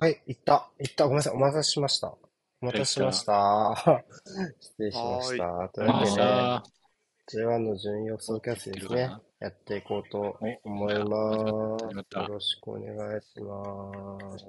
[0.00, 0.70] はい、行った。
[0.78, 1.04] 行った。
[1.04, 1.32] ごめんなさい。
[1.32, 2.06] お待たせしました。
[2.06, 4.04] お待たせしました。
[4.60, 5.68] 失礼しました。
[5.70, 6.62] というわけで、あ
[7.32, 9.10] J1 の順位予想キャスですね。
[9.40, 11.86] やっていこうと思います。
[12.14, 14.46] よろしくお願いします。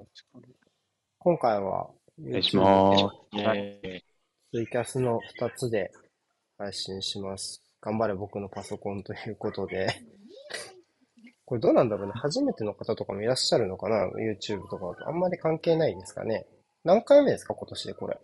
[1.18, 3.06] 今回は、お願いします。
[3.34, 4.04] え
[4.54, 5.92] ツイキャスの2つで
[6.60, 7.64] 配信します。
[7.82, 9.88] 頑張れ僕のパソコンということで。
[11.50, 12.14] これどうなんだろうね。
[12.16, 15.10] 初めての方とかもいらっしゃるのかな ?YouTube とかだと。
[15.10, 16.46] あんまり関係ないですかね？
[16.84, 17.56] 何回目ですか？
[17.56, 18.20] 今年でこれ。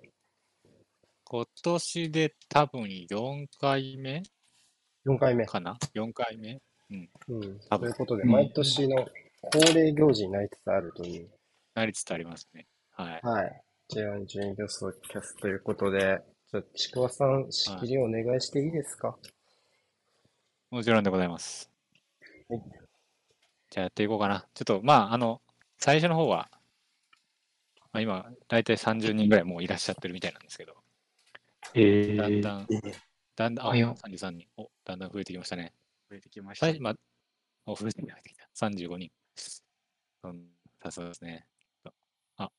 [1.23, 4.21] 今年で多分4回目
[5.07, 5.47] ？4回目。
[5.47, 6.61] かな ?4 回目？
[6.91, 7.09] うん。
[7.67, 9.07] 多分ということで、うん毎年の
[9.51, 11.27] 恒例行事になりつつあるという。
[11.73, 12.67] なりつつありますね。
[12.91, 13.19] はい。
[13.23, 13.61] はい。
[13.91, 16.19] J1 順位予想キャスということで、
[16.51, 19.17] じゃあ、ちくわさん、仕切りをお願いしていいですか？
[20.69, 21.71] もちろんでございます。
[22.49, 22.84] はい
[23.75, 24.45] じゃあやっていこうかな。
[24.53, 25.41] ちょっと、まあ、あの、
[25.79, 26.49] 最初の方は、
[27.91, 30.77] まあ、今、大体30人ぐらいもういらっしゃってるみたいなんですけど、
[31.73, 32.67] えー、だんだん、
[33.35, 34.47] だんだん、あ、おはよ33人。
[34.55, 35.73] お、だんだん増えてきましたね。
[36.09, 36.79] 増えてきました最。
[36.79, 36.95] まあ、
[37.65, 38.47] お、増えてきた。
[38.65, 39.11] 35人。
[40.23, 40.45] うん、
[40.81, 41.45] さすがですね。
[42.37, 42.49] あ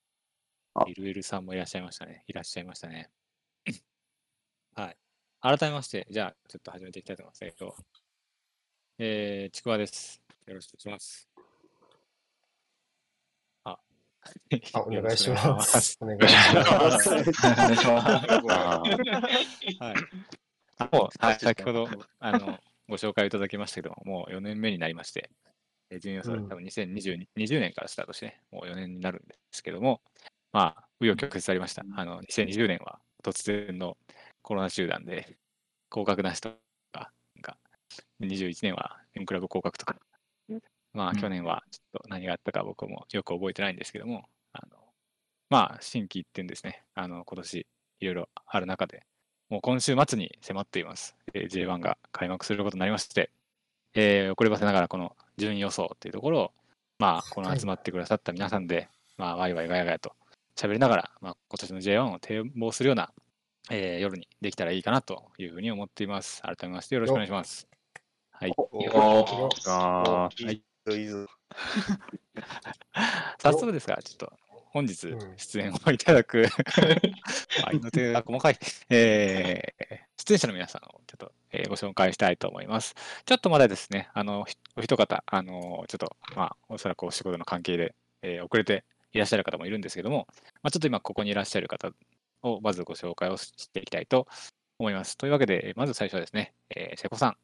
[0.75, 2.25] あ、イルエルさんもいらっしゃいましたね。
[2.27, 3.09] いらっしゃいましたね。
[4.75, 4.97] はい。
[5.41, 7.45] 改めまして、じゃあ、ちょっと始めていきたいと思います。
[7.47, 7.75] えっと、
[8.99, 10.26] えー、ちくわです。
[10.47, 11.29] よろしくお願いします。
[13.65, 13.79] あ、
[14.75, 15.99] あ、お願いします。
[16.03, 17.09] お願いします。
[17.09, 18.27] お願いします。
[20.93, 21.89] もう、はい、先ほど、
[22.21, 25.31] あの、ご紹介いただきましたけども、もう4年目になりまして、
[25.91, 30.01] えー順位予想、うん多分2020 20年からスタートして、もう4年になるんですけども、
[30.53, 31.85] まあ、紆余曲折ありました。
[31.97, 33.97] あの、2020年は突然の
[34.43, 35.37] コロナ集団で、
[35.89, 36.51] 降格なしと
[36.93, 37.59] か、なんか、
[38.21, 39.97] 21年は M クラブ降格とか、
[40.97, 44.79] まあ、うん去年はちょっと何があったか僕もよく覚えてないんですけども、あの、
[45.51, 47.67] まあ、新規一点ですね、あの、今年
[48.01, 49.05] いろいろある中で、
[49.51, 51.15] もう今週末に迫っています。
[51.35, 53.31] えー J1 が開幕することになりまして、
[53.95, 56.51] えー遅ればせながらこの順位予想っていうところを、
[56.99, 58.89] まあ、このはい集まってくださった皆さんで、
[59.19, 60.13] まあ、ワイワイガヤガヤと
[60.57, 63.13] 喋りながら、まあ、今年の J1 を展望するような、
[63.71, 66.41] えー夜にできたらいいかなというふうに思っています。
[66.41, 67.69] 改めましてよろしくお願いします。
[68.31, 68.51] はい。
[68.51, 71.27] ーよあはいいいぞ。
[73.39, 74.33] 早速ですが、ちょっと
[74.71, 76.47] 本日うん出演をいただく、
[77.65, 78.59] 愛の手が細かい、
[78.91, 82.95] えー出演者の皆さんをちょっと、えーご紹介したいと思います。
[83.25, 90.27] ちょっとまだですね、あの、ひお一方、あの、ちょっと、まあ、おそらくお仕事の関係で、えー遅れていらっしゃる方もいるんですけども、
[90.63, 91.91] まあ、ちょっと今ここにいらっしゃる方
[92.43, 94.27] をまずご紹介をしていきたいと
[94.79, 95.17] 思います。
[95.17, 97.37] というわけで、まず最初はですね、えー瀬古さん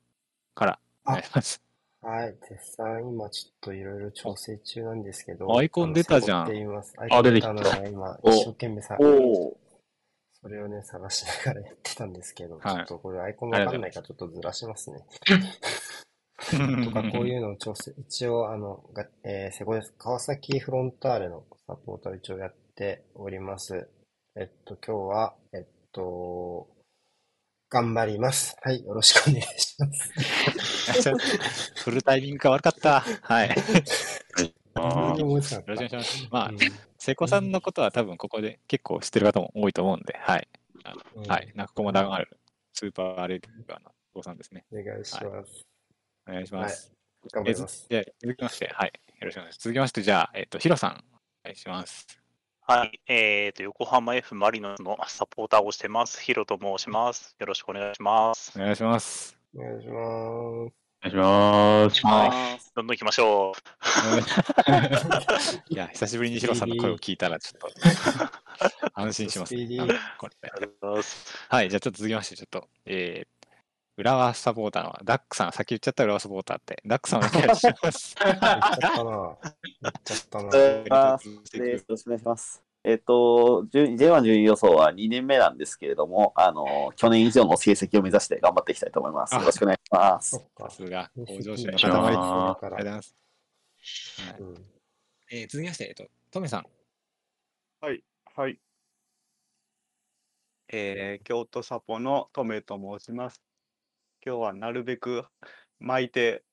[0.55, 1.72] からお願いします。
[2.03, 2.37] はい。
[2.49, 5.57] 絶賛今ちょっといろいろ調整中なんですけど。
[5.57, 6.95] アイコン出たじゃんって言います。
[6.99, 9.57] アイコン出たのが今、お一生懸命さ、お
[10.43, 14.99] それをね、探しながらやってたんですけど、はいちょっとこれアイコンがわかんないからちょっとずらしますね。
[16.85, 19.95] とか、こういうのを調整、一応、あの、がえー、セコです。
[19.97, 23.89] 川崎フロンターレのサポーターを一応やっております。
[24.35, 26.69] えっと、今日は、えっと、
[27.73, 28.55] 頑張ります。
[28.61, 31.11] はい、よろしくお願いします。
[31.85, 33.01] フルタイミングが悪かった。
[33.01, 33.49] はい。
[33.49, 36.29] よろしくお願いします。
[36.31, 36.57] まあた。、
[36.99, 40.49] 瀬古さんのことは多分ここで結構知ってる方も多いと思うんで、はい。
[41.15, 41.51] うんはい。
[41.55, 42.39] 中駒ダがある
[42.75, 44.67] スーパーレディガーの瀬古さんですね。
[44.71, 45.67] お願いします。
[46.29, 46.93] お願いします。
[47.33, 47.89] 頑張ります。
[47.89, 48.93] で続きまして、はい。
[49.19, 49.65] よろしくお願いします。
[49.65, 52.22] 続きまして、じゃあ、えっ、と、ヒロさん、お願いします。
[52.73, 52.99] はい。
[53.07, 56.23] えっと、横浜 F・ マリノスのサポーターをしてます。
[56.23, 57.37] ヒロと申します。
[57.39, 58.61] よろしくお願いしますお。
[58.63, 59.37] 願いします。
[59.55, 60.73] お願いします。
[61.05, 62.07] お願いします。
[62.07, 62.61] はい。
[62.75, 63.53] どんどん行きましょ
[65.69, 67.69] いや、久しぶりにヒロさんの声を聞いたら、ちょっと
[68.99, 70.47] 安心します、スピーディーあのこれう。
[70.47, 71.47] ありがとうございます。
[71.51, 73.29] はい、じゃあちょっと続きまして、ちょっと、えー、
[73.97, 78.17] 浦和サポーターのダックさん、さっき言っちゃった浦和サポーターって、ダックさんお願いします。
[78.25, 79.39] 言っちゃったな。
[79.43, 80.51] 言っちゃったな。
[80.55, 82.63] えーよろしくお願いします。
[82.85, 89.37] えっと、順 J1 順位予想は2年目なんですけれども、あの、去年以上の成績を目指して頑張っていきたいと思います。
[89.37, 90.39] あよろしくお願いしますそ。
[90.39, 90.77] っかさ。
[90.77, 91.91] すが、向上心の塊。
[91.91, 93.17] ありがとうございます。
[94.27, 94.55] はいうん
[95.31, 96.67] えー、続きまして、えっと、トメさん。
[97.81, 98.03] はい、
[98.37, 98.59] はい。
[100.69, 103.41] えー、京都サポのトメと申します。
[104.25, 105.25] 今日はなるべく
[105.81, 106.45] 巻いて、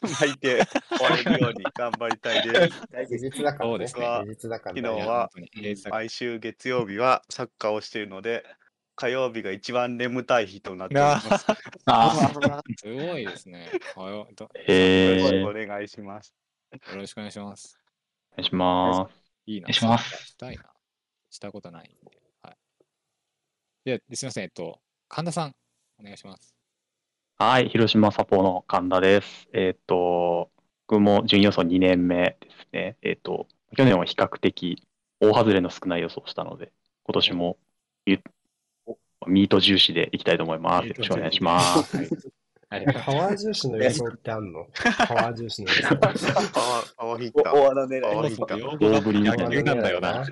[0.00, 0.64] 巻いて
[0.96, 2.80] 終われるように頑張りたいです。
[2.90, 4.34] 平日だからうですからね。
[4.34, 5.30] 昨日は
[5.90, 8.44] 毎週月曜日はサッカーをしているので、
[8.94, 11.46] 火曜日が一番眠たい日となっております。
[11.84, 12.32] あ
[12.78, 13.66] すごいですね。
[13.66, 13.70] よ
[14.04, 16.34] ろしーくお願いします。
[16.72, 17.78] よろしくお願いします。
[18.32, 19.14] お願いします。
[19.44, 19.66] いいな。
[19.66, 20.64] 願いしますしたいな。
[21.28, 22.18] したことないんで。
[22.40, 22.56] はい。
[23.84, 25.54] で、ですみません、えっと、神田さん、
[26.00, 26.55] お願いします。
[27.38, 29.46] はい、広島サポの神田です。
[29.52, 30.50] えっと、
[30.88, 32.96] 僕も準予想2年目ですね。
[33.02, 33.46] えっと、
[33.76, 34.82] 去年は比較的
[35.20, 36.72] 大外れの少ない予想をしたので、
[37.04, 37.58] 今年も
[38.06, 38.20] ゆ
[39.26, 40.88] ミート重視でいきたいと思います。
[40.88, 41.98] よろしくお願いします。
[43.04, 44.66] パワー重視の予想ってあんの？
[45.06, 45.94] パワー重視の予想。
[45.98, 47.52] パワー、パワーヒッター。
[47.54, 48.58] お穴狙いパワーヒッター。
[48.58, 50.26] 用語が大振りみたいななんだよな。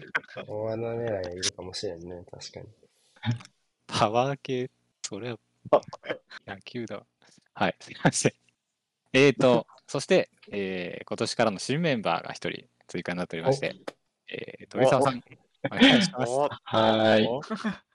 [0.48, 2.66] 大穴狙いいるかもしれんね、確かに。
[3.86, 4.70] パワー系、
[5.02, 5.38] それは
[6.46, 7.06] 野球だわ。
[7.54, 8.32] はい、すいません。
[9.12, 13.76] えーと、そして、えー今年からの新メンバーが一人追加になっておりまして、
[14.28, 15.22] えー、鳥沢さん、
[15.70, 16.32] お願いします。
[16.32, 17.28] おはーい。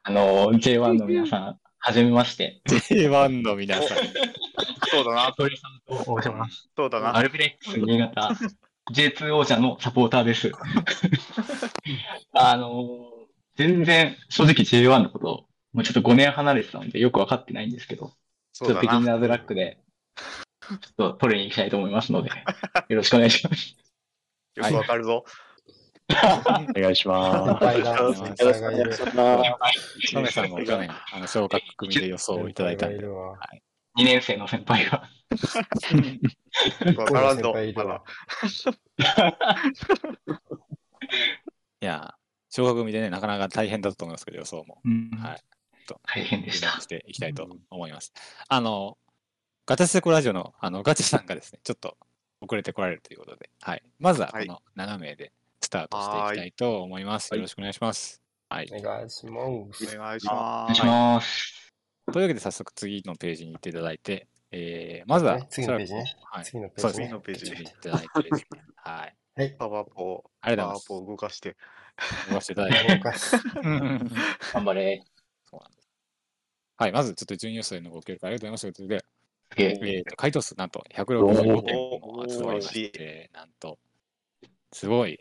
[0.03, 2.61] あの、J1 の皆さん、はじめまして。
[2.67, 3.97] J1 の皆さん、
[4.89, 5.33] そうだな。
[5.37, 6.69] 鳥さんと申します。
[6.75, 7.17] そうだな。
[7.17, 8.31] アルビレックス新潟
[8.93, 10.51] J2 王者のサポーターです。
[12.33, 13.11] あの、
[13.55, 18.13] 全然正直 J1 のこと、もうちょっと5年離れてたのでよくわかってないんですけど、
[18.53, 19.11] ちょっと北京な。
[19.11, 19.79] ナーズラックで、
[20.69, 22.29] ちょっと取りに行きたいと思いますので、
[22.89, 23.75] よろしくお願いします。
[24.55, 25.25] よくわかるぞ。
[26.09, 27.65] お願いします。
[27.65, 28.97] 先輩だ、はい先輩がいる。
[30.11, 32.63] トメさんも去年、あの昇格組で予想をいた。
[32.63, 32.87] だいた。
[32.87, 33.37] んで、先輩がいるわ。
[33.97, 35.09] 2年生の先輩が。
[36.97, 38.03] わからんぞまだ。
[41.81, 43.99] いやー、昇格組でね、なかなか大変だった。
[43.99, 44.25] と思います。
[44.25, 44.81] けど、予想も。
[44.83, 45.41] うんはい。
[45.89, 46.79] と大変でした。
[46.79, 48.13] していきたいと思います。
[48.47, 48.97] あの、
[49.65, 51.97] ガチャセコラジオのあのガチャさんがですね、ちょっと
[52.41, 53.83] 遅れてこられるということで、はい。
[53.99, 57.31] まずはこはいの7名でスタートしていきたいと思います。
[57.31, 58.21] はいよろしくお願いします。
[58.49, 58.69] はい。
[58.71, 59.41] お願いしま
[59.73, 59.97] す。
[59.97, 60.85] お願いしお願いします。
[60.85, 61.73] ます。
[62.11, 66.45] というわけで早速次のページに行っていただいて、えー、まずはね、次のページねはい。
[66.45, 67.05] 次のペそうですね。
[67.05, 67.13] ージね。
[67.13, 68.61] 次のページ次に行っていただいてですね。
[68.75, 69.15] はい。
[69.35, 69.55] はい。
[69.57, 71.55] パワーポー、ありがとうございパワーポー動かして。
[71.99, 72.29] ます。
[72.29, 72.95] 動かしていただいて。
[72.95, 73.37] 動かす
[74.53, 75.03] 頑張れ。
[76.79, 76.93] はい。
[76.93, 79.05] まずちょっと準予想へのご協力ありがとうございましたということ
[79.51, 79.73] すげえ。
[79.73, 83.77] で、えーと回答数なんと165件おもー集まりまして、なんと、
[84.71, 85.19] すごい、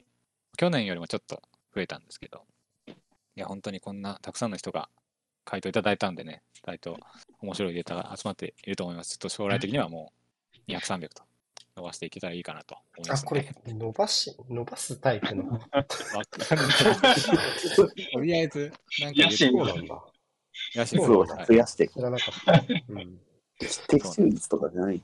[0.56, 1.42] 去年よりもちょっと
[1.74, 2.44] 増えたんですけど、
[2.86, 2.92] い
[3.34, 4.88] や、本当にこんなたくさんの人が
[5.44, 6.96] 回答いただいたんでね、回答、
[7.40, 9.10] 面白いデータが集まっていると思います。
[9.10, 10.12] ちょっと将来的にはも
[10.68, 11.24] う200、300と
[11.76, 13.28] 伸ばしていけたらいいかなと思いまあ、す、ね。
[13.28, 15.42] これ、伸ばし、伸ばすタイプの。
[18.12, 20.04] とりあえず、なんか野心なんだ。
[20.74, 22.02] 野心そうはい増やしていく知。
[22.02, 22.64] らなかった。
[22.88, 23.18] うん。
[23.88, 24.96] 的中率とかじゃない。
[24.96, 25.02] うん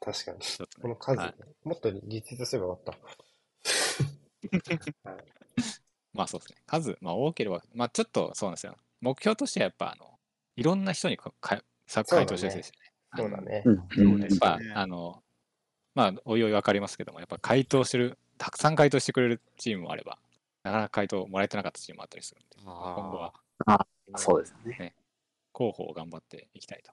[0.00, 0.38] 確かに。
[0.40, 1.34] ちょっとねこの数、はい
[1.64, 2.94] もっとリツイートすればよかっ
[4.54, 5.08] た。
[5.10, 5.24] はい
[6.12, 6.58] まあそうですね。
[6.66, 8.76] 数、まあ多ければ、まあちょっとそうなんですよ。
[9.00, 10.18] 目標としてはやっぱ、あの、
[10.56, 12.92] いろんな人にかかさそうだね回答してほしいですよね。
[13.16, 13.62] そうだね。
[13.64, 13.88] うん。
[14.12, 15.22] うんやっぱ、ねあの、
[15.94, 20.18] まあ、おいおい分かりますけども、やっぱ回答してる、たくさん回答してくれるチームもあれば、
[20.62, 23.34] なかなか回答もらえてなかったチームもあったりするんで、今後は
[24.16, 24.94] そうですよね。
[25.54, 26.92] 広報を頑張っていきたいと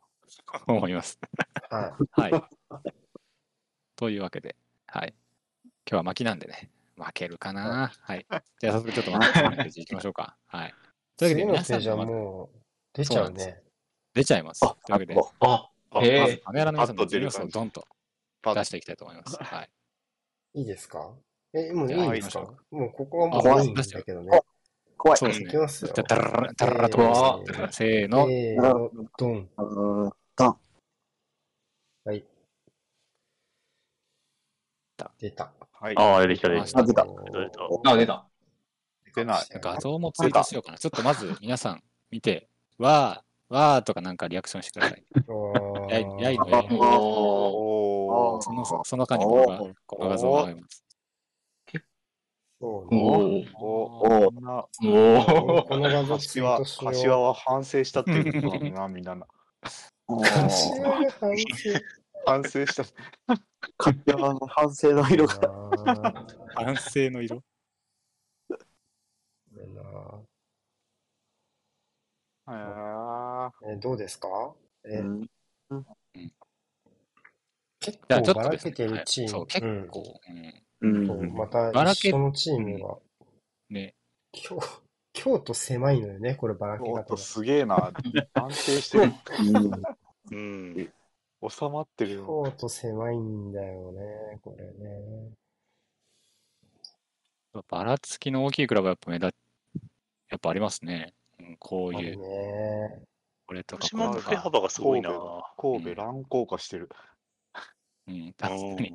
[0.68, 1.20] 思います。
[1.70, 2.32] ははい。
[3.96, 4.56] というわけで、
[4.88, 5.14] はい。
[5.90, 7.92] 今日は負きなんでね、負けるかな。
[8.02, 8.26] はい。
[8.60, 10.38] じゃあ早速ちょっとまた次のページ行きましょうか。
[10.48, 10.70] はい。
[10.70, 10.74] い。
[11.18, 12.60] というわけで、皆さんのまずもう
[12.94, 13.64] 出ちゃうね。
[14.14, 14.62] 出ちゃいます。
[14.62, 15.72] というわけで、あ、あ。
[15.92, 17.86] まずカメラの皆さんの重要素をドンと
[18.44, 19.36] 出していきたいと思います。
[19.42, 19.70] はい。
[20.54, 21.14] いいですか？
[21.54, 22.42] え、もういいんですか？
[22.72, 24.40] もうここはもあういいんだけどね。
[25.00, 25.18] 怖い。
[25.18, 25.58] そうですねいき。
[25.58, 26.04] ますよじゃ。
[26.04, 28.30] あ、タララタララとえーせーの。
[28.30, 29.50] えーの、ドン。
[29.56, 30.58] ドン。
[32.04, 32.26] はい。
[35.18, 35.52] 出た。
[35.72, 35.98] はい。
[35.98, 36.80] ああ、出てきた、出てきた。
[36.80, 37.06] あ、出た。
[37.06, 38.28] 出たあ、出た。
[39.16, 39.46] 出ない。
[39.62, 40.78] 画像もツイートしようかな。
[40.78, 45.04] ちょっとまず皆さん見て、わー、わーとかなんかリアクションしてください。
[45.90, 48.40] やいやいのやいの。
[48.42, 50.84] そのその間にこのがこの画像が流れます。
[52.62, 53.02] そうね。
[53.02, 53.56] おー。
[53.56, 54.28] お
[55.60, 55.64] お。
[55.64, 56.58] この画像ツイー。
[56.58, 56.86] 柏トしよう。
[56.94, 61.04] 柏は反省したっていうことだな、みんな柏ー。
[61.04, 61.46] が反省
[62.26, 62.84] 反省した。
[63.78, 65.38] 柏の反省の色が。
[65.38, 66.26] が。
[66.56, 67.42] 反省の色
[73.72, 74.28] えどうですか
[74.86, 75.30] えうん
[77.80, 79.24] 結構ばらけてるチー。
[79.26, 79.30] ム。
[79.30, 82.98] そう、結うん構、うん、うんまた一緒のチームが、
[83.70, 83.96] ね、
[84.32, 84.60] 京
[85.14, 87.18] 京都狭いのよね、こればらけおっと、方が。
[87.18, 87.92] すげえな。
[88.34, 89.14] 安定してる。
[89.42, 89.82] うん
[90.32, 90.94] うん。
[91.50, 92.26] 収まってるよ。
[92.26, 95.32] 京都狭いんだよね、これね。
[97.68, 99.36] ばらつきの大きいクラブはやっぱ目立
[100.30, 101.14] やっぱありますね。
[101.40, 103.04] うん、こういう、ね。
[103.48, 104.30] これとか広島のこれとか。
[104.30, 105.10] 振れ幅がすごいな。
[105.10, 106.90] 神戸、神戸乱高化してる。
[108.10, 108.94] うん、確かに。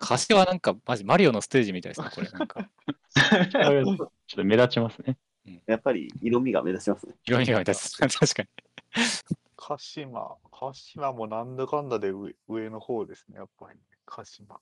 [0.00, 2.28] 歌詞はなんか、マジマリオのステージみたいですね、これ。
[2.30, 2.68] なんか、
[3.14, 5.18] ちょっと目立ちますね。
[5.66, 7.14] やっぱり色味が目立ちますね。
[7.24, 7.96] 色味が出す。
[7.98, 8.48] 確かに。
[9.56, 14.60] 鹿島、鹿島もなんだかんだで上上の方ですね、やっぱり、鹿島。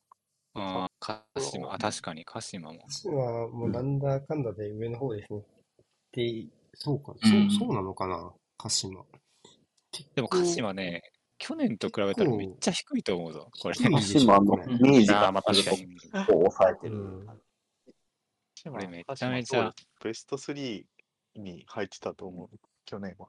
[0.55, 2.81] ああ、鹿島、あ、確かに鹿島も。
[2.87, 5.43] 鹿島はもうなんだかんだで上の方ですね。
[6.13, 9.05] で、そうか、うんそう、そうなのかな、鹿島。
[10.15, 11.03] でも鹿島ね、
[11.47, 13.75] 去年と比べたらめっちゃ低いと思うぞ、これ。
[13.75, 15.77] 低い鹿島のイメージあがあまあ確かに。
[15.77, 16.95] こう抑えてる。
[16.95, 17.27] うん。
[18.65, 20.85] 鹿これめちゃめちゃベスト3
[21.37, 23.29] に入ってたと思う、去年は。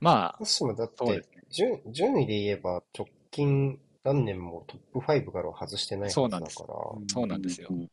[0.00, 7.74] まあ鹿、島だって順順位で言えば直近何年もトップ5からは外してないはずそうなんですだから、そうなんですよう。
[7.74, 7.88] ん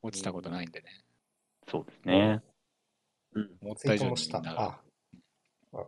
[0.00, 0.86] 落ちたことないんでね。
[1.70, 2.42] そうですね。
[3.34, 4.38] うん思った以上にートもした。
[4.38, 4.62] みんなが。
[4.62, 4.80] あ、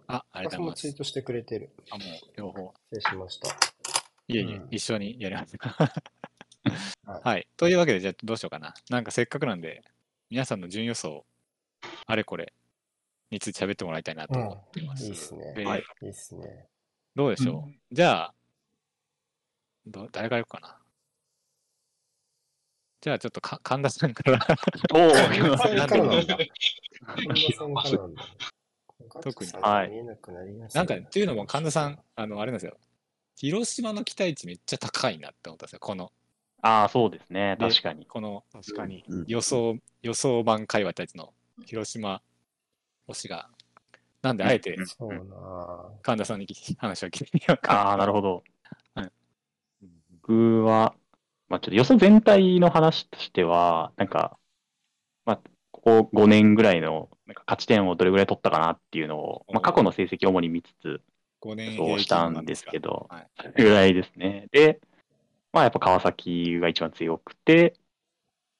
[0.06, 0.96] あ、ありがとうございます私もツイー。
[0.96, 1.70] トしてくれてる。
[1.90, 2.06] あ、もう
[2.36, 2.74] 両方。
[2.92, 3.48] 失礼しました。
[4.28, 5.56] いえいえうん、一緒にやります。
[5.60, 7.48] はいはい。
[7.56, 8.74] というわけで、じゃあどうしようかな。
[8.90, 9.82] なんかせっかくなんで、
[10.28, 11.24] 皆さんの順予想、
[12.06, 12.52] あれこれ
[13.30, 15.06] について喋ってもらいたいなと思ってます。
[15.06, 15.54] いいっすね。
[15.54, 15.84] ではい。
[16.02, 16.68] いいっすね。
[17.16, 18.34] どうでしょう、じゃあ、
[19.86, 20.76] ど誰から行くかな？
[23.00, 24.46] じゃあちょっとか神田さんから。
[24.92, 26.36] お神田さんからなんだ。
[27.16, 28.22] 神田さんからなんだ。
[29.22, 32.76] 特にはい見えなくなりますなんか、っていうのも神田さん、あの、あれなんですよ。
[33.36, 35.78] 広島の期待値めっちゃ高いなって思ったんですよ。
[35.80, 36.12] この、
[36.62, 37.56] ああ、そうですね。
[37.58, 38.06] で確かに。
[38.06, 39.04] この確かに。
[39.26, 41.32] 予想、予想版会話たちの
[41.64, 42.22] 広島
[43.08, 43.48] 推しが。
[44.22, 44.76] なんで、あえて
[46.02, 47.72] 神田さんに話を聞いてみようか。
[47.72, 48.44] ああ、なるほど
[48.94, 49.10] はい。
[50.20, 50.94] 僕は、
[51.48, 54.38] まあちょっと予想全体の話としては、なんか、
[55.24, 55.36] まあ、
[55.70, 61.00] ここ5年ぐらいのなんか勝ち点をどれぐらい取ったかなっていうのを、まあ過去の成績を主に見つつ
[61.42, 64.48] 5年予想したんですけど、はいぐらいですね。
[64.50, 64.80] で、
[65.52, 67.74] まあやっぱ川崎が一番強くて、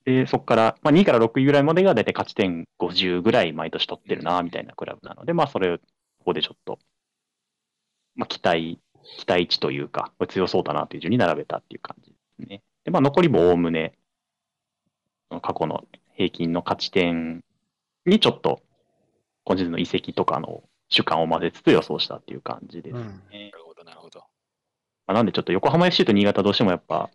[0.05, 5.85] で、そこから、まあ2位から6位ぐらいまでが大体勝ち点50ぐらい毎年取ってるな、みたいなクラブなので、まあそれを、こ
[6.27, 6.79] こでちょっと、
[8.15, 8.79] まあ期待、
[9.19, 12.63] 期待値というか、強そうだなという順に並べたっていう感じですね。
[12.85, 13.95] で、まあ残りもおおむね、
[15.43, 15.85] 過去の
[16.15, 17.43] 平均の勝ち点
[18.07, 18.63] にちょっと、
[19.45, 23.01] 今シーズンの移籍とかの主観を混ぜつつ予想したっていう感じですね。
[23.01, 24.21] うんなるほど、なるほど。
[25.07, 27.11] まあなんでちょっと横浜 FC と新潟どうしてもやっぱ、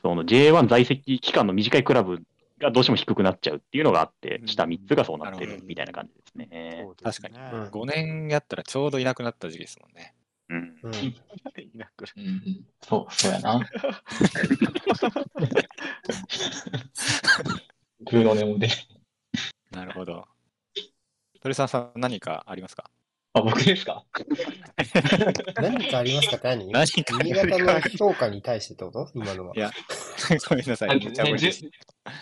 [0.00, 2.22] その J1 在籍期間の短いクラブ
[2.58, 6.82] がどうしても低くなっちゃうっていうのがあってう、ん下3つがそうなってなるみたいな感じですね。
[6.82, 10.14] そうです確ねうん5年やったらちょうどいなくなった時期ですもんね。
[10.50, 10.78] うん。
[10.82, 10.94] うん。
[10.94, 11.14] い
[11.74, 13.60] なくなうんうん、そう、そうやな。
[18.00, 18.68] グーの音もで。
[19.98, 20.24] なるほど。
[21.40, 22.90] 鳥沢さん、何かありますか？
[23.34, 24.04] あ、僕ですか？
[25.60, 26.36] 何かありますか？
[26.36, 26.70] って何？
[26.72, 27.58] 何かあり新ますか？
[27.58, 29.08] 潟の評価に対してってこと？
[29.14, 29.54] 今のは。
[29.56, 29.70] いや、
[30.48, 30.90] ごめんなさい。
[30.90, 31.60] あめっちゃ無理です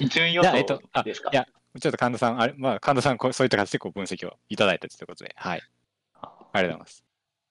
[0.01, 1.31] 順順予いや、えっと想、あですか？
[1.33, 1.47] いや、
[1.81, 5.63] ちょっと神田さん、あれ、まあ、神田さん、こうそういった形でこう分析をいただいたということで、はい。
[6.21, 7.05] ありがとうございます。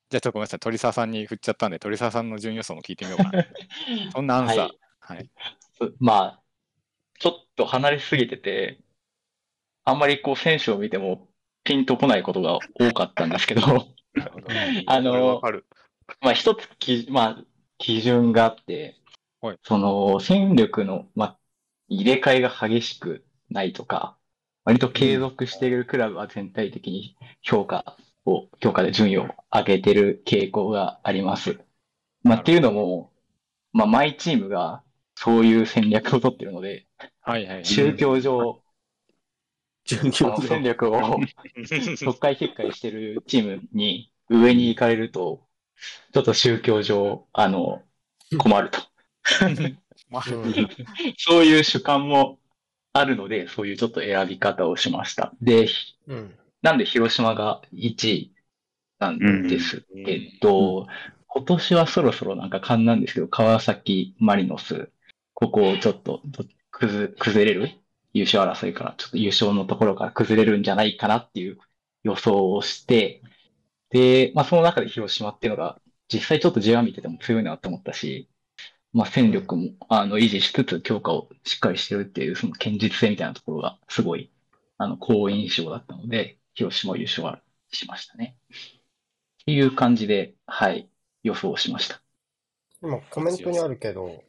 [0.09, 0.59] じゃあ、ちょっとごめんなさい。
[0.59, 3.45] 鳥沢さんに振っちゃったんで、鳥沢さんの順予想も聞いてみようかな。
[4.13, 4.57] そんなアンサー。
[4.59, 5.29] はいはい。
[5.99, 6.41] まあ、
[7.19, 8.79] ちょっと離れすぎてて、
[9.85, 11.27] あんまりこう選手を見ても
[11.63, 13.61] ピンとこないことが多かったんですけど。
[14.87, 15.41] あの。
[16.21, 17.43] まあ一つき、まあ、
[17.77, 18.95] 基準があって
[19.45, 21.39] はい、その戦力の、まあ、
[21.87, 24.17] 入れ替えが激しくないとか、
[24.63, 31.59] 割と継続しているクラブは全体的に評価を、評価で順位を上げてる傾向があります。
[32.23, 33.11] まあ、っていうのも、
[33.71, 34.81] まあ、マイチームが
[35.13, 36.87] そういう戦略を取ってるので、
[37.21, 37.65] はいはい。
[37.65, 38.63] 宗教上、
[39.85, 41.19] 準その戦力を
[42.03, 45.47] 特会決壊してるチームに上に行かれると、
[46.13, 47.83] ちょっと宗教上、あの、
[48.37, 48.79] 困ると。
[51.17, 52.39] そういう主観も
[52.93, 55.33] あるので、そういうちょっと選び方をしました。
[55.41, 55.67] で、
[56.07, 56.35] うん。
[56.61, 58.33] なんで広島が1位
[58.99, 60.87] なんですけど、
[61.27, 64.89] 今年はそろそろなんか勘なんですけど、川崎マリノス、
[65.33, 66.21] ここをちょっと
[66.71, 67.71] 崩れる
[68.15, 71.57] 優勝争いから、ちょっと優勝のところから崩れるんじゃないかなっていう
[72.03, 73.21] 予想をして、
[73.89, 78.29] で、まあその中で広島っていうのが、実際ちょっと J1 見てても強いなと思ったし、
[78.93, 84.31] まあ戦力もあの維持しつつ強化をしっかりしてるっていうその堅実性みたいなところがすごい
[84.77, 87.41] あの好印象だったので、広島優勝は
[87.73, 88.37] しましたね。
[88.49, 90.89] っていう感じで、はい、
[91.23, 91.99] 予想しました。
[92.81, 94.23] 今コメントにあるけど、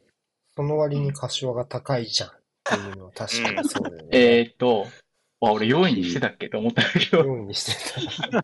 [0.57, 2.31] その割に柏が高いじゃん
[2.69, 4.09] ていうのは確かにそうだよね。
[4.11, 4.87] えーっと、
[5.39, 7.73] わ、俺4位にしてたっけと思ったんだけど、4位にして
[8.29, 8.41] た。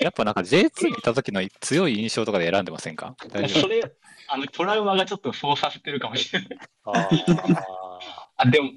[0.00, 3.14] やっぱなんか J2 にいた時の強い印象とかで選んでませんか？
[3.30, 3.82] 大丈それ、
[4.28, 6.58] あの、トラウマがちょっとそうさせてるかもしれない。
[6.84, 7.08] あ
[8.36, 8.70] あ、でも、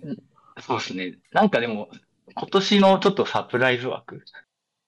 [0.60, 1.18] そうですね。
[1.32, 1.90] なんかでも、
[2.36, 4.24] 今年のちょっとサプライズ枠、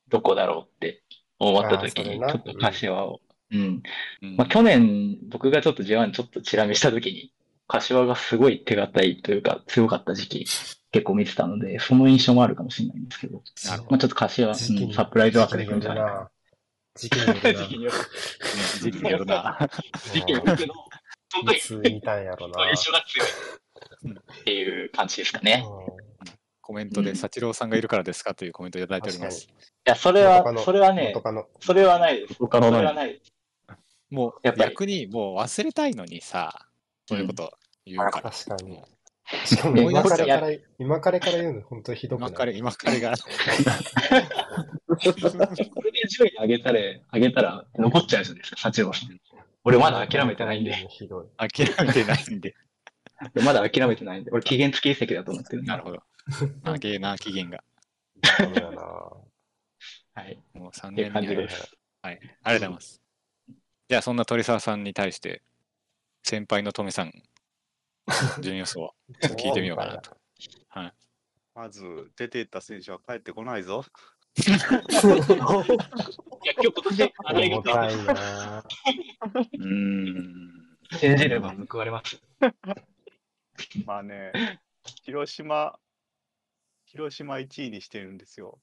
[0.10, 1.04] どこだろうって
[1.40, 3.22] 思った時に、ちょっと柏を。
[3.52, 3.82] うん。
[4.22, 7.32] 夫うんまあ、去年、僕がちょっと J1 ちょっとチラ見した時に、
[7.68, 10.46] 柏がすごい手堅いというか、強かった時期、
[10.92, 14.56] 結構見てたので、その印象もあるかもしれないんですけど、なるほまあ、ちょっと柏、うん
[14.94, 16.30] サプライズ枠でいくんじゃないかな。
[16.96, 17.58] 時期によるな。
[17.68, 18.06] 時期によるね
[18.80, 19.70] 時期によるな。
[20.14, 20.74] 時期によるけど、
[21.30, 22.70] そのい時つ見たんやろな。
[22.70, 23.28] 印象が強い
[24.42, 25.66] っていう感じですかね。
[26.62, 28.34] コメントで、幸郎さんがいるからですか？
[28.34, 29.44] というコメントいただいております。
[29.44, 29.50] い
[29.84, 31.14] や、それは、それはね。
[31.60, 32.36] それはないです。
[32.40, 33.22] 他のそれはない。
[34.10, 36.68] もう逆にもう忘れたいのにさ、
[37.08, 37.52] そういうこと
[37.86, 38.32] 言うから。
[38.32, 38.82] 確かに。
[39.46, 42.30] しかも今彼から、今彼から言うの本当にひどくない？
[42.30, 43.14] 今彼、今彼が。
[43.18, 43.26] こ
[45.82, 46.80] れで順位上げたら、
[47.14, 49.20] 上げたら残っちゃうじゃないですか、幸郎さん。
[49.64, 50.74] 俺まだ諦めてないんで。
[50.90, 51.26] ひどい。
[51.38, 52.56] 諦めてないんで。
[53.44, 54.32] まだ諦めてないんで。
[54.32, 56.04] 俺期限付き移籍だと思ってるなるほど。
[56.64, 57.64] 長えな、期限が。
[58.40, 58.82] ダメだな。
[58.82, 60.40] はい。
[60.54, 61.78] もう3っていう感年に入るじです。
[62.02, 62.20] はい。
[62.20, 63.02] ありがとうございます。
[63.90, 65.42] じゃあ、そんな鳥沢さんに対して、
[66.28, 67.14] 先輩のトメさん、
[68.42, 70.18] 順予想を聞いてみようかなと。
[71.54, 73.86] まず、出ていった選手は帰ってこないぞ。
[74.36, 74.82] いや、今
[76.64, 78.58] 日今年、あれが重たいな。
[78.60, 80.78] うーん。
[80.98, 82.20] 信じれば報われます。
[83.86, 84.34] まあね、
[85.04, 85.80] 広島、
[86.86, 88.60] 広島1位にしてるんですよ。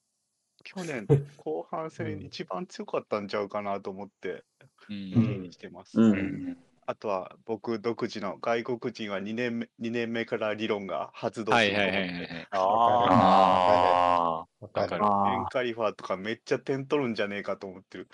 [0.65, 4.43] 去年、後半戦一番強かったんちゃうかなと思って、
[4.89, 5.43] う1位ん。
[5.43, 6.01] にしてます。
[6.01, 6.57] うん。
[6.85, 12.47] あとは僕独自の外国人は2年目 ,2 年目から理論が発動するとはいはい思って、はいはいはい。
[12.51, 12.57] あ。
[12.59, 15.05] あわかる。
[15.05, 15.33] あ。
[15.33, 18.07] エンカリファーとかめっちゃ点取るんじゃねえかと思ってる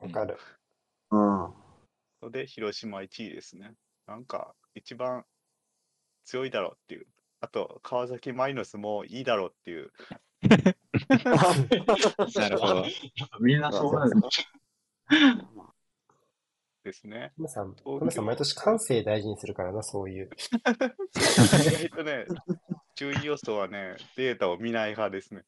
[0.00, 0.38] わかる。
[1.10, 1.54] うん。
[2.22, 3.74] ので、広島1位ですね。
[4.06, 5.24] なんか、一番
[6.24, 7.06] 強いだろうっていう。
[7.40, 9.92] あと、川崎マイノスもいいだろうっていう。
[12.34, 12.84] なるほど。
[13.40, 14.48] みんなそうなんです。
[16.88, 17.32] ですね。
[17.36, 20.30] トメさん、トメさん毎年感性大事にするからな、そういう。
[21.14, 22.24] 意外とね、
[22.96, 25.44] 順位予想はね、データを見ない派ですね。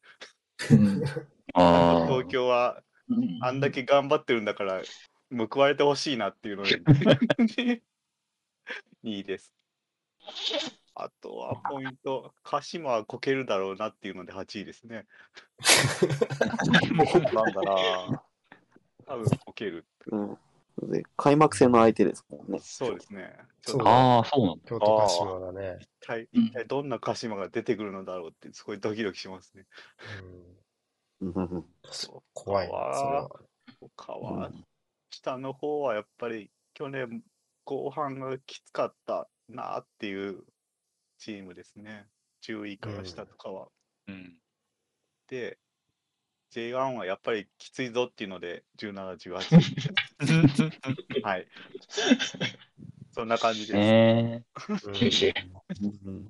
[1.53, 4.81] 東京はうんあんだけ頑張ってるんだから、
[5.49, 6.77] 報われてほしいなっていうので、
[9.03, 9.51] 2位です。
[10.93, 15.07] あとはポイント、鹿島はこけるだろうなっていうので8位ですね。
[17.33, 18.23] なんだな
[19.05, 19.85] 多分こける。
[20.07, 20.37] うん。
[20.87, 22.59] で、開幕戦の相手ですもんね。
[22.61, 23.35] そうですね。
[23.61, 24.61] ちそうょっとああ、そうなんだ。
[24.65, 25.77] 京都鹿島だね。
[25.81, 29.65] 一体一体どんな鹿島が出てくるのだろうって、すごいドキドキしますね。
[31.21, 31.65] うん、うん
[32.33, 33.29] 怖いな、それは。
[33.79, 34.51] 他は、
[35.09, 37.23] 下の方はやっぱり去年
[37.63, 40.43] 後半がきつかったなっていう
[41.17, 42.07] チームですね。
[42.43, 43.67] 10位から下とかは。
[44.07, 44.37] うん。
[45.27, 45.59] で、
[46.51, 49.93] J1 はやっぱりきついぞっていうので、17、18。
[51.23, 51.47] はい。
[53.11, 54.43] そんな感じで
[54.77, 54.91] す。
[54.91, 55.33] 厳しい。
[56.05, 56.27] うん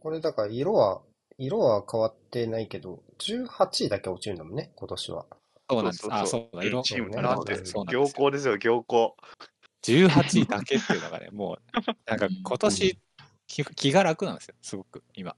[0.00, 1.02] これだから色は、
[1.38, 5.26] 色は変わってないけど、18位だけ落ちるんだもんね、今年は。
[5.68, 5.98] そうなんです。
[5.98, 6.64] そうそうあ、そうだ。
[6.64, 7.54] 色チームなって
[7.86, 8.06] 行。
[8.06, 9.16] 幸ですよ、行幸。
[9.82, 12.98] 18位だけっていうのがね、もう、なんか今年、
[13.46, 15.34] 気気が楽なんですよ、すごく、今。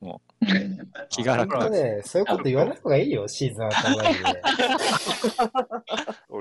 [0.00, 0.46] もう、
[1.10, 3.96] 気が楽なね、そういうこと言わない方がいいよ、シーズン頭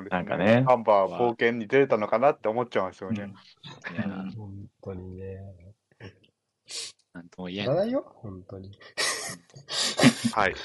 [0.09, 3.33] なんかねハンバー冒険に出れたのかなって思っちゃうんですよね。
[3.93, 4.03] いや、
[4.35, 5.39] 本当にね。
[7.13, 7.65] なんとも言えん。
[7.65, 8.77] 言わないよ、本当に。
[10.33, 10.55] はい。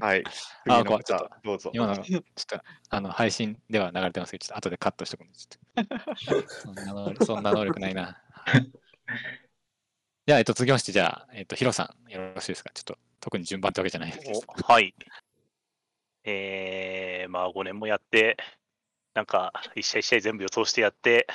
[0.00, 0.24] はい。
[0.68, 1.70] あこうちょっと方、どうぞ。
[1.72, 6.42] 今の、ちょっと、あの、配信では流れてますけど、ちょっと後でカットしておくんで、ちょっ
[7.16, 7.24] と。
[7.24, 8.20] そんな能力ないな。
[10.26, 12.70] はいじゃあ、えっと、続きまして、じゃあ、えっと、ヒロさん、よろしいですか？
[12.72, 14.40] ちょっと、特に順番ってわけじゃないですけど。
[14.68, 14.94] おはい。
[16.24, 18.38] えー、まあ5年もやって、
[19.12, 21.26] なんか一試合一試合全部予想してやって、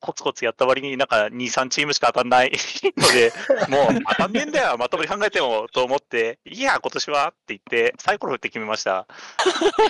[0.00, 2.52] コツコツやった割になんか2、3チームしか当たんない
[2.98, 3.32] ので、
[3.74, 9.06] もう当たんねえんだよ、まとめて考えてもと思って、いや、今年はって言って、サイコロ振って決めました。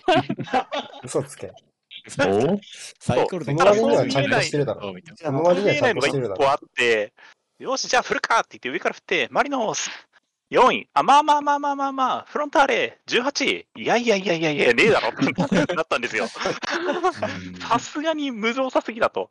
[1.02, 1.50] 嘘つけ。
[2.20, 2.60] お？
[3.00, 6.36] サイコロでその割にはちゃんとしてるだろそうみたいなその割にはちゃんとしてるだろ。
[6.36, 7.12] 見えないのが1個あって、
[7.58, 9.90] よし、じゃあ振るかって言って上から振って、マリノス。
[10.50, 15.08] 4位、あ、まあまあまあまあまあまあ、フロンターレ18位、いやいやいやいやいや、ねえだろ。
[15.08, 15.12] っ
[15.66, 16.28] てなったんですよ。
[16.28, 19.30] さすがに無造作すぎだと。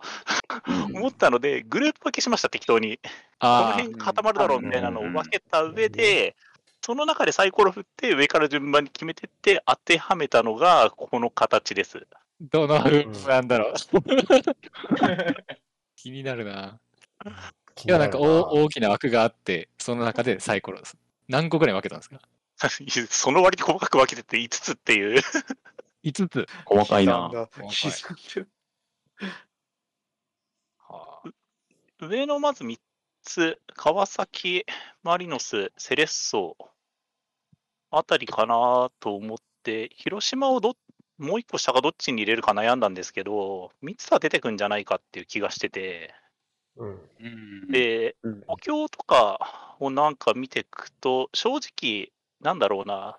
[0.94, 2.98] 思ったので、グループ分けしました、適当に。
[2.98, 6.36] このあ辺固まるだろうみたいなのを分けた上で、
[6.82, 12.08] その中でサイコロ振って上から順番に決めてって当てはめたのがこの形です。
[12.42, 13.74] どの風なんだろう。
[15.96, 16.80] 気になるな。
[17.84, 20.98] いや、なんか大大きな枠があって、その中でサイコロです。
[21.28, 22.22] 何個ぐらい分けたんですか？
[23.10, 25.22] その割に細かく分けてて5つっていう。
[26.04, 26.48] ?5 つ。
[26.66, 27.30] 細かいな。
[27.30, 28.48] 刻
[32.08, 32.80] 上のまず3
[33.24, 34.66] つ、川崎、
[35.04, 36.56] マリノス、セレッソ
[37.92, 40.76] あたりかなと思って、広島をど
[41.18, 46.14] もう1個下がどっちに入れるか悩んだんですけど、3つは出てくんじゃないかっていう気がしてて、
[47.72, 48.44] で、うん。
[48.48, 52.12] 補強とかをなんか見ていくと、正直、
[52.42, 53.18] なんだろうな、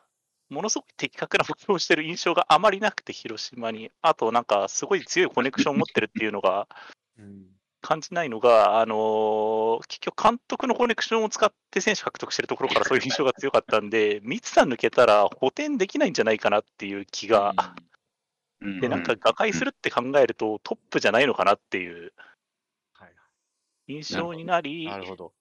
[0.49, 3.90] ものすごく的確な補強をしてる印象があまりなくて、広島に。
[4.03, 6.69] あと、なんか、すごい強いコネクションを持ってるっていうのが
[7.19, 7.47] うん。
[7.81, 17.55] 感じないのが、あのー結局、監督のコネクションを使って選手獲得してるところからそういう印象が強かったんで、 三つさん抜けたら補填できないんじゃないかなっていう気が、
[18.61, 18.81] うん。
[18.81, 22.36] で、なんか、瓦解するって考えると、トップじゃないのかなっていうはい
[23.87, 25.33] 印象になり、なるほど。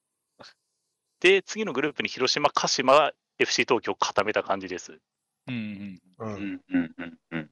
[1.19, 4.99] で、次のグループに広島、鹿島、FC 東京を固めた感じです。
[5.47, 5.99] うんうん。
[6.19, 6.25] う。
[6.25, 7.49] うんんうんうんうん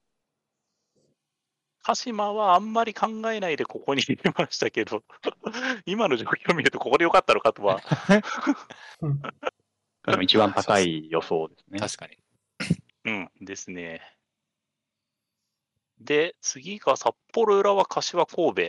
[1.86, 5.04] 鹿島はあんまり考えないでここに入れましたけど、
[5.86, 7.82] 今の状況を見るとここでよかったのかとは。
[10.08, 11.80] でも一番高い予想ですね。
[11.80, 12.18] 確かに。
[13.06, 14.02] うんですね。
[16.00, 18.62] で、次が札幌浦和柏神戸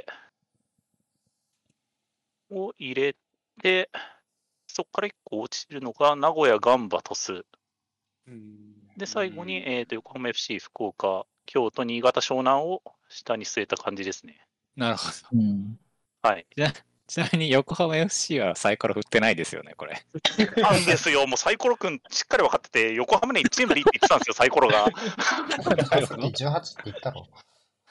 [2.51, 3.17] を入れ
[3.63, 3.91] て、
[4.67, 7.45] そこから1個落ちるのが名古屋ガンバ鳥栖。
[8.29, 14.47] うんで、最後に、うんえーと横浜 FC 福岡、京都、新潟湘南を下に据えた感じですね。
[14.77, 15.13] なるほど。
[15.33, 15.79] うん。
[16.23, 16.47] はい。
[17.07, 20.03] ちなみに横浜 FC はサイコロ振ってないですよね、これ。
[20.57, 24.85] なんですよ、もうサイコロくんしっかり分かってて、横浜に1チームでいいって言ってたんですよ、サイコロが。
[24.85, 24.93] さっ
[26.33, 27.29] き18って言ったろ。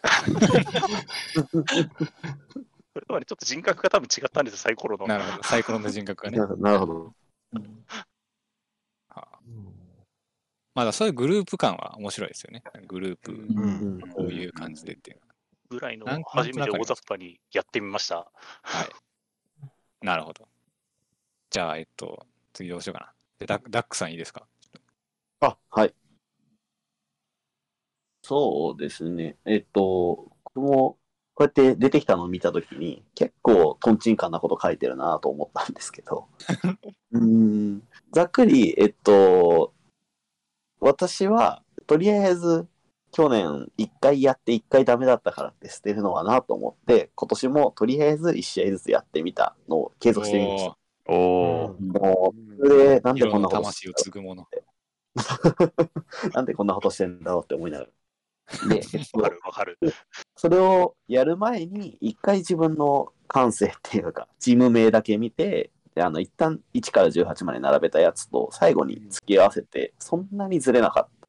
[2.93, 5.08] それとはね、ちょっと人格が多分違ったんですよ、サイコロの。
[5.08, 5.43] なるほど。
[5.43, 6.38] サイコロの人格がね。
[6.38, 7.15] な なるほど。
[9.10, 9.39] はあ
[10.75, 12.63] まだそういうグループ感は面白いですよね。
[12.88, 13.99] グループ、うん。
[14.15, 15.23] こういう感じでっていうの
[15.69, 18.32] ぐらいの初めて大雑把にやってみました。
[18.63, 18.89] はい。
[20.06, 20.47] なるほど。
[21.51, 23.13] じゃあ、えっと、次どうしようかな。
[23.39, 24.47] でダックダックさんいいですか？
[25.41, 25.93] あ、はい。
[28.23, 29.38] そうですね。
[29.45, 30.97] えっと、僕も、
[31.35, 36.27] こうやって出てきたのを見たときに、結構トンチンカンなこと書いてるなと思ったんですけど。
[37.11, 37.83] うーん。
[38.11, 39.73] ざっくり、えっと、
[40.79, 42.67] 私は、とりあえず、
[43.11, 50.77] 去年一回やって一回ダメだったからって捨てるのはなと思って、今年もとりあえず一試合ずつやってみたのを継続してみました。
[51.05, 54.47] おおもう、それで、なんでこんなこと魂を継ぐもの。
[56.33, 57.89] なんでこんなことしてんだろうって思いながら。
[58.69, 59.77] で、えっとわかるわかる。
[60.36, 71.23] それをやる前に、一回自分の感性っていうか、チーム名だけ見て、であの、一旦1から18まで並べたやつと最後に付き合わせて、そんなにずれなかった。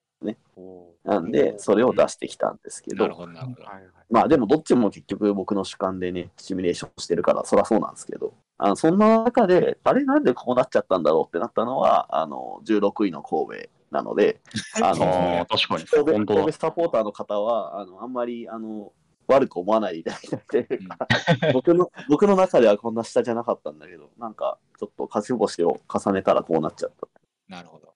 [0.57, 3.62] おなんで、それを出してきたんですけど、なるほど、なるほど。
[4.11, 14.40] まあでもどっちも結局僕の主観でね、シミュレーションしてるから、そりゃそうなんですけど、あのそんな中で、あれなんでこうなっちゃったんだろうってなったのは、あの、16位の神戸なので、
[14.83, 15.85] あの、ああ、確かに。
[15.85, 16.59] 神戸本当だ神戸。
[16.59, 18.92] サポーターの方は、あの、あんまり、あの、
[19.28, 20.98] 悪く思わないでいただきたいというか、
[21.54, 27.07] 僕の、僕の中ではこんな下じゃなかったんだけど、なんか、ちょっと勝ち星を重ねたらこうなっちゃった。
[27.48, 27.94] なるほど。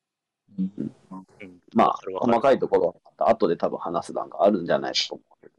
[0.59, 0.93] うん
[1.75, 5.55] まあわかる、わかる細かいところはまた後で多分話す段があるんじゃないかと思うけど。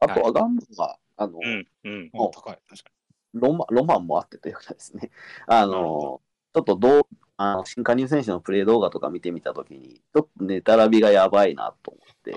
[0.00, 1.38] あとはガンバが、あの、
[3.34, 5.10] ロマロマンもあってというかですね、
[5.46, 5.72] あの、
[6.54, 7.02] ちょっとどう、
[7.42, 12.36] あの新加入選手のプレー動画とか見てみたときに、ちょっとネタラビがやばいなと思って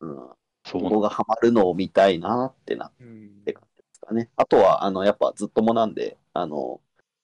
[0.00, 0.28] うん、
[0.64, 4.30] そうここがハマるのを見たいなってなっうんて感じですかね。
[4.36, 6.80] あとは、あの、やっぱずっともなんで、あの、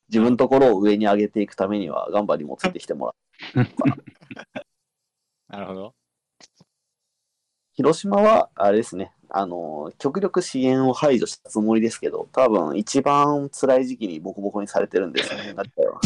[0.08, 3.06] 自分のところを上に上げていくためには、ガンバにもついてきても
[3.54, 3.66] らう。
[5.48, 5.94] あ なるほど。
[7.74, 15.54] 広島は、あれですね、あの、極力支援を排除したつもりですけど、多分一番辛い時期にボコボコにされてるんですよね。
[15.54, 16.00] だから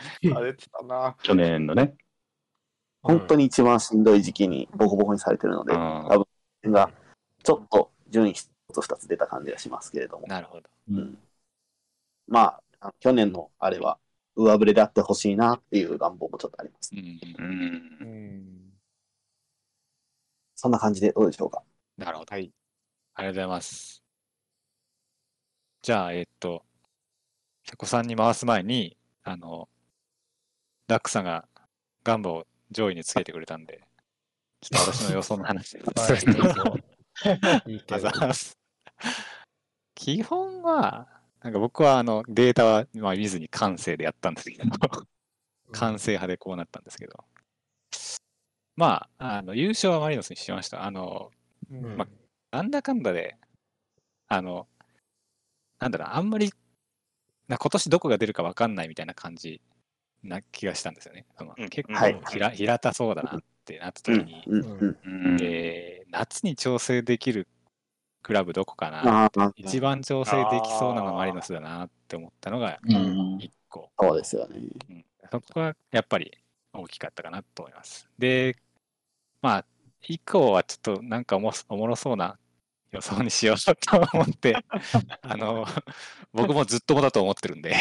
[0.34, 1.16] あれてたな。
[1.22, 1.96] 去年のね。
[3.02, 6.26] 本当に一番しんどい時期にボコボコにされてるので、うん多
[6.62, 6.90] 分が
[7.42, 10.68] ちょっと順位一つ二つ出た感じがしますけれども、なるほど。
[10.90, 11.18] うん、
[12.28, 13.98] まあ、去年のあれは
[14.36, 16.90] 上振れであってほしいなっていう願望もちょっとあります。
[16.94, 17.00] うん。
[17.00, 17.08] う。
[17.38, 18.72] うんん。
[20.54, 21.62] そんな感じでどうでしょうか？
[21.96, 22.34] なるほど。
[22.34, 22.52] はい。
[23.14, 24.02] ありがとうございます。
[25.82, 26.62] じゃあ、えっと、
[27.64, 29.68] 瀬古さんに回す前に、あの、
[30.90, 31.46] ダックさんが
[32.02, 33.80] ガンバを上位につけてくれたんで、
[34.60, 36.26] ちょっと私の予想の話ではい、す。
[37.68, 37.84] いい。
[39.94, 41.06] 基本は、
[41.42, 44.64] なんか僕はあのデータはまあ見ずに感性でやったんですけど、
[45.70, 47.24] 感性派でこうなったんですけど、
[48.74, 50.84] まあ、あの優勝はマリノスにしました。
[50.84, 51.30] あの、
[51.70, 52.08] うんま
[52.50, 53.36] なんだかんだで、
[54.26, 54.66] あの、
[55.78, 56.52] なんだろう、あんまり、
[57.46, 59.60] な今年どこが出るか分かんないみたいな感じ
[60.22, 61.26] な気がしたんですよね。
[61.38, 67.46] そのうん結構はい平平たそうだなってなった時に、うんうんうんえー夏に調整できる
[68.22, 69.30] クラブどこかな？
[69.54, 73.38] 一番調整できそうなのはマリノスだなって思ったのがうん。
[73.40, 73.90] 一個。
[73.98, 74.58] そうですよね。
[74.88, 76.32] うんそこはやっぱり
[76.72, 78.08] 大きかったかなと思います。
[78.18, 78.56] で、
[79.40, 79.64] まあ、
[80.08, 82.36] 以降はちょっとなんかおもおもろそうな
[82.90, 84.56] 予想にしようと思って、
[85.22, 85.64] あの、
[86.32, 87.76] 僕もずっともだと思ってるんで、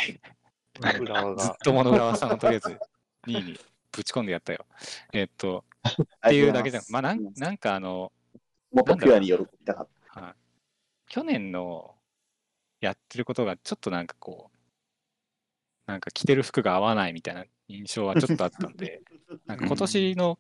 [0.99, 1.57] 浦和が。
[1.63, 2.79] ともの浦和さんをとりあえず
[3.27, 3.59] 2位に
[3.91, 4.65] ぶち込んでやったよ。
[5.13, 5.65] えっと、
[6.27, 6.83] っていうだけじゃん。
[6.89, 8.11] まあなん、なんかあの、
[8.71, 10.35] もっとピュアに喜びたかっはい
[11.07, 11.95] 去年の
[12.81, 19.01] やってることがちょっとなんかこう、なんか着てる服が合わないみたいな印象はちょっとあったんで、
[19.47, 20.39] なんか今年の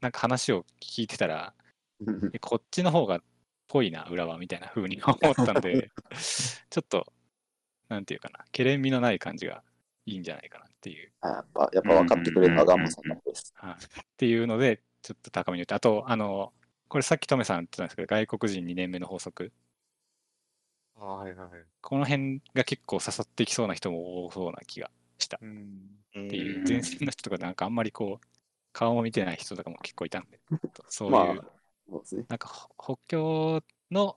[0.00, 1.54] なんか話を聞いてたら、
[2.40, 3.20] こっちの方が
[3.68, 5.90] ぽいな、浦和みたいな風に思ったんで、
[6.70, 7.12] ちょっと、
[7.88, 9.62] なんていうかな、けれんみのない感じが
[10.06, 13.52] いいんじゃないかなっていう、あやっぱ、やっぱ分かってくれるのはガンマさんの方です。
[13.56, 13.76] はい、っ
[14.16, 16.52] ていうので、ちょっと高めに言って、あと、あの、
[16.88, 19.52] これさっきトメさん言ってたんですけど、外国人2年目の法則。
[20.94, 21.48] はいはい。
[21.80, 25.90] この辺が結構刺さってきそうな人も多そうな気がしたうん。
[26.10, 28.26] っていう、前線の人とかなんかあんまりこう、
[28.72, 30.38] 顔も見てない人とかも結構いたんで、
[30.88, 31.34] そういう、まあ
[32.04, 32.26] そうね。
[32.28, 34.16] なんかほ北京の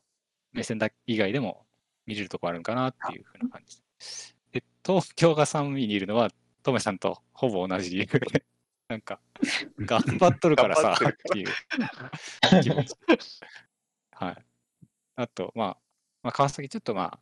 [0.51, 1.65] 目線だ以外でも
[2.05, 4.38] 見れるとこあるんかなっていうふうな感じです。
[4.51, 6.29] で、東京が3位にいるのは、
[6.63, 8.43] トメさんとほぼ同じ理由で、
[8.87, 9.19] なんか、
[9.79, 11.47] 頑張っとるからさ、 っていう
[12.63, 12.95] 気持ち。
[14.11, 14.45] はい。
[15.15, 15.77] あと、まあ、
[16.23, 17.19] まあ、川崎ちょっとまあ、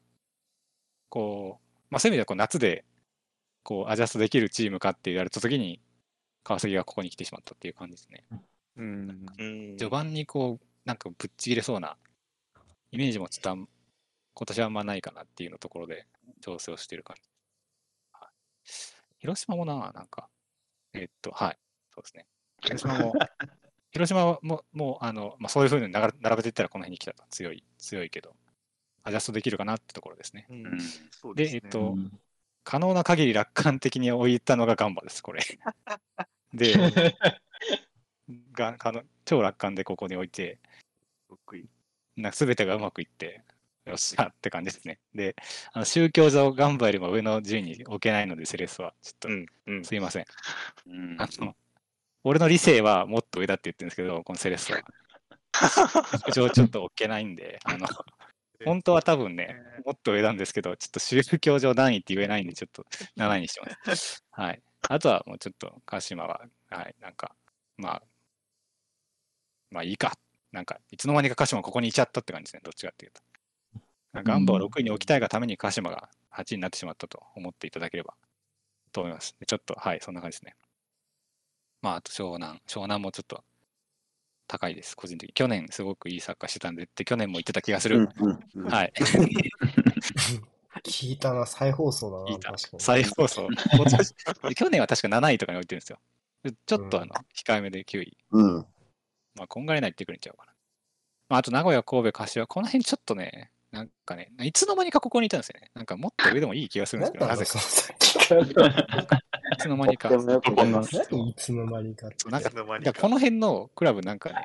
[1.09, 2.85] こう、まあそういう意味ではこう夏で、
[3.63, 5.81] こう、アジャストできるチームかって言われたときに、
[6.43, 8.25] 川崎がここに来てしまったっていう感じですね。
[8.77, 9.25] うん。
[9.37, 11.97] うん序盤にこう、なんかぶっちぎれそうな
[12.91, 13.67] イメージもちょっとあん
[14.37, 16.05] 今年はあんまないかなっていうのところで
[16.41, 17.27] 調整をしてる感じ。
[18.11, 18.29] はい、
[19.17, 20.29] 広島もな、なんか、
[20.93, 21.57] えっと、はい、
[21.91, 22.27] そうですね。
[22.61, 23.13] 広島も、
[23.89, 28.35] 広島も、もう、あの、まあ、そういうふうに並並べていったらこの辺に来たら強い、強いけど、
[29.01, 30.45] アジャストできるかなってところですね。
[30.51, 30.65] うん。
[30.65, 31.33] うん。
[31.33, 31.51] で、ね。
[31.55, 31.97] えっと、
[32.63, 35.41] 可能な限り楽観的に置いたのがガンバです、これ。
[36.53, 36.75] で、
[38.51, 40.59] があの超楽観でここに置いて、
[42.15, 43.43] なんか全てがうまくいって、
[43.87, 44.99] よっしゃって感じですね。
[45.13, 45.35] で、
[45.73, 48.93] あの宗教上ガンバよりも上の順位に置けないので、セレッソは。
[49.01, 49.45] ちょっ
[49.79, 50.25] と、すいません。
[50.87, 51.55] うんあの、
[52.23, 54.81] 俺の理性はもっと上だって言ってるんですけど、このセレッソは。
[56.33, 57.87] 上ちょっと置けないんで、あの、
[58.65, 64.23] 本当は多分ね、もっと上なんですけど、ちょっと宗教上何位って言えないんで、ちょっと7位にしてます。
[64.31, 64.61] はい。
[64.89, 67.35] あとはもうちょっと鹿島は、はい、なんか、
[67.77, 68.03] まあ、
[69.69, 70.17] まあいいか。
[70.51, 73.21] なんか、いつの間にか鹿島ここにいちゃったって感じですね、どっちかっていうと。
[74.23, 78.13] ガンバを6位に置きたいがために鹿島が8位になってしまったと思っていただければ
[78.91, 79.35] と思います。
[79.39, 80.55] でちょっと、はい、そんな感じですね。
[81.81, 82.59] まあ、あと湘南。
[82.67, 83.43] 湘南もちょっと
[84.47, 85.33] 高いです、個人的に。
[85.33, 88.09] 去年すごくいいサッカーしてたんでって、去年も言ってた気がする。
[88.67, 88.93] はい。
[90.83, 92.53] 聞いたな、再放送だな、聞いた。
[92.79, 93.47] 再放送。
[94.55, 95.99] 去年は確か7位とかに置いてるんですよ。
[96.65, 98.17] ちょっとあの、控えめで9位。
[98.31, 98.65] うん。
[99.35, 100.53] まあ、こんがらいないってくれちゃうかな。
[101.29, 105.69] まあ、あと、名古屋、神戸、柏、この辺ちょっとね、なんかね、いつの間にかここにいたんですよね。
[105.73, 107.59] なんかもっと上でもいい気がするんですけど、何なぜか。
[107.59, 110.09] いつの間にか。
[110.09, 114.35] いつの間にかなんかいつの間にかいやこの辺のクラブなんかね、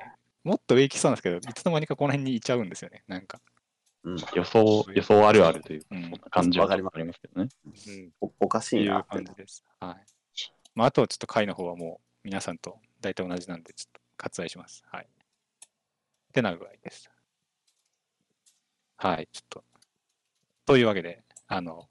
[0.45, 3.05] もっと上行きそうなんですけど、いつの間にかこの辺にいちゃうんですよね。
[3.07, 3.41] なんか。
[4.05, 6.03] うん予想、予想あるあるといううん。
[6.03, 7.49] そんな感じはわかりますありますけどね。
[7.65, 9.65] うんおおかしっていなって感じです。
[9.79, 9.97] はい。
[10.75, 14.83] まあ、あとちょっと回の方はもう皆さんと大体同じなんで、ちょっと割愛します。
[14.91, 15.05] はい。
[15.05, 15.09] っ
[16.33, 17.12] てな具合です。
[19.03, 19.65] はい、ちょっと。
[20.65, 21.89] というわけで、あの、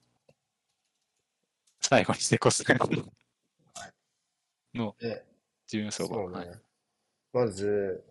[1.82, 2.63] 最後にしてこす
[4.74, 5.26] ので、
[5.67, 6.47] 順予想そうが、ね。
[6.47, 6.60] はい。
[7.34, 8.02] まず、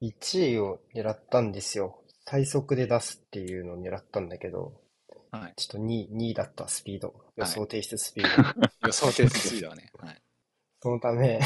[0.00, 2.04] 1位を狙ったんですよ。
[2.26, 4.80] 最速で出すっていうのを狙ったんだけど、
[5.32, 7.12] はい、ちょっと2位、2位だったスピード。
[7.34, 8.68] 予想提出スピード。
[8.86, 9.90] 予想定スピードはね。
[9.98, 10.22] はい。
[10.80, 11.40] そのため、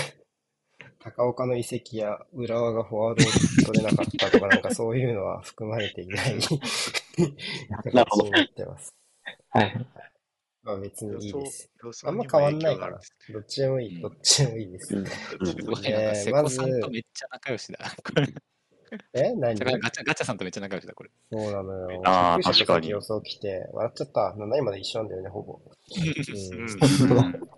[1.05, 6.37] 高岡の移籍や浦和がフォワードを取れなかったとか、なんかそういうのは含まれていない
[7.93, 8.95] なるほど形になってます。
[9.51, 9.87] はい。
[10.63, 11.71] まあ別にいいです。
[12.05, 13.01] あんま変わんないから。
[13.33, 14.97] どっちでもいい、どっちでもいいです。
[14.97, 17.79] うんえー瀬古さんとめっちゃ仲良しだ。
[18.05, 18.29] これ。
[19.15, 19.35] え？
[19.35, 19.59] 何？
[19.59, 21.11] ガチャガチャさんとめっちゃ仲良しだ、これ。
[21.33, 22.03] そうなのよ。
[22.05, 24.35] あーびっくりした確かに予想来て、笑っちゃった。
[24.39, 25.55] 7位まで一緒なんだよね、ほぼ。
[25.55, 27.49] うんうん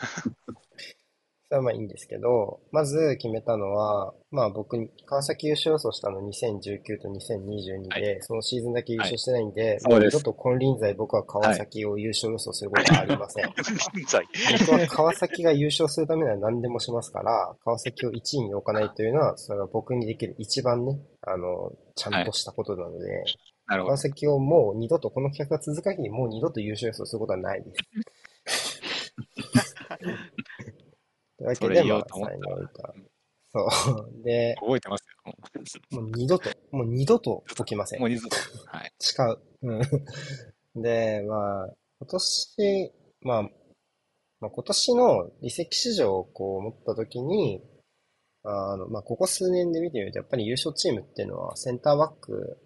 [1.54, 13.44] それはまあいいんですけど、まず決めたのは、まあ僕、川崎優勝予想したの2019と2022で、はそのシーズンだけ優勝してないんで、そうですも二度と金輪際僕は川崎を優勝予想することはありません。
[13.46, 14.26] 現在。
[14.66, 23.22] 僕は川崎が優勝するためには何でもしますから、川崎を1位に置かないというのは、それは僕にできる一番ね、あの、ちゃんとしたことなので、
[23.68, 23.94] なるほど。
[23.94, 27.76] 川崎をもう二度と、この企画が続く限り、もう二度と優勝予想することはないです。
[31.38, 32.94] というわけで、まあ、才能を置いた。
[33.52, 34.22] そう。
[34.24, 35.34] で、覚えてますよ。
[35.92, 38.08] もう二度と、もう二度と起きませんもう。
[38.08, 38.36] 二度と。
[38.66, 38.92] はい。
[38.98, 39.40] 誓う。
[39.62, 40.82] うん。
[40.82, 42.92] で、まあ、今年、
[43.22, 43.42] まあ、
[44.40, 47.62] まあ、今年の移籍市場をこう思ったときに、
[48.42, 52.58] あの、まあ、ここ数年で見てみると、やっぱり優勝チームっていうのは、センターバック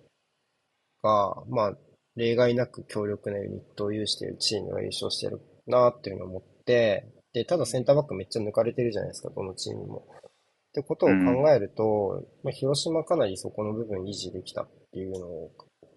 [1.03, 1.79] が、まあ、
[2.17, 7.07] 例外なく強力なユニットを有しているチームが優勝してるなっていうのを思って、
[7.39, 10.07] で、ただセンターバックめっちゃ抜かれてるじゃないですか、どのチームも。
[10.19, 15.51] ってことを考えると、まあ、広島かなりそこの部分維持できたっていうのを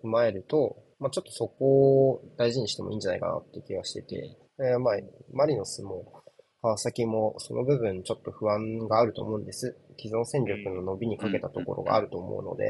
[0.04, 4.95] 踏まえると、まあ、ちょっとそこを大事にしてもいいんじゃないかなって気がしてて、えーまあ、
[5.34, 6.23] マリノスも
[6.62, 9.75] 川崎もその部分ちょっと不安があると思うんです。
[9.99, 12.65] 既存戦力の伸びにかけたところがあると思うので、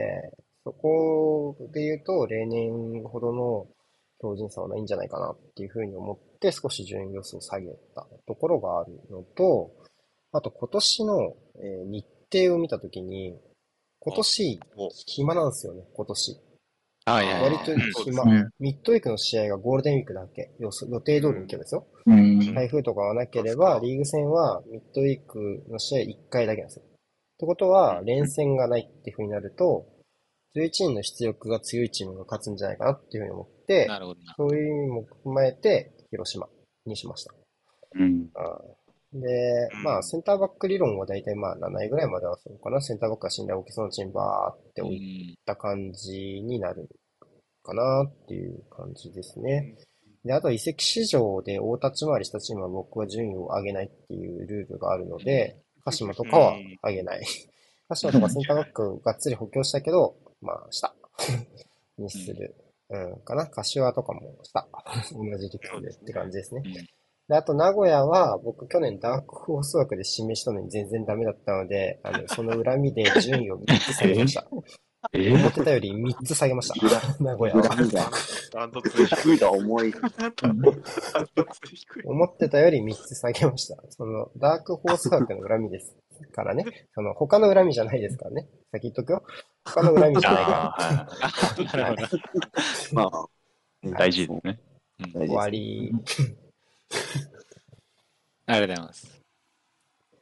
[0.63, 3.67] そこで言うと例年ほどの
[4.21, 9.71] 強靭さはないんじゃないかなっていうふうに思って少し順位予想を下げたところがあるのと、
[10.31, 13.37] あと今年の、えー日程を見たときに、
[13.99, 16.37] 今年お暇なんですよね、今年。
[17.05, 17.43] はいはいはい。
[17.43, 18.23] 割と暇。
[18.23, 20.51] うんミッドウィークの試合がゴールデンウィークだけ。
[20.59, 21.85] 予想予定通りに行けばですよ。
[22.05, 22.53] うん。
[22.53, 26.83] 台風とかがなければ、リーグ戦はミッドウィークの試合1回だけなんですよ。
[26.85, 26.87] っ
[27.37, 29.85] てことは、連戦がないっていう風になると、
[30.55, 33.87] 11人の出力が強いチームが勝つんじゃないかなっていう風に思って。
[34.37, 36.47] そういう意味も踏まえて、広島
[36.85, 37.33] にしました。
[37.95, 38.29] うん。
[39.13, 42.81] で、まあ、センターバック理論は大体まあ7位ぐらいまではそうかな。
[42.81, 45.35] センターバックが信頼を受けそうなチームバーってう置いん。
[45.45, 46.87] た感じになる
[47.63, 49.75] かなっていう感じですね。
[50.23, 57.25] で、あと移籍市場で大立ち回りしたチームは僕は順位を上げないっていうルールがあるので、鹿島とかは上げない。
[57.89, 60.93] 鹿島とかセンターバックがっつり補強したけど、まあ、下
[61.97, 62.55] にする。
[62.91, 63.47] うん、かな？
[63.47, 64.67] 柏とかも下。
[65.15, 66.61] 同じ理屈でって感じですね。
[66.65, 67.01] うん
[67.31, 74.45] で、あと名古屋は、僕去年ダークホース枠で指名したのに全然ダメだったので、あの、 その恨みで順位を3つ下げました。
[75.13, 77.23] え思ってたより3つ下げました。
[77.23, 77.63] 名古屋は。
[78.51, 79.91] ダントツで低いとは思い。
[79.91, 82.03] ダントツで低い。
[82.05, 83.81] 思ってたより3つ下げました。
[83.89, 85.95] その、ダークホース枠の恨みです
[86.33, 86.65] からね。
[86.93, 88.49] その、他の恨みじゃないですからね。
[88.71, 89.23] 先言っとくよ。
[89.63, 92.07] 他の恨みじゃないかあーはいなるほど。
[92.93, 93.29] まあ、
[93.97, 94.59] 大事ですね。
[95.13, 95.91] 終わり。
[98.47, 99.21] ありがとうございます。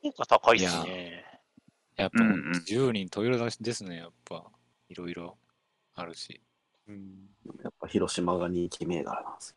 [0.04, 1.26] 効果高いっすね。
[1.96, 4.46] やっぱうんうん10人十色ですね、やっぱ。
[4.88, 5.38] いろいろ
[5.96, 6.42] あるし。
[6.88, 7.30] うん
[7.64, 9.56] やっぱ広島が人気銘柄なんです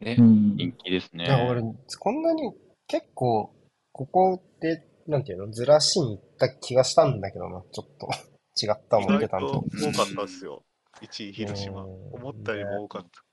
[0.00, 0.22] ねう。
[0.22, 0.56] ん。
[0.56, 1.28] 人気ですねい。
[1.28, 2.52] や、俺、こんなに
[2.86, 3.54] 結構、
[3.92, 8.08] ここで、なんていうの、ずらしに行った気がしたんだけどな、ちょっと。
[8.60, 9.64] 違った思ってたんと。
[9.80, 10.64] 多かったっすよ。
[11.02, 11.84] 1位広島。
[11.84, 13.24] うん思ったよりも多かった。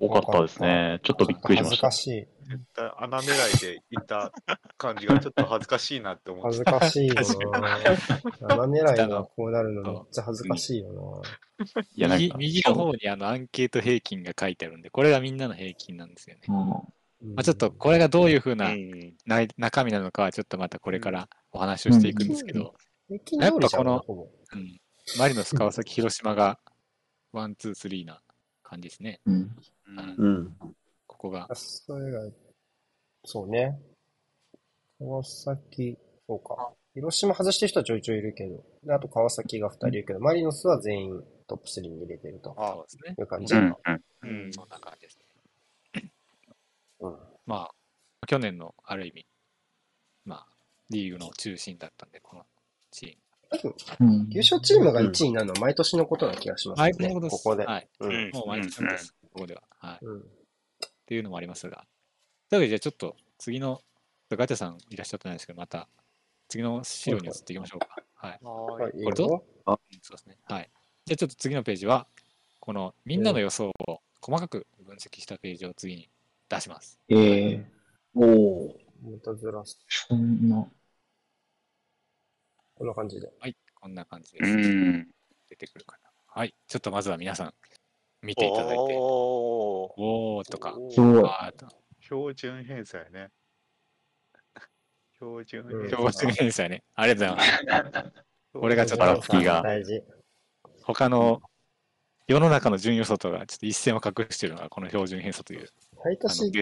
[0.00, 1.00] 多かったですね。
[1.02, 2.12] ちょっとびっくりしました恥ずか。
[2.12, 2.26] しい。
[2.48, 4.32] 絶対穴狙いでいった
[4.78, 7.78] 感じがちょっと恥ずかしいなって思って恥ずかしいよな。
[7.78, 11.22] 7狙いがこうなるのめっちゃ恥ずかしいよ
[11.94, 16.42] いや、なん右か、右の方にあのアンケート平均が書いてあるんで、これがみんなの平均なんですよね。
[16.48, 16.64] うんな。
[17.34, 18.70] まあ、ちょっとこれがどういうふううな
[19.56, 22.74] 中身なのかはちょっとまたこれからお話をしていくんですけど、
[23.08, 24.02] やっぱこの。
[24.08, 24.80] うん、
[25.18, 26.58] マリノス、川崎、広島が
[27.32, 28.20] ワン、ツー、スリーな
[28.62, 29.20] 感じですね。
[29.26, 29.56] うん。
[30.18, 30.56] うん。
[31.06, 31.54] ここがあ。
[31.54, 32.20] それが、
[33.24, 33.78] そうね。
[34.98, 36.72] 川崎、そうか。
[36.94, 38.64] 広島外してる人はちょいちょいいるけど。
[38.84, 43.14] であと川崎が2人いるけど、マリノスは全員トップ3に入れてるとそうですね。
[43.18, 43.54] いう感じ。
[43.54, 44.44] うん、うん。
[44.44, 45.18] うんそんな感じです
[45.94, 46.10] ね。
[47.00, 47.70] うんま
[48.22, 49.26] あ、去年のある意味、
[50.24, 50.46] まあ、
[50.90, 52.44] リーグの中心だったんで、この
[52.96, 53.16] チーム。
[53.48, 56.82] 多分、うん優勝チームが1位になるのは毎年のことな気がしますね。
[56.82, 57.42] 毎年のことです。
[57.44, 57.64] ここで。
[57.64, 57.88] はい。
[58.32, 59.14] もう毎年のことです。
[59.32, 59.62] ここでは。
[59.78, 59.98] はい。
[60.02, 60.22] うんっ
[61.06, 61.86] ていうのもありますが。
[62.50, 63.80] というわけで、じゃあちょっと次の、
[64.28, 65.88] ガチャさんいらっしゃってないですけど、また
[66.48, 68.02] 次の資料に移っていきましょうか。
[68.14, 68.38] はい。
[68.42, 69.22] ははい、これと？
[69.22, 69.44] よ。
[70.02, 70.36] そうですね。
[70.42, 70.70] はい。
[71.04, 72.08] じゃあちょっと次のページは、
[72.58, 76.08] このみんなの予想を細かく分析したページを次に
[76.48, 76.98] 出します。
[77.08, 77.66] ええ
[78.16, 78.80] おお。
[79.04, 79.78] またずらす。
[79.88, 80.66] そんな。
[82.76, 83.28] こんな感じで。
[83.40, 84.52] はい、こんな感じでうす。
[84.54, 85.08] ん。
[85.48, 86.10] 出てくるかな。
[86.26, 87.54] はい、ちょっとまずは皆さん、
[88.22, 88.88] 見ていただいて、おー
[89.98, 91.30] おーとか、すごい。
[92.00, 93.30] 標準偏差やね。
[95.14, 95.64] 標準
[96.34, 96.84] 偏差ね。
[96.94, 98.12] ありがとうございます。
[98.52, 100.02] これがちょっとばらつきが大事。
[100.82, 101.40] 他の
[102.26, 106.52] 世の中の順位予想とがちょっと一線を隠しているのがこの標準偏差というあ毎年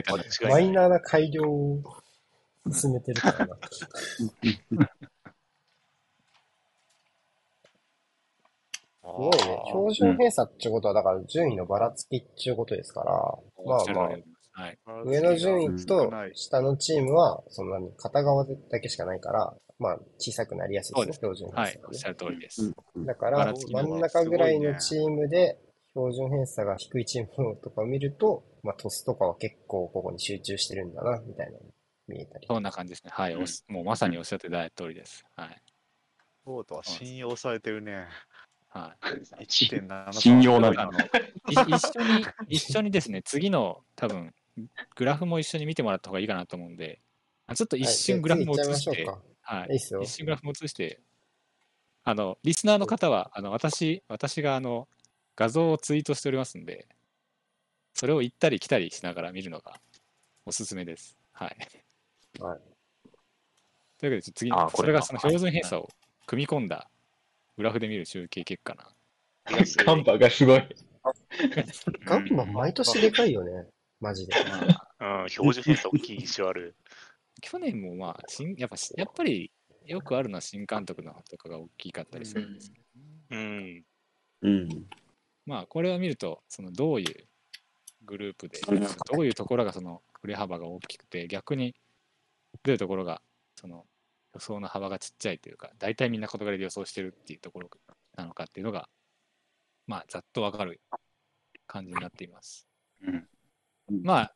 [0.48, 1.82] マイナーな改良を
[2.70, 3.56] 進めてるからな。
[9.16, 9.62] ごいね。
[9.66, 13.12] 標準偏差ってことは、だから順位のばらつきっていうことですから、
[13.64, 14.78] まあまあ、はい。
[15.04, 22.72] 上の順位と下のチームは、そんなに片側だけしかないから、まあ小さくなりやすいですね、標準偏差が、はいおっしゃる通りです。
[22.94, 25.58] うんだから真ん中ぐらいのチームで、
[25.94, 31.58] 標準偏差が低いチームとかを見ると、まあトスとかは結構ここに集中してるんだな、みたいな
[32.06, 32.46] 見えたり。
[32.46, 33.10] そんな感じですね。
[33.12, 33.36] はい。
[33.36, 35.24] おしもうまさにおっしゃっていただいた通りです。
[35.36, 35.62] はい。
[36.44, 38.06] ボートは信用されてるね。
[38.74, 38.96] は
[39.38, 39.44] い。
[39.44, 44.34] 1.7信用なんだあのい 一緒に、一緒にですね、次の多分、
[44.96, 47.00] グラフも一緒に見てもらった方がいいかなと思うんで、
[47.46, 49.06] あちょっと一瞬グラフも映して、
[49.42, 49.74] はい。
[49.74, 51.00] い一瞬グラフも映して、
[52.02, 54.88] あの、リスナーの方は、あの、私、私があの、
[55.36, 56.88] 画像をツイートしておりますんで、
[57.92, 59.80] それを行ったり来たりしながら見るのが
[60.46, 61.16] おすすめです。
[61.32, 61.56] はい。
[62.40, 62.60] はい。
[63.98, 64.98] というわけで、次あ、それこれか。
[64.98, 65.88] がその標準偏差を
[66.26, 66.90] 組み込んだ
[67.56, 68.88] グラフで見る集計結果な。
[69.84, 70.68] カンパがすごい。
[72.04, 73.68] ガンマ毎年でかいよね。
[74.00, 74.34] マジで。
[75.00, 76.74] うん、標準偏差大きい印象ある。
[77.40, 79.52] 去年もまあ、新やっぱし、やっぱり
[79.86, 82.84] よくあるのは新監督のとかが大きかったりするんですけど、
[83.30, 83.84] うん。
[84.42, 84.86] うん。
[85.46, 87.26] まあ、これを見ると、そのどういう
[88.02, 91.74] グループで、どういうところがその振れ幅が大きくて、逆に
[92.62, 93.20] どういうところが
[93.56, 93.86] その
[94.34, 97.70] 予想の幅がちっちゃいというか、大体みんな事柄で予想してるっていうところ
[98.16, 98.88] なのかっていうのが、
[99.86, 100.80] まあ、ざっとわかる
[101.66, 102.66] 感じになっています。
[103.02, 103.28] うん
[104.02, 104.34] まあ、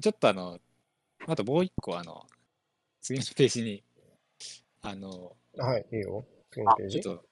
[0.00, 0.58] ちょっとあの、
[1.26, 2.26] あともう一個、あの、
[3.00, 3.82] 次のページに、
[4.82, 6.26] あの、はい、いいよ。
[6.50, 7.00] 次のページ。
[7.00, 7.24] ちょっと、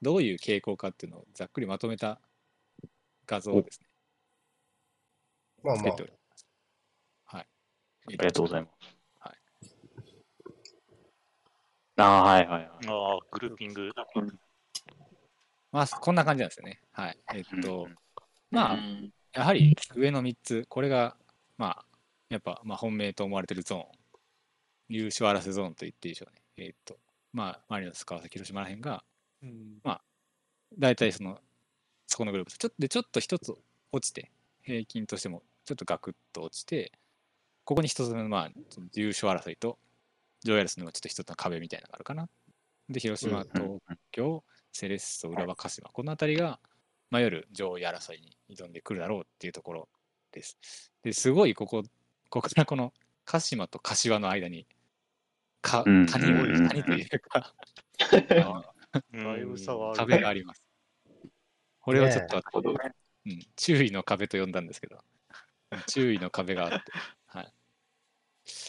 [0.00, 2.20] どういう傾向かっていうのをざっくりまとめた
[3.26, 3.86] 画像をですね、
[5.62, 6.46] まあまあ作ってお、ります。
[7.26, 7.42] はい。
[7.42, 8.96] あありがとうございます。
[9.18, 9.36] はい。
[12.00, 12.68] ああ、はいはいはい。
[12.86, 13.90] ああ、グルーピング。
[15.72, 16.80] まあ、こんな感じなんですよね。
[16.92, 17.18] はい。
[17.34, 17.94] えっと、うん
[18.50, 21.16] まあ、うんやはり上の3つ、これが、
[21.56, 21.84] まあ、
[22.30, 23.84] やっぱ、まあ、本命と思われてるゾーン、
[24.88, 26.42] 優勝争いゾーンと言っていいでしょうね。
[26.56, 26.98] えっと、
[27.32, 29.04] まあ、マリノス、川崎、広島らへんが、
[29.42, 29.78] うん
[30.78, 31.40] 大体その、
[32.06, 33.54] そこのグループ、ちょっと、で、ちょっと一つ
[33.92, 34.30] 落ちて、
[34.62, 36.92] 平均としてもちょっとガクッと落ちて、
[37.64, 39.78] ここに一つ目の、まあ、その優勝争いと、
[40.44, 42.28] 上位争いのちょっと一つの壁みたいなのがあるかな。
[42.88, 43.80] で、広島、うん東
[44.10, 46.58] 京、セレッソ、浦和、鹿島、この辺りが、
[47.10, 49.88] まあ、夜上位争いに挑んでくるだろうっていうところ
[50.32, 50.58] です。
[51.02, 51.82] で、すごいここ、
[52.28, 52.92] ここからこの
[53.24, 54.66] 鹿島と柏の間に、
[55.62, 57.54] かうん谷をうん谷というか、
[59.12, 59.98] う んだいぶ差はある。
[59.98, 60.62] 壁があります。
[61.80, 62.74] これをちょっと、なるほど。
[63.26, 64.98] うん、注意の壁と呼んだんですけど、
[65.86, 66.92] 注意の壁があって、
[67.26, 67.52] はい、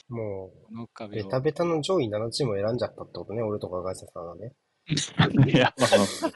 [0.10, 4.54] もう、この壁をベタベタの上位7チームを選んじゃったってことね、俺とかガイサさんがね。
[5.52, 6.30] いや、まあ、そ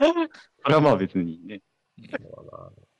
[0.69, 1.61] れはまあ別にね、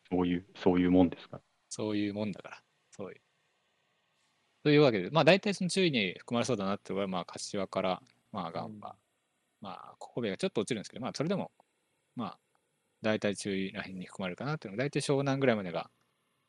[0.10, 1.44] そういう、そういうもんですから。
[1.70, 3.22] そういうもんだから、そういう。
[4.64, 8.96] というわけで、まあ大体その注意に含まれそうだなっていうのは、まあ柏から、まあガンバ、
[9.62, 11.52] まあここべがちょっと落ちるんですけど、まあそれでも、
[12.16, 12.40] まあ
[13.02, 15.92] 大体注意らへんに含まれるかなっていうのが、大体湘南ぐらいまでが、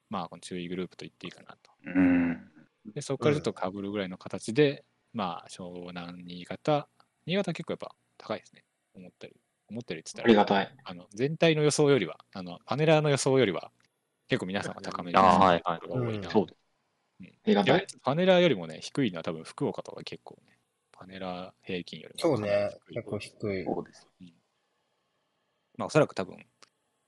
[0.08, 1.70] まあこの注意グループと言っていいかなと。
[1.84, 2.55] うん。
[2.94, 6.88] で、そこからちょっと被るぐらいの形で、まあ湘南、新潟、
[7.26, 8.64] 新潟結構やっぱ高いですね。
[8.94, 9.40] 思ったより。
[9.68, 10.76] 思ったよりってあ言ったら、りがたい。
[10.84, 13.70] あの全体の予想よりは、あのパネラーの予想よりは、
[14.28, 15.88] 結構皆さんが高めにああ、はいはい。
[15.88, 16.30] が多いな。
[16.30, 16.58] そうです。
[17.20, 17.86] いやありがたい。
[18.02, 20.58] パネラーよりもね、低いのは多分福岡とか結構ね、
[20.92, 23.64] パネラー平均よりもそうね、結構低い。
[23.64, 24.06] そうです。
[25.76, 26.46] まあおそらく多分、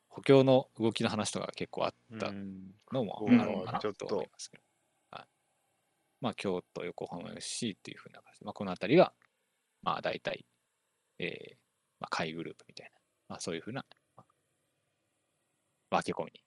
[0.09, 4.68] 補強の動きの話とか結構あったうんのもうんあるのかなちょっとと思いますけど。
[6.21, 9.13] はい、まあ京都、横浜 FC っていうふうな形で、まあこの辺りが、
[9.83, 10.47] まあ大体、
[11.19, 11.57] えー、
[12.01, 13.85] まあ下位グループみたいな、まあそういうふうな、
[14.17, 14.27] まあ
[15.91, 16.45] 分け込みに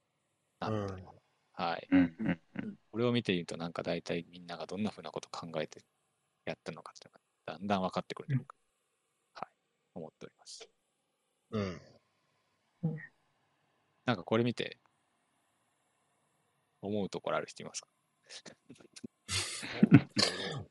[0.60, 0.96] なうった。
[0.96, 1.06] ん。
[1.54, 1.88] はい。
[1.92, 2.76] うんうんうん。
[2.92, 5.84] これを見ていると、なんか大体みんながどんなふうなこと考えて
[6.46, 7.20] やったのかっていうの
[7.54, 8.56] が、だんだん分かってくるというか、
[9.34, 9.50] はい、
[9.96, 10.70] 思っております。
[11.52, 11.82] うん。
[14.06, 14.80] なんかこれ見て、
[16.82, 17.88] 思うところある人いますか？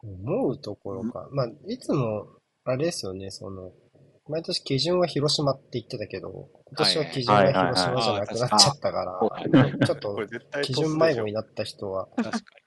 [0.03, 1.29] 思うところか。
[1.33, 2.27] まあ、いつも、
[2.65, 3.73] あれですよね、その、
[4.29, 10.19] 毎年基準は広島って言ってたけど、今年は基準が広島じゃなくなっちゃったから、ちょっと
[10.63, 12.09] 基準迷子になった人は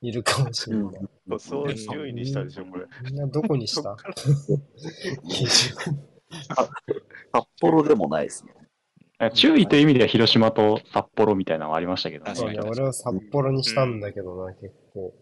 [0.02, 0.94] いるかもしれない。
[1.30, 2.86] 塗装10位にしたでしょ、これ。
[3.06, 3.96] みんなどこにした？
[5.30, 5.48] 基準。
[7.34, 8.54] 札幌でもないですね。
[9.34, 12.36] 注意という意味では広島と札幌みたいなのはありましたけどね。
[12.36, 15.14] そうね、俺は札幌にしたんだけどな、結構。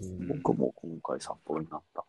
[0.00, 2.04] うん、僕も今回札幌になった。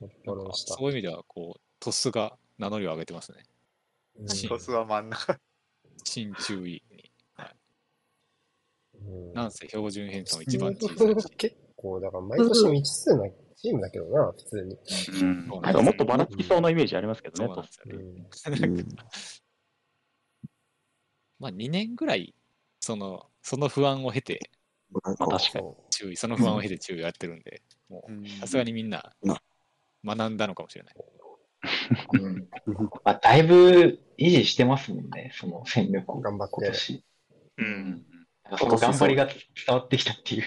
[0.00, 0.74] 札幌にした。
[0.74, 3.38] そういう意味では、こう、トスが名乗りを上げてますね。
[4.18, 5.38] うんトスは真ん中。
[6.04, 7.10] 新注意に。
[7.34, 7.56] はい。
[9.06, 11.30] うんなんせ標準偏差も一番小さいし。
[11.36, 14.78] 結構、だから毎年未知数なチームだけどな、普通に。
[15.22, 15.48] うん。
[15.48, 17.54] なんかもっとばらつきそうなイメージありますけどね、
[21.38, 22.34] まあ2年ぐらい、
[22.80, 24.50] その、その不安を経て、
[24.90, 25.74] まあ確かに。
[25.90, 29.36] 注意、その不安を経て注意をやってるんで、もう、さすがにみんなうん
[30.04, 30.94] 学んだのかもしれない。
[32.14, 32.48] うん
[33.04, 36.20] あだいぶ維持してますもんね、その戦力を。
[36.20, 37.04] 頑張って今年。
[37.58, 37.62] う。
[37.62, 38.06] うん
[38.56, 39.36] その頑張りが伝
[39.68, 40.44] わってきたっていう。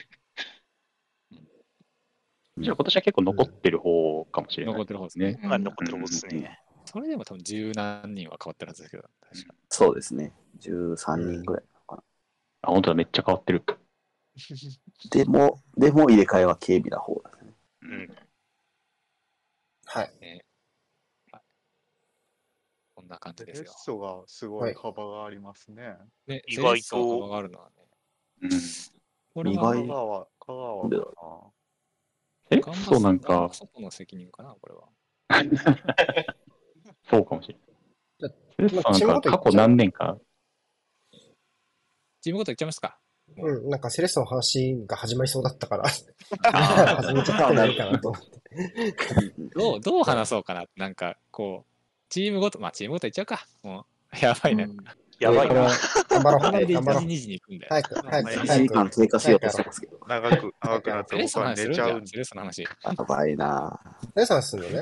[2.60, 4.74] じゃあ今年は結構残ってる方かもしれない。
[4.74, 5.39] 残ってる方ですね。
[5.41, 6.60] まあ、残ってる方ですね。
[6.86, 10.34] それでも多分十何人は変わってるはずですけど、確かそうですね。
[10.60, 12.04] 13人ぐらいなのか
[12.62, 13.64] あ、本当だ、めっちゃ変わってる。
[14.36, 15.10] な。
[15.12, 17.54] でも、でも入れ替えは軽微な方ですね。
[17.82, 18.18] うん。
[19.86, 20.44] はい。
[22.96, 23.64] こんな感じですよ。
[23.64, 25.96] レッソがすごい幅がありますね。
[26.28, 27.76] で、意外と幅があるのはね、
[28.44, 28.50] うん。
[29.34, 31.52] これは意外香川、香川か
[32.50, 34.90] セレッソなんか、外の責任かな、これは。
[37.10, 38.36] そうかもしれない。
[38.70, 40.18] セレッソなんか過去何年か、
[42.22, 43.00] チームごと言っちゃいますか。
[43.38, 45.86] うん、なんかセレッソの話が始まりそうだったから、
[46.44, 48.44] あ 始めちゃってないかなと思って。
[49.56, 50.66] どう、どう話そうかな。
[50.76, 51.74] なんか、こう、
[52.10, 53.48] チームごと、まあ、チームごと言っちゃうか。
[53.64, 54.68] もう、やばいね。
[55.20, 55.70] やばいな。
[56.10, 57.08] 頑張ろう、これで1頑張ろう時、。
[57.08, 57.70] 2時に行くんだよ。
[57.70, 58.90] 早く、早く、1早く時間。
[58.90, 60.00] 経過しようとしてますけど。
[60.08, 60.20] な。
[60.22, 61.56] 長く、長くなってセレッソ僕は。
[61.56, 62.56] 寝ちゃうんんセレッソの話。
[62.56, 64.74] セやばいなセレッソの話すんのね。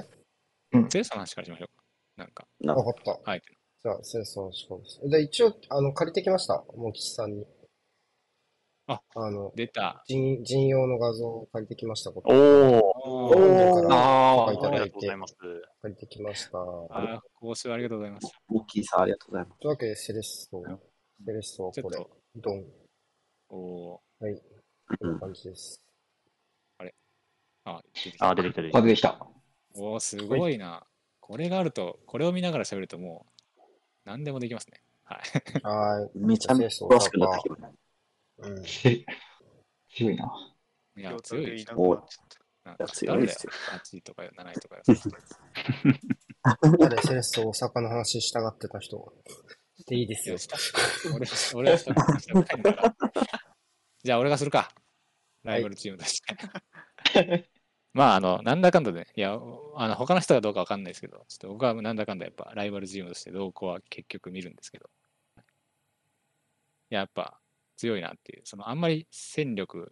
[0.72, 1.84] レッソの話からしましょうか。
[2.18, 2.93] なんか、なわかっ
[3.24, 3.32] た。
[3.32, 3.45] あえて。
[3.84, 5.10] じゃあ、セレッソの話です。
[5.10, 6.64] で、一応、あの、借りてきました。
[6.76, 7.45] モキさんに。
[8.93, 10.03] あ、あの、出た。
[10.05, 12.11] 人、人用の画像を借りてきました。
[12.11, 15.35] こおー、おロンドンからあありがいただいてとうございます。
[15.81, 16.51] 借りてきました。
[16.51, 18.31] とあー、講習ありがとうございます。
[18.49, 19.63] 大きいさんありがとうございます。
[19.63, 20.63] いうわけで、セレッソ、
[21.25, 22.65] セレッソ、これドン。
[23.49, 24.41] おーはい。
[24.99, 25.81] こんうなん感じです。
[27.63, 29.27] あ、出てきたあ、出てきた、出てきあ、出てきた。
[29.75, 30.83] おーすごいな。
[31.19, 33.25] これがあると、これを見ながら喋るとも
[33.57, 33.61] う、
[34.03, 34.81] 何でもできますね。
[35.03, 35.19] はい。
[35.63, 36.25] はーい。
[36.25, 37.61] めちゃめちゃ詳しくなってきまし
[38.41, 38.63] うん。
[38.63, 39.05] せ
[39.89, 40.31] 強いな。
[40.97, 41.65] いや、強いでしょ。
[41.65, 42.93] でいなくなっちゃったなんかた。
[42.93, 43.51] 強いですよ。
[43.71, 44.83] 8位とか7位とかよ。
[46.79, 49.13] 誰、セレッソ大阪の話したがってた人。
[49.87, 50.37] でいいですよ。
[51.15, 51.93] 俺、俺はした。
[54.03, 54.71] じゃあ、俺がするか。
[55.43, 57.49] ライバルチームとして。
[57.93, 59.33] まあ、あの、なんだかんだで、いや、
[59.75, 64.89] あの、他の人がどうかわかんないですけど、ちょっと僕はなんだかんだやっぱライバルチームとして動向は結局見るんですけど、
[66.89, 67.40] やっぱ
[67.82, 69.91] 強いなっていう、そのあんまり戦力、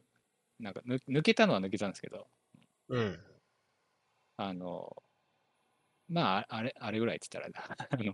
[0.60, 2.28] なんか抜抜けたのは抜けたんですけど、
[2.90, 3.20] うん。
[4.38, 4.96] あの、
[6.08, 8.14] まあ、あれ、あれぐらいって言ったらあ の、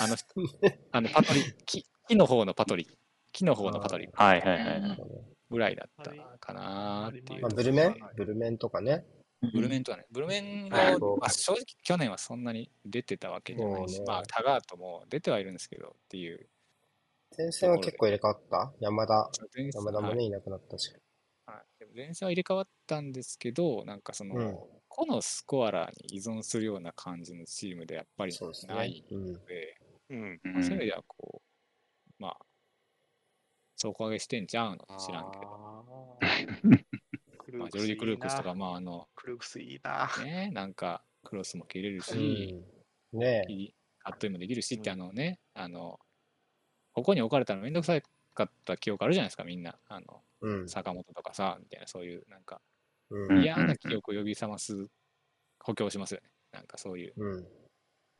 [0.00, 0.16] あの、
[0.90, 2.88] あのパトリ、木木の方のパトリ、
[3.30, 4.24] 木の方のパトリた。
[4.24, 4.98] はいはいはい。
[5.50, 7.42] ぐらいだったかなっていう。
[7.42, 7.96] まあ、ブルメン？
[8.16, 9.06] ブルメンとかね。
[9.52, 16.48] ブルメンとはね、ブルメンはいも、まあ、正直去年はそんなに出てたわけじゃないし、まあ、タガートも出てはいるんですけどっていう。
[17.36, 18.72] 前線は結構入れ替わった？
[18.80, 19.30] 山田。
[19.54, 20.92] 前線山田もね、はいいなくなったし。
[21.46, 24.58] はいでも前線は入れ替わったんですけど、なんかその、うん
[24.94, 29.04] 個のスコアラーに依存するような感じのチームでやっぱりない。
[29.10, 29.32] うん。
[29.32, 29.76] ので、
[30.08, 30.40] うん。
[30.44, 32.36] まあそういう意味ではこう、まあ、
[33.76, 35.42] 底上げしてんちゃうの知らんけど。
[35.42, 36.18] ど
[37.58, 40.08] まあ、ジョルディ・クルークスとか、まあ、あの、クルークスいいな。
[40.22, 42.64] ね、なんか、クロスも切れるうし、
[43.12, 43.18] ん。
[43.18, 43.44] ね
[44.04, 45.98] あっという間できるしって、あのね、あの、
[46.94, 48.00] ここに置かれたのめんどくさ
[48.34, 49.76] かった記憶あるじゃないですか、みんな。
[49.88, 50.68] あの、うん。
[50.68, 52.60] 坂本とかさ、みたいな、そういう、なんか、
[53.10, 53.42] うん。
[53.42, 54.88] 嫌な記憶を呼び覚ます
[55.60, 56.28] 補強しますよね。
[56.52, 57.46] なんかそういう、うん。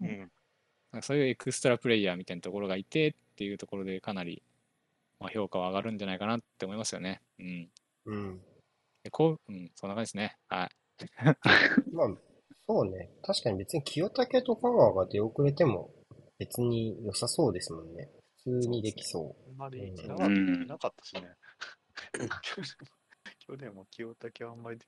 [0.01, 0.19] うん。
[0.19, 4.43] なんかそういうエクストラプレイヤーみたいなところがいてっていうところでかなり、
[5.21, 7.21] まあ、評価は上がるんじゃないかなって思いますよね。
[7.39, 7.69] うん。
[8.07, 8.41] うん。
[9.03, 10.37] でこう、うん、そんな感じですね。
[10.49, 10.71] はい。
[11.93, 12.09] まあ、
[12.67, 13.11] そうね。
[13.23, 15.91] 確かに別に清武と香川が出遅れても
[16.39, 18.11] 別に良さそうですもんね。
[18.45, 21.23] 普通にできそあんまりいなうんかったいなかったしね。
[23.47, 24.79] 去年も清武はあんまり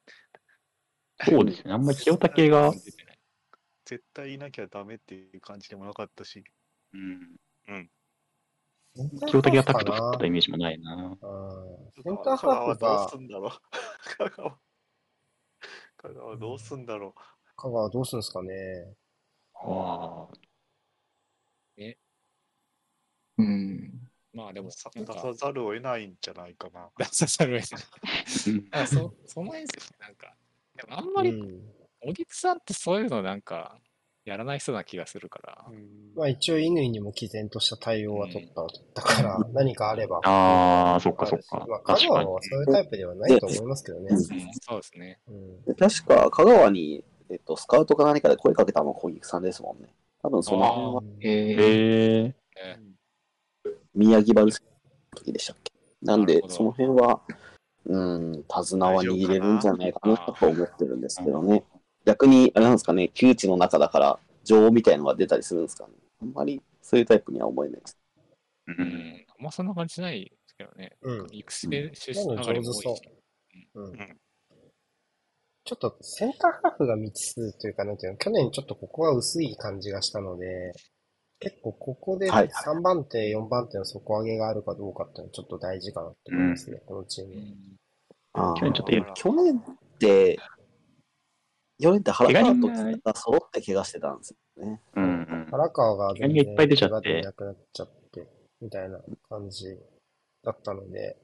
[1.25, 1.73] そうですね。
[1.73, 2.73] あんまり清武が、
[3.85, 6.45] 絶対いなきゃダメっていう感じでもなかったし。
[6.93, 7.39] うん、
[8.95, 10.95] センター清武がタクト振ってたイメージもないな。
[10.95, 13.51] うんセンターハーフどうが すんだろう。
[14.17, 14.59] 香川。
[15.97, 17.15] 香川どうすんだろ
[17.57, 18.95] 香川どうするんですかね。
[19.55, 20.29] あ
[23.39, 23.93] うん。
[24.35, 24.37] う。
[24.37, 26.89] まあでも、さ出さざるを得ないんじゃないかな。
[26.99, 27.83] 出さざるを得ない。
[28.49, 30.07] うんあそその辺ですよね。
[30.07, 30.35] なんか、
[30.77, 31.61] でもあんまり、うん。
[32.03, 33.79] 小木さんってそういうのなんか、
[34.27, 35.65] やらない人な気がするから。
[35.71, 40.21] うんまあ一応、乾にも毅然とした対応は取った、取ったから、何かあれば。
[40.25, 41.81] あー、そっかそっかまあ、。
[41.81, 42.43] 香川は。
[42.43, 44.09] そういうタイプではないと思いますけどね。
[44.11, 44.31] うん、そ
[44.77, 45.21] うですね。
[45.29, 45.63] うん。
[45.63, 49.89] で確か、香川に、えっと、スカウトか何かで声かけたのが小木さんですもんね。
[50.23, 52.23] 多分その辺はえー、へえ。
[52.25, 52.96] ね
[53.97, 54.53] 宮城原の
[55.17, 55.73] 時でしたっけ？
[56.03, 57.23] なんでその辺は、
[57.87, 61.65] うん、手綱は握れるんじゃないかなと思ってるんですけどね。
[62.05, 65.95] 逆に、あれなんですかね、窮地の中だから、情みたいのが出たりするんですかね。
[66.23, 67.99] あんまりそういうタイプには思えないです。
[68.69, 68.73] う。
[68.73, 69.27] うんん。
[69.39, 70.97] あんまそんな感じしないですけどね。
[71.03, 73.03] うん育成出身でも上がりも多いし。
[73.75, 74.17] うんん
[75.65, 80.73] ちょっとセンターハーフが未知数というか、なんていうの、去年ちょっとここは薄い感じがしたので、
[81.39, 87.35] 結構ここではい3番手、4番手の底上げがあるかどうかっていうのはちょっと大事かなと思いますね、このチーム。
[88.35, 89.63] 去年ちょっと去年っ
[89.99, 90.39] て、
[91.79, 94.81] 去年って原川とが揃って怪我してたんですよね。
[94.95, 95.49] うんうん。
[95.51, 98.27] 原川が全怪我がいっぱい出ちゃって怪我でいなくなっちゃって、
[98.63, 99.79] みたいな感じ
[100.43, 101.19] だったので、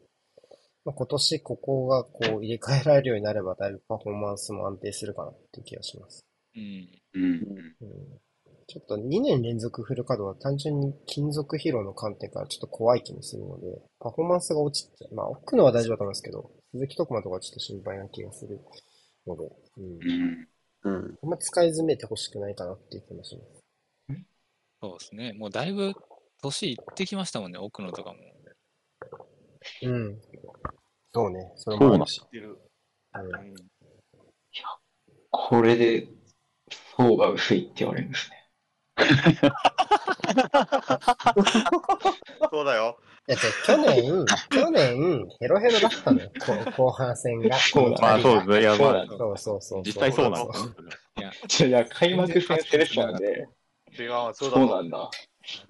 [0.85, 6.27] まあ、今年ここがこう入れ替えられるようになればだいぶパフォーマンスも安定するかなっていう気がします。
[6.57, 6.89] うん。
[7.15, 7.23] うん。
[7.23, 8.19] うん
[8.73, 13.67] ちょっと2年連続フル稼働は単純に金属疲労の観点からちょっと怖い気もするので、
[14.01, 18.61] パフォーマンスが落ちて、まあ奥のは大丈夫だと思いますけど、鈴木徳馬とかはちょっと心配な気がする
[19.27, 19.45] ので、
[19.77, 19.85] うん。
[20.85, 20.95] うん。
[20.95, 21.19] うん。
[21.23, 23.63] あんま使い詰めてほしくないかなっていう気もします。
[24.81, 25.35] そうですね。
[25.35, 25.93] もうだいぶ
[26.41, 28.19] 年いってきましたもんね、奥野とかも。
[29.83, 30.19] うん。
[31.13, 32.07] そうね、それも。
[32.07, 32.59] 知ってる。
[33.15, 33.55] うんうん
[35.35, 36.09] これで、
[36.97, 38.42] 層が薄いって言われるんですね。
[42.51, 42.99] そうだよ。
[43.27, 47.57] だって去年、去年、ヘロヘロだったのよ、こう後半戦が。
[47.57, 48.61] そうまあそうですね。
[48.61, 49.83] いや、まあ、そうそうそう。
[49.85, 50.43] 実際そうなん。
[51.69, 53.47] いや、開幕戦セレッソなんで、
[53.99, 55.11] 違う、そうそうだなんだ。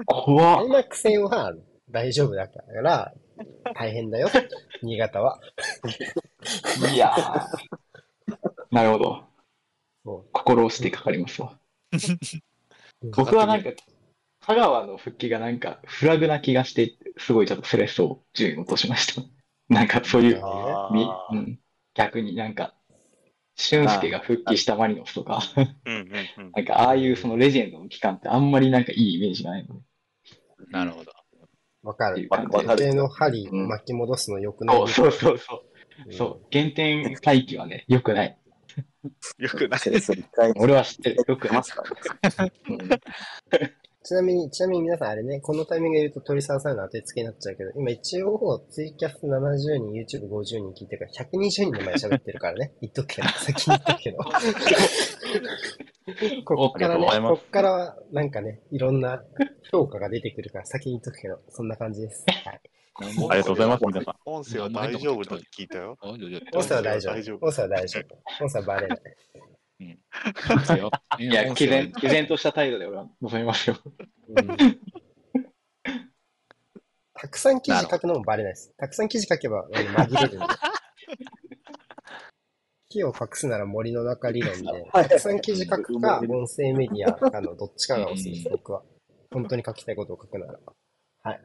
[0.06, 0.56] 怖っ。
[0.58, 1.52] 開幕戦は
[1.90, 3.12] 大丈夫だから、
[3.74, 4.30] 大変だよ、
[4.82, 5.38] 新潟は。
[6.92, 7.46] いやー
[8.70, 9.24] なるほど。
[10.04, 11.56] そ心押してかかりますわ。
[13.02, 13.70] う僕はなんか、
[14.40, 19.22] 香川の復帰がなんか、フラグな気がして、すごいちょっとセレッソを順位落としました。
[19.68, 20.40] なんかそういう、
[21.30, 21.58] うん、
[21.94, 22.74] 逆になんか、
[23.56, 26.52] 俊介が復帰したマリノスとか、うんうんうん。
[26.56, 29.80] なんかああいうそのレジェンドの期間ってあんまりなんかいいイメージがないので。
[30.70, 31.12] なるほど。
[31.82, 32.14] わかる。
[32.14, 35.62] っていう感じわかる時計の針うん巻き戻すの良くないそうそうそうそう。
[36.06, 36.46] うんそう。
[36.50, 38.38] 原点回帰はね、良くない。
[39.38, 39.80] よくない。
[40.56, 41.24] 俺は知ってる。
[41.26, 41.62] 良くま。
[41.62, 41.90] すから
[42.46, 42.52] ね。
[42.68, 42.78] うん
[44.04, 52.72] ちなみに、ちなみに皆さんあれね、このタイミングで言うと鳥沢さんの当てつけになっちゃうけど、今一応ツイキャス70人、YouTube50 人聞いてるから120人の前で喋ってるからね。
[52.82, 54.18] 言っとくけど、先に言っとくけど。
[56.44, 59.22] こっからねこっからなんかね、いろんな
[59.70, 62.24] 評価が出てくるから先に言っとくけど、そんな感じです。
[62.44, 62.60] はい。
[62.94, 64.14] ありがとうございます、皆さん。
[64.26, 65.96] 音声は大丈夫だって聞いたよ。
[66.02, 67.14] 音声は大丈夫。
[67.14, 68.44] 大丈夫音声は大丈夫。
[68.44, 68.98] 音声はバレない。
[71.18, 73.76] いや、毅然、毅然とした態度で俺は望みますよ。
[74.28, 74.78] うん
[77.14, 78.74] たくさん記事書くのもバレないです。
[78.76, 80.46] たくさん記事書けば紛れるんで。
[82.90, 88.82] 木を隠すなら森の中理論で、 たくさん記事書くか、音声メディアかのどっちかがおすすめです、僕は。
[89.30, 90.58] 本当に書きたいことを書くなら。
[91.22, 91.40] はい。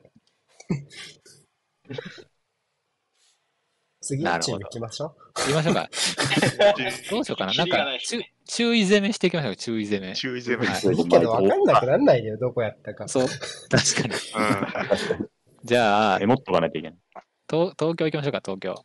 [3.99, 5.15] 次のチーム行きましょ
[5.47, 5.89] 言いましょうか。
[7.11, 7.53] どうしようかな。
[7.53, 9.55] なんか、注注意攻めしていきましょう。
[9.55, 10.15] 注意攻め。
[10.15, 10.67] 注意攻め。
[10.67, 10.93] はいう。
[10.93, 13.07] いいけど分かんなくなんないでよ、どこやったか。
[13.07, 13.27] そう。
[13.69, 15.19] 確かに。
[15.19, 15.29] うん。
[15.63, 16.99] じゃあ、メモっとかないといけない。
[17.49, 18.75] 東東京行きましょうか、東京。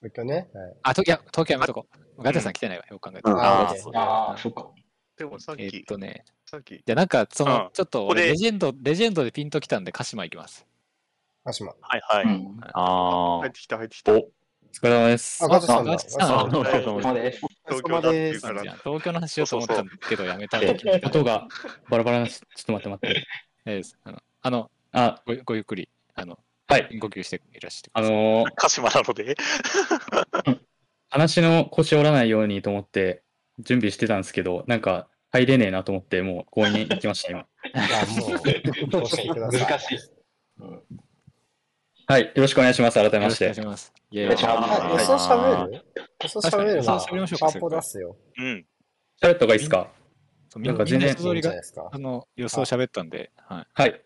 [0.00, 0.48] 東京ね。
[0.52, 0.74] はい。
[0.82, 1.86] あ、といや、東京やめとこ
[2.18, 2.22] う。
[2.22, 3.30] ガチャさん来てないわ、よく考えて。
[3.30, 4.70] うんあーあそっか。
[5.16, 10.66] でもさっえっき、とね、さっき、じゃあなんか、その、うんちょっと俺レジェンド、レジェンドでピンときたんで、鹿島行きます。
[11.46, 11.74] 鹿島。
[11.80, 12.24] はいはい。
[12.24, 12.60] うん。
[12.74, 14.12] あ入ってきた入ってきた。
[14.12, 14.28] おお
[14.72, 15.44] 疲れ様です。
[15.44, 15.92] あ、ガチャさんだ。
[15.92, 16.44] あガチャさんあ。
[16.44, 17.40] お疲れ様です。
[17.68, 18.76] 東京だっていうからじゃあ。
[18.82, 21.06] 東京の話しようと思ったんだけど、やめたんだけど。
[21.06, 21.46] 音が
[21.88, 23.26] バラバラなし、ちょっと待って待って。
[23.66, 26.88] えーあの、あのあ、ごごゆっくり、あの、はい。
[26.90, 28.16] 深呼吸していらっしゃってくあださい。
[28.16, 29.36] のー鹿島なので。
[31.10, 33.22] 話の腰折らないようにと思って
[33.60, 37.46] 準備してたんですけど、なんか入れねえなと思って、もう強引に行きました、今。
[37.72, 39.60] じゃあもう、通してください。
[39.60, 39.98] 難しい。
[42.08, 43.50] はい、よろしくお願いします、改めよろしくお願まして。
[43.50, 43.92] いします。
[44.12, 45.82] イェお願いしますあ、予想喋る
[46.22, 48.16] 予想喋るなら、確かに予想喋りましょうかパーポ出すよ。
[48.38, 48.66] うん。
[49.20, 49.90] 喋った方がいいですか？
[50.56, 51.10] なんか全然
[51.92, 51.98] あ。
[51.98, 54.02] の予想喋ったんで、はい。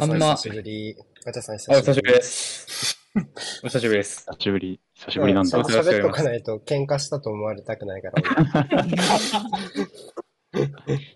[0.00, 0.96] あんま久しぶり。
[1.24, 2.22] ガチャさん久しぶり久しぶりで。
[2.22, 2.98] す。
[3.62, 4.26] お久しぶりです。
[4.30, 5.62] 久しぶり、久しぶりなんだちゃん。
[5.64, 8.22] と 喋っとかないと喧嘩したと思われたくないから。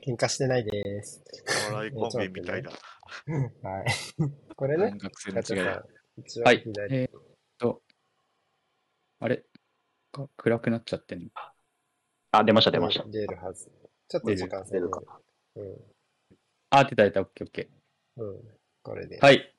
[0.07, 1.25] 喧嘩してないです。
[1.71, 2.71] お笑いコンビみたいな。
[3.63, 3.87] はい。
[4.55, 5.79] これね、学生の違い。
[6.19, 6.97] 一応はい左。
[6.97, 7.23] えーっ
[7.59, 7.83] と、
[9.21, 9.45] あれ？
[10.13, 11.29] か暗くなっちゃってんの？
[12.33, 13.05] あ、出ました、出ました。
[13.05, 13.71] 出るはず。
[14.09, 15.19] ちょっと時間制るかな。
[15.57, 15.77] うん。
[16.71, 17.71] あ、出た出た、オッケーオッケ
[18.17, 18.41] うん。
[18.83, 19.19] これで。
[19.19, 19.25] ー。
[19.25, 19.55] はい。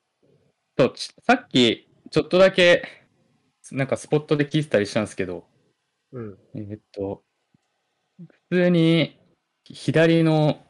[0.76, 2.82] と、ちさっき、ちょっとだけ、
[3.72, 5.46] なんかスポットで聞いてたりしたんですけど、
[6.12, 6.38] うん。
[6.54, 7.22] えーっと、
[8.18, 9.18] 普通に
[9.64, 10.64] 左の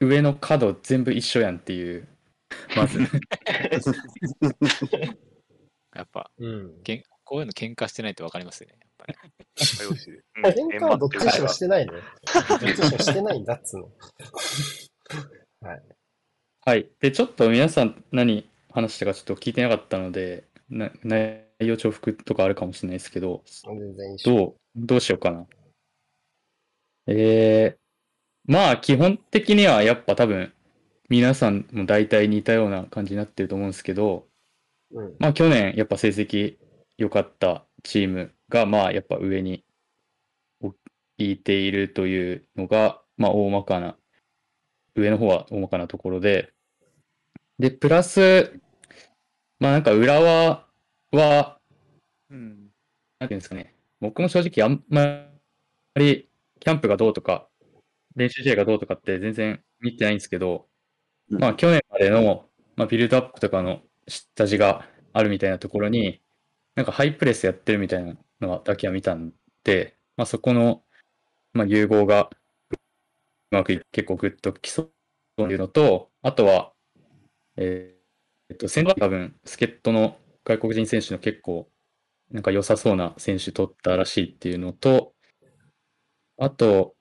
[0.00, 2.08] 上の角全部一緒やんっていう、
[2.76, 3.00] まず。
[5.94, 6.82] やっぱ、うん。
[6.82, 8.76] けんこういうの喧嘩してないと分かりますよね。
[8.80, 8.90] やっ
[10.42, 11.92] ぱり喧嘩はどっちにしろしてないね。
[12.48, 13.92] どっちにしろしてないんだっつうの。
[16.64, 16.88] はい。
[17.00, 23.42] で、ちょっと皆さん何話したかちょっと聞いてなかったので、な内容重複とかあるかもしれないですけど。
[24.24, 25.46] どう、どうしようかな。
[27.06, 27.78] えー、
[28.48, 30.52] まあ基本的にはやっぱ多分
[31.10, 34.26] 皆さんも大体似たような感じになってると思うんですけど、
[34.90, 35.16] うん。
[35.18, 36.56] まあ去年やっぱ成績
[36.96, 39.64] 良かったチームがまあやっぱ上に
[40.60, 40.76] 置
[41.18, 43.96] いているというのが、まあ大まかな、
[44.96, 46.52] 上の方は大まかなところで、
[47.58, 48.60] で、プラス、
[49.60, 50.66] まあなんか浦和
[51.12, 51.58] は、
[52.30, 52.70] うん。
[53.18, 55.26] なんていうんですかね、僕も正直あんま
[55.96, 56.28] り
[56.60, 57.47] キャンプがどうとか、
[58.18, 60.68] 練習試合がどうとかって全然見てないんですけど、
[61.30, 61.40] うん。
[61.40, 66.22] まあ去年までの、まあ、ビルドアップとかの下地があるみたいなところに、
[66.76, 69.32] なんかハイプレスやってるみたいなのだけは見たん
[69.64, 70.84] で、まあそこの、
[71.54, 72.30] まあ、融合が
[73.50, 74.92] うまくい結構グッときそう
[75.36, 76.72] というのと、あとは、
[77.56, 77.98] えー
[78.50, 81.70] えっと、先場多分、助っ人の外国人選手の結構、
[82.30, 85.14] なんか良さそうな選手取ったらしいっていうのと、
[86.38, 86.94] あと、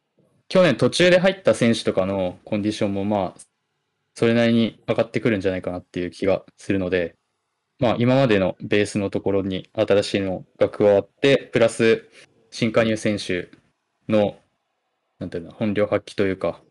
[0.49, 3.41] 去年途中で入った選手とかのコンディションもまあ、
[4.15, 7.15] それなりに上がってくるんじゃないかなっていう気がするので、
[7.79, 12.07] まあ今までのベースのところに新しいのが加わって、プラス
[12.49, 13.49] 新加入選手
[14.09, 14.39] の、
[15.19, 16.61] なんていうの、本領発揮というか、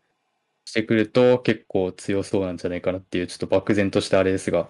[0.65, 4.69] してくると結構強そうなんじゃないかなっていう、ちょっと漠然としたあれですが、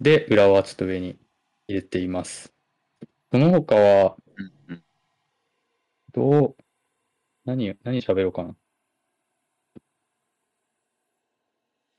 [0.00, 1.16] で、裏はちょっと上に
[1.68, 2.52] 入れています。
[3.30, 4.16] その他は、
[6.12, 6.56] どう、
[7.46, 8.54] 何、何喋ろうかな。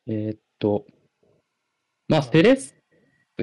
[0.08, 0.86] えーっと、
[2.08, 2.74] まあ、セレッソ、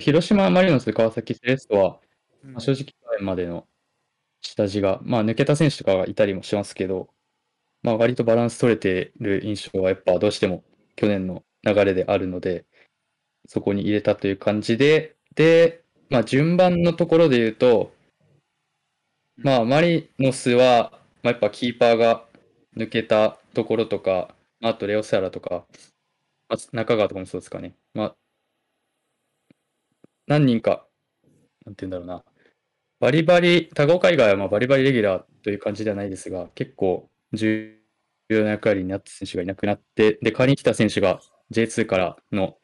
[0.00, 2.00] 広島マリノス、川崎セレッソは、
[2.42, 3.66] まあ、正直去年までの
[4.42, 7.08] 下地が、まあ、抜けた選手とかがいたりもしますけど、
[7.82, 10.64] まあ、割とバランス取れてる印象はやっぱどうしても
[10.96, 12.66] 去年の流れであるので、
[13.46, 17.92] そこに入れたという感じで、で、まあ、順番のところで言うと、
[19.36, 22.24] まあ、マリノスは、まあ、やっぱキーパーが
[22.76, 25.66] 抜けたところとか、あとレオセアラとか、
[26.48, 27.74] あ中川とかもそうですかね。
[27.94, 28.16] まあ、
[30.26, 30.86] 何人か、
[31.66, 32.24] なんて言うんだろうな。
[33.00, 37.78] バリバリ、高岡以外はまあバリバリレギュラーという感じではないですが、結構重
[38.30, 41.20] 要な役割になった選手がいなくなって、で、代わりに来た選手が
[41.50, 42.58] J2 からの、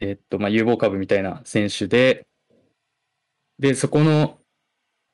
[0.00, 2.26] えっと、まあ、有望株みたいな選手で、
[3.58, 4.38] で、そこの、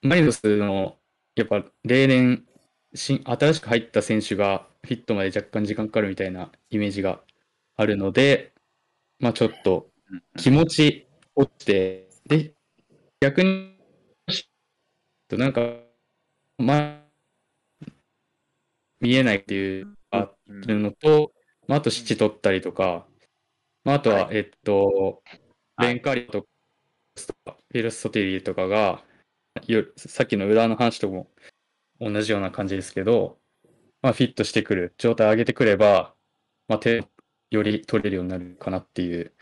[0.03, 0.99] マリノスの、
[1.37, 2.47] やっぱ例年、
[2.95, 7.21] 新新しく入った選手がフィットまで若干時間かかるみたいなイメージが
[7.77, 8.53] あるので、
[9.19, 9.91] まあちょっと
[10.37, 12.55] 気持ち落ちて、で、
[13.21, 13.79] 逆に、
[15.33, 15.63] なんか、
[16.59, 17.87] まあ、
[19.01, 21.33] 見えないっていうあるのと、
[21.69, 23.07] まあ、あと、七取ったりとか、
[23.85, 25.23] まあ、あとは、えっと、
[25.79, 26.49] レンカリとか、
[27.45, 29.05] フィルストテリーとかが、
[29.67, 31.31] よさっきの裏の話とも
[32.01, 33.39] 同じような感じですけど、
[34.03, 36.15] まあ、フィットしてくる、状態上げてくれば、
[36.69, 37.05] まあ、手
[37.51, 39.33] より取れるようになるかなっていう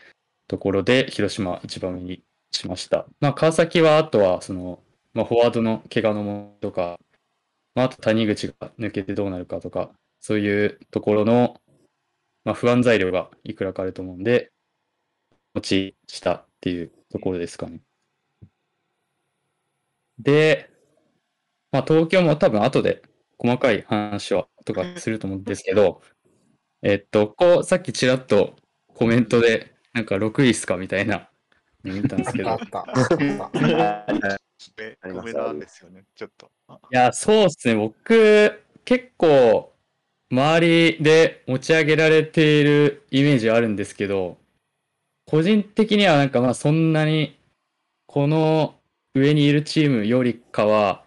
[0.47, 3.07] ところで、広島一番目にしました。
[3.21, 4.83] まあ、川崎は、あとは、その、
[5.13, 6.99] まあ、フォワードの怪我のものとか、
[7.75, 11.61] まあ、あと谷口が抜けてどうなるかとか、そういうところの、
[12.43, 14.51] まあ、不安材料がいくらかあると思うんで、
[15.53, 17.81] 持ちしたっていうところですかね。
[20.17, 20.68] で、
[21.71, 23.01] まあ東京も多分後で
[23.37, 26.01] 細かい話はとかすると思うんですけど、
[26.81, 28.55] えっと、こう、さっきちらっと
[28.87, 31.29] コメントで、なんか6位っすかみたいな
[31.83, 32.79] の見たんですけど、い あった。
[32.79, 34.39] あった。
[34.77, 36.51] 上あります上なんですよね、ちょっと。
[36.67, 37.75] あや、そうっすね。
[37.75, 39.73] 僕、結構、
[40.31, 44.37] 周りで持ち上げられているイメージはあるんですけど、
[45.25, 47.37] 個人的にはなんかまあそんなに、
[48.05, 48.75] この
[49.15, 51.03] 上にいるチームよりかは、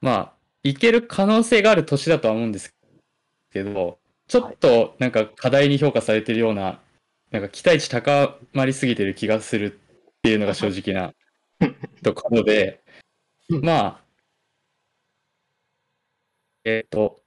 [0.00, 0.32] まあ、
[0.62, 2.74] いける可能性がある年だとは思うんです
[3.52, 3.98] けど、
[4.28, 6.80] ちょっとなんか課題に評価されてるような、
[7.30, 9.78] なんか期待値高まりすぎてる気がする
[10.18, 11.14] っていうのが正直な
[12.02, 12.82] ところで、
[13.48, 14.04] まあ、
[16.64, 17.22] えっと、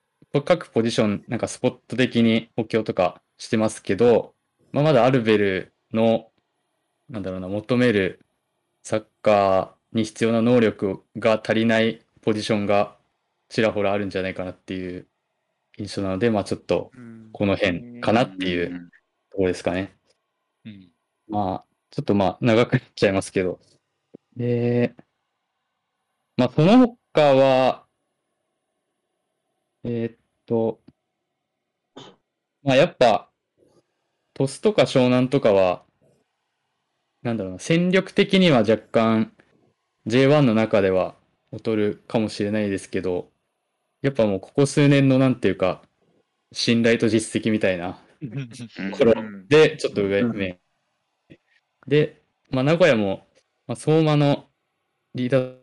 [0.45, 4.33] 各ポジション、なんかスポット的に補強とかしてますけど、
[4.71, 6.31] まあ、まだアルベルの、
[7.09, 8.19] なんだろうな、求める
[8.83, 12.97] サッカーに必要な能力が足りないポジションが
[13.49, 15.07] ちらほらあるんじゃないかなっていう
[15.77, 16.91] 印象なので、まあちょっと
[17.31, 18.89] この辺かなっていう
[19.31, 19.95] ところですかね。
[20.65, 20.91] うん。
[21.27, 23.59] まあ、ちょっとまあ長くなっちゃいますけど。
[24.35, 24.95] で、
[26.37, 27.85] まあその他は、
[29.83, 30.79] えーっと、
[32.63, 33.29] まあやっぱ、
[34.33, 35.83] 鳥栖とか湘南とかは、
[37.21, 39.33] なんだろうな、戦力的には若干
[40.07, 41.15] J1 の中では
[41.53, 43.31] 劣るかもしれないですけど、
[44.01, 45.83] やっぱもうここ数年のなんていうか、
[46.51, 47.99] 信頼と実績みたいな
[48.91, 49.13] ところ
[49.47, 50.59] で、ちょっと上目。
[51.87, 53.27] で、まあ、名古屋も、
[53.67, 54.49] まあ、相馬の
[55.15, 55.57] リーダー、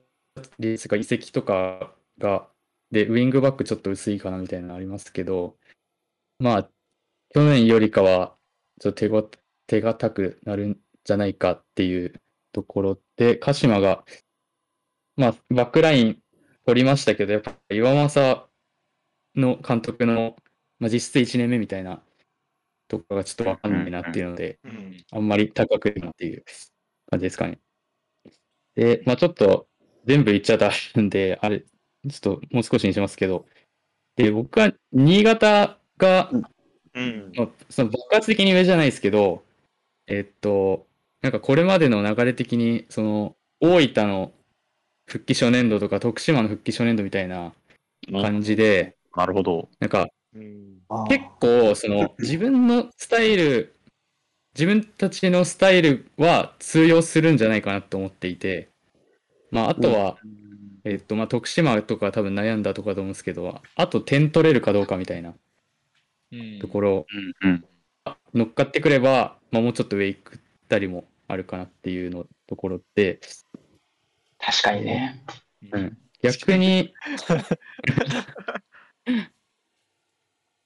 [0.58, 2.48] リーダーが移籍とかが、
[2.90, 5.56] で、ウィングバックちょっと薄いかなみたいなのありますけど、
[6.38, 6.70] まあ、
[7.30, 8.36] 去年よりかは、
[8.80, 9.30] ちょっと手ご、
[9.66, 12.20] 手堅くなるんじゃないかっていう
[12.52, 14.04] ところで、鹿島が、
[15.20, 16.18] まあ、バックライン
[16.64, 18.48] 取りましたけど、やっぱ岩政
[19.36, 20.34] の監督の、
[20.78, 22.02] まあ、実質1年目みたいな
[22.88, 25.04] ところがちょっとわかんないなっていうので、うん。
[25.12, 26.42] あんまり高くなっていう
[27.10, 27.58] 感じですかね。
[28.74, 29.68] で、まあちょっと
[30.06, 33.44] 全部言っちゃダメんで、あれ、ちょっともう少しにしますけど、
[34.16, 36.30] で、僕は新潟が、
[36.94, 37.32] うん。
[37.36, 39.44] まあその爆発的に上じゃないですけど、
[40.06, 40.86] えっと、
[41.20, 44.32] なんかこれまでの流れ的に、その、大分の
[45.10, 47.52] 復帰初年度とか徳島の復帰初年度みたいな
[48.10, 49.68] 感じで、なるほど。
[49.80, 50.08] なんか
[51.08, 53.74] 結構その 自分のスタイル
[54.54, 58.68] 自分たちのスタイルは通用するんじゃないかなと思っていて
[59.50, 60.18] まああとは、
[60.84, 65.34] えっとまあ徳島とかは多分悩んだとかと思うんですけどあと点取れるかどうかみたいな
[66.32, 67.06] うんところ
[67.42, 67.64] うんうん。
[68.34, 73.20] 乗っかってくれば、まあ、もうちょっと上行ったりもあるかなっていうのところで、
[74.40, 75.22] 確かにね。
[75.72, 76.92] うん、逆に。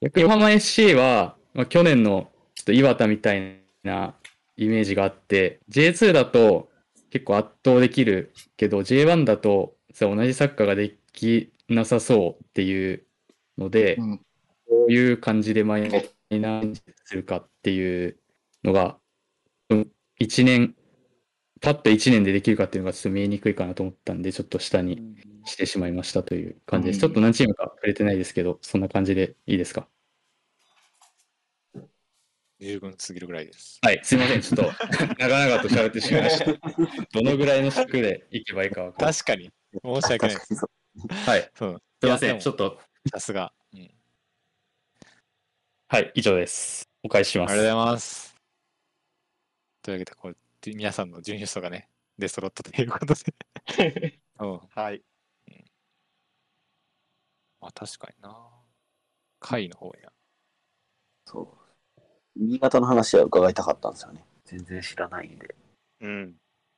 [0.01, 4.15] 逆に横浜 FC は、まあ、去年のちょっと岩田みたいな
[4.57, 6.71] イメージがあって、J2 だと
[7.11, 13.07] 結構圧倒できるけど、J1 だとさ同じサッカーができなさそうっていう
[13.59, 14.19] ので、うん。
[14.67, 15.89] こういう感じでマイ
[16.31, 18.19] ナーにするかっていう
[18.63, 18.99] のが、
[19.71, 20.75] うん一年、
[21.65, 26.97] パッと1年でできるかっていうのがちょっと見えにくいかなと思ったんで、ちょっと下にしてしまいましたという感じです。
[26.97, 29.89] うんちょっと何チームか触れてないですけど、そんな感じでいいですか？
[32.61, 33.79] 十分すぎるぐらいです。
[33.83, 34.41] はい、すいません。
[34.41, 34.73] ちょっと
[35.19, 36.45] 長々と喋ってしまいました。
[37.13, 39.07] どのぐらいの尺でいけばいいかわか。
[39.07, 39.51] 確かに。
[39.83, 40.67] 申し訳ないです。
[41.27, 41.83] はい、そう。
[42.01, 42.39] すいません。
[42.39, 42.79] ちょっと、
[43.11, 43.53] さすが。
[43.73, 43.91] うん
[45.89, 46.89] はい、以上です。
[47.03, 47.53] お返しします。
[47.53, 48.35] ありがとうございます。
[49.83, 50.33] というわけで、こ
[50.73, 51.89] う皆さんの準優勝がね、
[52.19, 54.21] 出揃ったということで。
[54.41, 54.59] うん。
[54.59, 55.03] はい。
[57.61, 58.51] まあ確かにな。
[59.41, 60.13] 会の方や。
[61.27, 61.41] そ
[61.97, 62.01] う。
[62.37, 64.25] 新潟の話は伺いたかったんですよね。
[64.45, 65.55] 全然知らないんで。
[66.01, 66.37] うん。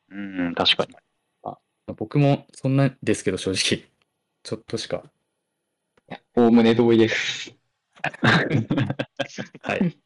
[0.09, 0.97] うん、確かに。
[1.95, 3.89] 僕もそんなですけど、正直。
[4.43, 5.05] ちょっとしか。
[6.35, 7.55] おおむね同意です。
[9.63, 9.97] はい。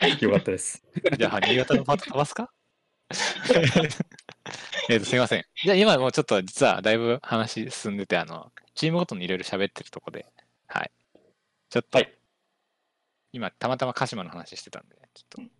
[0.22, 0.82] よかったです。
[1.18, 2.50] じゃあ、新潟のパート飛ばすか？
[4.88, 5.44] えっと、すいません。
[5.62, 10.26] じゃあ、今もうちょっと実はだいぶ話進んでて、あの、チームごとにいろいろ喋ってるとこで、
[10.66, 10.90] はい。
[11.70, 12.18] ちょっと、はい
[13.32, 15.52] 今、たまたま鹿島の話してたんで、ちょっと、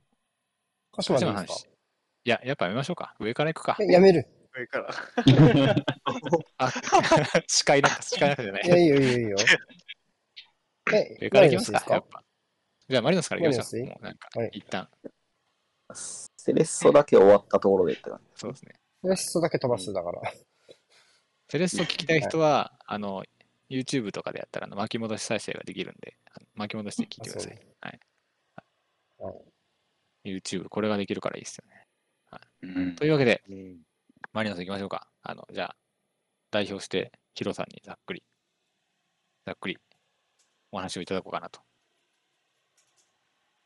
[0.92, 1.66] 鹿島鹿島の話。
[2.24, 3.14] いや、やっぱやめましょうか。
[3.20, 3.76] 上から行くか。
[3.80, 4.26] えやめる。
[4.54, 4.88] 上から。
[6.58, 6.72] あ、
[7.46, 8.68] 視界なんか、視界なんかじゃないい。
[8.68, 9.36] や、いいよ、いいよ、いいよ。
[10.94, 12.24] え、上から行きますか、やっぱ。
[12.88, 13.84] じゃあ、マリノスから行きましょう。
[13.84, 14.88] もうなんかはい、一旦。
[16.48, 18.40] セレッソだけ終わったところでって感じ。
[18.40, 18.72] そうですね。
[19.02, 20.22] レッソだけ飛ばすだから。
[21.48, 23.22] セレッソ聞きたい人は、あの、
[23.68, 27.60] YouTube とかでやったらあの巻き戻し再生ができるんで、あの巻き戻して聞いてください。
[27.82, 28.00] はい。
[29.18, 29.34] はい
[30.24, 31.86] YouTube、これができるからいいですよね。
[32.62, 33.76] うんというわけで、うん
[34.32, 35.08] マリノス行きましょうか。
[35.22, 35.76] あの、じゃあ、
[36.50, 38.22] 代表して、ヒロさんにざっくり、
[39.46, 39.78] ざっくり
[40.72, 41.60] お話をいただこうかなと。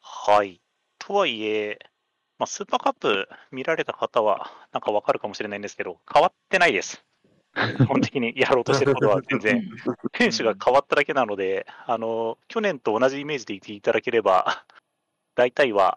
[0.00, 0.60] はい。
[0.98, 1.78] とはいえ、
[2.42, 7.04] まあ、スーパーカップ見られた方は、なんかわかるかもしれないんですけど、変わってないです。
[7.54, 9.70] 基本的にやろうとしてることは全然。
[10.18, 14.64] 選手が変わっただけなので、あの、去年と同じイメージでいていただければ、
[15.36, 15.96] 大体は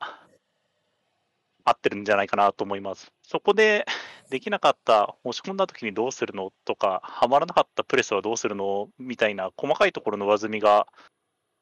[1.64, 3.12] 合ってるんじゃないかなと思います。
[3.24, 3.88] そこで
[4.30, 8.90] できなかった、押し込んだ時にどうするのとか、はまらなかったプレスはどうするの？
[9.00, 10.86] みたいな細かいところの上積みが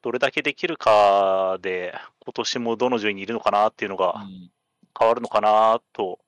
[0.02, 4.50] どれだけできるかで、今年もどの順位にいるのかなっていうのがうん
[4.98, 6.18] 変わるのかなと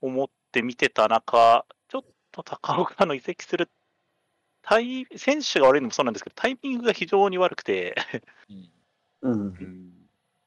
[0.00, 3.70] 思って見てた中、ちょっと高岡の移籍する
[4.62, 7.94] タイ選手が悪いのもそうなんですけど、タイミングが非常に悪くて、
[9.22, 9.40] うんうん。
[9.40, 9.98] うん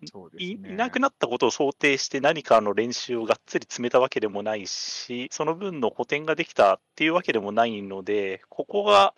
[0.07, 0.57] そうですい。
[0.57, 9.13] なくなったことを想定して何かの練習をがっつり詰めたわけでもないし、その分の補填ができたっていうわけでもないので、ここが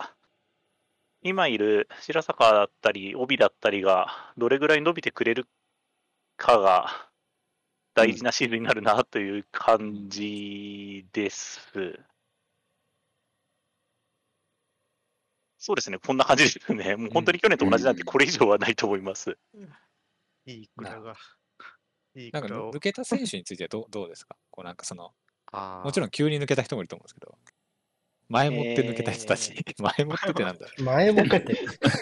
[1.22, 5.46] 今いる白坂だったり、帯だったりがどれぐらい伸びてくれる
[6.36, 7.08] かが
[7.94, 11.60] 大事なシーズンになるなという感じです。
[15.58, 16.96] そうですね、こんな感じですね。
[16.96, 18.06] もう本当に去年と同じなんで、うん。
[18.06, 19.38] これ以上はないと思います。
[20.46, 21.14] いい蔵が。
[22.16, 24.36] いいなんか抜けた選手についてはどうどうですか？
[24.50, 25.12] こうなんかその、
[25.84, 27.38] もちろん急に抜けた人もいると思うんですけど、
[28.28, 29.52] 前もって抜けた人たち、
[29.96, 31.56] 前もってってなんだろ 前もって、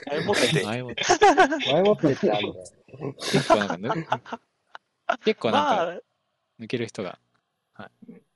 [0.06, 0.60] 前もって。
[0.60, 1.02] う前もって。
[1.72, 2.64] 前もってってあるんだよ。
[3.20, 3.88] 結構なんかぬ、
[5.24, 6.00] 結構なんかまあ、
[6.60, 7.18] 抜ける人が、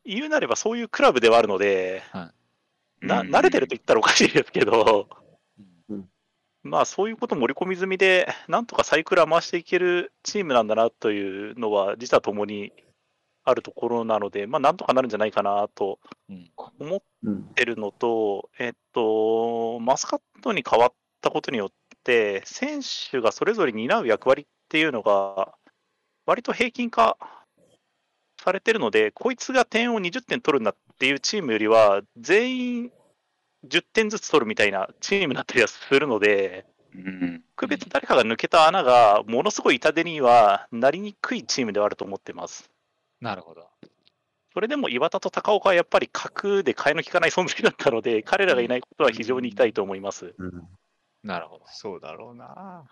[0.05, 2.33] 言うなればそういうクラブではあるので、は
[3.01, 5.09] なうん慣れてると言ったらおかしいですけど、
[5.91, 6.09] うん。
[6.63, 12.73] まあそういうこと盛り込み済みで、なんとかサイクルは回していけるチームなんだなというのは、実はともに
[13.45, 15.99] あるところなので、まあなんとかなるんじゃないかなと
[16.29, 17.45] うん思っうん。
[17.55, 21.69] てるのと、えっと、マスカットに変わったことによっ
[22.05, 25.55] て、選手がそれぞれ担う役割っていうのが、
[26.27, 27.17] 割と平均化
[28.43, 32.93] されてるので、こいつが点を20点取るんだっていうチームよりは、全員
[33.67, 37.45] 10点ずつ取るみたいなチームだったりはするので、うん。
[37.57, 42.71] 特別誰かが抜けた穴が、ものすごい痛手にはなりにくいチームではあると思ってます。
[43.21, 43.71] なるほど。
[44.53, 50.35] それでも岩田と高岡はやっぱり格で替えの利かない存在だったので、彼らがいないことは非常に痛いと思います。
[50.39, 50.69] うん。
[51.23, 51.65] なるほど。
[51.69, 52.85] そうだろうな。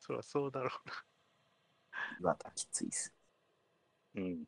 [0.00, 0.94] そりゃそうだろうな。
[2.20, 3.12] 岩田きついっす。
[4.16, 4.44] うん、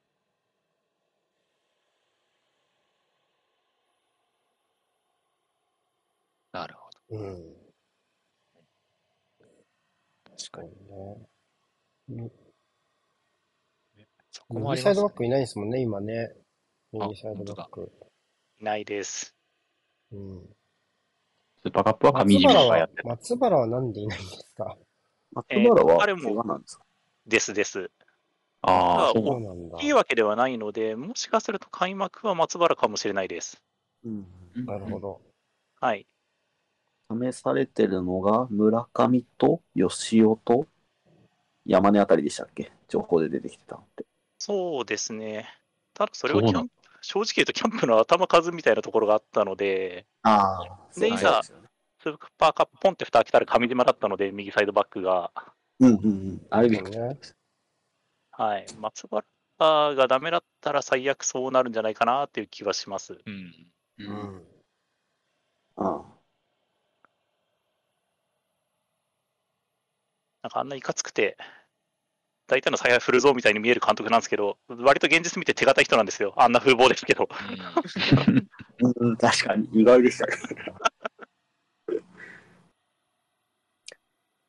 [6.52, 7.18] なるほど。
[7.18, 7.56] うん。
[10.38, 10.70] 確かに。
[12.16, 12.30] ね。
[14.30, 16.32] そこもありますね右サイドバックいないですもんね、今ね。
[17.00, 17.90] あ右サイドバック。
[18.60, 19.34] いないです。
[20.12, 20.42] うん。
[21.62, 23.08] スーパーカップは上松原は島がやって、る。
[23.08, 24.78] 松原はなんでいないんですか？
[25.32, 26.85] 松原は彼もなんですか？
[27.26, 27.90] ですです。
[28.62, 29.78] ああ、あそうなんだ。
[29.82, 33.62] いいわけではないので、もしかすると開幕は松原かもしれないです。
[34.04, 34.26] うん。
[34.64, 35.20] なるほど。
[35.80, 36.06] はい。
[37.10, 40.66] 試されてるのが村上と吉尾と
[41.64, 42.72] 山根あたりでしたっけ？
[42.88, 44.04] 情報で出てきてたのって。
[44.38, 45.48] そうですね。
[45.94, 50.98] ただそれはキャンプ正直言うとキャンプの頭数みたいなところがあったので、ああ。
[50.98, 51.42] でいざ。
[51.42, 55.30] スーパーカップポンって蓋開けたら上島だったので、右サイドバックが。
[55.80, 56.46] うんうんうん。
[56.50, 56.98] あれびっくり。
[56.98, 57.18] ね。
[58.30, 58.66] はい。
[58.78, 63.18] 松原がダメだったら最悪そうなるんじゃないかなっていう気はします。
[63.24, 63.72] うん。
[63.98, 64.42] ううんん。
[65.76, 66.04] あ
[70.42, 71.36] なんかあんないかつくて、
[72.46, 76.34] 大体の采配振るぞみたいに見える監督なんですけど、割と現実見て手堅い人なんですよ。
[76.36, 77.28] あんな風貌ですけど。
[77.30, 77.36] あ。
[79.00, 79.68] うん、確かに。
[79.72, 80.26] 意外でした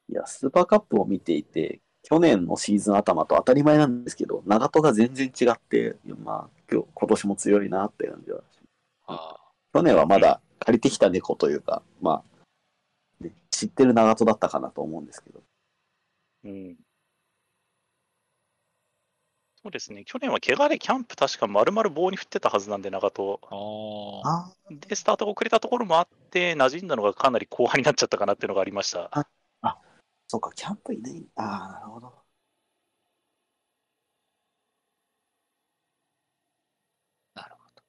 [0.09, 8.41] いや、スーパーカップを見ていて、去年のシーズン頭と当たり前なんですけど、長門が全然違って、まあ、今日、今年も強いなって感じは。
[9.07, 9.37] あ
[9.73, 12.23] 去年はまだ借りてきた猫というか、ま
[13.21, 15.41] あ、ね知ってる長門だったかなと思うんですけど。
[16.45, 16.77] うん。
[19.61, 20.05] そうですね。
[20.05, 23.39] 去年は怪我でキャンプ確か丸々棒に振ってたはずなんで、長門。
[24.23, 24.29] あ。
[24.29, 24.45] ああ。
[24.45, 29.27] あで、スタートが遅れたところもあって、馴染んだのがかなり後半になっちゃったかなっていうのがありました。
[30.27, 31.25] そうか、キャンプいない。
[31.35, 32.13] ああ、なるほど。
[37.35, 37.83] なるほど。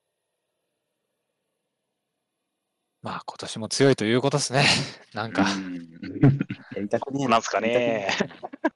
[3.03, 4.65] まあ、今年も強いということですね。
[5.15, 5.43] なんか、
[6.77, 8.09] やりたくねえなんすかね。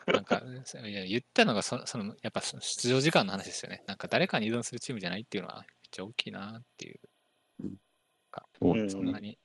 [0.06, 0.42] なんか、
[0.84, 3.84] いや言ったのがそ、その、やっぱその出場時間の話ですよね。
[3.86, 7.00] なんか誰かに依存するチームじゃないっていうのはめっちゃ大きいなっていう。
[8.32, 9.38] かそううんそんなに。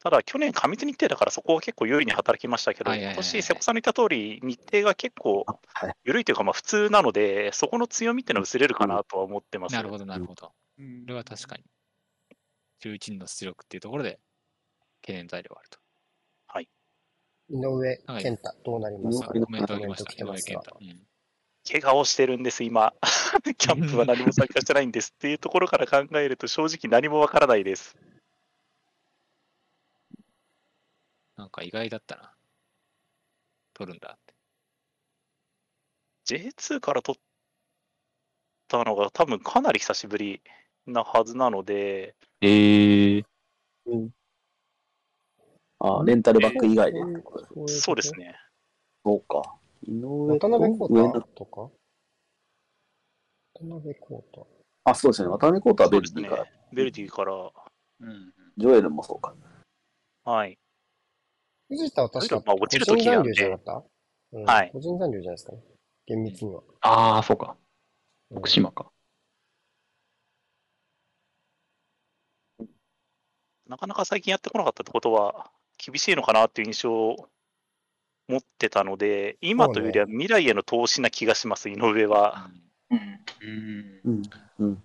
[0.00, 5.44] ただ、去年、過密日程だから、そこは結構有利に働きましたけど、はいはいはいはい今年、瀬古さんの言った通り、日程が結構
[5.74, 5.94] はい。
[6.04, 9.74] 緩いというか、まあ、普通なので、そこの強みっていうのは薄れるかなとは思ってます。
[9.74, 10.52] なるほど、なるほど。
[10.76, 11.64] それは確かに。
[12.84, 14.20] 11人の出力っていうところで
[15.02, 15.78] 懸念材料があると。
[17.50, 19.32] 井上はい健太、どうなりますか？
[19.34, 20.04] 井上コメントあげました。
[20.04, 20.78] コメント来てますが井上健太。
[20.80, 21.08] うん
[21.70, 22.94] 怪我をしてるんです、今。
[23.58, 27.94] キャンプは何も参加してないんですっていうところから考えると、正直何もわからないです。
[31.38, 32.32] なんか意外だったな。
[33.72, 34.34] 取るんだって。
[36.34, 37.20] J2 から取っ
[38.66, 40.42] たのが多分かなり久しぶり
[40.84, 43.24] なはずなので、えー、
[45.78, 46.98] あ、レンタルバック以外で。
[47.68, 48.12] そうです。
[48.14, 48.34] ね。
[49.04, 49.54] そうか。
[49.82, 51.70] 井上と渡辺上浩太野とか
[53.54, 54.46] 渡辺浩太。
[54.82, 55.28] あ、そうですね。
[55.28, 56.46] 渡辺コートはそうですねベルディから。。
[56.72, 57.52] ベルディから、
[58.00, 58.34] うん。
[58.56, 59.36] ジョエルもそうか。
[60.24, 60.58] はい。
[61.68, 63.72] 藤田は確かまあ落ちる個人残時なんで留じゃなかった、
[64.32, 65.58] うんはい個人残留じゃないですかね。
[66.06, 66.62] 厳密には。
[66.80, 67.56] ああ、そうか。
[68.32, 68.90] 徳島か。
[73.66, 77.28] なかなか最近やってこなかったってことは、厳しいのかなっていう印象を
[78.26, 82.50] 持ってたので、今というよりは未来への投資な気がします、井上は。
[82.90, 83.20] うん。
[84.06, 84.22] うん。
[84.58, 84.84] うん。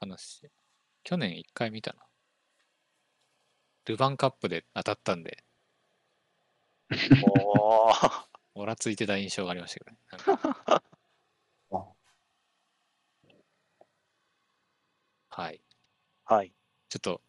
[0.00, 0.48] 悲しい。
[1.02, 2.05] 去年一回見たな。
[3.86, 5.44] ルヴァンカップで当たったんで、
[7.34, 9.98] おーオラついてた印象がありましたけどね。
[10.10, 10.82] なんか
[11.70, 11.86] あ
[15.30, 15.60] はい。
[16.24, 16.52] はい。
[16.88, 17.20] ちょっと、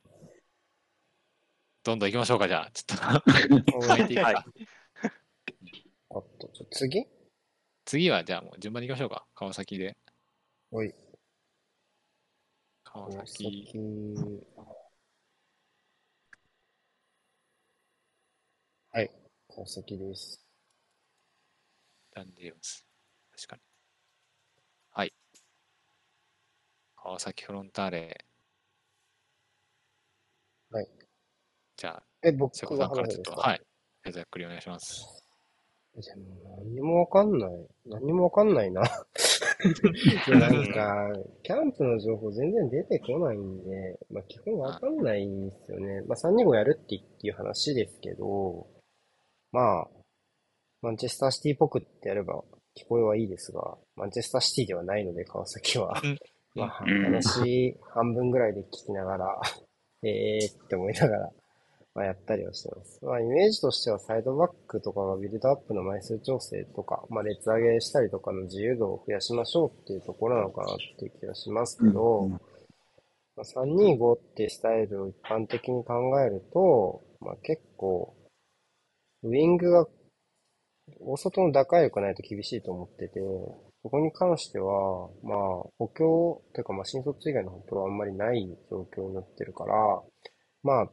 [1.84, 2.72] どんどん行きましょうか、じゃあ。
[2.72, 4.24] ちょっと、ていくか。
[4.24, 4.36] はい
[6.10, 7.06] あと、じゃあ次？
[7.86, 9.28] 次は、じゃあもう順番に行きましょうか。
[9.36, 9.98] 川崎で。
[10.72, 10.96] おい。
[12.86, 13.74] 川川崎。
[19.66, 19.96] 崎。
[19.96, 19.98] はい。
[19.98, 20.46] 川崎です。
[22.14, 22.86] ダン・ジェームス。
[23.36, 23.62] 確かに。
[24.92, 25.14] はい。
[26.96, 28.26] 川崎フロンターレ。
[30.72, 30.88] はい。
[31.76, 33.62] じゃあ、え、僕瀬古がさんからちょっと、はい。
[34.12, 35.24] ざっくりお願いします。
[35.96, 37.68] でも何にもわかんない。
[37.86, 38.82] 何にもわかんないな。
[38.82, 46.02] なんか、キャンプの情報全然出てこないんで、まあ基本わかんないんですよね。
[46.02, 48.68] まあ325やるっていう話ですけど、
[49.52, 49.88] まあ、
[50.82, 52.44] マンチェスターシティっぽくってやれば
[52.76, 56.02] 聞こえはいいですが、マンチェスターシティではないので、川崎は。
[56.56, 59.42] まあ、うん話半分ぐらいで聞きながら、
[60.04, 61.32] えーって思いながら、
[61.96, 63.04] まあ、やったりはしてます。
[63.04, 72.40] まあ、イメージとしてはサイドバックとかがビルドアップの枚数調整とか、まあ、列上げしたりとかの自由度を増やしましょうっていうところなのかなっていう気がしますけど、うんま
[73.38, 78.16] あ、325ってスタイルを一般的に考えると、まあ、結構、
[79.24, 79.88] ウィングが
[81.02, 83.20] 大外の打開力ないと厳しいと思ってて、
[83.84, 85.38] そこに関しては、まあ、
[85.78, 89.74] 補強というか、まあ、新卒以外の補強はあんまりない状況になってるから、
[90.64, 90.90] まあ、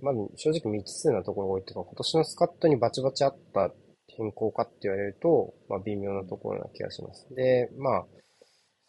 [0.00, 3.70] まず正直未知数なところが多いっていうか、今年のスカットにバチバチあった
[4.16, 7.28] 変更かって言われると、まあ、微妙なところな気がします。
[7.34, 8.04] で、ま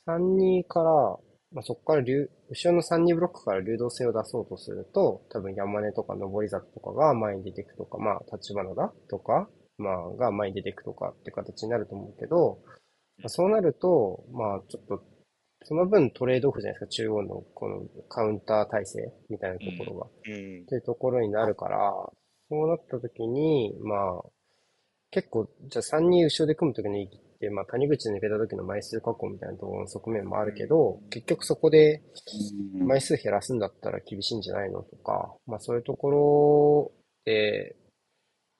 [0.07, 1.18] あ、3-2から、
[1.56, 12.60] まあ、そこから流、後ろの3-2ブロックから流動性を出そうとすると、多分山根とか上り坂とかが前に出ていくとか、まあ、立花だとか、まあ、が前に出ていくとかって形になると思うけど、
[13.19, 15.02] まあ、そうなると、まあ、ちょっと、
[15.64, 20.07] その分トレードオフじゃないですか、中央のこのカウンター体制みたいなところが。
[20.27, 20.65] うんっ。
[20.65, 21.80] ていうところになるから、
[22.49, 24.30] そうなった時に、まあ、
[25.10, 32.02] 結構、じゃあ3人後ろで組む時の意義って、まあ谷口抜けた時の枚数確保みたいなところの側面もあるけど、結局そこで
[32.80, 34.82] 枚数減らすんだったら厳しいんじゃないの？
[34.84, 36.91] とか、まあそういうところ
[37.26, 37.76] で、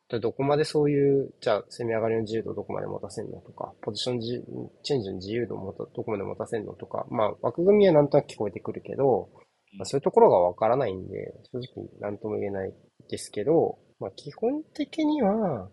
[0.08, 3.40] でどこまでそういう、じゃあ攻め上がりの自由度をどこまで持たせんの？
[3.42, 4.40] とか、ポジションじ
[4.84, 6.74] チェンジの自由度をどこまで持たせんの？
[6.74, 9.30] とか、まあ枠組みはなんとなく聞こえてくるけど、
[9.78, 12.74] まあ、そういうところがわからないんで、正直なんとも言えない
[13.10, 15.70] ですけど、まあ基本的には、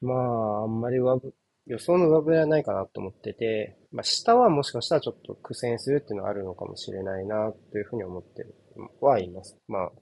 [0.00, 1.34] まああんまり上ぶ、
[1.66, 8.54] 予想の上振れはないかなと思ってて、まあ下はもしかしたらちょっと苦戦するっていうのはあるのかもしれないなというふうに思ってる
[9.00, 9.56] はいます。
[9.68, 9.92] まあ、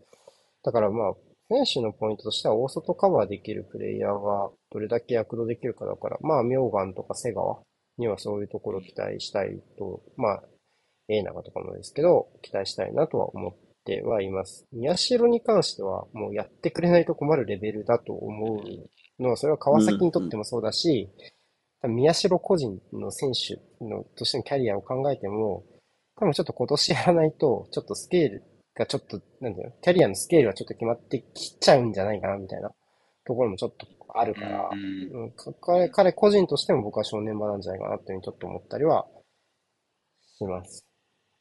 [0.62, 1.14] だからまあ、
[1.48, 7.58] 選手のポイントとしては大外カバーできるプレイヤーがどれだけ躍動できるかだから、まあ、明岩とか瀬川
[7.98, 10.42] にはそういうところを期待したいと、まあ、
[11.08, 13.54] 永長とかもですけど、期待したいなとは思っ
[13.84, 14.66] てはいます。
[14.72, 18.62] 宮代に関しては、もうやってくれないと困るレベルだと思
[19.18, 21.33] うのは、それは川崎にとってもそうだし、多分
[21.88, 25.64] 宮代個人の選手のとしてのキャリアを考えても、
[26.16, 28.44] 多分ちょっと今年やらないと、ちょっとスケール
[28.74, 32.70] がちょっと、なんだよ、キャリアのスケールはちょっと決まってきちゃうんじゃないかな、みたいな
[33.24, 39.06] ところもちょっとあるから、うん彼、彼個人としても僕は正念場なんじゃないかなっていうふうにちょっと思ったりは
[40.38, 40.86] します。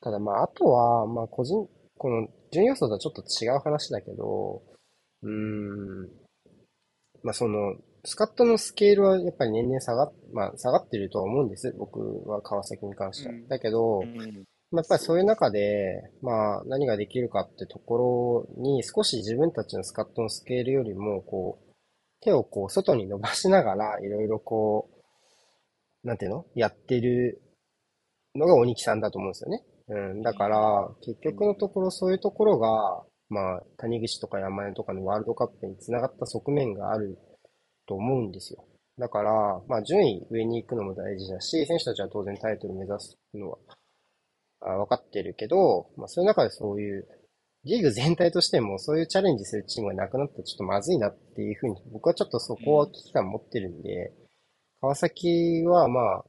[0.01, 1.67] ただまあ、あとは、まあ個人、
[1.97, 4.61] この順位予想とはちょっと違う話だけど、
[5.21, 6.09] うーん、
[7.21, 7.75] まあその、
[8.05, 11.73] スカットのスケールはやっぱり年々下がっ、まあ下がってるとは思うんです。
[11.77, 13.37] 僕は川崎に関してはう。
[13.37, 21.73] んだけど、うんまあやっぱりそういう中で、まあ何ができるかってところに少し自分たちのスカットのスケールよりも、こう、
[22.21, 24.89] 手をこう外に伸ばしながら、いろいろこ
[26.03, 26.45] う、なんていうの？
[26.55, 27.41] やってる
[28.35, 29.63] のが鬼木さんだと思うんですよね。
[29.87, 30.21] うん。
[30.23, 37.17] だから、結局のところそういうところが、まあ、谷口とか山根とかのワールドカップにつながった側面がある
[37.87, 38.65] と思うんですよ。
[38.97, 43.57] だから、まあ、順位上に行くのも大事だし、選手たちは当然タイトル目指すのは、
[44.61, 47.07] あ分かってるけど、まあ、そういう中でそういう、
[47.65, 54.13] リーグ全体としてもそういうチャレンジするチームがなくなったらちょっとまずいなっていうふうに、僕はちょっとそこは危機感持ってるんで、
[54.81, 56.25] 川崎はまあ、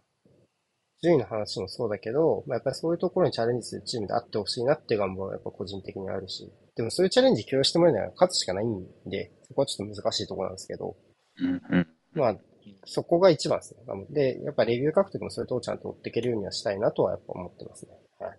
[1.02, 10.96] 順位の話もそうだけど、まあ、やっぱりそういうところにチャレンジするチームであってほしいなっていう願望はやっぱ個人的にあるし、でもそういうチャレンジ許容してもらえないら勝つしかないんで、そこはちょっと難しいところなんですけど、
[11.36, 12.36] うんうんまあ、
[12.84, 13.80] そこが一番ですね。
[14.10, 17.92] で、やっぱレビュー書くときもそういうとこちゃんと追っていけるようにはしたいなとはやっぱ思ってますね。
[18.20, 18.38] はい。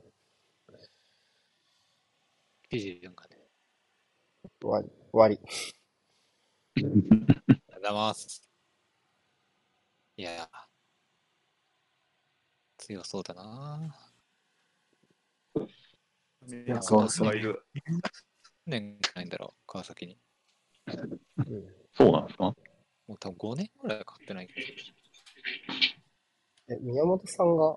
[2.70, 3.38] 記事なんかね。
[4.62, 4.90] 終わり。
[5.12, 5.40] 終わり。
[6.76, 8.50] ありがとうございます。
[10.18, 10.50] いや、
[12.78, 13.96] 強そうだな
[16.48, 17.66] ねなんそうか人がいる。
[17.76, 18.02] 何
[18.68, 20.18] 年ないんだろう、川崎に。
[21.38, 21.76] うん。
[21.94, 22.56] そうなんですか？
[23.08, 24.68] もう多分5年ぐらい買ってないけど。
[26.70, 27.76] え、宮本さんが、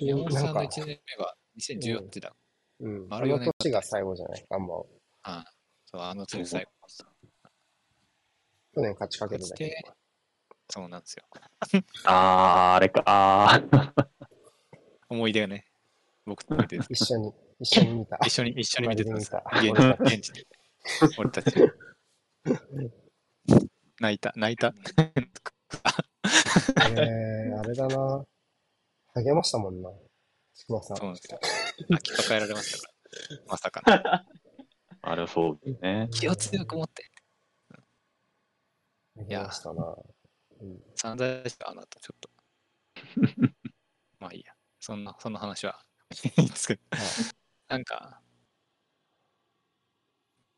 [0.00, 2.34] 山本さんのなん1年目が2018だ。
[2.80, 3.04] うん。
[3.04, 4.44] あ丸四年の年が最後じゃない？
[4.50, 4.88] ガンバを。
[5.22, 5.52] ああ
[5.84, 6.70] そう、あの次最後。
[8.74, 9.84] 去年勝ちかけるだけ？
[10.70, 11.24] そうなんですよ。
[12.04, 13.02] あー、あれか。
[13.06, 13.92] あー
[15.08, 15.66] 思い出がね。
[16.24, 18.16] 僕と見て、一緒に、一緒に見た。
[18.24, 19.44] 一緒に、一緒に見てた
[20.00, 20.46] 現地で。
[21.18, 21.54] 俺たち。
[24.02, 24.74] 泣いた、泣いた。
[26.90, 28.26] えー、あれだな。
[29.14, 29.92] 励ましたもんな。
[30.54, 30.96] ちくわさん。
[30.96, 31.38] そうなんですよ。
[31.88, 33.42] 泣き抱えられましたから。
[33.46, 35.08] まさかの。
[35.12, 36.08] あれそうね。
[36.10, 37.08] 気を強く持って。
[39.14, 39.96] 励ましたな。
[40.60, 40.82] うん。
[40.96, 42.28] 散々でした、あなた、ちょっと。
[44.18, 44.52] まあいいや。
[44.80, 45.80] そんな、そんな話は。
[47.68, 48.20] なんか、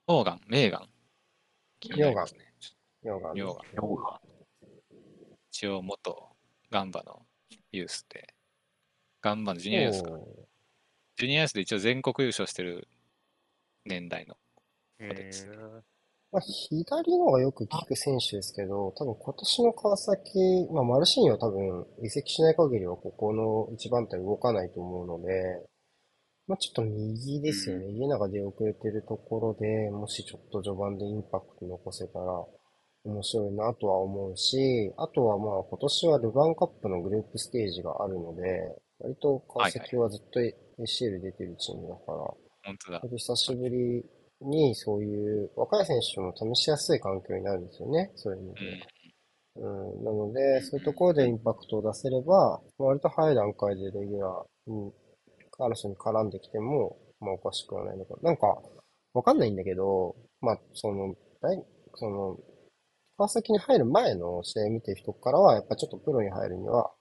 [0.06, 0.88] モーガン、メーガン。
[1.78, 2.53] 気になりますね。
[3.04, 4.18] ヨガヨーガン。
[5.50, 6.30] 一応元
[6.70, 7.22] ガンバの
[7.70, 8.34] ユースで、
[9.20, 10.10] ガンバのジュニアユースか。
[10.10, 10.26] お
[11.16, 12.88] ジュニアユースで一応全国優勝してる
[13.84, 14.36] 年代の。
[15.00, 15.80] へそうですー
[16.32, 25.62] まあ、左のがよく聞く選手ですけど、多分今年の川崎、まあ、マルシーニョは多分移籍しない限りはここの一番手動かないと思うので、
[26.48, 27.86] まあ、ちょっと右ですよね。
[27.92, 32.44] 家長出遅れてるところで、もしちょっと序盤でインパクト残せたら
[33.04, 38.42] 面白いなとは思うし、あとはまあ今年はルヴァンカップのグループステージがあるので、
[38.98, 42.18] 割と川崎はずっと ACL 出てるチームだから、
[42.64, 43.00] 本当だ。
[43.16, 44.04] 久しぶり
[44.40, 48.10] にそういう若い選手も試しやすい環境になるんですよね。
[48.16, 48.94] そういう意味うんで。
[49.56, 54.92] うん、なので、そういうところでインパクトを出せれば、割と早い段階でレギュラーに、
[55.58, 58.30] 争いに絡んできても、まあおかしくはないのかな。
[58.30, 58.60] なんか、
[59.12, 61.64] わかんないんだけど、まあ、その、大、
[61.94, 62.36] その、
[63.16, 66.92] 川崎に入る前の試合見てる人からは、やっぱちょっとプロに入るには、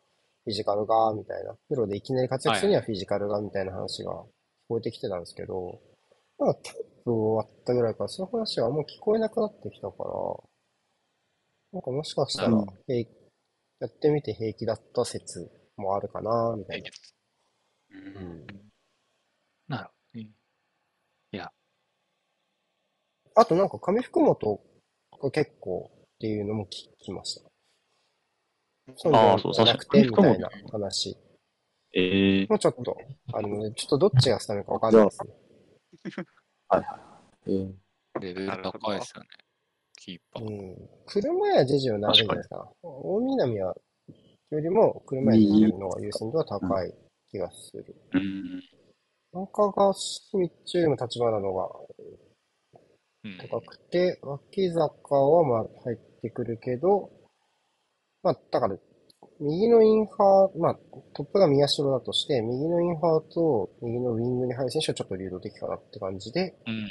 [0.45, 1.55] フィジカルが、みたいな。
[1.69, 4.15] プロでいきなり活躍するにはフィジカルが、みたいな話が聞
[4.67, 5.81] こえてきてたんですけど、
[6.37, 10.09] なんかキャンプ終わったぐらいから、そういう話はもう聞こえなくなってきたから、
[11.71, 13.09] なんかもしかしたらうん、平
[13.79, 16.89] やってみて平気だった説もあるかな、みたいな。
[17.89, 18.45] うん。
[19.67, 20.29] なるほどね。
[23.35, 24.59] あとなんか上福本
[25.19, 25.89] が結構
[26.23, 27.49] っていうのも聞きました。
[28.95, 31.17] そうじゃなくて、みたいな話
[31.93, 32.97] えー、もちょっと
[33.33, 35.33] あるので、ちょっとどっちがスタメンかわかんないですね。
[36.69, 36.99] はいは
[37.47, 37.51] い。
[37.51, 37.71] えー
[38.21, 39.27] レベル高いですよね。
[39.97, 40.45] キーパー。
[40.45, 40.89] うん。
[41.07, 42.69] 車やジェジュは長いんじゃないですか。
[42.83, 43.75] 大南は、
[44.51, 46.93] よりも車やジェジュの優先度は高い
[47.31, 47.95] 気がする。
[48.13, 48.61] うん。
[49.33, 51.67] なんかがスミッチよりも立花のが
[53.25, 57.11] うん高くて、脇坂はまあ入ってくるけど、
[58.23, 58.77] まあ、だから、
[59.39, 60.79] 右のインハー、まあ、
[61.13, 66.89] トップが宮代だとして、右のインハーと右のウィングに入る選手はちょっと流動的かなって感じで、うん。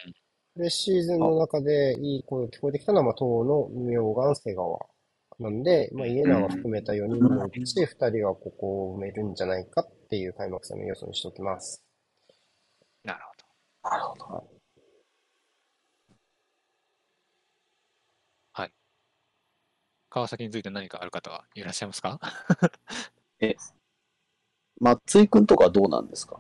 [0.54, 4.78] プレシーズンの中でいい声が聞こえてきたのは、まあ、東の明岩瀬川
[5.38, 11.82] なんで、まあ、家長含めた4人のうち2人はここを埋めるんじゃないかっていう開幕戦の要素にしておきます。
[13.02, 13.20] なる
[13.82, 13.90] ほど。
[13.90, 14.51] なるほど。
[20.12, 22.20] 川崎について何かある方はいらっしゃいますか？
[24.78, 26.38] 松井くんとかどうなんですか？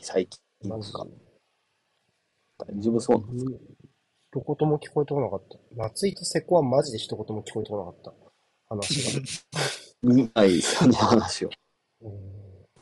[0.00, 1.06] 最近でか。
[2.58, 3.50] 大丈夫そうなんですか？
[4.32, 5.58] 一言も聞こえてこなかった。
[5.76, 8.14] 松井と瀬古はマジで一言も聞こえてこなかった。
[8.74, 9.20] 話が。
[10.02, 11.50] 見ないですよね、話を。
[12.00, 12.38] うん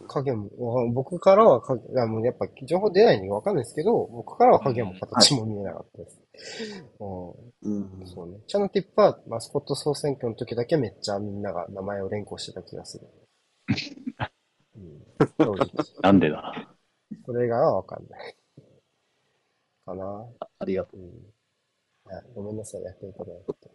[0.08, 0.48] 影も、
[0.84, 6.20] わ僕からは影、もうやっぱ情報出ないんでわかんないですけど、僕からは影も形も見えなかったです。
[7.00, 8.06] うんうん。
[8.06, 8.38] そうね。
[8.46, 13.06] チャナティップはマスコット総選挙の時だけめっちゃみんなが名前を連呼してた気がする。
[14.76, 15.06] うん。
[16.02, 16.36] なんでだ？
[16.36, 16.76] な。
[17.24, 18.36] それ以外はわかんない。
[19.84, 20.26] かな。
[20.58, 21.04] ありがとうん。
[21.04, 21.08] い
[22.08, 23.70] やごめんなさい、やっていただいて。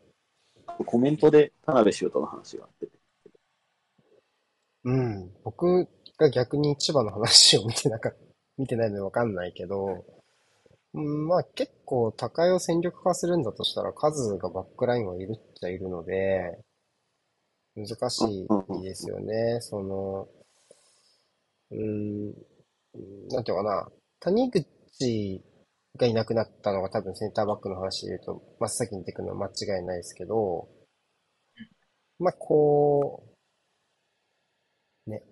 [0.79, 0.85] う。
[0.85, 2.93] コメントで田辺修斗の話があってて。
[4.83, 5.33] うん。
[5.43, 8.15] 僕が逆に千葉の話を見てなかっ
[8.57, 10.05] 見てないのでわかんないけど、
[10.93, 16.59] うん、まあ結構高いを戦力化するんだとしたら数がバックラインはいるっちゃいるので、
[17.75, 18.45] 難し
[18.79, 19.59] いですよね。
[19.61, 20.27] その、
[21.71, 22.33] うん、
[23.29, 23.89] なんていうかな。
[24.19, 25.43] 谷口
[25.97, 30.67] がいなくなったのが多分センターバックの話で言うと真っ先に出てくるのは間違いないですけど、
[32.19, 33.23] まあこ
[35.07, 35.23] う、ね。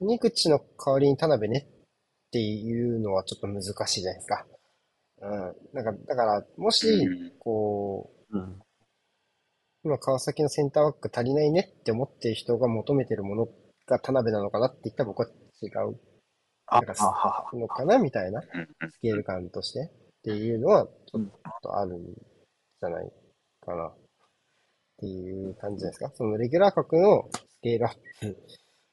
[0.00, 4.46] 谷口の代わりに田辺ねっていうのはちょっと難しいじゃないですか。
[5.20, 5.56] うん。
[5.72, 8.62] なんか、だから、もしうん、こう、うん。
[9.82, 13.48] 今川崎のセンターバック足りないねって思ってる人が求めてるもの
[13.86, 15.26] が田辺なのかなって言ったら僕は
[15.62, 15.98] 違う
[16.66, 17.50] あ、なんか。
[17.54, 18.46] のかなみたいなス
[19.00, 21.24] ケール感としてっていうのはちょっ
[21.62, 23.10] とあるんじゃない
[23.64, 23.96] かなっ
[24.98, 26.10] ていう感じですか。
[26.14, 28.36] そのレギュラー格のスケールアップ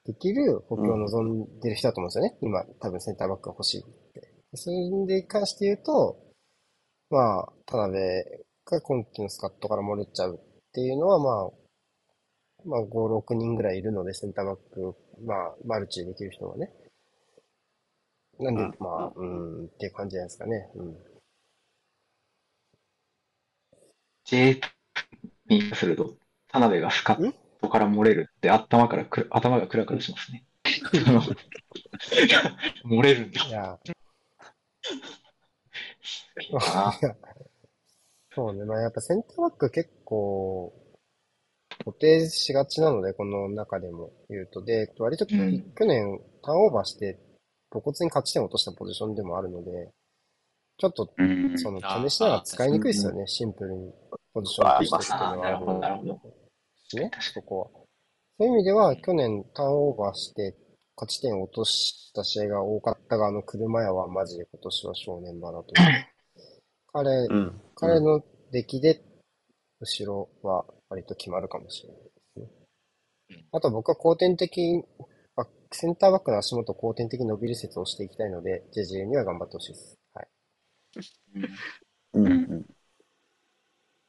[0.05, 2.37] できる補強を望んでる人だと思うんですよね。
[2.41, 3.85] 今多分センターバックが欲しい
[4.57, 4.63] って。
[4.63, 6.17] それに関して言うと、
[7.09, 7.93] まあ、田辺
[8.65, 10.39] が今季のスカットから漏れちゃうっ
[10.73, 11.51] ていうのはまあ、
[12.65, 12.87] まあ5、
[13.19, 16.71] 6人ぐらいいるので、センターバック、まあ、マルチできる人はね。
[18.39, 20.69] なんで、うんまあ、うん、っていう感じじゃないですかね。
[20.75, 20.97] うん。
[24.25, 24.61] J
[25.47, 26.17] にすると、
[26.49, 30.43] 田辺がスカットから漏れるって頭からくる、頭がクラクラしますね。
[32.83, 33.45] 漏れるんだ。
[33.45, 33.79] いや、あ
[38.33, 38.65] そうね。
[38.65, 40.73] まあやっぱセンターバック結構
[41.79, 44.61] 固定しがちなので、この中でも言うと。
[44.63, 47.19] で、割と去うん年ターンオーバーして
[47.71, 49.89] 露骨に勝ち点を落としたポジションでもあるので、
[50.77, 53.25] ちょっとうんその試しながら使いにくいですよね。
[53.27, 53.91] シンプルに
[54.33, 56.19] ポジションとしてっていうのはあなるほどなるほど
[56.89, 57.67] しね、そこは。
[58.39, 60.55] そういう意味では、去年ターンオーバーして
[60.97, 65.75] 勝ち点を落とした試合が多かったが、あの車屋はマジで今年は正念場だという。
[66.91, 67.61] 彼、うん。
[67.75, 69.03] 彼の出来で、
[69.79, 72.49] 後ろは割と決まるかもしれないですね
[73.29, 73.47] うん。
[73.51, 74.83] あと僕は後天的、
[75.71, 79.99] センターバックの足元後天的に伸びる説をしていきたいので、JJ には頑張ってほしいです。
[80.13, 80.27] はい。
[82.13, 82.25] うん。
[82.25, 82.65] うん。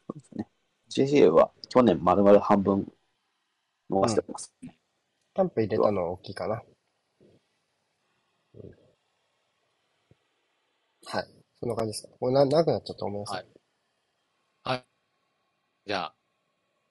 [0.06, 0.48] そうですね。
[0.88, 2.90] JJ は去年丸々半分
[3.90, 4.54] 逃してます。
[5.34, 6.54] タンプ入れたのは大きいかな。
[6.54, 6.68] うん
[11.10, 11.26] はい。
[11.58, 12.08] そんな感じですか？
[12.20, 13.46] これな長くなっちゃったごめんなさい。
[14.64, 14.84] はい。
[15.86, 16.14] じゃあ、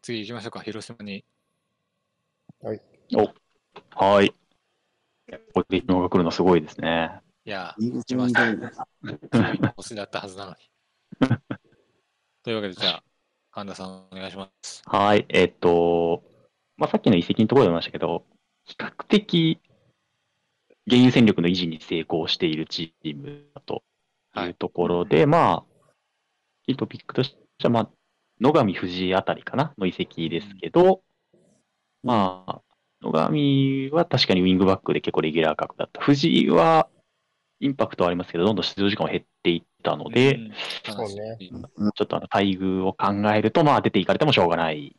[0.01, 0.61] 次行きましょうか。
[0.61, 1.23] 広島に。
[2.61, 2.73] は
[4.23, 4.33] い。
[5.53, 7.21] これでのが来るのすごいですね。
[7.45, 9.73] いや、リーグ中来ました。
[9.75, 10.57] 星だったはずなのに。
[12.43, 13.03] というわけで、じゃあ、
[13.51, 14.81] 神田さんお願いします。
[14.85, 15.25] はい。
[15.29, 16.23] えっと、
[16.77, 18.25] まあ、さっきの移籍のところでも言いましたけど、
[18.65, 19.59] 比較的、
[20.87, 23.83] 現有戦力の維持に成功しているチームだと
[24.45, 24.51] い。
[24.51, 25.91] うところで、まあ、
[26.67, 27.89] いいトピックとしては、まあ、
[28.39, 31.01] 野上藤井あたりかなの移籍ですけど、
[32.03, 32.61] まあ、
[33.01, 36.01] 野上は確かにウィングバックで結構レギュラー格だった。
[36.01, 36.89] 藤井は
[37.59, 40.53] インパクトはありますけど、どんどん出場時間は減っていったので、うん、
[40.93, 41.37] そうね。
[41.75, 44.95] 話ちょっとあの待遇を考えると、まあ出ていかれてもしょうがない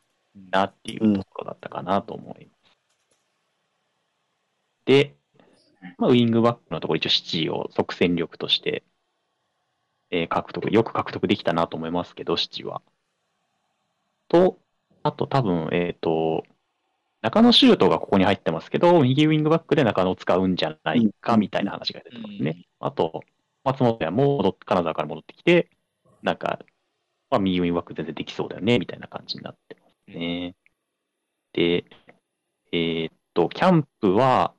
[0.51, 2.59] なっていうところだったかなと思います。
[4.85, 5.15] で、
[5.97, 8.83] まあ、ウィングバックのところ一応7位を即戦力として、
[10.11, 12.81] えー獲得、よく獲得できたなと思いますけど、7は。
[14.27, 14.59] と、
[15.03, 16.43] あと多分、えっ、と、
[17.21, 22.65] 中野シュートがここに入ってますけど、右ウィングバックで中野を使うんじゃないかみたいな話が出てますね。
[22.79, 23.21] あと、
[23.63, 25.69] 松本也も金沢から戻ってきて、
[26.23, 26.59] なんか、
[27.29, 30.55] まあ、右ウィングバック全然できそうだよね、みたいな感じになってますね。
[31.53, 31.85] で、
[32.71, 34.53] えーっと、キャンプは、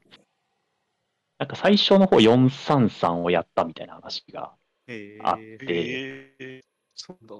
[1.39, 4.60] なんか最初の方433をやったみたいな話がへ
[5.23, 5.59] あっえ。
[5.59, 6.61] て、え
[6.95, 7.37] そうだ。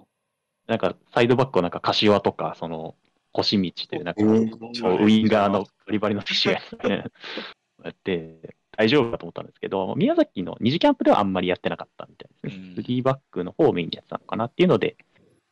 [0.67, 2.95] なんかサイドバックをなんか柏とか、その、
[3.33, 6.95] 星道という、なんか、ウィンガーのバリバリの選手が
[7.85, 12.65] やって、大丈夫かと思ったんですけど、宮崎の二次キャンプではあんまりやってなかったみたいですね。
[12.65, 14.97] うん3バックの方をメインにやってたのかなっていうので、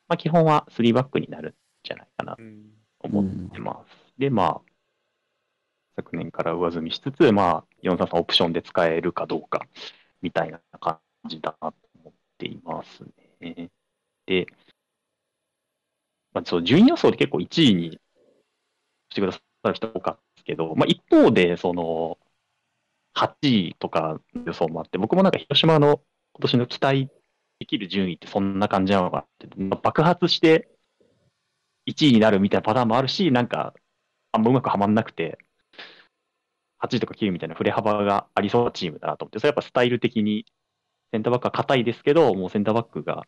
[0.09, 4.15] まあ基本は3バックになるんじゃないかなとうん思ってます。
[4.19, 4.61] で、まあ、
[5.97, 9.67] 昨年から上積みしつつ、まあ、433オプションで使えるかどうか、
[10.23, 11.88] みたいな感じだなと思
[12.39, 13.05] ています
[13.41, 13.71] ね。
[14.27, 14.47] で、
[16.33, 18.01] まあ、そう、順位予想で結構1位に
[19.11, 22.19] してくださる人多かったんですけど、まあ、一方で、その、
[23.15, 26.01] 8位とか予想もあって、僕もなんか広島の
[26.35, 27.09] 今年の期待
[27.59, 30.69] できる順位ってそんな感じなのかって、まあ爆発して
[31.89, 33.75] 1位になるみたいなパターンもあるし、なんか、
[34.33, 35.39] あんまうまくはまんなくて、
[36.81, 40.47] 8位とか9位みたいな振れ幅がありそうなチームだなと思って、それやっぱスタイル的に
[41.13, 43.27] センターバックは硬いですけど、もうセンターバックが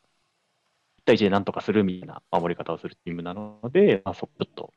[1.01, 4.73] 1対1でなんとかするみたいな守り方をするチームなので、まあ、そちょっと、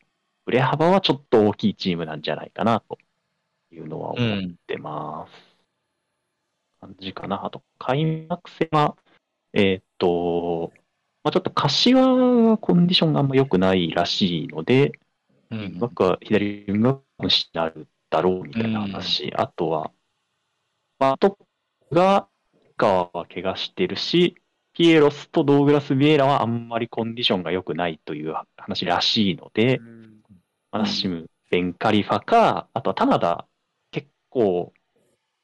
[0.46, 2.98] 振れ幅はちょっと大きいチームなんじゃないかなと
[3.72, 5.54] いうのは思ってます。
[6.82, 7.46] 感じかな。
[7.46, 8.98] あと、開幕戦は、
[9.54, 10.72] えーっと、
[11.24, 14.92] まあ、ちょっと柏はコンディションがあんま良くないらしいので、
[15.50, 19.32] うんバックは左ウィングバックになるだろうみたいな話。
[19.36, 19.92] あとは、
[21.00, 21.32] まあ、トッ
[21.90, 22.28] プが、
[22.78, 24.36] 川は怪我してるし、
[24.74, 29.80] ピエロスとドーグラス・ビエラはあんまりコンディションが良くないという話らしいので、
[30.72, 33.48] まあナッシム、ベンカリファか、あとは棚田、
[33.92, 34.74] 結構、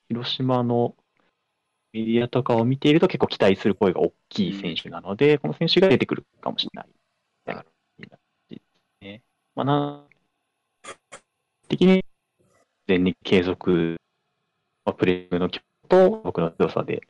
[0.08, 0.96] 広島の
[1.94, 6.90] メディアとかを見ていると結構期待する声が大きい選手なので、この選手が出てくるかもしれない。
[7.46, 7.64] な
[9.02, 9.22] ね。
[9.56, 10.08] まあ、な、
[11.68, 12.04] 的に
[12.88, 13.98] 全日継続、
[14.86, 17.02] まあ、プレーの強と僕の強さで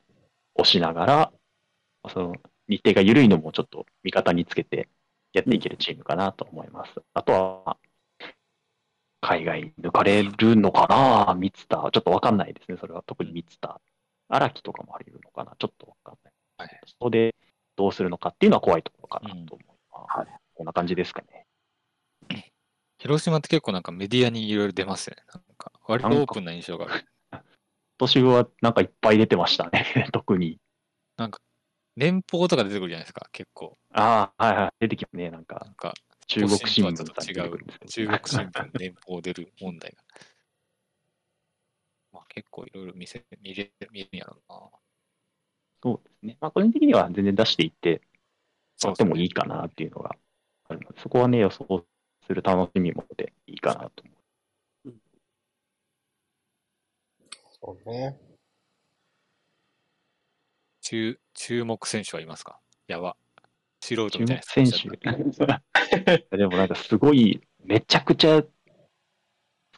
[0.56, 1.16] 押しながら、
[2.04, 2.34] まあその
[2.68, 4.90] 日程が緩いのもちょっと味方につけて
[5.34, 6.92] やっていけるチームかなと思います。
[7.14, 7.32] あと
[7.66, 7.78] は、
[9.22, 11.92] 海外に抜かれるのかなミツター。
[11.92, 12.78] ちょっとわかんないですね。
[12.80, 13.90] それは特にミツター。
[14.30, 16.34] 荒木とかもあり得るのかなちょっとわかんない。
[16.58, 17.36] はいそこで
[17.76, 20.30] どうするのかっていうのは怖いところかなと思います。
[20.54, 21.46] こんな感じですかね。
[22.98, 25.16] 広島って結構なんかメディアにいろいろ出ますね。
[25.34, 27.06] なんか割とオープンな印象がある。
[28.00, 29.86] 今年はなんかいっぱい出てましたね。
[30.14, 30.62] 特に。
[31.18, 31.42] なんか
[31.98, 33.78] 年俸とか出てくるじゃないですか、結構。
[33.92, 34.70] ああ、はいはい。
[34.80, 35.30] 出てきますね。
[35.30, 35.94] なんかなんか
[36.28, 37.08] 中国新聞と違
[37.46, 37.60] う。
[37.90, 39.98] 中国新聞年俸出る問題が。
[42.14, 44.70] まあ結構いろいろ見せ見れ見れるんやろうな。
[45.84, 46.38] そうですね。
[46.40, 48.02] まあ個人的には全然出していって、
[48.78, 50.16] そってもいいかなっていうのが
[50.70, 51.86] あるので、そこはね、予想
[52.26, 54.19] する楽しみもでいいかなと思う。
[57.62, 58.18] そうね。
[60.82, 62.60] 注注目選手はいますか？
[62.88, 63.16] やば。
[63.82, 64.90] 素人みたいな選手。
[66.38, 68.50] でもなんかすごい、めちゃくちゃ好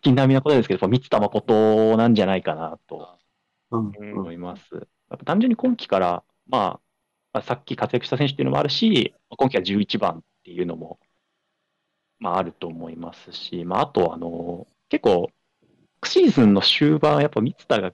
[0.01, 3.19] きなみなことですけど、やっぱ三田誠なんじゃないかなと
[3.71, 4.75] うん思います。
[4.75, 6.81] やっぱ単純に今季から、まあ、
[7.33, 10.99] まあ、さっき活躍した選手っていうのもあるし、今季は11番っていうのも、
[12.19, 15.31] まあ、あると思いますし、まあ、あと、あの、結構、
[16.03, 17.93] シーズンの終盤、やっぱ三田が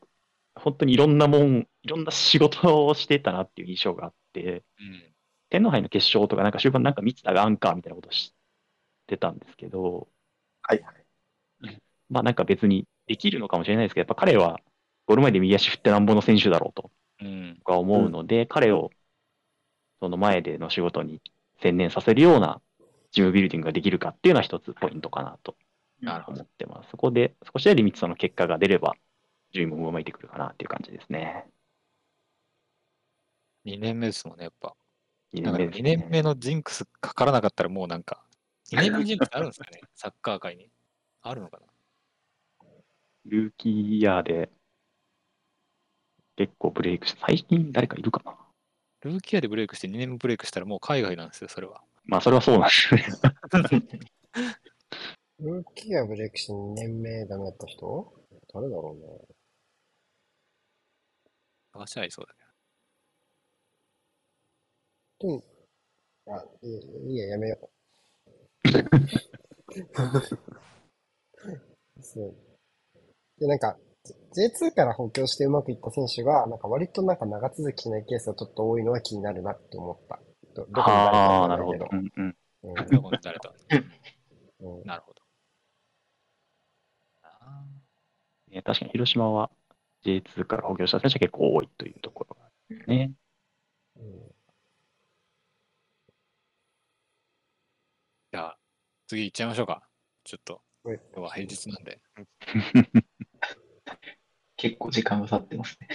[0.55, 5.13] 本当にいろんなもん、いろんな仕事をしてたなっていう印象があって、うん。
[5.49, 8.33] 天皇杯の決勝とか、なんか終盤なんか三田がアンカーみたいなことし
[9.07, 10.07] てたんですけど、
[10.61, 11.81] はいはい。
[12.09, 14.59] まあなんか別にできるのかもしれないですけど、やっぱ彼は
[15.05, 17.55] ゴール前で右足振ってなんぼの選手だろうとうん。
[17.59, 18.89] 僕は思うので、彼を
[19.99, 21.21] その前での仕事に
[21.61, 22.61] 専念させるような
[23.11, 25.55] チームビルディングができるかっていうのは一つポイントかなと
[26.01, 26.41] なるほど。
[26.41, 26.89] 思ってます。
[26.91, 28.95] そこで少しでリミットの結果が出れば、
[29.53, 31.45] 順位も上向いてくるかなっていう感じですね。
[33.65, 34.75] 2年目ですもんね、やっぱ。
[35.33, 35.97] 2だから2年目ね。
[35.97, 38.23] 年目のジンクスかからなかったらもうなんか、
[38.71, 40.69] 2年目のジンクスあるんですかねサッカー界に。
[41.21, 41.65] あるのかな
[43.25, 44.49] ルーキーイヤーで
[46.37, 48.37] 結構ブレイクして、最近誰かいるかな
[49.01, 51.81] ルーキーアでブレイクして2年目ブレイクしたらもう海外なんですよ、それは。
[52.05, 53.05] まあそれはそうなんですね。
[55.39, 58.13] ルーキーアブレイクして2年目ダメだった人？
[58.53, 59.07] 誰だろうね。
[61.73, 62.39] 探しゃいそうだけ
[65.27, 65.43] うん。
[66.33, 67.69] あ、いいいいや、やめよう。
[72.01, 72.35] そう。
[73.39, 80.19] で、なんか、J2 から補強してうまくいった選手が、なんか割となんか長続きしないケースがちょっと多いのは気になるなって思った。
[80.55, 81.85] どどこに誰かああ、わなるほど。
[81.85, 82.75] かんうんうん。
[82.89, 83.01] ど。
[83.01, 83.53] こに誰と。
[84.61, 85.21] うんうんなるほど。
[87.23, 87.65] あ
[88.57, 89.49] ね確かに広島は
[90.03, 93.11] J2 から補強した選手が結構多いというところがあるね。
[93.97, 94.03] うん
[98.29, 98.57] じゃあ、
[99.07, 99.87] 次行っちゃいましょうか。
[100.25, 102.01] ちょっと、はい今日は平日なんで。
[104.57, 105.87] 結構時間が経ってますね。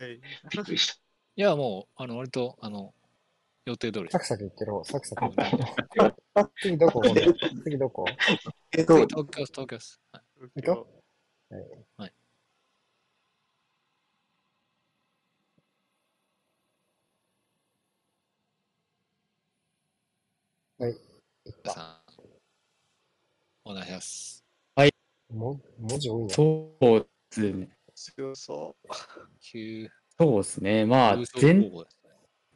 [0.00, 0.20] はい
[0.50, 0.94] びっくりした。
[1.36, 2.92] いや、もう、あの、割と、あの、
[3.66, 6.16] 予定通りですサクサクいってろ、サクサクいってろ。
[6.34, 7.02] あ、次どこ？
[7.62, 8.04] 次どこ？
[8.76, 10.00] えっと次、東京です、東京です。
[10.12, 10.95] はい行
[11.48, 11.64] くよ
[11.96, 12.12] はい。
[20.78, 20.92] はい。
[21.44, 22.02] 行った。
[23.64, 24.46] お願いします。
[25.32, 26.34] も文字多いな。
[26.34, 27.68] そうですね。
[27.94, 28.88] 強そう。
[29.40, 30.84] 急、そうですね。
[30.84, 31.70] まあ全。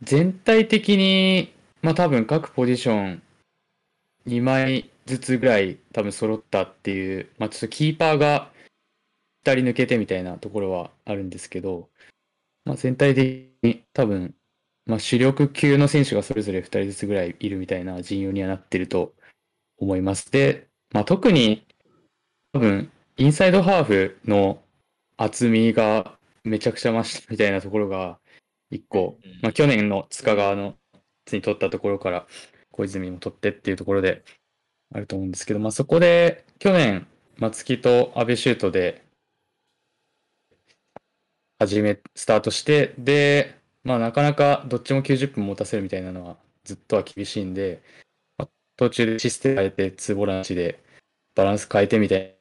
[0.02, 1.52] 全体的に、
[1.82, 3.22] まあ多分各ポジション
[4.26, 8.50] 2枚ずつぐらい多分揃ったっていう、まあちょっとキーパーが
[9.44, 11.88] 2人抜けてみたいなところはあるんですけど、
[12.64, 14.34] まあ全体的に多分、
[14.86, 19.14] まあ主力級の選手がそれぞれ2人ずつぐらいいるみたいな陣容にはなってると
[19.78, 20.30] 思います。
[20.30, 21.66] で、まあ特に
[22.52, 24.62] 多分インサイドハーフの
[25.16, 28.18] 厚みがめちゃくちゃ増したみたいなところが
[28.70, 30.74] 一個、うんまあ、去年の塚川の
[31.32, 32.26] に取ったところから
[32.72, 34.24] 小泉も取ってっていうところで
[34.92, 37.06] あると思うんですけど、まあ、そこで去年
[37.38, 39.04] 松木と阿部シュートで
[41.60, 43.54] 始めスタートしてで、
[43.84, 47.82] まあ、なかなかどっちも90分持たせるみたいなのはずっとは厳しいんで、
[48.38, 50.82] まあ途中でシステム変えてツーボランチで
[51.34, 52.34] バランス変えてみたい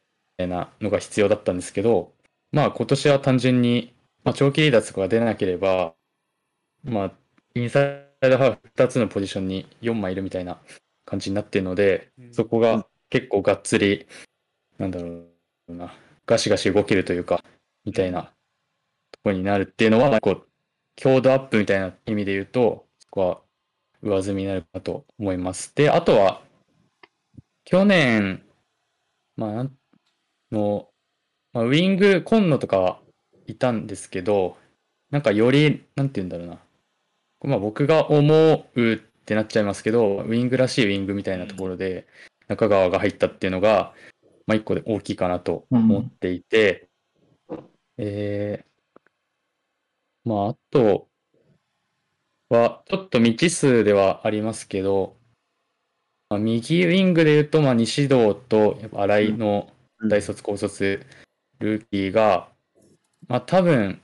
[0.48, 2.14] なのが必要だったんですけど、
[2.54, 3.94] まあ今年は単純に、
[4.24, 5.94] まあ、長期離脱とかが出なければ、
[6.86, 7.12] まあ、
[7.56, 10.60] インサイドハーフ2つのポジションに4枚いるみたいな
[11.06, 12.34] 感じになってるので、うん。
[12.34, 14.08] そこが結構がっつり、
[14.78, 15.26] なんだろ
[15.68, 15.94] うな、
[16.26, 17.44] ガシガシ動けるというか、
[17.84, 18.39] みたいなと
[19.24, 20.48] こになるっていうのは、こう、
[20.96, 23.42] 強度アップみたいな意味で言うと、そこは
[24.02, 25.74] 上積みになるかと思います。
[25.76, 26.42] で、あとは、
[27.64, 28.44] 去年、
[29.36, 29.70] まあ、
[30.52, 30.90] の、
[31.54, 33.00] まあ、ウィング、今野とかは
[33.48, 34.58] いたんですけど、
[35.12, 36.60] なんかより、なんて言うんだろうな。
[37.42, 42.06] まあ僕が思うってなっちゃいますけど、ウィングらしいウィングみたいなところで、
[42.48, 43.94] 中川が入ったっていうのが、
[44.46, 46.90] まあ一個で大きいかなと思っていて、
[47.98, 48.69] えー、
[50.30, 51.08] まああと
[52.50, 55.18] は、ちょっと未知数ではありますけど、
[56.30, 59.74] まあ、右ウィングで言うと、まあ西堂とやっぱ新井の
[60.08, 61.04] 大卒、高卒、
[61.58, 62.48] ルーキーが、
[63.28, 64.00] まあ多分、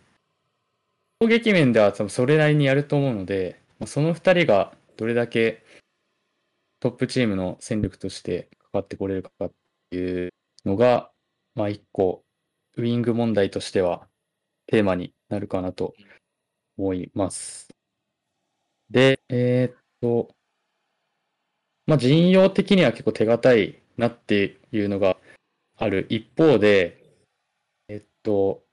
[1.19, 5.63] 攻撃面では多分それなりにやると思うので、まあその2人がどれだけ
[6.79, 9.51] トップチームの戦力としてかかってこれるかっ
[9.91, 10.33] ていう
[10.65, 11.11] のが、
[11.53, 12.23] まあ一個、
[12.77, 14.07] ウィング問題としては
[14.65, 15.93] テーマになるかなと
[16.77, 17.69] 思います。
[18.89, 20.29] で、えーっと、
[21.87, 25.17] まあ陣容的には結構手堅いなっていうのが
[25.77, 27.03] ある一方で、
[27.87, 28.63] えっと、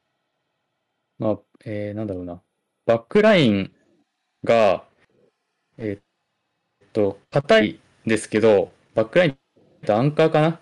[1.19, 2.43] まあ、えーなんだろうな。
[2.87, 3.73] バックライン
[4.45, 4.85] が、
[5.79, 6.01] え
[6.85, 9.37] っと、硬いんですけど、バックラインっ
[9.85, 10.61] てアンカーかな？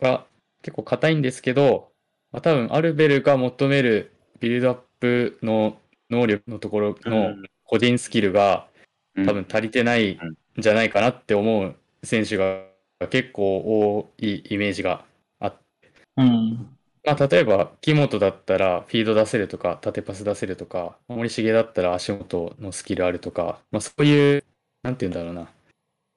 [0.00, 0.26] が
[0.62, 1.90] 結構硬いんですけど、
[2.32, 5.78] まあ、多分アルベルが求めるビルドアップの
[6.10, 8.66] 能力のところの個人スキルが
[9.14, 12.62] 多分足りてないんじゃないかなって思う選手が
[13.10, 15.04] 結構多いイメージが
[15.40, 16.76] あってうん。
[17.06, 24.44] まあ、例えば、木本だったらフィード出せるとか、縦パス出せるとか、森重だったら足元のスキルあるとか、まあ、そういう、
[24.82, 25.48] なんて言うんだろうな。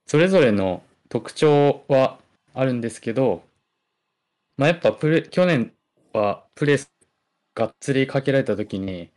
[0.07, 2.17] それぞれの特徴は
[2.55, 3.43] あるんですけど、
[4.57, 5.71] まあ、やっぱプレ、去年
[6.11, 6.91] はプレス
[7.59, 9.09] がっつりかけられた時に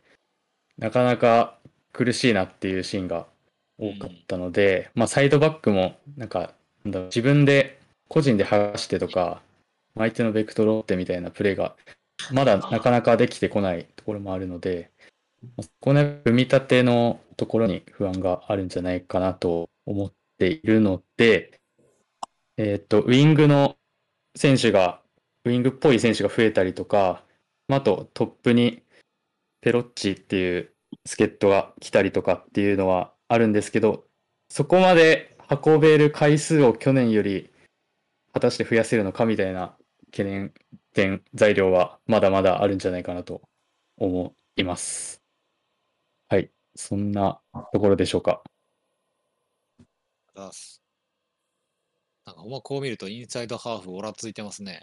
[0.77, 1.57] なかなか
[1.93, 3.25] 苦しいなっていうシーンが
[3.79, 6.53] 多かったので、まあ、サイドバックも、なんか、
[6.83, 7.79] 自分で
[8.09, 9.41] 個人で剥がしてとか、
[9.95, 11.77] 相手のベクトルを追ってみたいなプレーが、
[12.33, 14.91] まだなかなかできてこないところもあるので、
[15.79, 21.59] この組み立てのところに不安があるんじゃないかなと思っているので、
[22.57, 23.77] えっと、ウィングの
[24.35, 24.99] 選手が、
[25.45, 27.23] ウィングっぽい選手が増えたりとか、
[27.73, 28.83] まああとトップに
[29.61, 30.73] ペロッチっていう
[31.07, 34.05] 助っ人が来たりとかっていうのはあるんですけど、
[34.47, 35.35] そこまで
[35.65, 37.49] 運べる回数を去年より
[38.31, 39.75] 果たして増やせるのかみたいな
[40.11, 40.53] 懸念
[40.93, 43.41] 点、材料はまだまだあるんじゃないかなと
[43.97, 45.23] 思います。
[46.29, 46.51] はい。
[46.75, 47.41] そんな
[47.73, 48.43] ところでしょうか。
[50.35, 50.51] なん
[52.35, 54.81] かほんまこう見るとインサイドハーフオラついてますね。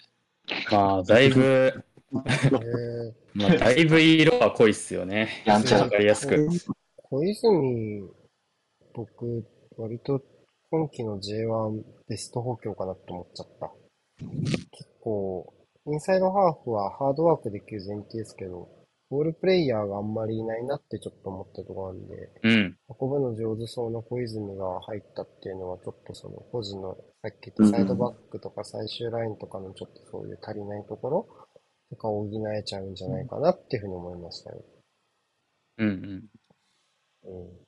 [0.71, 5.29] まあ、だいぶ、えー、まあ、だいぶ色は濃いっすよね。
[5.45, 6.49] やんちゃわかりやすく。
[6.97, 8.09] 小泉、
[8.95, 9.45] 僕、
[9.77, 10.23] 割と
[10.71, 13.73] 今季の J1 ベスト補強かなって思っちゃった。
[14.71, 15.53] 結構、
[15.87, 18.69] インサイドハーフはハードワークできる前提ですけど、
[19.11, 22.77] ボールプレイヤーがあんまりいないなってちょっと思ったところなんで、うん。
[23.01, 31.29] 運ぶの上手そうな小泉が入ったっていうのは、ちょっとその個人の、さっき言ったサイドバックとか最終ラインとかのちょっとそういう足りないところ
[31.91, 34.65] とか補えちゃうんじゃないかなっていうふうに思いましたよ。
[35.79, 36.41] うんうん。
[37.23, 37.67] うん。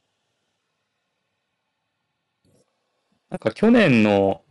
[3.30, 4.44] なんか去年の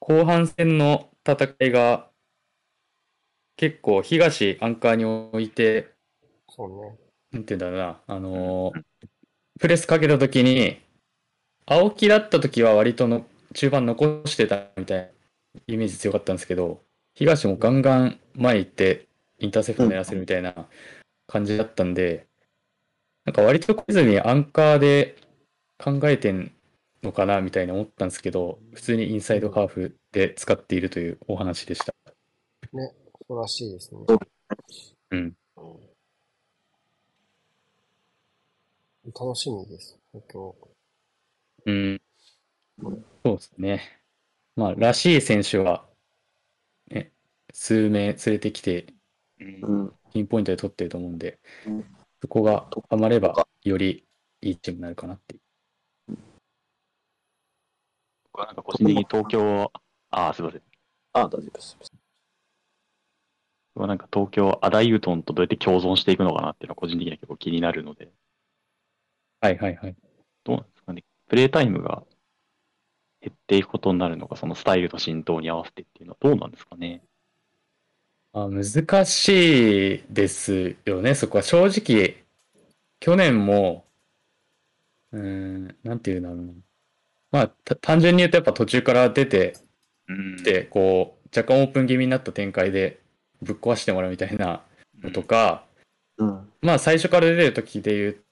[0.00, 2.10] 後半戦の戦いが
[3.56, 5.94] 結構東アンカーに置いて、
[6.48, 6.98] そうね。
[7.32, 8.82] なんて言うんだろうな、あのー
[9.60, 10.80] プレスかけた時に、
[11.66, 16.82] 青木だった時は割との中盤残してたみたいなイメージ強かったんですけど、
[17.14, 19.06] 東もガンガン前行って
[19.38, 20.68] インターセプト狙わせるみたいな
[21.26, 22.26] 感じだったんで、
[23.24, 25.16] なんか割と小泉アンカーで
[25.78, 26.52] 考えてん
[27.02, 31.92] のかなみたいに思ったんですけど、普通にインサイドハーフで使っているというお話でした。
[32.72, 32.94] ね。
[33.28, 34.00] そうらしいですね。
[35.10, 35.36] うん。
[39.04, 39.98] 楽しみです。
[40.12, 40.56] 東京。
[41.66, 42.00] うん。
[43.24, 43.82] そうですね。
[44.56, 45.91] まあ、らしい選手は、ね、
[47.52, 48.86] 数名連れてきて、
[49.40, 49.92] うん。
[50.12, 51.84] ピンポイントで取ってると思うんでうん、
[52.20, 54.04] そこがはまれば、より
[54.42, 55.42] いいチームになるかなっていう。
[58.32, 59.72] 僕はなんか個人的に東京、
[60.10, 60.62] ああ、すみません。
[61.14, 61.78] あ、大丈夫です。
[63.74, 68.12] 僕はなんか東京、アダイユトンとどうやって共存していくのかなっていうのは個人的には結構気になるので、
[69.40, 69.96] はいはいはい。
[70.44, 71.04] どうなんですかね。
[71.28, 72.04] プレイタイムが
[73.20, 77.02] 減っていくことになるのか、そのスタイルの浸透に合わせてっていうのはどうなんですかね。
[78.34, 81.42] あ難しいですよね、そこは。
[81.42, 82.24] 正直、
[83.00, 83.84] 去年も、
[85.12, 86.52] うーん、なんていうんだろうな。
[87.30, 89.54] まあ、た単純に言うとやっぱ途中から出て
[90.08, 93.00] うんきて、こう、若干オープン気味になった展開で
[93.42, 94.62] ぶっ壊してもらうみたいな
[95.02, 95.66] のとか、
[96.18, 96.52] うん。
[96.62, 98.24] まあ最初から出てる時で言う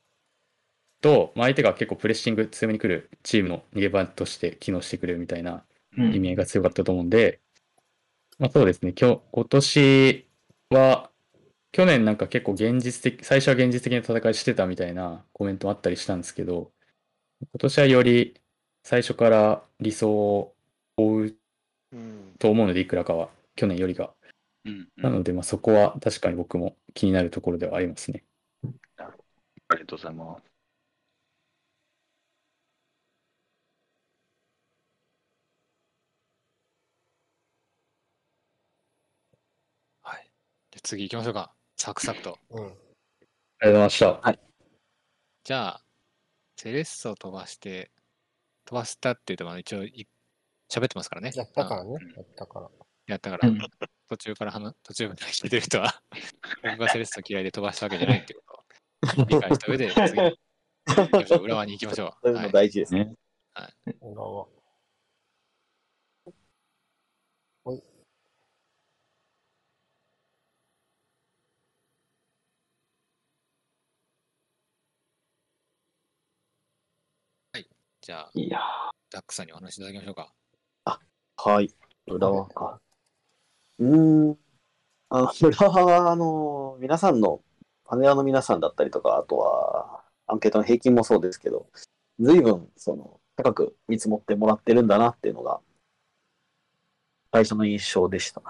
[1.01, 5.65] と、まあ、相手が結構プレッシング強めに来るチームの逃げ場として機能してくれるみたいな
[5.99, 7.41] うん意味合いが強かったと思うんで、
[8.41, 10.27] まあそうですね、今日、今年
[10.71, 11.11] は、
[11.73, 16.73] 去年なんか結構現実的、最初は現実的な戦いしてたみたいなコメントもあったりしたんですけど、
[17.43, 18.41] 今年はより
[18.83, 20.55] 最初から理想を
[20.97, 21.37] 追う
[21.93, 22.37] うん。
[22.39, 24.15] と思うので、いくらかは、去年よりが。
[24.65, 28.25] うんうんなので、まあそこは確かに僕も気になるところではありますね。
[28.99, 30.51] ありがとうございます。
[40.03, 40.27] はい。
[40.27, 41.53] じゃあ次行きましょうか。
[41.77, 42.39] サクサクと。
[42.51, 42.65] うん。
[42.65, 44.39] ありがとうございました。
[45.45, 45.85] じゃあ、
[46.57, 47.91] セレッソを飛ばして、
[48.67, 50.07] 飛ばしたって言うと、まあ一応い
[50.71, 51.33] 喋ってますからね。
[51.35, 52.17] やったからねうん。
[52.17, 52.69] やったから。
[53.07, 53.59] やったからうん、
[54.09, 56.01] 途中から話、途中まで聞いてる人は、
[56.63, 60.39] 僕がセレッソ嫌いで飛ばしたわけじゃないってことを理解した上で、次。
[61.43, 62.15] 浦和に行きましょ。
[62.23, 62.53] そういううのはい。
[62.53, 63.13] 大事ですね。
[64.01, 64.47] 浦和。
[78.01, 78.61] じゃあ、いや
[79.11, 80.33] ダックさんにお話しいただきましょうか。
[81.43, 81.75] はい。
[82.07, 82.81] 浦和か。
[83.79, 84.39] うーん。
[85.09, 87.43] あの、浦和は、あの、皆さんの、
[87.85, 91.67] パネラーの皆さんだったりとか、あとは、アンケートの平均もそうですけど、
[92.19, 95.61] 随分、その、高く見積もってもらってるんだなっていうのが、
[97.33, 98.43] 最初の印象でした。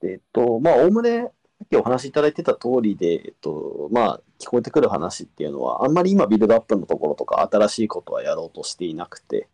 [0.00, 9.48] でえっと、まあ、おおむね、ささっきお話しいただいてた通りで、えっと、まあ、聞こえてくる話っていうのは、あんまり今ビルドアップのところとか、新しいことはやろうとしていなくて、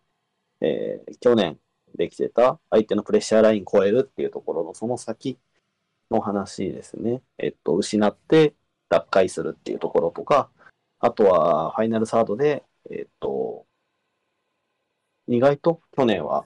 [0.61, 1.59] えー去年
[1.97, 5.39] できてた相手のプレッシャーライン超えるっていうところのその先
[6.11, 7.23] の話ですね。
[7.39, 8.55] えっと、失って
[8.89, 10.51] 脱会するっていうところとか、
[11.01, 13.66] あとはファイナルサードで、えっと、
[15.29, 16.45] 意外と去年は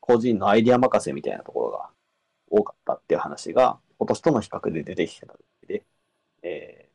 [0.00, 1.90] 個人のアイディア任せみたいなところが
[2.50, 5.84] 多かったっていう話が今年との比較で出てきてたので、
[6.42, 6.86] えー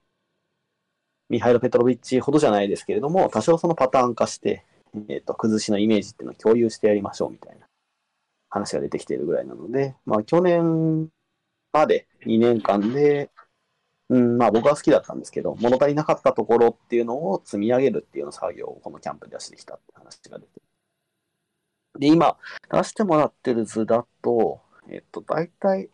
[1.32, 4.66] ミハイロ・ペトロビッチほどじゃないですけれども、多少そのパターン化して、
[5.08, 7.66] えっ、と、崩しのイメージっていうのを共有してやりましょうみたいな
[8.50, 11.08] 話が出てきているぐらいなので、まあ、去年
[11.72, 13.32] まで2年間で、
[14.10, 20.62] うん、まあ僕は好きだったんですけど、物足りなかったところっていうのを積み上げるっていうの作業をこのキャンプではしてきたって話が出て。
[21.98, 22.38] で、今、
[22.70, 24.60] 出してもらってる図だと、
[24.90, 25.90] えっと、大体、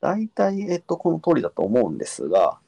[0.00, 2.58] 大体、えっと、この通りだと思うんですが、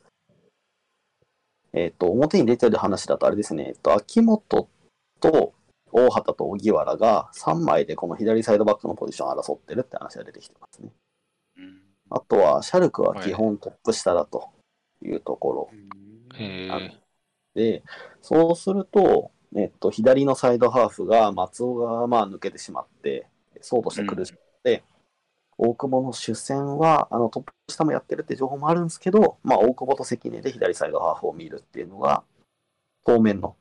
[1.72, 4.68] えっと、表に出てる話だとあれですね、えっと、秋元
[5.20, 5.52] と
[5.92, 10.90] 大畑と荻原が3枚でこの左サイドバックのポジションを争ってるって話が出てきてますね。
[11.56, 11.80] うん。
[12.10, 14.48] あとは、シャルクは基本トップ下だと
[15.02, 15.70] いうところ。
[17.54, 17.82] で、
[18.22, 23.26] そうすると、えっと、左のサイドハーフが松尾がまあ抜けてしまって、
[23.60, 24.82] そうとして苦しくて、
[25.58, 32.22] 大久保の主戦はあのトップ下もやってるって情報もあるんですけど、まあ、大久保と関根で左サイドハーフを見るっていうのが
[33.04, 33.56] 当面の。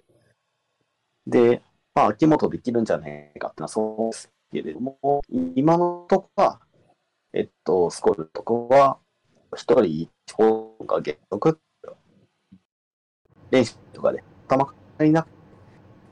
[1.25, 1.63] で、
[1.95, 5.23] まあ、秋元できるんじゃないかってのはそうですけれども、
[5.55, 6.59] 今のとこは、
[7.33, 8.99] えっと、スコールとこは、
[9.55, 11.59] 一人一方が減速
[13.49, 15.27] 練習とかで、球足りなく、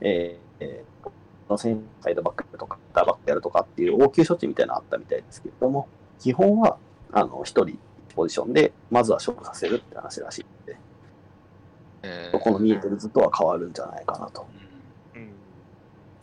[0.01, 0.94] えーえー
[1.49, 5.87] の選手サイドバックとか、ダーバックやるとかっていう応急処置みたいなのあったみたいですけれども、
[6.19, 6.77] 基本は、
[7.11, 7.77] あの、一人
[8.15, 10.79] ポジションで、まずは勝負させるって話らしいので、
[12.03, 14.47] えこの見えてる図とは変わるんじゃないかなと。
[15.15, 15.29] うん。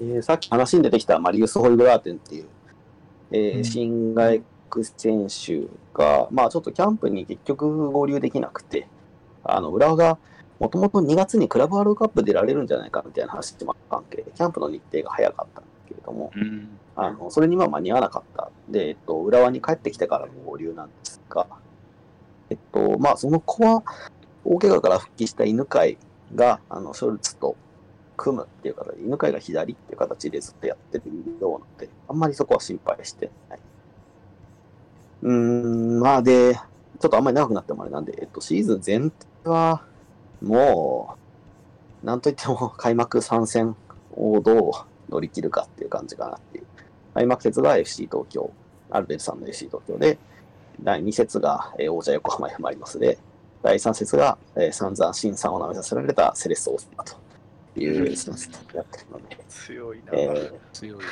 [0.00, 2.46] えーさっき話に出てきたマリウス・ホイグラーテンっていう、
[3.30, 3.64] えーうん。
[3.64, 8.88] 新外国選手が、まあちょっとキャンプに結局合流できなくて、
[9.44, 10.18] あの、浦和が
[10.62, 16.78] もともと2月にクラブワールドカップ出られるんじゃないかみたいな話もあった関係で、キャンプの日程が早かったんですけれども、うん。
[16.94, 18.48] あの、それには間に合わなかった。
[18.68, 21.48] で、えっと、浦和に帰ってきてからの合流なんですが、
[22.48, 23.82] えっと、まあ、その子は、
[24.44, 25.97] 大怪我から復帰した犬飼
[26.36, 27.56] が、あの、ショルツと
[28.16, 31.05] 組むっていう形で、犬飼が左っていう形でずっとやってる
[31.40, 33.59] ようなので、あんまりそこは心配してない。
[35.22, 39.90] うーん、まあ、で、ちょっとあんまり長くなってもあれなんで、えっと、シーズン全体は、
[40.43, 41.16] も
[42.02, 43.77] う、なんといっても開幕参戦
[44.16, 44.73] をどう
[45.10, 46.64] 乗り切るかっていう感じかなっていう。
[47.14, 48.51] 開幕節が FC 東京、
[48.90, 50.19] アルベルさんの FC 東京で、
[50.82, 53.19] 第2節が、えー王者横浜 F・ マリノスで、
[53.62, 57.14] 第3節が、えー散々新さんを舐めさせられたセレッソ大阪
[57.74, 60.12] というスタンスでやってるので、強いな。
[60.14, 61.05] え強い。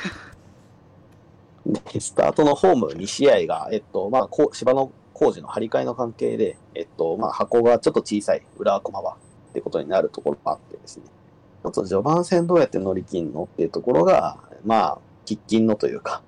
[1.99, 4.91] スタートのホーム2試合が、えっと、まあ、こう芝の
[5.21, 16.23] 工事の張り替えの関係で、えっと、まあ、箱がちょっと小さい裏駒場ってことになるところがあってですね、ちょっと序盤戦どうやって乗り切るのっていうところが、まあ、喫緊のというか、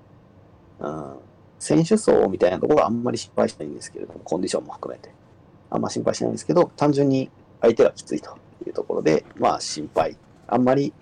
[0.78, 1.16] うん、
[1.58, 5.12] 選手層みたいなところはあんまり心配しないんですけれども、コンディションも含めて。
[5.70, 7.30] あんま心配しないんですけど、単純に
[7.62, 10.16] 相手がきついというところで、まあ心配。
[10.46, 10.92] あんまり、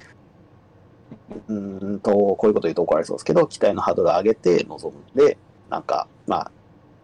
[1.46, 5.36] うーんと、こういうこと言うと怒られそうですけど、期待のハードルを上げて臨んで、
[5.68, 6.50] なんか、まあ、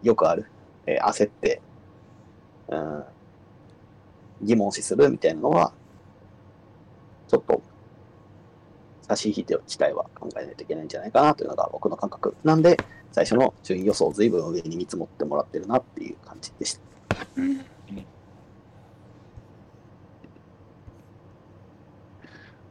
[0.01, 0.45] よくある、
[0.89, 1.61] えー焦って、
[2.67, 3.03] うん、
[4.41, 5.71] 疑問視するみたいなのは、
[7.27, 7.61] ちょっと、
[9.03, 12.77] 差し引いて期待は考えないといけないんじゃないかなというのが僕の感覚なんで、
[13.11, 16.81] 最初の順位予想を随分上に見積もってもらってるなっていう感じでした。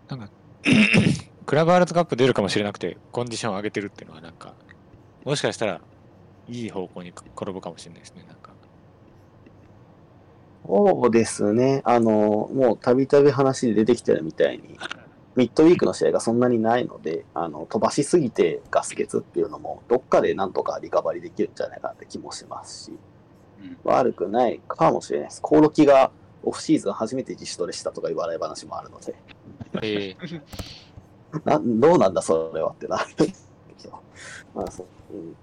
[0.09, 0.31] なんか、
[1.45, 4.55] クラブワールドカップ出るかもしれなくて、コンディションを上げてるっていうのは、なんか、
[5.25, 5.81] もしかしたら、
[6.49, 8.25] いい方向に転ぶかもしれないですね。
[8.27, 8.53] なんか、
[10.67, 11.83] そうですね。
[11.85, 14.79] あの、もうたびたび話で出てきてるみたいに、
[15.37, 22.93] ミッドウィークの試合がそんなにないので、あの、飛ばしすぎてガス欠っていうのも、どっかでなんとかリカバリーできるんじゃないかなって気もしますし、
[23.85, 25.43] 悪くないかもしれないです。
[25.43, 26.11] コオロキが
[26.43, 29.15] オフシーズン初めて自主トレしたとか言わない話もあるので、
[29.83, 30.17] え
[31.45, 33.99] などうなんだそれはってなるんですけど、
[34.55, 35.37] まあそううん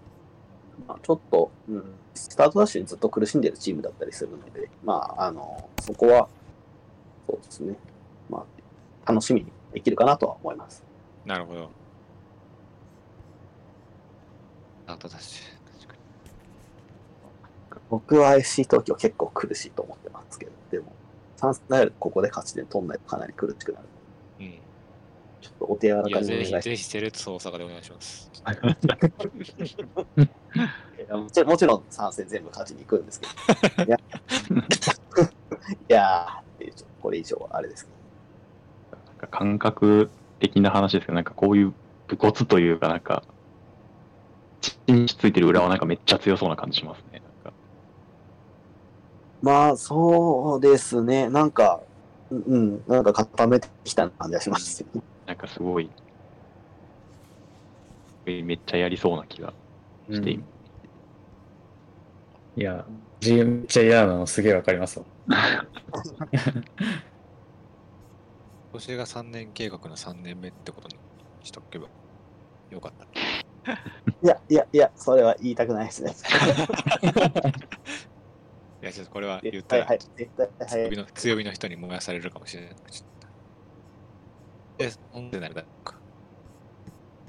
[0.87, 1.83] まあ、ちょっと、うん、
[2.13, 6.27] スタートダッシュにずっと苦しんでるチームだったりするので、まあ、あの、そこは、
[7.27, 7.75] そうですね、
[8.29, 8.45] ま
[9.05, 10.83] あ、楽しみにできるかなとは思います。
[11.25, 11.69] ー、なるほど。
[14.87, 15.41] あとだし。
[15.81, 15.95] 確か
[17.89, 20.93] 僕は FC 東京結構苦しいと思ってますけど、でも、
[21.37, 23.85] サンスナイルここで勝ち点取んないとかなり苦しくなる。
[25.39, 25.47] に。
[25.47, 28.31] ちょっとお手柔らかにお願いしまぜひ、ぜひ、セレッソ大阪でお願いします。
[31.09, 33.27] もちろんもちろん参戦全部勝ちに行くんですけ
[33.77, 33.83] ど。
[33.83, 33.97] いや、
[35.89, 36.43] いや
[37.01, 37.91] これ以上はあれですけ
[38.91, 38.97] ど。
[39.07, 40.09] なんか感覚
[40.39, 41.73] 的な話ですけど、なんかこういう
[42.07, 43.23] 武骨というか、なんか、
[44.61, 47.21] 地についてる裏はなんかめっちゃ強そうな感じしますね。
[49.41, 51.29] まあ、そうですね。
[51.29, 51.81] なんか、
[52.31, 54.83] うん、なんか固めてきた感じがします。
[55.25, 55.89] なんかすごい、
[58.25, 59.53] めっちゃやりそうな気が
[60.09, 60.55] しています。
[62.57, 62.85] いや、
[63.19, 65.05] GM めっちゃ嫌なのすげえわかりますわ。
[65.27, 65.43] 今
[68.73, 70.97] 年が3年計画の3年目ってことに
[71.43, 71.87] しとけば
[72.69, 73.05] よかった。
[74.21, 76.13] いや、いや、いや、それは言いたくないですね。
[78.81, 80.07] いや、ちょっとこれは言ったらはい、はい
[80.67, 80.97] 強火。
[80.97, 82.75] の強火の人に燃やされるかもしれない。
[84.77, 85.95] え、本当になるだろうか。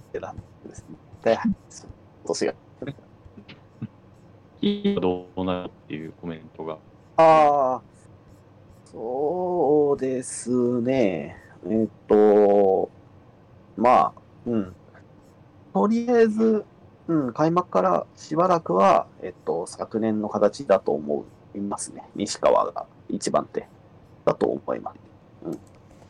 [0.09, 0.85] ってなんですね。
[0.89, 1.47] 絶対はい。
[1.47, 1.55] 今
[2.27, 2.55] 年が。
[5.01, 6.79] どうなるっていうコメントが。
[7.19, 7.83] ああ、
[8.85, 10.51] そうです
[10.81, 11.37] ね。
[11.69, 12.91] えっと、
[13.77, 14.13] まあ、
[14.47, 14.75] うん。
[15.73, 16.65] とりあえず、
[17.07, 21.25] うん、開幕からしばらくは、えっと、昨年の形だと思
[21.55, 22.09] いますね。
[22.17, 23.69] 西川が一番手
[24.25, 24.97] だと思います。
[25.45, 25.59] うん。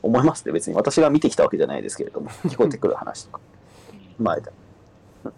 [0.03, 3.41] 思いますって別に私が見てきたわけじゃないですけれども、 聞こえてくる話とか、
[4.19, 4.53] 前で。
[5.25, 5.33] うん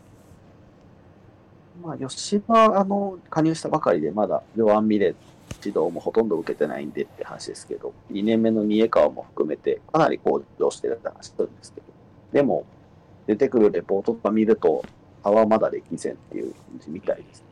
[1.82, 5.14] まあ、吉田、あの、加入したばかりで、まだ、両安見れ
[5.64, 11.86] 指導もほとんど受けてないんでって話ですけど、2年目の三重川も含めて、かなり向上してるって話するんですけど、
[12.32, 12.64] でも、
[13.26, 14.84] 出てくるレポートとか見ると、
[15.22, 17.44] 差はまだ歴然っていう感じみたいです。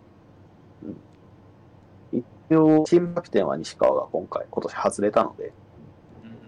[2.12, 5.52] うん、一応、チームキャプテンは西川が今回、今年外れたので、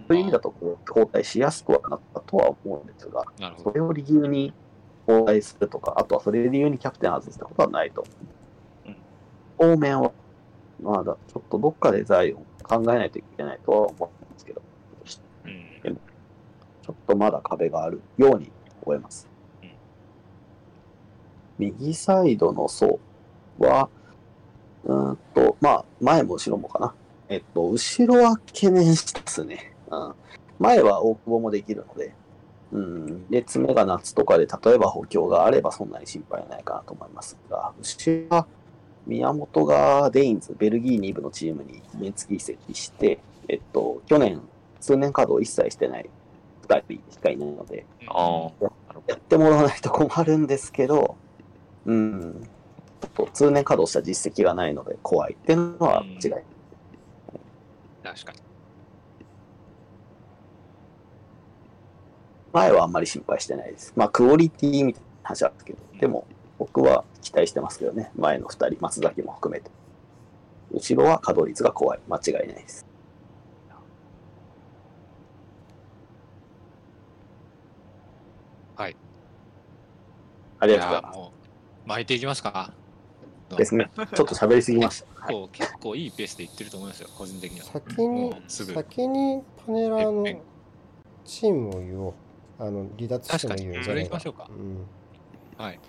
[0.08, 3.24] そういう意味だとこう交代しやすくはなったとは思うんですが。
[3.62, 4.54] それを理由に
[5.06, 8.14] 交代するとか、あとはそれを理由にキャプテン外すってことはないと思う。
[9.58, 10.12] 当面は、
[10.82, 14.62] まだちょっとどっかで財を考えないといけないとは思うんですけど、
[15.44, 15.48] う
[15.90, 15.96] ん
[16.88, 19.28] ちょっとまだ壁があるように思えます
[19.62, 19.70] うん。
[21.58, 22.98] 右サイドの層
[23.58, 23.90] は、
[24.84, 26.94] うーんと、まあ、前も後ろもかな。
[27.28, 29.67] えっと、後ろは懸念してますね。
[29.90, 30.14] うん、
[30.58, 32.12] 前は大久保もできるので、
[32.72, 38.46] うん、で、爪が夏とかで、例えば補強があればそんなに心配ないかなと思いますが、後ろは
[39.06, 44.40] 宮本がデインズ、ベルギー2部のチームに原付移籍して、えっと、去年、
[44.80, 46.10] 数年稼働一切してない
[46.68, 48.50] 2人しかいないので、あ
[49.06, 51.16] やってもらわないと困るんですけど、
[51.86, 52.48] うん、
[53.32, 56.30] 通年稼働した実績がないので怖いっていうのは違い。
[58.02, 58.47] 確かに。
[62.58, 63.92] 前はあんまり心配してないです。
[63.94, 66.26] まあ、クオリティみたいな話あるけど、でも
[66.58, 69.70] 僕は期待してますけどね、前の2人、松崎も含めて。
[70.72, 72.00] 後ろは稼働率が怖い。
[72.08, 72.86] 間違いないです。
[78.76, 78.96] はい。
[80.60, 81.32] ありがとうございまじゃあも
[81.86, 82.72] う、巻いていきますか。
[83.50, 83.56] す。
[83.56, 83.90] ですね。
[83.96, 85.06] ちょっと喋りすぎました。
[85.06, 87.66] 結構、結構いいペースでいってると思いますよ、個人的には。
[87.66, 88.34] 先に。
[88.48, 90.42] 先にパネラーのええ
[91.24, 92.14] チームを言おう。
[92.58, 94.86] あの、離脱してもいいよ、確かにじゃあそれ行きましょうかうん。
[95.56, 95.80] はい。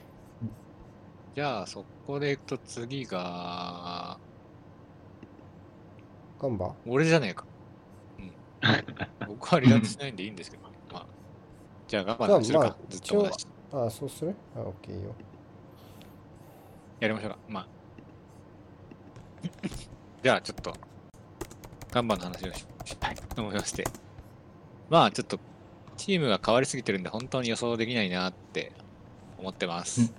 [1.36, 4.18] じゃあ、そこでいくと次が、
[6.40, 6.74] ガンバ？
[6.88, 7.46] 俺じゃねえか。
[8.20, 8.32] うん。
[9.28, 11.06] 僕は離脱しないんでいいんですけど、まあ。
[11.88, 13.30] じゃあ、頑張ってするかまあ、ずっと。
[13.72, 14.36] ああ、そうする？
[14.56, 15.14] あ、オッケーよ。
[17.00, 17.38] やりましょうか。
[17.48, 17.68] まあ。
[20.24, 20.74] じゃあ、ちょっと、
[21.91, 23.86] ガンバの話をししたいと思いまして。
[24.90, 25.40] まあ、ちょっと、
[25.99, 28.71] チームが変わりすぎてるんで、本当に予想できないなって
[29.38, 30.13] 思ってます。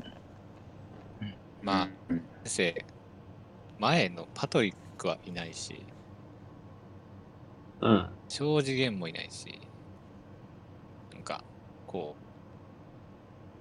[1.62, 2.84] まあ、うん先生、
[3.78, 5.86] 前のパトリックはいないし、
[7.80, 8.10] うん。
[8.28, 9.58] 庄司源もいないし、
[11.14, 11.42] なんか、
[11.86, 12.14] こ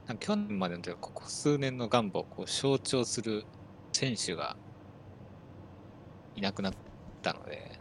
[0.06, 3.46] う、なんか去年までのというか、ここ数年のガンバをこう象徴する
[3.94, 4.58] 選手が
[6.36, 6.74] いなくなっ
[7.22, 7.80] たので、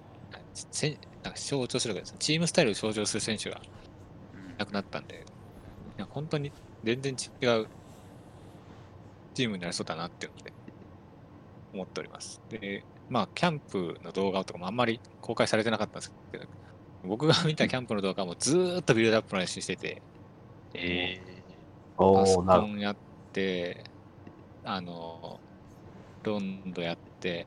[1.23, 3.88] なんか象徴するわけですチームスタイルを象徴する選手がい
[4.59, 5.25] なくなったんで、
[5.97, 6.53] いや本当に
[6.85, 7.67] 全然違う
[9.35, 10.53] チームになりそうだなっていうので
[11.73, 12.41] 思っております。
[12.51, 16.47] で、まあ、キャンプの動画とかもあんまり公開されてなかったんですけど、
[17.05, 20.03] 僕が見たキャンプの動画はもうずーっとビルドアップの練習してて、
[20.75, 21.21] え
[21.97, 22.97] おパソコンやっ
[23.33, 23.85] て、
[24.65, 25.41] あの、
[26.23, 27.47] ロンドやって、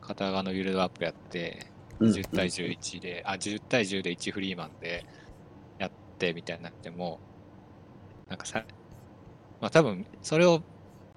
[0.00, 1.66] 片側のビルドアップやって、
[2.00, 2.06] ど。
[2.06, 5.06] 10対11で、あ、10対10で1フリーマンで
[6.26, 7.18] やってみたいになっても、
[8.28, 8.64] なんかさ、
[9.60, 10.62] まあ多分、それを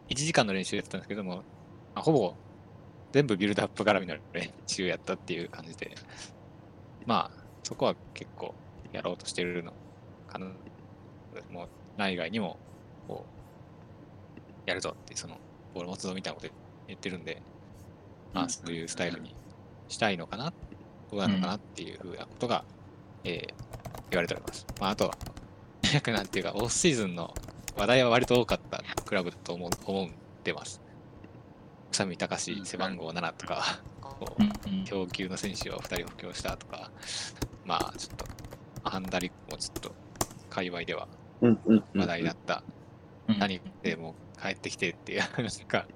[0.10, 1.44] 1時間の練習やってたんですけども、ま
[1.96, 2.34] あ、ほぼ
[3.12, 5.96] 全部ビルドアップ絡みの練習やったっていう感じで、
[7.06, 8.56] まあ、そこは結構
[8.92, 9.74] やろうとしてるの
[10.28, 10.48] かな。
[11.52, 11.68] もう、
[11.98, 12.58] 内外にも、
[13.08, 13.26] こ
[14.66, 15.38] う、やるぞって、その、
[15.74, 16.54] ボール持つぞみたいなこと
[16.88, 17.42] 言ってるんで、
[18.34, 19.36] まあ、そういうスタイルに
[19.88, 20.54] したいのかな、
[21.12, 22.64] どうなのかなっていうふうなことが
[23.24, 23.63] えー
[24.10, 24.66] 言われております。
[24.80, 25.18] まあ、あとは、
[25.84, 27.34] 早くなんていうか、オフシーズンの
[27.76, 30.10] 話題は割と多かったクラブだと思う思っ
[30.44, 30.82] てます。
[31.92, 36.92] 宇佐美隆背番号7とか、こう供給の選手を2人補強したとか、
[37.66, 38.26] まあちょっと、
[38.84, 39.94] ハンダリックもちょっと、
[40.50, 41.08] 界隈では
[41.94, 42.64] 話題だった。
[43.28, 45.88] うん何でも帰ってきてっていう、なんか、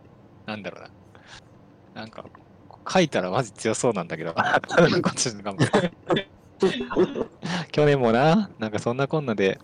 [0.46, 0.82] なんだろう
[1.94, 2.02] な。
[2.02, 2.24] なんか、
[2.88, 4.42] 書いたらマジ強そうなんだけど、こ
[5.12, 5.70] っちの頑張っ
[6.16, 6.30] て
[7.72, 9.60] 去年もな、なんかそんなこんなで、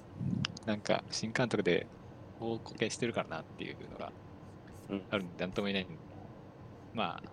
[0.66, 1.88] なんか新監督で
[2.40, 4.12] 大こけしてるからなっていうのが
[5.10, 5.96] あるんで、なんとも言えないんで。
[6.94, 7.24] まあ、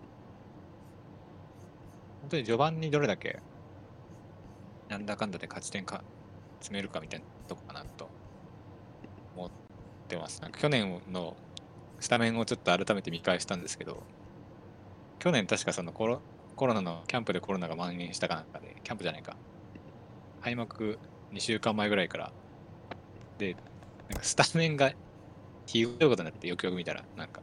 [2.21, 3.39] 本当に序盤にどれだけ、
[4.89, 6.03] なんだかんだで勝ち点か
[6.59, 8.09] 詰めるかみたいなとこかなと
[9.35, 9.51] 思っ
[10.07, 10.41] てます。
[10.41, 11.35] なんか去年の
[11.99, 14.03] スタメンをちょっと改めて見返したんですけど、
[15.19, 16.21] 去年確かそのコロ
[16.55, 19.35] コロナの、キャンプでコロナが蔓延したかなんかで、キャンプじゃないか、
[20.41, 20.97] 開幕
[21.33, 22.31] 2週間前ぐらいから、
[23.37, 23.53] で、
[24.09, 24.91] なんかスタメンが
[25.65, 27.41] ひどいことになって、よくよく見たら、なんか、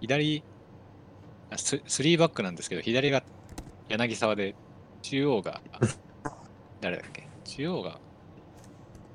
[0.00, 0.42] 左、
[1.50, 3.22] あス3バックなんですけど、左が
[3.88, 4.54] 柳沢で、
[5.02, 5.60] 中央が、
[6.80, 7.26] 誰だっけ？
[7.44, 7.98] 中央が、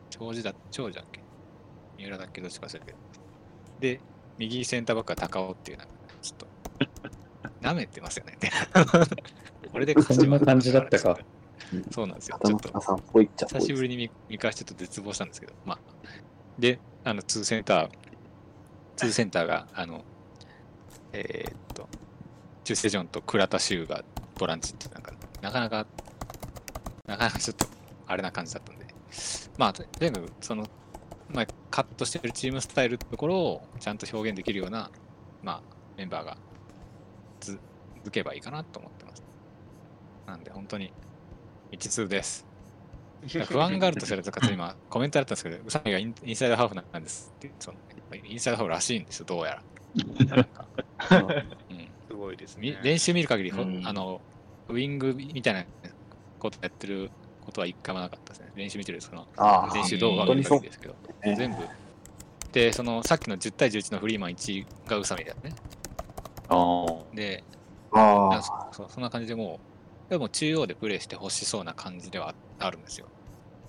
[0.10, 1.20] 長寿だ、長寿だっけ？
[1.98, 2.42] 三浦だっけ？
[2.42, 2.98] どっちか忘れたけど。
[3.80, 4.00] で、
[4.38, 6.48] 右センターバックは高尾っていう、なんか、ちょっと、
[7.62, 8.38] 舐めてますよね。
[9.72, 11.20] これで勝ちそんな感じだったか。
[11.92, 12.40] そうなんですよ。
[12.44, 15.80] ち片ょっと久しぶりに見見返してちょっと絶望したんですけど、まあ。
[16.58, 17.90] で、あの、ツーセンター、
[18.96, 20.04] ツーセンターが、あの、
[21.14, 21.88] えーっと、
[22.64, 24.04] チュセジョンと倉田修が
[24.38, 25.86] ボランチって、なんか、なかなか、
[27.08, 27.66] なかなかちょっと、
[28.08, 28.86] あれな感じだったんで、
[29.58, 30.68] まあ、と全部、その、
[31.30, 34.92] まあ、カットしてるチームスタイルってところをちゃんと表現できるような、
[35.44, 35.62] まあ、
[35.98, 36.38] メンバーが
[37.40, 37.60] つ
[37.98, 39.24] 続けばいいかなと思ってます。
[40.26, 40.92] なんで、本当に、
[41.72, 42.46] 未知数です。
[43.48, 47.78] 不安があるとすると、かつ今、コメントあったんですけど、宇佐美がインインサイドハーフなんですって、その
[48.26, 49.64] インサイドハーフらしいんですよ、どうやら。
[51.70, 52.80] うんすごいですみね。
[52.84, 54.22] 練習見る限り、ほうんあの、
[54.68, 55.66] ウィングみたいな
[56.40, 57.12] ことやってる
[57.46, 58.52] ことは一回もなかったですね。
[58.56, 59.28] 練習見てるその
[59.74, 61.58] 練習動画を見る限りですけど、ね全部。
[62.52, 65.54] で、そのさっきの10対11のフリーマン1が宇佐美だよね。
[66.48, 67.44] あーで、
[67.92, 68.42] あ
[68.72, 69.69] そそんな感じでもう、
[70.10, 73.08] でも中央でプレーしてほしそうな感じではあるんですよ。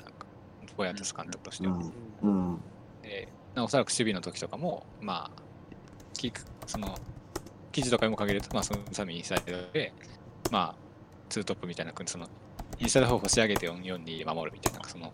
[0.03, 0.27] なんか、
[0.77, 1.79] ボヤテス監督としては。
[2.23, 2.63] うんうん
[3.03, 5.43] で、おそらく守備の時とかも、まあ、
[6.15, 6.97] キック、その、
[7.73, 9.93] 記事とかにも限ると、まあ、そのサミインサイドで、
[10.51, 10.75] まあ、
[11.29, 12.29] ツートップみたいな、その、
[12.79, 15.13] インサイド方を押し上げて4-4-2で守るみたいな、その、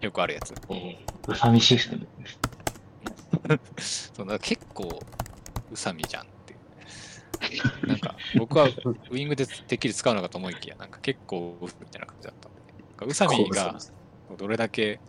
[0.00, 0.54] よくあるやつ。
[0.70, 2.06] えー、うさみシステム
[3.76, 4.12] です。
[4.14, 5.00] そうだから結構、
[5.70, 6.26] 宇佐美じゃん。
[7.86, 12.58] なんか、僕はウィングでてっきり使うのかと思いきや、なんか結構、みたいな感じだったんで。
[12.88, 13.78] なんか宇佐美が
[14.36, 15.00] どれだけ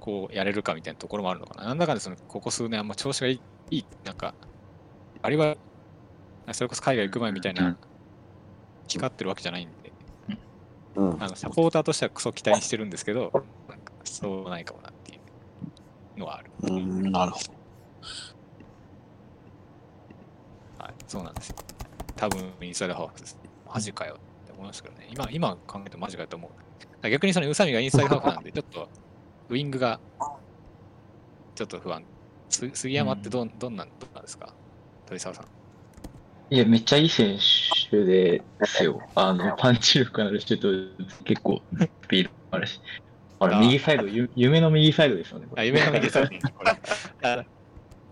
[0.00, 1.68] こうやれるかみたいなところもあるのかな。
[1.68, 3.40] なんだかんだそのここ数年あんま調子がいい、
[3.70, 4.34] いいなんか、
[5.22, 5.56] あれは、
[6.52, 7.76] それこそ海外行く前みたいな、
[8.88, 9.92] 光ってるわけじゃないんで、
[10.96, 13.30] うんあのサポーターとしてはクソ期待してるんですけど、
[13.68, 15.18] なんかそうないかもなってい
[16.16, 16.50] うのはある。
[16.62, 18.31] うんなるほどはい、
[21.12, 21.56] そうなんですよ。
[22.16, 23.38] 多分インサイドハーフです。
[23.72, 24.14] マジかよ
[24.44, 25.08] って思いますけどね。
[25.12, 26.50] 今、今考えてもマジかよと思
[27.02, 27.10] う。
[27.10, 28.88] 逆にその宇佐美がインサイドハーフなんで、 ちょっと
[29.50, 30.00] ウイングが
[31.54, 32.02] ちょっと不安。
[32.48, 34.54] す杉山ってどんどんなんどんなんですか？
[35.06, 35.46] 鳥沢さん。
[36.54, 37.38] いや、めっちゃいい選
[37.90, 39.00] 手ですよ。
[39.14, 42.80] あの、パンチ力のあるシュート、結構、スピードもあるし。
[43.40, 45.46] あ右サイド、ゆ夢の右サイドですよね。
[45.46, 47.42] こあ、れ夢の右サイド。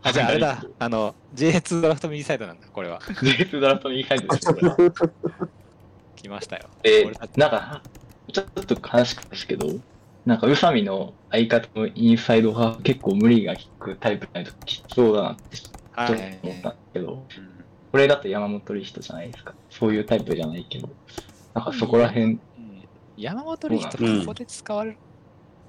[0.03, 0.65] ああ、じゃああれだ。
[0.79, 3.01] あの、J2 ドラフト右サイドなんだ、これは。
[3.01, 4.91] J2 ドラフト右サイドですよ、これ。
[6.17, 6.69] 来ましたよ。
[6.83, 7.83] で俺たち、なんか、
[8.33, 9.67] ちょっと悲しかったですけど、
[10.27, 16.39] なんか、宇佐美の相方のインサイドが結構無理が利くタイプないときつそうだなってちょっとはい。
[16.43, 17.25] 思ったんですけど、
[17.93, 19.55] これだと山本リヒトじゃないですか。
[19.71, 20.89] そういうタイプじゃないけど、
[21.55, 22.41] なんかそこら辺、うん
[23.17, 24.97] 山本リヒト、こうんこで使われ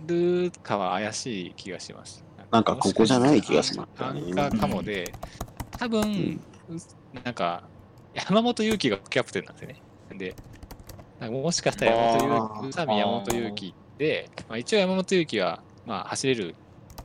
[0.08, 2.24] るかは怪しい気がします。
[2.52, 5.14] なんかここじゃない気がしますアンカーかもで、
[5.78, 7.64] 多分、うなんか、
[8.14, 9.82] 山本勇輝がキャプテンなんですよね。
[10.18, 10.36] で、
[11.20, 16.56] なんかもしかしたら山本あー勇輝、宇佐美山本勇輝で、まあ、一応山本勇輝は、まあ、走れる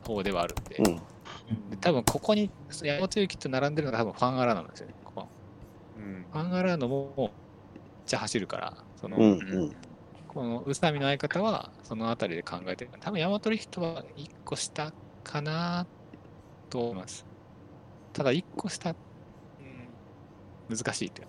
[0.05, 1.01] 方ではあるんで、うん
[1.69, 2.49] で多分ここに
[2.83, 4.95] 山本勇輝と並んでるのが多分ファンアラーノなんですよね。
[5.05, 5.27] ここ
[5.97, 7.29] うんファンアラーノもめっ
[8.05, 9.75] ちゃ走るから、その、うんうん
[10.27, 12.91] この宇佐美の相方はそのあたりで考えてる。
[12.99, 14.91] 多分山本リヒトは1個下
[15.27, 15.85] かな
[16.69, 17.25] と思います。
[18.13, 18.95] ただ1個下、
[20.69, 21.27] うん、難しいって。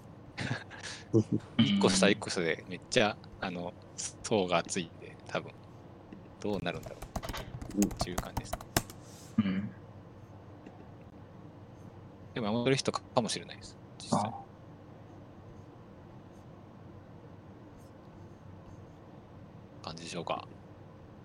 [1.58, 3.74] 1個下1個下でめっちゃあの
[4.22, 5.52] 層が厚いんで、多分。
[6.40, 6.96] どうなるんだろ
[7.76, 7.84] う。
[7.84, 8.52] っていう感じです。
[9.38, 9.70] うん。
[12.34, 13.76] でも、守る人かもしれないです。
[13.98, 14.34] 実際あ。
[19.82, 20.46] 感じでしょうか。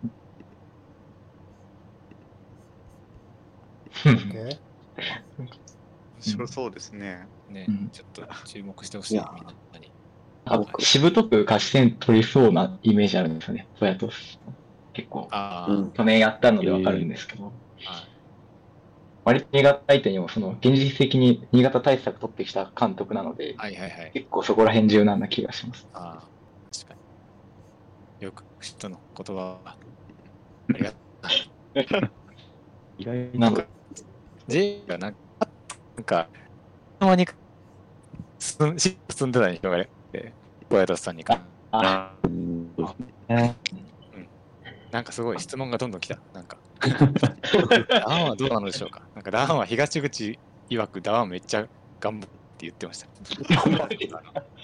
[0.04, 0.14] オッケー面
[6.20, 7.28] 白そうですね。
[7.49, 9.34] ね、うんちょっと注目してほしい、みんいや
[9.72, 9.91] なに。
[10.45, 14.40] あ僕、しぶとく勝ち点取りそうなイメージあるんですよね、フォヤトス。
[14.94, 15.28] 結構、
[15.94, 17.53] 去年やったのでわかるんですけど、はい
[19.26, 24.11] 割と新潟相手にも、その、現実的に新潟対策取ってきた監督なので、はいはいはい。
[24.14, 25.88] 結構そこら辺柔軟な気がします。
[25.94, 26.30] ああ、
[26.74, 26.94] 確か
[28.20, 28.26] に。
[28.26, 29.78] よく人の言葉は、
[30.74, 32.14] ありがとう。
[32.98, 33.65] 意外になんか、
[34.48, 35.18] J がなんか、
[35.95, 36.28] なんか、
[36.99, 37.26] たまに
[38.40, 40.34] 進んでた人がいて、
[40.70, 41.41] 小谷さんにか、
[41.72, 42.11] な
[45.02, 45.03] ん。
[45.03, 46.20] かすごい質問がどんどん来た。
[46.34, 46.57] なんか、
[47.90, 49.02] ダワンはどうなのでしょうか。
[49.15, 50.38] なんかダワンは東口
[50.70, 51.68] 曰くダワンめっちゃ
[51.99, 53.07] 頑張って言ってました。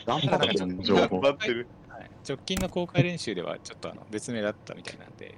[0.06, 1.68] 頑張ってる情報頑張ってる。
[1.88, 2.12] はい。
[2.28, 5.36] 直近の公開練習ではちょっとあの別名だったみたいなんで、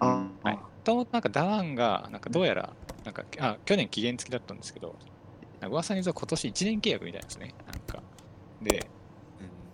[0.00, 2.72] あはい、ともとなんかダワンがなんかどうやら
[3.04, 4.94] なんかあ去年期限付きだったんですけど、
[5.60, 7.54] なんか噂によると今年1年契約みたいですね。
[7.66, 8.02] なんか
[8.62, 8.88] で、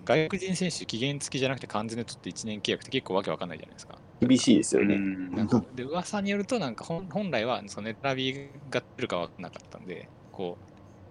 [0.07, 3.99] 外国人選手期限付きじゃなくて完全で取って1年契約って結構わけわかんないじゃないですか。
[4.21, 4.97] 厳しいですよね。
[5.37, 10.57] なんかで噂によるとなんか本本来はそのネトラビが出るかわかんなかったんで、こ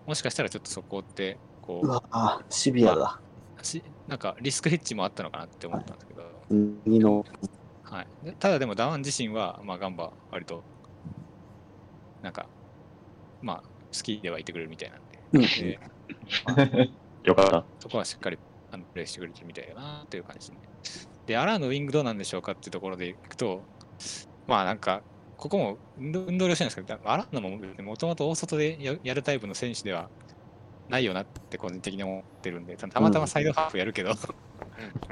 [0.07, 3.19] うもしかしたらちょっとそこってこうわあ、シビアだ。
[3.61, 6.23] うしなんかリスクヘッジもあったのかなって思ったんですけど、
[6.85, 7.23] 右の、
[7.91, 10.63] はい、でただでもダワン自身は、まあ、ガンバ割と
[12.23, 12.47] なんか
[13.41, 13.63] まあ
[13.95, 15.01] 好きではいてくれるみたいなん
[15.33, 16.89] うんで、で
[17.23, 17.63] よかった。
[17.79, 18.37] そこはしっかり
[18.71, 21.11] あのプレイしてくれてるみたいだなっていう感じですね。
[21.25, 23.61] で、アラーのウィングどうなんでしょうかっていうところでいくと、
[24.47, 25.01] まあなんか、
[25.37, 30.09] ここも運動運動量してるんですけど、アラーノももともと大外でややるタイプの選手では
[30.89, 34.13] ないよなって個人的に思ってるんで、たたまたまサイドハーフやるけど、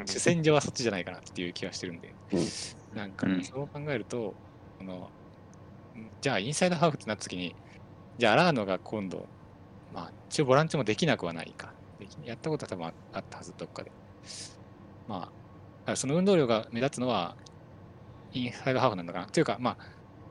[0.05, 2.47] 主戦場はそっちじゃないかなっていう気がしてるんで、うん
[2.95, 4.33] なんかうんそう考えると、
[4.79, 5.09] この
[6.21, 7.55] じゃあインサイドハーフってなった時に、
[8.17, 9.27] じゃあアラーノが今度、
[9.93, 11.73] まあ一応ボランチもできなくはないか。
[12.23, 13.91] やったことは多分ああったはず、どっかで。
[15.07, 15.31] ま
[15.85, 17.35] あ、その運動量が目立つのは、
[18.31, 19.25] インサイドハーフなんだかな。
[19.25, 19.77] というか、まあ、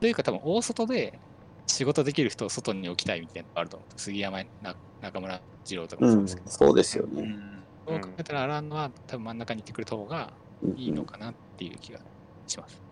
[0.00, 1.18] というか多分大外で
[1.66, 4.00] 仕事できる人を外に置きたいみたいなのがあると思う。
[4.00, 6.50] 杉山、な中村二郎とかもうん、そうですけど。
[6.50, 7.57] そうですよね。
[7.88, 10.30] そう考えたら、アラーノは多分真ん中に行ってくれた方が
[10.62, 12.00] うんいいのかなっていう気が
[12.46, 12.82] します。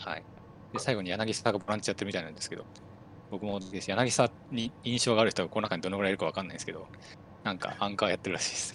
[0.00, 0.24] はい。
[0.72, 2.64] で、最後に柳沢がボランチやってるみたいなんですけど、
[3.30, 6.88] 僕もです柳沢に印象がある人がこの中にどのぐらいいるかわかんないですけど、
[7.44, 8.74] なんかアンカーやってるらしいです。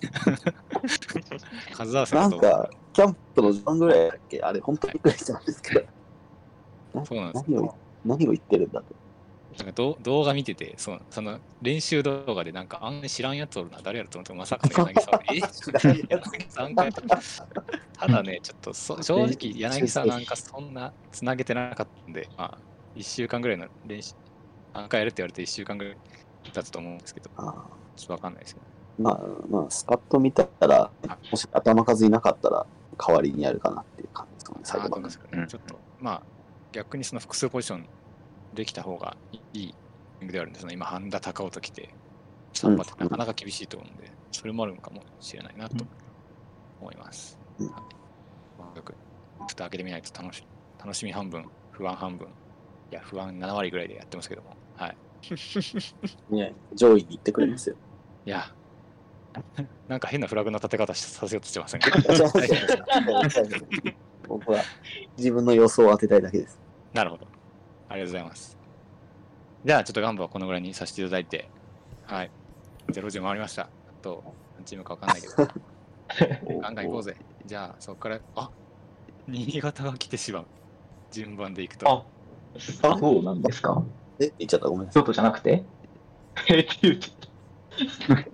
[1.73, 4.41] 数合わせだと、なんか、キャンプの時間ぐらいだっけ？
[4.41, 5.85] あれ、本当にびっくりしたんですけど。
[6.93, 7.75] なそうなんです何を、
[8.05, 8.95] 何を言ってるんだと。
[9.57, 15.17] なんか動動画見てて、そうその練習動画でなんかあんまり知らんやつおるな、誰やると思ってまさかの柳沢。
[15.19, 17.07] で、え柳沢アンカーやってる
[17.97, 22.57] ただね、ちょっとそ正直柳沢なんかそんなつなげてなかったんで、まあ、
[22.95, 24.13] 1週間ぐらいの練習、
[24.73, 25.97] アンカーやるって言われて1週間ぐらい
[26.53, 28.65] だったと思うんですけど、あちょっとわかんないですけど。
[28.97, 30.89] まあ、まあ、スカッと見たら、
[31.31, 32.65] もし頭数いなかったら、
[32.97, 35.47] 代わりにやるかなっていう感じですかね、サイドバックあーどうですかね。
[35.47, 36.21] ちょっと、まあ、
[36.71, 37.85] 逆にその複数ポジション
[38.55, 39.15] できた方が
[39.53, 39.75] いい
[40.21, 40.73] ではあるんですね。
[40.73, 41.89] 今、半田高尾と来て、
[42.53, 45.85] 3番ってなかなか厳しいと思うんで、それもあるのかもしれないなと
[46.81, 47.37] 思います。
[47.59, 47.75] うんはい
[48.57, 48.95] まあよく、
[49.49, 50.43] 蓋開けてみないと楽し
[50.79, 52.27] 楽しみ半分、不安半分、
[52.91, 54.97] いや、不安7割ぐらいでやってますけども、はい。
[56.29, 57.75] ね、上位に行ってくれますよ。
[58.25, 58.45] いや、
[59.89, 61.89] なんか変なフラグの立て方させようとしてませんか？
[64.27, 64.63] 僕は
[65.17, 66.57] 自分の予想を当てたいだけです。
[66.93, 67.27] なるほど。
[67.89, 68.57] ありがとうございます。
[69.65, 71.49] じゃあ、ちょっとガンバはこのぐらいにさせていただいて、
[72.05, 72.31] はい。
[72.91, 73.63] ゼロ時回りました。
[73.63, 73.67] あ
[74.01, 74.23] と、
[74.57, 75.33] 何チームかわかんないけど、
[76.61, 77.15] ガンガン行こうぜ。
[77.45, 78.49] じゃあ、そこから、あ
[79.27, 80.45] 新潟が来てしまう。
[81.11, 81.89] 順番でいくと。
[81.89, 82.05] あ、
[82.59, 83.83] そうなんですか？
[84.19, 85.03] え、言っちゃった、ごめんなさい。
[85.03, 85.63] 京都じゃなくて？
[86.47, 87.07] えって言うと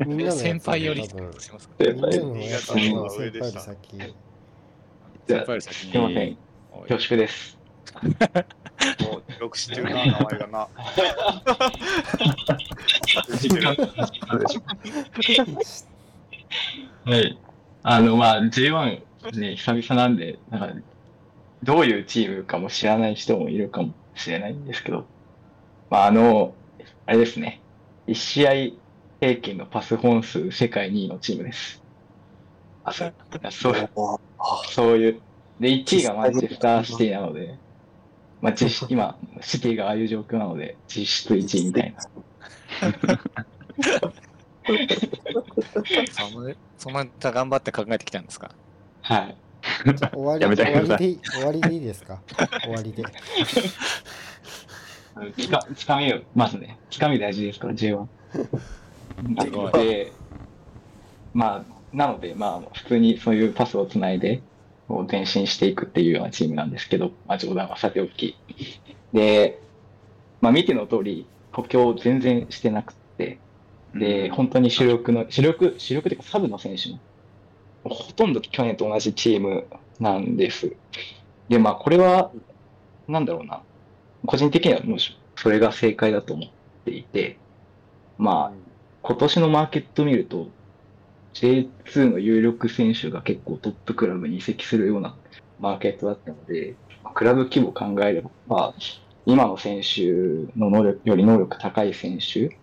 [0.05, 1.57] みんなのやつ先輩より先輩より先。
[3.97, 5.91] じゃあ先輩より先に。
[5.91, 6.37] すいません。
[6.87, 7.57] 恐縮です。
[9.03, 10.67] もう記録してるな、名前がな。
[17.05, 17.37] はい。
[17.83, 19.01] あの、まあ、J1
[19.33, 20.75] ね、久々なんで、なんか、
[21.63, 25.05] どういうチームかも知らない人もいるかもしれないんですけど、
[25.89, 26.53] まあ、あの、
[27.05, 27.61] あれですね。
[28.07, 28.51] 1試合
[29.19, 31.81] 平均のパス本数世界2位のチームです。
[32.83, 33.13] あ、そう
[33.51, 35.21] そうおあそういう
[35.59, 37.55] で、1位がマンチェスターシティなので、
[38.41, 42.01] まあ、実質、今、シティがああいう状況なので、実質1位みたいな。
[46.11, 48.51] そ のそんな頑張って考えてきたんですか？
[49.01, 49.35] はい。
[50.13, 52.19] 終わりやめて終わりでいい終わりでいいですか？
[52.63, 53.03] 終わりで。
[55.37, 58.07] つか、つかみを、まずね、つかみ大事ですから、J1。
[59.43, 60.11] すごいで、
[61.33, 61.63] まあ、
[61.95, 64.41] なので、まあ、普通にそういうパスをつないで、
[64.91, 68.35] こう前進していくっていうようなチームなんですけど、まあ、冗談はさておき。
[69.13, 69.61] で、
[70.41, 73.39] まあ、見ての通り、補強全然してなくて、
[73.95, 76.99] で、本当に主力の、主力、主力っていうかサブの選手も、
[77.83, 79.65] ほとんど去年と同じチーム
[80.01, 80.75] なんです。
[81.47, 82.33] で、まあ、これは、
[83.07, 83.61] なんだろうな、
[84.25, 84.97] 個人的にはもう
[85.37, 86.49] それが正解だと思っ
[86.83, 87.37] ていて、
[88.17, 88.57] まあ、
[89.03, 90.49] 今年のマーケット見ると、
[91.33, 95.15] J2 の有力選手が結構トップクラブに移籍するような
[95.59, 96.75] マーケットだったので、
[97.13, 98.73] クラブ規模を考えれば、まあ、
[99.25, 100.11] 今の選手
[100.57, 102.57] の能力より能力高い選手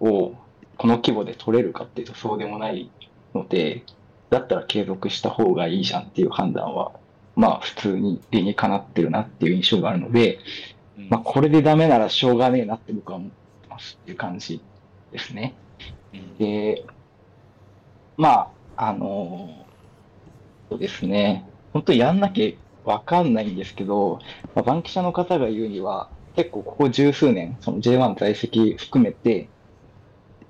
[0.00, 0.34] を
[0.76, 2.90] この規模で取れるかっていうとそうでもない
[3.34, 3.84] ので、
[4.30, 6.92] だったら継続した方がいいじゃんっていう判断は、
[7.34, 10.38] まあ普通に理にかなってるなっていう印象があるので、
[10.98, 14.60] うんまあこれでダメならしょうがねえなって僕は思ってますっていう感じ
[15.12, 15.54] ですね。
[16.12, 16.84] うんで、
[18.16, 19.66] まあ、あの
[20.70, 24.20] そうですね、本当にやんなきゃわかんないんですけど、
[24.54, 29.48] まあ、バンキシャの方が言うには、結構ここ十数年、その J1 在籍含めて、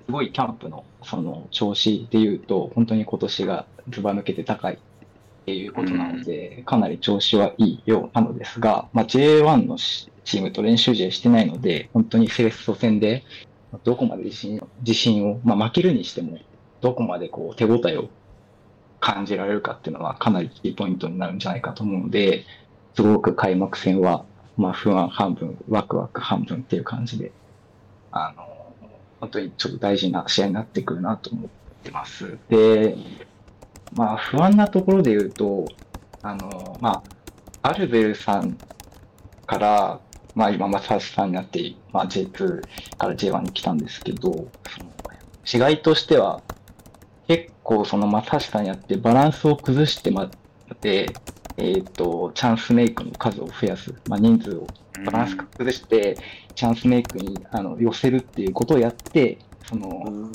[0.05, 4.77] すごいキャンプのその調子で言うと、本当に今年がずば抜けて高いっ
[5.45, 13.23] ていうことなので、かなり調子はいいようなのですが、まあ、J1 のしチームと練習試合してないので、本当にセレッソ戦で、
[13.83, 16.37] どこまで自信自信を、まあ、負けるにしても、
[16.81, 18.09] どこまでこう手応えを
[18.99, 22.45] 感じられるかっていうのはかなりキーポイントになるんじゃないかと思うので、
[22.95, 24.25] すごく開幕戦は、
[24.57, 27.31] まあ、不安半分、ワクワク半分っていう感じで、
[28.11, 28.73] あの、
[29.19, 31.49] 本当にちょっと大事な試合になってくるなと思っ
[31.83, 32.37] てます。
[32.49, 32.97] で、
[33.93, 35.67] まあ、不安なところで言うと、
[36.23, 37.03] あの、ま
[37.63, 38.57] あ、アルベルさん
[39.45, 39.99] から、
[40.35, 42.61] まあ、今、正橋さんになって、まあ、J2
[42.97, 44.47] から J1 に来たんですけど、
[45.51, 46.41] その違いとしては、
[47.67, 50.31] 構その正橋さんやってバランスを崩してま
[50.81, 51.07] で、
[51.57, 54.67] えっ、と、チャンスメイクの数を増やす、まあ、人数を
[55.05, 56.17] バランス崩して、
[56.55, 59.37] チャンスメイクにあの寄せるっていうことをやって、
[59.67, 60.31] その、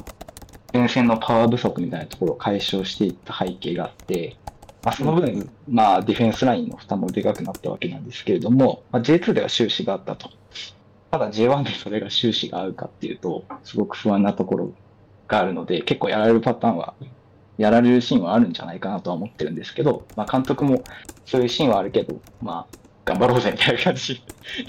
[0.74, 4.36] 前線のパワー不足みたいなところを解消していった背景があって、
[4.84, 10.30] まあ、その分、まあ、ディフェンスラインの負担もでかくなったわけなんですけれども、まあ、J2 では終始があったと。
[11.10, 14.72] ただ J1 でそれが終始が合うかっていうと、すごく不安なところ
[15.28, 16.94] があるので、結構やられるパターンは、
[17.62, 20.82] やられるシーンはあるんじゃないかなとは思ってるんですけど、まあ、監督も
[21.24, 24.20] そういうシーンはあるけど、まあ、頑張ろうぜみたいな感じ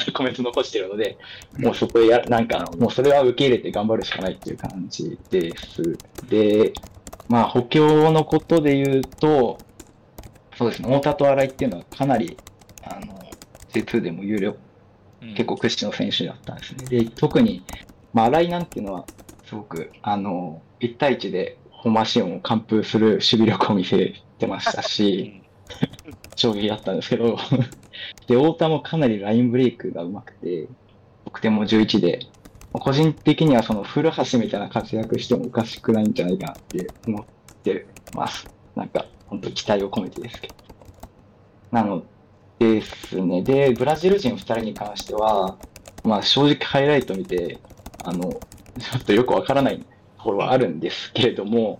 [0.05, 1.17] で コメント残してるので、
[1.57, 5.97] もうそこでや、なんか、もうそれは受け入れて頑張るしかないっていう感じです。
[6.29, 6.73] で、
[7.29, 9.57] まあ、補強のことで言うと、
[10.55, 12.37] そうですね、太田と新井っていうのはかなり、
[12.83, 13.19] あの、
[13.71, 14.59] J2 でも有力、
[15.35, 16.85] 結構屈指の選手だったんですね。
[16.85, 17.63] で、特に、
[18.13, 19.05] まあ、新井なんていうのは、
[19.47, 25.41] すごく、あの、1対1で本マシンを完封する守備力を見せてましたし、
[26.35, 27.37] 衝撃だったんですけど、
[28.27, 30.69] で、太田もかなりラインブレイクがうまくて、
[31.25, 32.19] 得点も11で、
[32.71, 37.25] 個人的にはその古橋みたいな活躍してもおかしくないんじゃないかなって思っ
[37.63, 37.85] て
[38.15, 38.49] ます。
[38.75, 40.55] なんか、本当期待を込めてですけど。
[41.71, 42.03] なの
[42.59, 43.41] ですね。
[43.41, 45.57] で、ブラジル人2人に関しては、
[46.05, 47.59] まあ正直ハイライト見て、
[48.05, 48.39] あの、ちょ
[48.99, 49.92] っとよくわからないと
[50.23, 51.79] ころはあるんですけれども、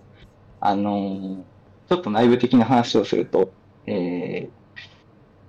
[0.59, 1.43] あの、
[1.89, 3.51] ちょっと内部的な話をすると、
[3.85, 4.49] え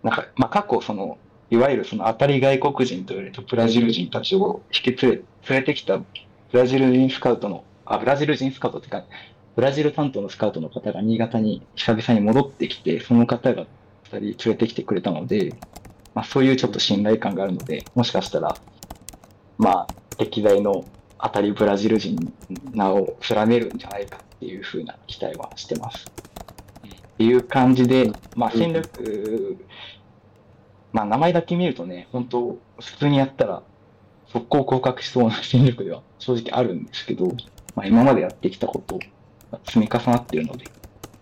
[0.02, 1.18] ー、なんか、まあ過去その、
[1.50, 5.16] いわゆるその当たり外国人と言われるブラジル人たちを引き連れ
[5.48, 6.04] 連れてきたブ
[6.52, 9.04] ラジル人スカウトの、あ、ブラジル人スカウトってか、
[9.56, 13.66] ブラジル担当のスカウトの方が新潟に久々に戻ってきて、その方が
[14.04, 15.54] 二人連れてきてくれたので、
[16.14, 18.56] まあそういうちょっと信頼感があるので、もしかしたら、
[19.58, 19.86] まあ、
[20.18, 20.84] 歴代の
[21.24, 22.16] 当たりブラジル人
[22.72, 26.04] 名を連ねるんじゃないかっていうふうな期待はしてます。
[26.04, 29.56] っていう感じで、まあ戦力、
[30.92, 33.62] まあ名前だけ見るとね、本当普通にやったら
[34.26, 37.26] 速攻降格しそうな戦力では正直あるんですけど、
[37.74, 38.98] まあ今までやってきたこと
[39.50, 40.66] が積み重なっているので、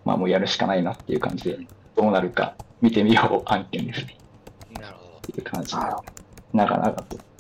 [0.04, 1.58] まあもうやるしかないなっていう感じで、
[1.94, 4.18] どうなるか見てみよう案件ですね。
[4.80, 5.18] なるほど。
[5.18, 5.80] っていう感じで、
[6.52, 7.31] 長々と。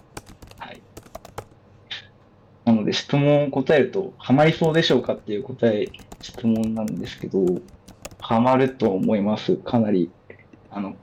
[2.64, 5.88] なので質問を答えると、ハマりそうでしょうかっていう答え、
[6.20, 7.44] 質問なんですけど、
[8.20, 9.56] ハマると思います。
[9.56, 10.10] かなり
[10.74, 10.96] あの、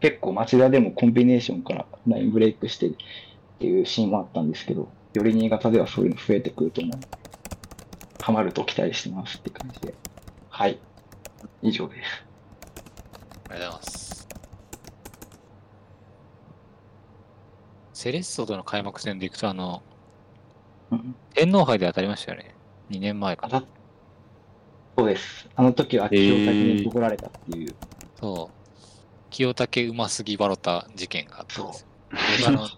[0.00, 2.92] 結構町田でもコンビネーションからラインブレイクしてっ
[3.58, 7.00] ていうシーンもあったんですけど、より新潟ではそういうの増えてくると思う。
[8.22, 9.94] ハマると期待してますって感じで。
[10.48, 10.78] はい。
[11.62, 12.24] 以上です。
[13.50, 14.28] ありがとうございます。
[17.94, 19.82] セレッソとの開幕戦でいくと、あの、
[21.34, 22.54] 天皇杯で当たりましたよね。
[22.90, 23.64] 2年前かな。
[24.96, 25.48] そうです。
[25.54, 27.74] あの時は清滝に怒られたっていう。
[28.20, 28.56] そう。
[29.30, 31.86] 清武うますぎバロタ事件があったんですよ。
[32.38, 32.68] 僕 あの、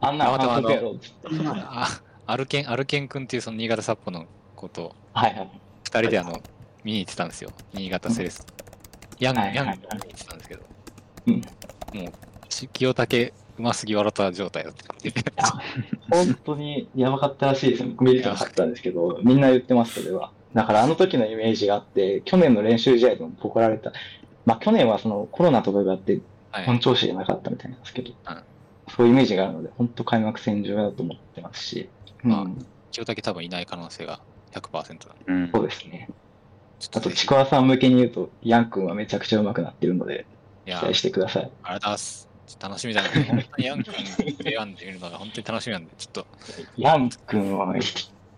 [0.00, 1.12] あんな監督やろうっつっ
[2.26, 4.26] アルケン、アルケン君っていうその新潟札幌の
[4.56, 5.50] ことを、はいはい。
[5.84, 6.40] 二人であの、
[6.84, 7.50] 見に行ってたんですよ。
[7.72, 8.44] 新潟セレッソ。
[9.18, 10.62] ヤング、はいはいはいヤングを見に行ってたんですけど、
[11.26, 11.34] うん。
[11.34, 12.12] もう、
[12.48, 14.72] し清武うますぎバロタ状態だっ。
[16.10, 20.30] 本当にやばかったらしいです見れてなかったんですけど、みんな言ってます、それは。
[20.54, 23.92] だからあの時のイメージがあって、去年の練習試合でも怒られた。
[24.44, 26.20] まあ去年はそのコロナとかがあって
[26.50, 28.42] はい本調子じゃなかったみたいなんですけど、うん
[28.94, 31.88] そういうイメージがあるので、本当開幕戦重要だと思ってますし、
[32.24, 32.46] うんまあ
[32.90, 34.20] 清武多分いない可能性が
[34.52, 35.14] 100%だ。
[35.26, 36.08] うんそうですね。
[36.94, 40.26] あと、ちくわさん向けに言うと、ヤン君はめちゃくちゃ上手くなってるので、
[40.66, 41.42] いや期待してください。
[41.42, 42.31] ありがとうございます。
[42.46, 43.08] ちょっと楽しみだな。
[43.08, 43.94] 本当にヤン君
[44.42, 46.26] 選んでみるのが本当に楽しみなんで、ちょっと、
[46.76, 47.74] ヤン君は、わ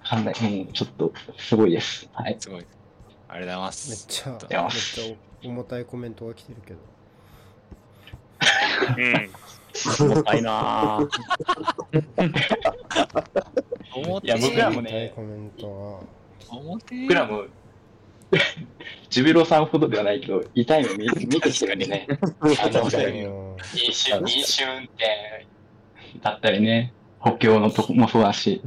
[0.02, 0.35] かんない。
[0.43, 2.09] もうちょっと、すごいです。
[2.12, 2.36] はい。
[2.39, 2.66] すごい。
[3.28, 4.06] ありがとうございまめっす。
[4.06, 6.78] ちゃ、めっやちゃ重たいコメントが来てるけど。
[8.98, 9.31] うん。
[10.09, 11.09] 重たいなぁ。
[13.94, 16.01] 表いや僕らも重たいねコメントは。
[16.51, 17.44] 表僕らも、
[19.11, 22.06] ジュビロさんほどではないけど、痛いの見 見てきてるんでね。
[22.11, 25.47] あの確かにうん飲酒、飲酒運転
[26.23, 28.61] だったりね、補強のとこもそうだし、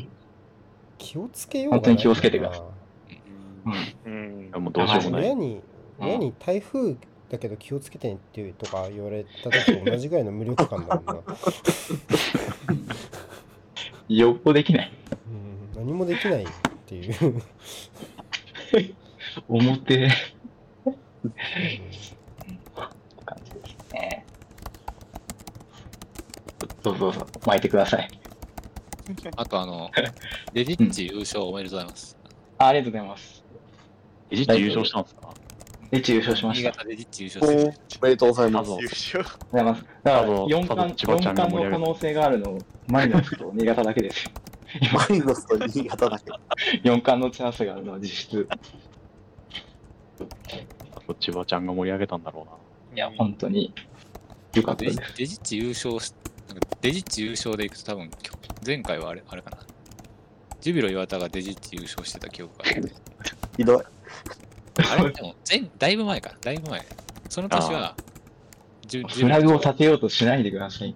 [0.97, 2.63] 気をつけようがない本当に気をつけてくださ
[3.09, 3.21] い
[4.05, 4.51] うん。
[4.55, 4.63] うん。
[4.63, 5.21] もうどうしようもない。
[5.23, 5.61] 親に、
[5.99, 6.95] 親に台風
[7.29, 11.23] だけど気をつけてねっていうとか言われた時と同じぐらいの無力感だもんな。
[14.07, 14.91] よっぽできない。
[15.75, 16.47] うん、何もできないっ
[16.85, 17.41] ていう。
[19.47, 19.95] 表
[20.85, 20.93] うん
[23.25, 24.25] 感じですね。
[26.83, 28.07] どうぞどうぞ、巻いてください。
[29.35, 29.89] あとあの、
[30.53, 32.17] デジッチ優勝おめでとうございます。
[32.57, 33.43] あありがとうございます。
[34.29, 35.29] エジット優勝したんですか？
[35.89, 36.69] レッチ優勝しました。
[36.71, 37.79] 新潟デジッチ優勝してる。
[38.01, 38.71] おめでとうございます。
[38.71, 39.23] あ優勝。
[39.23, 39.81] がとうございます。
[39.83, 44.31] だからあの4冠、多分千葉ちゃ4んが盛り上げる冠の可能性があるの、マリノスと新潟だけですよ。
[44.93, 46.25] マリノスと新潟だけ。
[46.89, 48.47] 4冠のチャンスがあるのは実質。
[50.95, 52.51] あと千葉ちゃんが盛り上げたんだろうな。
[52.95, 53.73] いや、本当に
[54.53, 55.17] 良かったデジです。
[55.17, 56.13] デジッチ優勝し、
[56.47, 58.09] なんかデジッチ優勝でいくと多分、
[58.65, 59.57] 前回はあれあれかな。
[60.59, 62.91] ジュビロ岩田がデジッチ優勝してた記憶がある。
[63.55, 63.83] ひどい。
[64.89, 65.11] あれ？
[65.11, 66.35] でも前、だいぶ前か。
[66.41, 66.85] だいぶ前。
[67.29, 67.95] その年は、
[69.09, 70.95] フラグをビロと立てようとしないでください。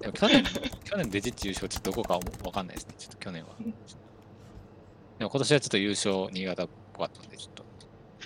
[0.00, 0.44] でも去年、
[0.84, 2.94] 去年デジッチ優勝ちょっとどこかわかんないですね。
[2.98, 3.48] ちょっと去年は。
[5.18, 7.55] でも今年はちょっと優勝新潟っぽかったんで、ちょっと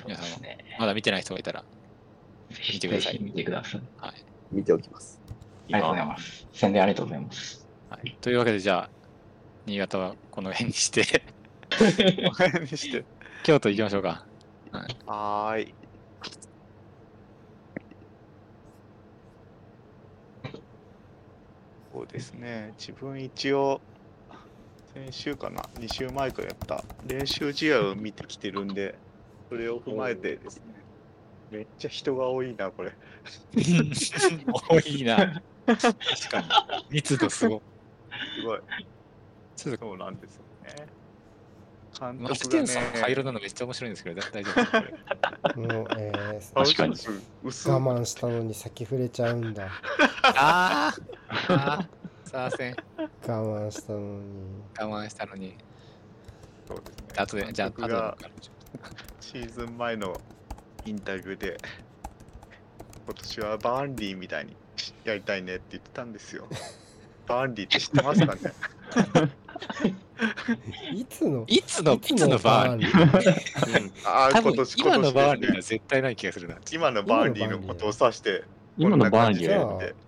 [0.06, 0.58] 皆さんもね。
[0.78, 1.64] まだ見てない人がいたら、
[2.50, 3.82] ぜひ見てください見てください。
[3.98, 4.14] はい。
[4.52, 5.20] 見ておきます。
[5.28, 5.32] あ
[5.68, 6.48] りがとうございます。
[6.52, 7.68] 宣伝ありがとうございます。
[7.90, 8.90] はい、というわけで、じゃあ、
[9.66, 11.22] 新潟はこの辺にして、
[12.70, 13.04] にして。
[13.42, 14.26] 京都行きましょうか。
[15.06, 15.74] はーい。
[21.92, 22.72] そうですね。
[22.78, 23.80] 自分一応、
[24.94, 28.96] 先週かな、2週前からやった練習試合を見てきてるんで、
[29.50, 30.62] それを踏まえてですね、
[31.50, 32.92] めっちゃ人が多いな、これ。
[34.68, 35.42] 多いな。
[35.66, 35.82] 確
[36.30, 36.46] かに。
[36.90, 37.60] 密度すごい。
[38.40, 38.60] すごい。
[39.56, 40.86] ちょっと、そうなんですよね。
[41.98, 46.94] 監督がテンさんね、灰色なのめっちゃ面白いんですけど、大丈夫これもう、えー確かに
[47.42, 49.68] 薄我慢したのに先触れちゃうんだ。
[50.22, 52.76] あーあー、さあせん。
[53.26, 54.22] 我慢したのに。
[54.78, 55.56] 我慢したのに。
[56.68, 57.04] そうですね。
[57.16, 58.30] あとで、じゃあ、後で
[59.30, 60.20] シーズン前の
[60.84, 61.56] インタビューで、
[63.06, 64.56] 今年はバーンリーみたいに
[65.04, 66.48] やりたいねって言ってたんですよ。
[67.28, 68.40] バーンリーって知ってますかね？
[70.98, 71.44] いつの？
[71.46, 72.90] いつの、いつのバーンリー？
[72.90, 76.56] ー ああ、今年、今のバーンリーは絶対ない気がするな。
[76.72, 78.42] 今のバーンリーのことを指して、
[78.78, 79.44] 今のバーンで。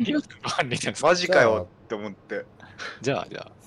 [0.00, 2.44] 今のバーンリーマジかよって思って、
[3.00, 3.61] じゃあ、じゃあ。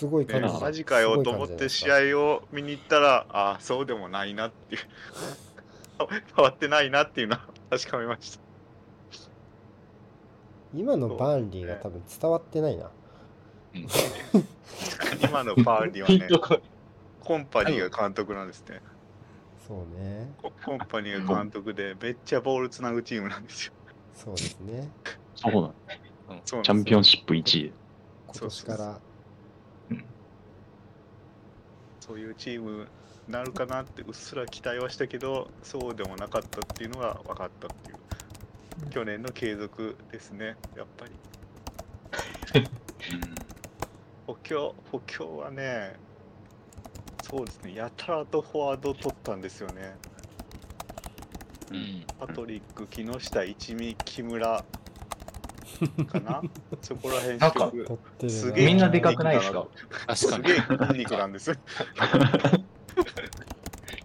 [0.00, 0.60] すごいね感じ。
[0.62, 4.82] マジかよと思って試合を見に行ったら、ああ、そうでもないなっていう、
[6.34, 8.40] 変わってないなっていうのは 確かめました。
[10.74, 12.90] 今のバーンリーが多分伝わってないな。
[13.74, 13.86] うん
[15.22, 16.60] 今のバーンリーはね、
[17.20, 18.80] コンパニーが監督なんですね。
[19.68, 20.32] そうね。
[20.40, 23.72] ココンパニーが監督で、めっちゃボールつなぐチームなんですよ。
[24.14, 24.90] そうですね。
[25.34, 25.76] そうなんうんそ
[26.28, 27.72] うなんですよチャンピオンシップ1位。
[28.28, 29.00] 今年から、
[32.10, 32.88] そういうチーム
[33.28, 38.90] になるかなってうっすら期待はしたけど、そうでもなかったっていうのが分かったっていう。
[38.90, 41.12] 去年の継続ですね、やっぱり。
[44.26, 45.94] 補強、補強はね、
[47.22, 49.94] そうですね、やたらとフォワードを取ったんですよね。
[51.70, 54.64] うんパトリック、木下、一味、木村
[56.06, 56.42] かな
[56.82, 57.72] そこら辺なんか
[58.28, 59.66] すげえみんなでかくないですか？
[60.06, 60.56] 確かにすげえ
[60.88, 61.56] 筋肉なんですよ。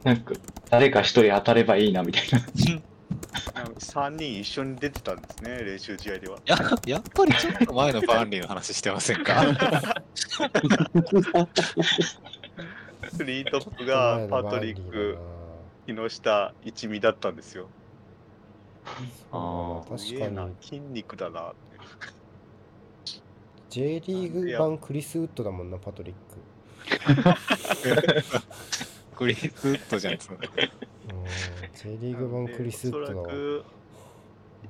[0.03, 0.33] なんか、
[0.69, 2.39] 誰か一人当たればいいなみたいな。
[3.79, 6.37] 3人一緒に出てたんですね、練習試合では。
[6.45, 9.41] ややっぱりちょっと前のバーンリーの話してませんか？
[13.13, 15.17] スリートップがパトリック、
[15.87, 17.67] 木下、一味だったんですよ。
[19.31, 21.55] ああ、確かに、筋肉だなって。
[23.69, 26.19] J リーグ版クリス・ウッドだもんな、パトリック。
[29.15, 30.35] クリス・ウッドじゃないですか。
[30.35, 30.41] うん、
[31.73, 33.13] J リーグ版クリス・ウッドだ
[33.59, 33.65] わ。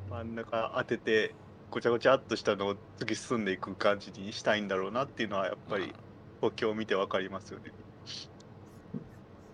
[0.09, 1.33] 真ん中当てて、
[1.69, 5.93] ごちゃごちゃっとしたのを突き進んでいく感じにしたいんだろうなっていうのは、やっぱり
[6.41, 7.71] 補強を見てわかりますよね。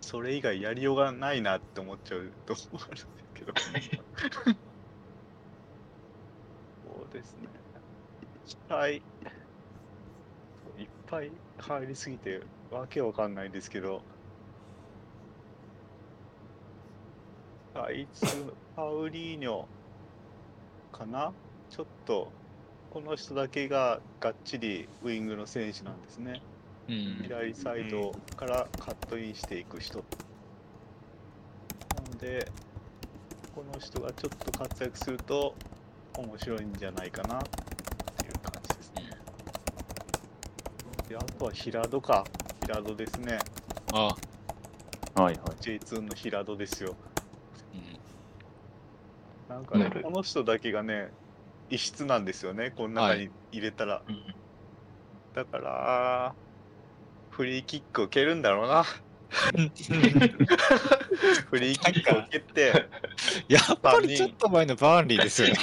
[0.02, 3.08] それ以外やりようがないなって思っちゃうとこあるんです
[3.42, 3.54] けど。
[3.58, 4.52] そ
[7.10, 7.48] うですね。
[8.46, 14.02] 期待、いっぱい入りすぎてわけわかんないんですけど、
[17.76, 18.26] あいつ、
[18.76, 19.66] パウリーニョ
[20.92, 21.32] かな？
[21.70, 22.32] ちょっと、
[22.92, 26.42] この人だけががっちりウイングの選手なんですね。
[26.90, 27.20] うん。
[27.24, 30.00] 左サイドからカットインしていく人。
[30.00, 30.04] な
[32.12, 32.52] ので、
[33.62, 35.54] この人がちょっと活躍すると
[36.18, 37.42] 面白いんじゃないかなっ
[38.18, 39.04] ていう感じですね。
[41.10, 42.26] であとは平戸か。
[42.64, 43.38] 平戸ですね。
[43.94, 44.16] あ、はい
[45.16, 45.36] はい。
[45.62, 46.96] J2 の平戸ですよ。
[49.50, 49.56] うん。
[49.56, 51.12] なんかねこの人だけがね、
[51.70, 54.02] 異質なんですよね、この中に入れたら。
[55.36, 56.34] だから、
[57.30, 58.86] フリーキックを蹴るんだろうな。
[59.32, 59.72] フリー
[61.80, 62.90] キックを蹴って、
[63.48, 65.56] やっぱりちょっと前のバーンリーですよね。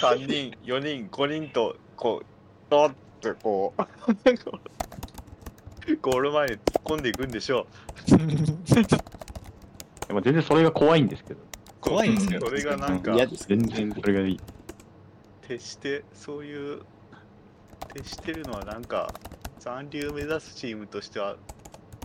[0.00, 2.26] 3人、4人、5人と、こう、
[2.70, 3.82] ドッてこう、
[6.00, 7.66] ゴール前に突っ込んでいくんでしょ
[10.06, 11.40] でも全然それが怖いんですけど。
[11.40, 11.44] う。
[11.80, 14.40] 怖いんですよそれがなんか、嫌です全然それがいい。
[15.42, 16.82] 徹して、そういう、
[17.94, 19.12] 徹してるのはなんか、
[19.58, 21.36] 残留目指すチームとしては、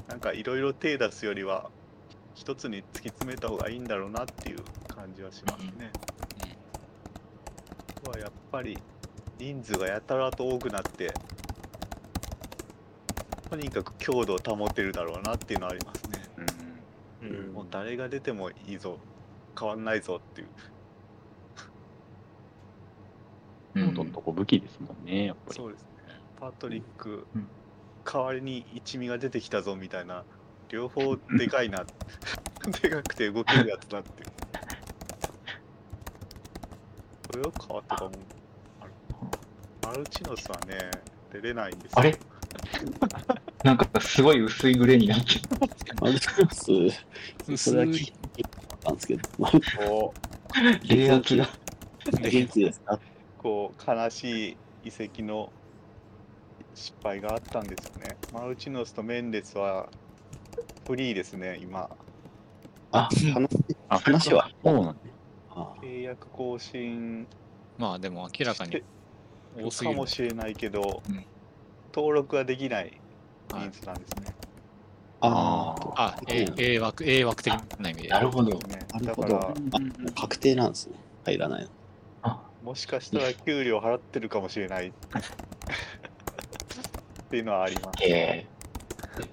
[0.07, 1.69] なんかいろいろ手出すよりは、
[2.39, 5.91] 一つに突き詰めた方がいいんだろうなっていう感じはしますね。
[7.97, 8.77] あとはやっぱり、
[9.37, 11.13] 人数がやたらと多くなって、
[13.49, 16.29] とにかく強度を保てるだろうなっていうのはありますね。
[17.23, 18.99] うんもう誰が出てもいいぞ、
[19.59, 20.47] 変わんないぞっていう。
[23.75, 25.55] うんどんとこ武器ですもんね、やっぱり。
[25.57, 25.89] そうですね。
[26.39, 27.47] パトリック、うん
[28.05, 30.23] 代わりに一味が出てきたぞみたいな、
[30.69, 31.85] 両方でかいな、
[32.81, 34.29] でかくて動けるやつだっていう。
[37.35, 38.11] 豊川とかも
[38.81, 38.91] ある
[39.83, 40.77] マルチノスはね、
[41.31, 41.99] 出れないんですよ。
[41.99, 42.17] あれ？
[43.63, 45.41] なんかすごい薄いグレーになってる。
[46.01, 46.63] マルチクロス、
[47.57, 48.13] それは聞い
[48.81, 50.13] たんですけど、まあこ
[50.83, 51.47] う、冷圧が。
[52.21, 52.99] 元気ですか？
[53.37, 55.51] こう悲しい遺跡の
[56.73, 58.17] 失敗があったんですよね。
[58.33, 59.89] マルチノスとメンデスは
[60.89, 61.87] フリーですね、今。
[62.91, 63.47] あ、話
[63.89, 64.49] あ話は？
[64.63, 64.95] そうなんだ。
[65.51, 67.27] あ契約更新
[67.77, 68.81] まあでも明らかに
[69.55, 70.07] 多すぎるかも。
[70.07, 71.25] しれないけど、うん
[71.93, 72.99] 登録ができない
[73.51, 74.35] はい人数なんですね。
[75.21, 78.09] ああ、A, A 枠、A 枠的な意味で。
[78.09, 78.57] なるほど。
[78.57, 78.59] ね
[78.93, 79.53] なるほど。
[80.15, 80.95] 確定なんですね。
[81.25, 81.67] 入らない
[82.63, 84.91] もしかしたら給料払ってるかもしれない っ
[87.29, 88.03] ていうのはあります。
[88.03, 88.47] え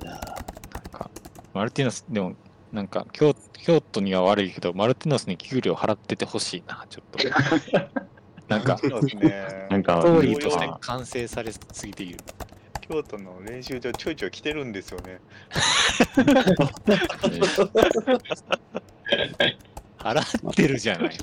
[0.02, 0.35] いや
[1.56, 2.34] マルティノス、でも、
[2.70, 7.18] なんか京、京都には悪いけど、マルティノスに給料払っててほしいな、ちょっと。
[8.46, 9.66] なんか、そうですね。
[9.70, 12.18] なんか、ストーリーとしてまあ完成されすぎている。
[12.82, 15.18] 京都の練習場ちょいちょい来てるんですよね。
[19.96, 21.16] 払ってるじゃない。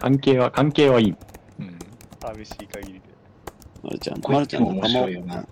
[0.00, 1.14] 関係は、関係はいい。
[1.60, 1.78] うん。
[2.18, 3.00] 寂しい限りで。
[3.82, 5.46] マルちゃん、マルちゃん仲間面白いよな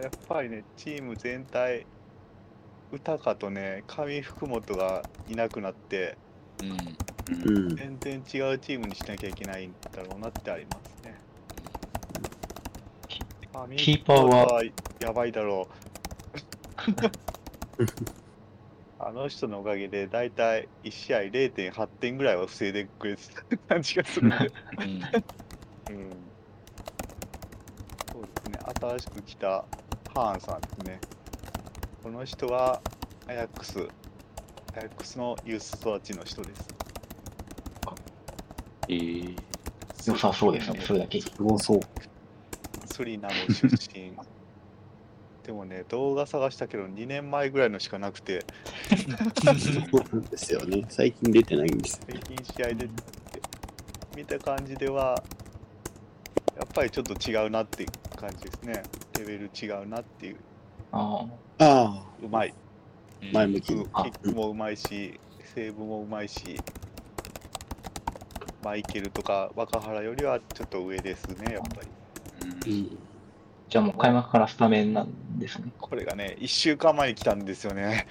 [0.00, 1.86] やっぱりね、チーム全体、
[2.92, 6.16] 歌かとね、上福本がいなくなって、
[6.60, 6.70] うん。
[7.46, 7.76] うん。
[7.76, 8.18] 全然違
[8.52, 11.14] うチームにしなきゃいけないんだろうなってありますね。
[13.52, 14.62] 上キーパーは？
[15.00, 15.74] やばいだろう。
[19.00, 24.36] あの人のおかげで、だいたい1試合0.8点ぐらいは防いでくれてた感じがするんで。
[25.88, 25.96] うん。
[25.96, 26.10] うん
[28.12, 29.64] そうですね、新しく来た
[30.14, 31.00] ハーンさんですね。
[32.04, 32.80] この人は
[33.26, 33.80] アヤックス、
[34.76, 36.68] アヤックスのユース育ちの人です。
[38.88, 39.36] えー、
[40.06, 41.20] 良さそうですね、それだけ。
[41.20, 41.80] すごそう。
[42.86, 44.12] スリナム出身。
[45.44, 48.44] でもね、動画探したけど2年前ぐらいのしかなくて、
[48.88, 50.86] そうなんですよね。
[50.90, 52.04] 最近出てないんですよ。
[52.08, 52.88] 最近試合で
[54.16, 55.20] 見た感じでは、
[56.56, 58.82] やっぱりちょっと違うなっていう感じですね。
[59.18, 60.36] レベル違うなっていう。
[60.92, 61.26] あ
[61.58, 62.54] あうまい。
[63.22, 63.84] あ、前向きに。
[63.84, 65.18] キックもうまいし、
[65.54, 66.60] セーブもうまいし、
[68.62, 72.72] マイケルとか若原よりはちょっと上ですね、やっぱり。
[72.72, 72.98] うん。
[73.68, 75.72] じゃあもう開幕からスタメンなんですね。
[75.80, 78.06] これがね、1週間前に来たんですよね。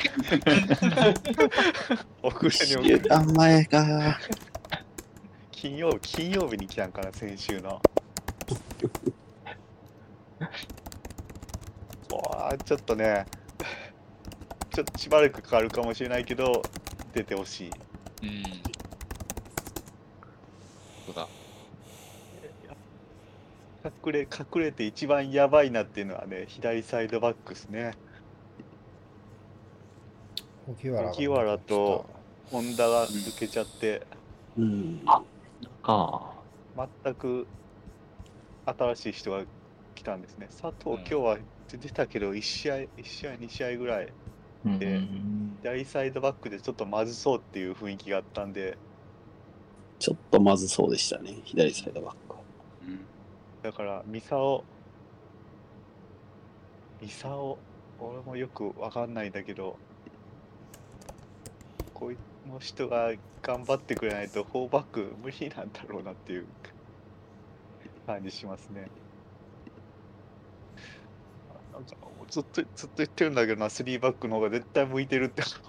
[2.22, 4.20] 遅れに週遅れ間前か。
[5.52, 7.82] 金曜日、金曜日に来たんかな、先週の。
[12.12, 13.26] わあちょっとね、
[14.74, 16.62] ちょっとしばらくかかるかもしれないけど、
[17.14, 17.70] 出てほしい。
[18.24, 18.44] うん。
[21.06, 21.28] そうだ。
[24.06, 27.94] 隠れ、隠れて一番やばいなっていうのはね、左サイドバックですね。
[30.66, 32.06] 荻原と
[32.50, 34.08] 本田が抜けちゃって、
[34.58, 35.02] うん。
[35.82, 36.34] か。
[37.04, 37.46] 全く
[38.66, 39.44] 新しい人が
[39.96, 40.48] 来たんですね。
[40.50, 41.38] 佐藤、うん今日は
[41.70, 44.14] 出たけど、1試合、1試合、2試合ぐらい、
[44.66, 45.02] うんで
[45.62, 48.78] 左サイドバックでちょっとまずそうっていう雰囲気があったんで、
[50.00, 51.36] ちょっとまずそうでしたね。
[51.44, 52.42] 左サイドバックは。
[52.88, 53.00] うん
[53.62, 54.64] だから、ミサオ、
[57.02, 57.58] ミサオ、
[58.00, 59.78] 俺もよくわかんないんだけど、
[61.94, 62.18] こい
[62.52, 66.46] の人が頑張ってくれないと、4バック無理なんだろうなっていう
[68.06, 68.88] 感じしますね。
[71.74, 71.96] なんか
[72.30, 75.42] ずっとずっと言ってるんだけどな、3バックの方が絶対向いてるって。
[75.44, 75.60] ス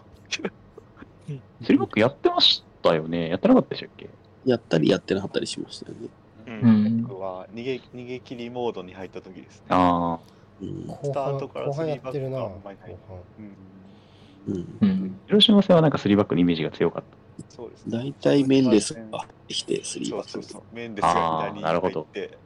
[1.26, 3.28] リーバックやってましたよね。
[3.30, 4.10] やってなかったでしたっけ？
[4.44, 6.08] やったりやってなかったりしましたよね。
[6.46, 9.66] うん、僕は逃げ逃げ切りモードに入った時ですね。
[9.70, 10.20] ああ。
[10.60, 10.86] うん。
[10.86, 12.90] 後スター半トから後半やってるなスリーバッ後クがうまい半
[13.38, 14.78] うん、うん。
[14.82, 17.02] うん広島戦はなんかスリーバックのイメージが強かっ
[17.48, 17.98] そうですね。
[17.98, 20.74] 大体メンデスが入ってきて、スリーバックそうそうそう。
[20.74, 22.38] メンデスが左にあーなるほど入って、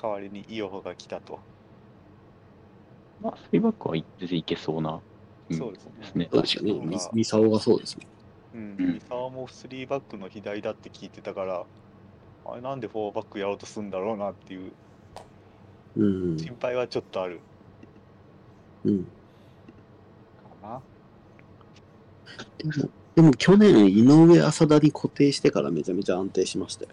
[0.00, 1.36] 代わりにイオホが来たと。
[3.22, 3.24] た。
[3.28, 4.96] まあ、スリーバックは全然いけそうな。
[4.96, 5.02] ん
[5.52, 6.28] そうですねですね。
[6.32, 6.72] そうですよね。
[6.72, 8.06] 確かにミミサオがそうですね。
[8.54, 8.76] うん。
[8.78, 11.66] うん三沢も3バックの左だって聞いてたから、
[12.44, 14.72] あれなんで4バックやろうとするんだろうなっていう
[15.96, 16.38] うん。
[16.38, 17.40] 心配はちょっとある
[18.84, 19.04] うん。
[20.36, 20.82] かな。
[22.58, 26.90] でも、でも去年、井上浅田に固定してからめちゃめちゃ安定しましたよ。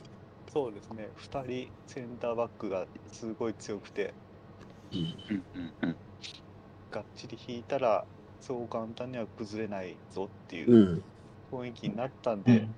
[0.54, 1.14] そうですね。
[1.16, 4.16] 2人センターバックがすごい強くて、
[4.94, 5.00] うん。
[5.30, 5.98] うんうんうん。
[6.92, 8.08] がっちり引いたら、
[8.40, 11.04] そう簡単には崩れないぞっていううん
[11.52, 12.76] 雰囲気になったんで、うん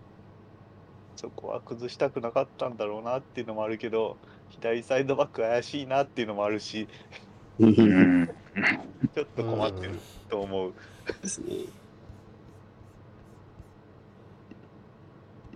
[1.15, 4.19] そこは崩したくなかったんだろうなっていうのもあるけど、
[4.49, 6.88] 左サイドバック怪しいなっていうのもあるし、
[9.13, 10.75] ちょっと困ってると思う。
[11.21, 11.73] ですね。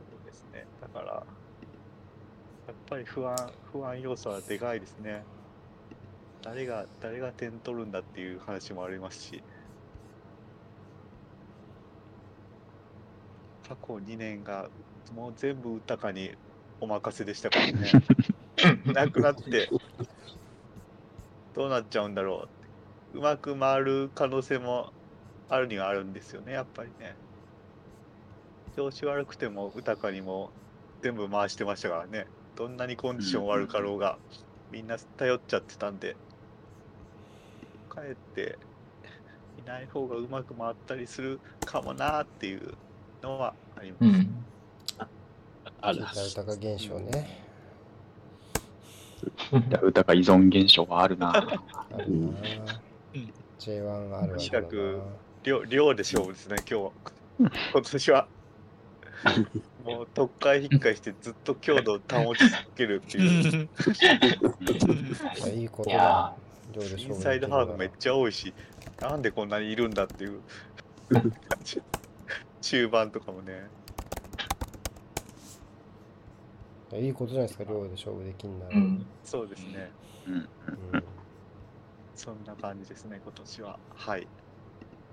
[0.10, 0.68] そうですね。
[0.80, 1.28] だから、
[2.68, 3.36] やっぱり不安、
[3.72, 5.24] 不安要素はでかいですね。
[6.42, 9.44] 誰が、誰が点取るんだっていう話もありますし、
[13.68, 14.70] 過去2年が
[15.14, 16.32] もう全部豊かに
[16.80, 17.92] お任せでしたからね。
[18.94, 19.70] なくなって、
[21.54, 22.48] どうなっちゃうんだろ
[23.14, 23.18] う。
[23.18, 24.94] うまく回る可能性も
[25.50, 27.16] あるにはあるんですよね、やっぱりね。
[28.76, 30.52] 調子悪くても豊かにも
[31.02, 32.28] 全部回してましたからね。
[32.58, 34.18] どんなにコンディション悪かろうが、
[34.72, 36.16] みんな頼っちゃってたんで、
[37.88, 38.58] かえって
[39.64, 42.74] いない方がうまく回ったりするかもなっていう
[43.22, 44.04] のはあります。
[44.06, 44.30] うん。
[45.82, 47.44] ある北豊現象ね。
[49.84, 51.38] 歌が依存現象はあるな。
[51.38, 51.64] あるな
[52.08, 52.38] うん
[53.60, 55.00] J1 があるわなかく
[55.44, 56.92] 量量で勝負ですね、今日は。
[57.72, 58.28] 今年は。
[59.84, 63.69] もう特会引っかいしてずっと強度を保ち続けるっていう。
[65.56, 66.35] いいことだ。
[66.98, 68.53] インサイドハーフめっちゃ多いし、
[68.99, 70.41] なんでこんなにいるんだっていう。
[72.61, 73.68] 中盤とかもね。
[76.94, 78.72] いいことじゃないですか、量で勝負できんなら。
[78.76, 79.06] うんうん。
[79.23, 79.89] そうですね。
[80.27, 80.49] うん。
[82.15, 83.80] そんな感じですね、今年は。
[83.95, 84.27] はい。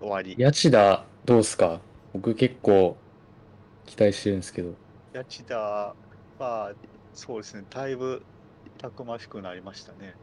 [0.00, 0.36] 終わり。
[0.42, 1.80] 八千田、どうすか？
[2.12, 2.96] 僕結構
[3.86, 4.74] 期待してるんですけど。
[5.14, 5.94] 八千田
[6.38, 6.74] は、
[7.12, 8.22] そうですね、だいぶ
[8.78, 10.14] たくましくなりましたね。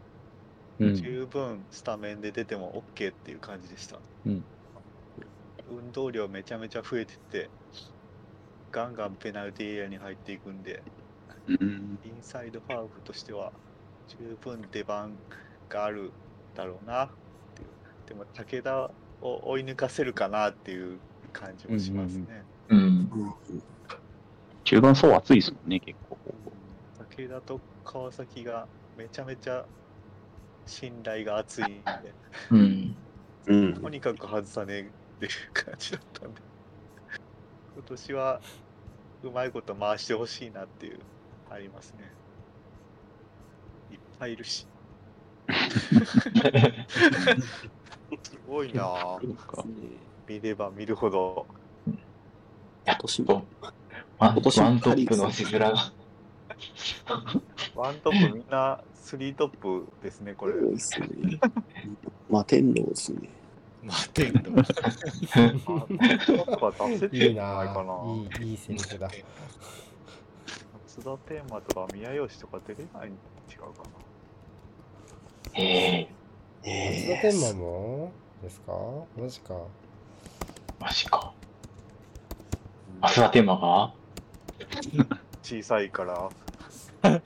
[0.80, 0.96] うん。
[0.96, 3.98] 十分スタメンで出ても OK っていう感じでした。
[4.26, 4.44] うん
[5.72, 7.50] 運動量めちゃめちゃ増えてて、
[8.72, 10.84] ガンガンペナルティーエリアに入っていくんで、
[11.48, 11.98] うん。
[12.04, 13.54] インサイドハーフとしては
[14.08, 15.18] 十分出番
[15.70, 16.12] がある
[16.56, 17.10] だろうなっ
[17.56, 17.70] ていう。
[18.06, 21.00] でも武田を追い抜かせるかなっていう
[21.32, 22.26] 感じもしますね。
[22.30, 22.51] うん。
[24.64, 26.18] 中盤層厚いですもんね、結構。
[27.18, 28.68] 武田と川崎が
[28.98, 29.66] めちゃめちゃ
[30.66, 31.84] 信頼が厚いんで、
[32.52, 32.96] うん。
[33.48, 34.84] うんとにかく外さねえっ
[35.20, 36.42] ていう感じだったんで、
[37.76, 38.40] 今年は
[39.24, 41.00] うまいこと回してほしいなっていう、
[41.50, 42.10] ありますね。
[43.92, 44.66] いっぱいいるし。
[48.24, 49.20] すごいなぁ。
[50.28, 51.46] 見れば見るほど。
[52.86, 53.46] 今年も。
[54.18, 55.92] ワン今年もワントップの字面が。
[57.76, 60.54] ワントップみんなスリートップですね、これ。
[60.54, 61.40] そうですね。
[62.30, 63.30] まあ、天皇ですね。
[63.84, 64.42] 待てんの。
[64.62, 67.94] あワントップは出せていいんじゃないなかな。
[67.94, 68.44] ぁ。
[68.44, 69.10] いい、いいセリフだ。
[70.88, 73.84] 津田天馬とか宮吉とか出れないん違うか
[75.54, 76.08] へ
[76.64, 78.12] え、松田天馬も？
[78.44, 78.74] ですか？
[79.18, 79.56] マジか。
[80.80, 81.34] マジか。
[83.02, 83.94] 増田天馬が？
[84.94, 85.06] な。
[85.42, 86.30] 小さいから。
[87.02, 87.22] 葉っ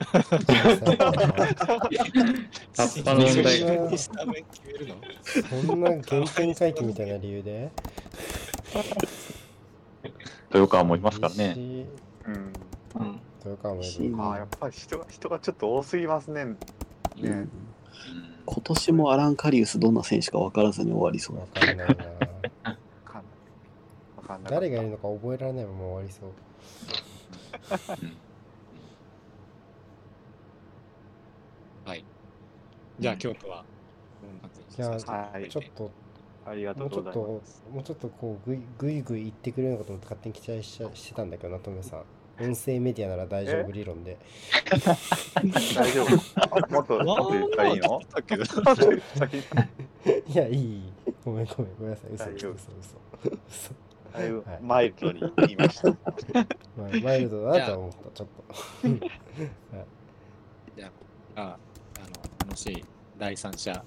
[3.04, 3.98] ぱの問題が。
[3.98, 4.96] スタメン決めるの
[5.66, 7.70] そんな原点回帰みたいな理由で？
[10.54, 11.54] 豊川もいますからね。
[11.54, 11.86] 西
[12.26, 12.34] うん。
[12.34, 13.20] うん。
[13.44, 14.16] 豊川もいる。
[14.18, 16.44] ああ、やっぱり人が人がちょっと多すぎますね。
[16.44, 16.56] ね。
[17.20, 17.50] うん
[18.48, 21.46] 今年もアラン・カリウスどんな選手か分からずに終わりそうわ。
[21.52, 21.96] かんないな
[24.26, 24.50] かんな。
[24.50, 26.30] 誰がいるのか覚えられないまま終わりそう。
[31.84, 32.04] はい。
[32.98, 33.64] じゃあ、京都は、
[34.54, 35.90] じにしますはいちょっと、
[36.44, 37.62] ありがともうちょっと、うございもます。
[37.78, 42.04] うちょっとこう、ぐいぐいぐい言ってくれるようなことも勝手に期待ししてたんだけどな、トメさん。
[42.38, 44.18] 音声メディアなら大丈夫理論で。
[44.70, 46.06] 大丈夫。
[46.36, 47.88] あもっと、もっと言ったらいいの？
[47.88, 48.60] もっと言った
[49.24, 49.32] ら
[50.26, 50.82] いや、いい。
[51.24, 52.10] ごめんごめん、ごめんなさい。
[52.12, 52.68] 嘘嘘嘘
[53.48, 53.74] 嘘。
[54.16, 54.22] 嘘。
[54.22, 55.88] だいぶはいマイルドに言いました。
[55.90, 58.44] まあ、マイルドだなとは思った、ちょっと。
[60.76, 60.90] じゃ
[61.36, 62.84] あ、ああの、楽しい
[63.18, 63.84] 第三者、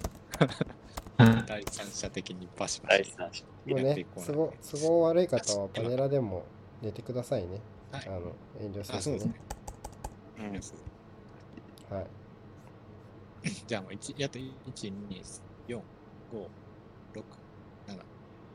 [1.18, 2.92] 第三者的にバシバ
[3.32, 6.46] シもうね、都合都合悪い方はパネラでも
[6.82, 7.60] 出てくださいね。
[7.92, 9.34] はいあの、遠慮あ、せずね
[10.38, 10.80] そうですね。。
[11.92, 12.08] うんはい。
[13.68, 14.94] じゃあもう1、やっと1、2、
[15.68, 15.82] 4、5、
[17.16, 17.24] 6、
[17.88, 18.00] 7、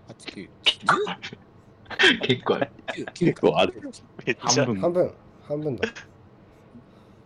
[0.08, 0.48] 8、9、
[2.26, 2.68] 結構、10、
[3.06, 3.80] 9結構ある。
[4.26, 4.80] めっちゃ半分。
[4.80, 5.14] 半分、
[5.48, 5.88] 半分だ。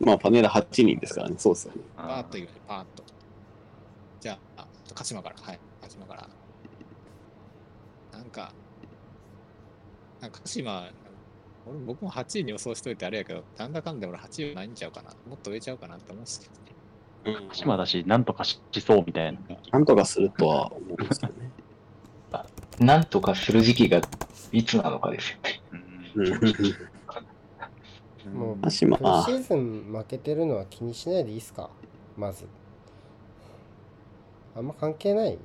[0.01, 1.35] まあ、パネラ8人ですからね。
[1.39, 1.81] そうですよね。
[1.97, 3.03] パーッと言うね、パーッと。
[4.21, 6.29] じゃあ、あ鹿島から、はい、鹿島から。
[8.13, 8.53] なんか、
[10.21, 10.91] なんか鹿島、
[11.67, 15.11] 俺僕も8位に予想しといてあれやけど、なんだかんだ俺8位はないんちゃうかな。
[15.29, 16.53] もっと上ちゃうかなって思うんですけど
[17.35, 17.49] ね。
[17.49, 19.39] 鹿島だし、なんとかしそうみたいな。
[19.73, 21.48] なんとかするとは思うんですよね。
[22.81, 24.01] なんとかする時期が
[24.53, 25.61] いつなのかですよね。
[26.15, 26.29] うん
[28.37, 31.71] もう、鹿島プレシーズン負けてるのは気にしないでいいっすか？
[32.17, 32.47] まず。
[34.55, 35.39] あんま関係ない？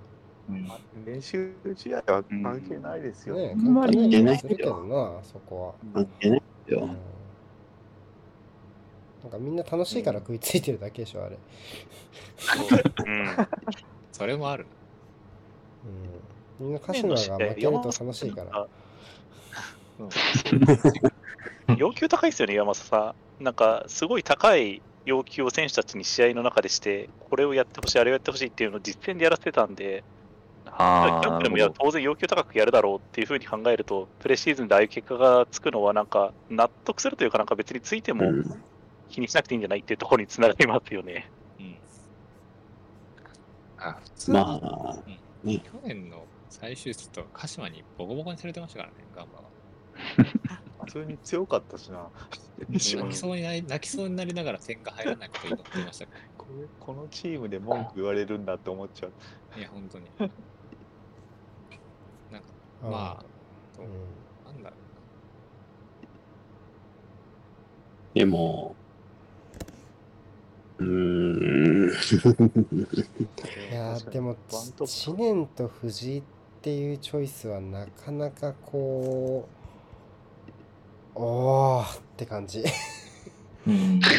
[0.49, 0.67] うん
[1.05, 3.35] 練習試合は関係ないですよ。
[3.35, 6.81] ねあんまり関係ないするけどな、そこ関係ないですは。
[6.83, 6.95] うんよ。
[9.23, 11.37] なんかみんな楽しいから食いついてるだけでしょ、あれ。
[13.05, 13.27] うん。
[14.11, 14.65] それもある。
[15.85, 15.91] うん。
[16.59, 18.67] みんな鹿島が負けると楽しいから。
[21.77, 23.43] 要求高いですよね、山里さん。
[23.43, 30.03] なんか、すごい高い要求を選手たちに試合の中でして、これをやってほしい、あれをやってほしいっていうのを実戦でやらせてたんで、
[30.65, 38.63] ああ、キャンプでもいや当然要求高くやるだろうっていうふうに考えると、プレシーズンでああいう結果がつくのは、なんか納得するというか、なんか別についてもうん
[39.09, 41.29] 気にしなくていいんじゃないっていうところにつながりますよね。
[41.59, 41.77] うん。
[43.77, 44.97] あ、普通に、まあ、
[45.43, 49.43] ね去年の最終節と鹿島にボコボコにされてましたからね、ガンバは。
[50.85, 52.07] 普通に強かったしな。
[52.59, 59.11] 泣きそうになり泣きそうになりながら点が入らないことになっていましたかこれこのチームで文句言われるんだって思っちゃう。
[59.53, 59.57] ら。
[59.57, 60.05] いや、本当に。
[62.83, 63.25] まあ、
[63.79, 64.75] うんなんだろ
[68.13, 68.75] でも、
[70.77, 71.89] うーん。
[73.71, 74.35] いやーでも
[74.85, 76.23] 知念と藤井っ
[76.63, 79.49] ていうチョイスはなかなかこ
[81.13, 82.63] うおーって感じ。
[83.67, 83.99] うん。
[84.03, 84.09] あ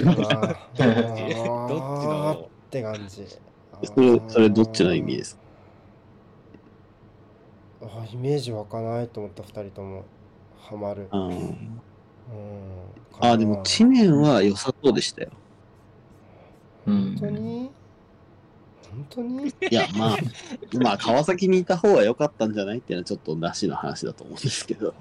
[0.75, 3.27] ーえどっちのって感じ。
[3.27, 3.39] そ
[3.99, 5.37] れ、それどっちの意味です
[7.81, 7.87] か？
[7.87, 10.05] あーイメージ湧かないと思った2人とも。
[10.61, 11.09] ハマる。
[11.13, 11.31] うん。
[11.31, 11.81] うん。
[13.21, 15.31] あ、でも、知念は良さそうでしたよ。
[16.87, 17.71] うん本当に？
[18.95, 19.49] 本当に？
[19.49, 20.17] いや、まあ、
[20.79, 24.95] まあ、川崎にいた方が良かったんじゃないっていうのはちょっとなしの話だと思うんですけど。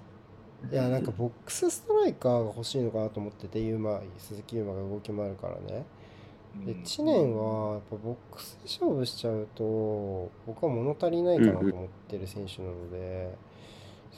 [0.71, 5.85] いやなんかボックスストライカーが欲しいのかなと思っててユーマ鈴木優馬が動き回るからね。
[6.65, 13.35] で知念はやっぱボックスで勝負しちゃうと僕は物足りないかなと思ってる選手なので、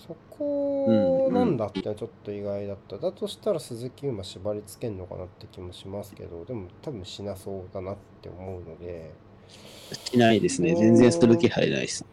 [0.06, 9.14] そこなんだってのはちょっと意外だった、だとしたら鈴木優馬縛り付けんのかなって気もしますけどでも多分しなそうだなって思うので
[10.11, 10.75] しないですね。
[10.75, 12.06] 全然する気配ないです。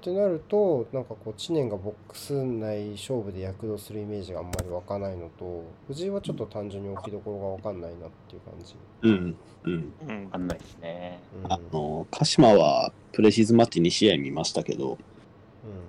[0.00, 9.36] ってなるとなんかこう知念がボックス内勝負で躍動するイメージがあんまり湧かないのと藤井はちょっと単純に置きどころが分かんないなっていう感じ、うん。
[9.64, 9.92] うん。
[10.06, 11.20] うんわかんないですね。
[11.42, 14.98] うんあの、鹿島はプレシーズンマッチ2試合見ましたけど、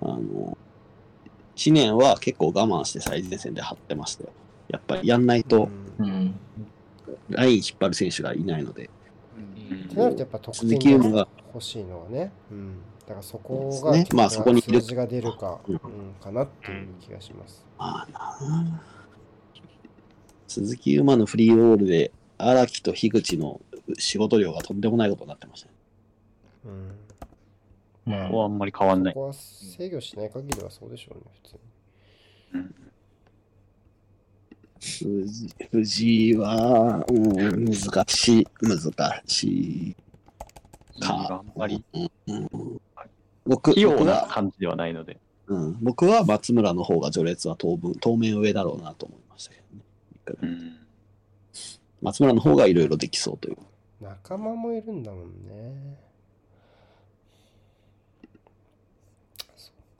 [0.02, 0.56] うんあの、
[1.54, 4.30] 知念は結構我慢して最前線で張ってましたよ。
[4.68, 5.68] やっぱりやんないと。
[7.28, 8.88] ライン引っ張る選手がいないので。
[9.70, 9.78] うん。
[9.78, 14.06] ってなるとやっぱ得鈴点木優馬が、欲しいのはね、うん、だからそこがね。
[14.14, 15.80] まあそこに数字が出るか、ううんん、
[16.20, 17.64] かなっていう気がします。
[17.78, 18.82] まあな
[20.48, 23.60] 鈴木優馬のフリーロールで荒木と樋口の
[23.98, 25.74] 仕事量がとんでもないことになってましたね。
[26.66, 29.14] うん、まあここはあんまり変わんない。
[29.14, 31.60] そこは制御しない限りはそうでしょうね、普通に。
[32.52, 32.85] 藤
[35.70, 37.74] 藤井は、うん、難
[38.08, 39.44] しい、難し
[39.90, 39.96] い
[41.00, 41.26] か。
[41.30, 41.84] あんまり
[42.26, 42.80] うん
[43.44, 45.18] 僕器用な感じではないので。
[45.48, 49.82] うん、僕は松村の方が序列は当分当面上だろうなと思いましたけどね。
[50.42, 50.76] うん。
[52.02, 53.56] 松村の方がいろいろできそうという。
[54.00, 55.96] 仲間もいるんだもんね。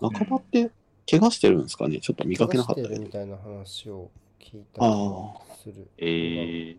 [0.00, 0.70] 仲間って
[1.08, 2.00] 怪我してるんですかね？
[2.00, 3.10] ちょっと見かけなかったけど怪我してるみ。
[3.10, 4.10] たいな話を
[4.56, 5.86] 聞いたあ気あがする。
[5.98, 6.78] えー、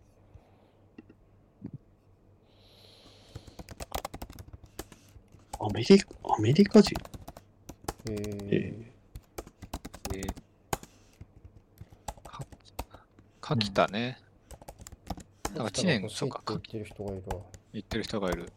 [5.59, 6.95] アメリカ、アメリカ人？
[8.09, 8.15] え
[8.49, 8.91] え
[10.11, 10.33] で
[12.23, 12.45] か
[13.41, 14.17] 柿田ね。
[15.55, 17.35] なんか知念、そうか、言ってる人がいるわ。
[17.73, 18.51] 言ってる人がいる。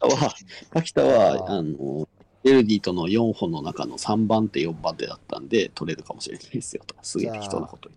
[0.00, 0.34] は、
[0.74, 2.06] 秋田は、あの、
[2.44, 6.94] エルディとの4本の中の3番手、4番手だったんで、取れるかもしれないですよと。
[6.94, 7.90] か、すげえ適当なこと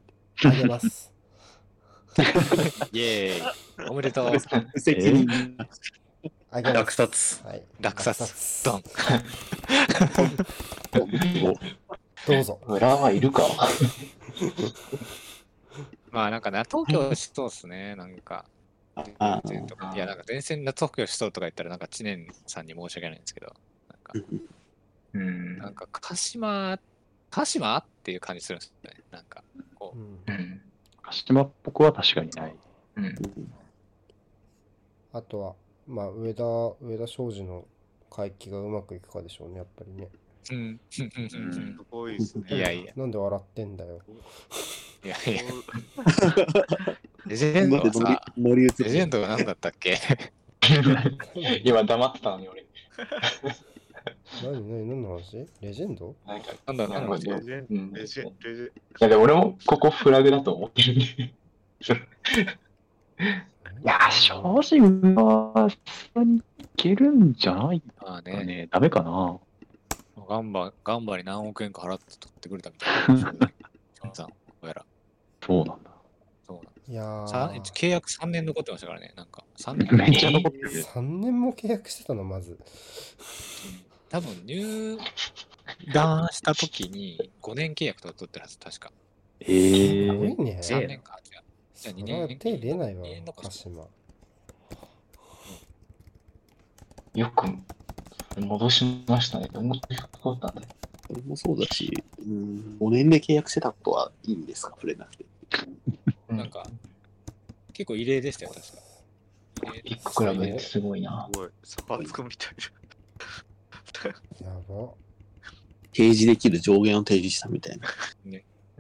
[0.44, 1.12] あげます。
[2.94, 3.90] イエーイ。
[3.90, 4.32] おめでとう。
[4.32, 4.44] 言っ
[4.74, 4.80] て。
[4.80, 5.28] 責任
[6.52, 6.80] あげます。
[6.80, 7.44] 落札。
[7.44, 7.64] はい。
[7.82, 8.84] 落札ドン。
[12.28, 12.60] どうぞ。
[12.68, 13.44] 裏はいるか。
[16.12, 18.46] まあなんか夏補強しそうっすね、なんか。
[18.98, 19.02] い
[19.98, 23.54] や、なんか前線夏補強しそうとか言ったら、なんか知念さんに申し訳ないんですけど、
[24.06, 24.14] か、
[25.14, 25.58] うん。
[25.58, 26.80] なんか鹿島、
[27.30, 29.04] 鹿島っていう感じするんですよね。
[29.12, 29.44] なんか、
[29.76, 30.62] こう、うんうん。
[31.02, 32.56] 鹿島っぽくは確かにない。
[32.96, 33.16] うん。
[35.12, 35.56] あとは、
[35.88, 36.44] まあ、上田、
[36.82, 37.66] 上田庄司の
[38.10, 40.10] 回帰がうまくいくかでしょうね、やっぱりね。
[40.52, 40.80] うん、うん、
[41.18, 42.46] うん、うんすごいですね。
[42.50, 44.00] いやいや、なんで笑ってんだよ。
[45.04, 45.42] いやいや、
[47.28, 49.98] レジェンドはさ、レジェンドが何だったっけ？
[51.64, 52.66] 今黙ってたのに俺。
[54.44, 55.48] 何、何、何の話？
[55.62, 56.16] レジェンド？
[56.26, 57.94] なんか、なんだなんかレジェンうん。
[57.94, 61.06] レジェンレジェンいや、でも俺もここフラグだと思ってるんで。
[63.84, 66.42] いや、正直は、さすがにい
[66.76, 68.68] けるんじゃないまあね、かね。
[68.72, 69.40] ダメかな。
[70.28, 73.52] ガンバ、ガンバに何億円か払って取ってくれたみたいな。
[74.14, 74.34] さん、ど
[74.64, 74.86] うやら。
[75.46, 75.92] そうなんだ。
[76.48, 79.44] そうなんいやさー、契約3年残ってましたからね、なんか。
[79.58, 80.70] 3年めっちゃ残ってる。
[80.70, 82.58] 3年も契約してたの、まず。
[84.10, 84.98] 多分入
[85.94, 88.92] 団した時に5年契約とか取ってるはず、確か。
[89.42, 90.60] えすーごいね。
[90.62, 91.20] 3年か。
[91.24, 91.44] じゃあ
[91.76, 92.38] じゃあ2それは年。
[92.40, 93.04] 手出ないわ
[93.36, 93.88] 鹿島。
[97.14, 97.48] よく
[98.40, 99.50] 戻しましたね。
[99.54, 100.68] 思ってなかったんだよ。
[101.08, 104.72] それもそうだし、うん、5年で契約してたことはいいんですか？
[104.72, 105.26] 触れなくて。
[106.30, 106.66] なんか、
[107.74, 108.78] 結構異例でしたよ、確か。
[109.84, 111.30] ビッグクラブですごいな。
[111.32, 111.50] すごい。
[111.64, 112.56] サバつくみたい
[114.42, 114.94] やば。
[115.92, 117.88] 提示できる上限を提示したみたいな。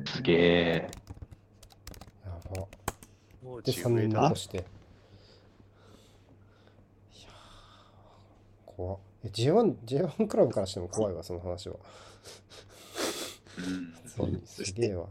[0.05, 0.91] すげえ。
[2.25, 2.67] やば。
[3.43, 4.57] もうで、3人残して。
[4.57, 11.75] いやー怖っえ J1、J1 クラブからしても怖いわ、その話は。
[13.57, 15.07] うんそうすげえわ。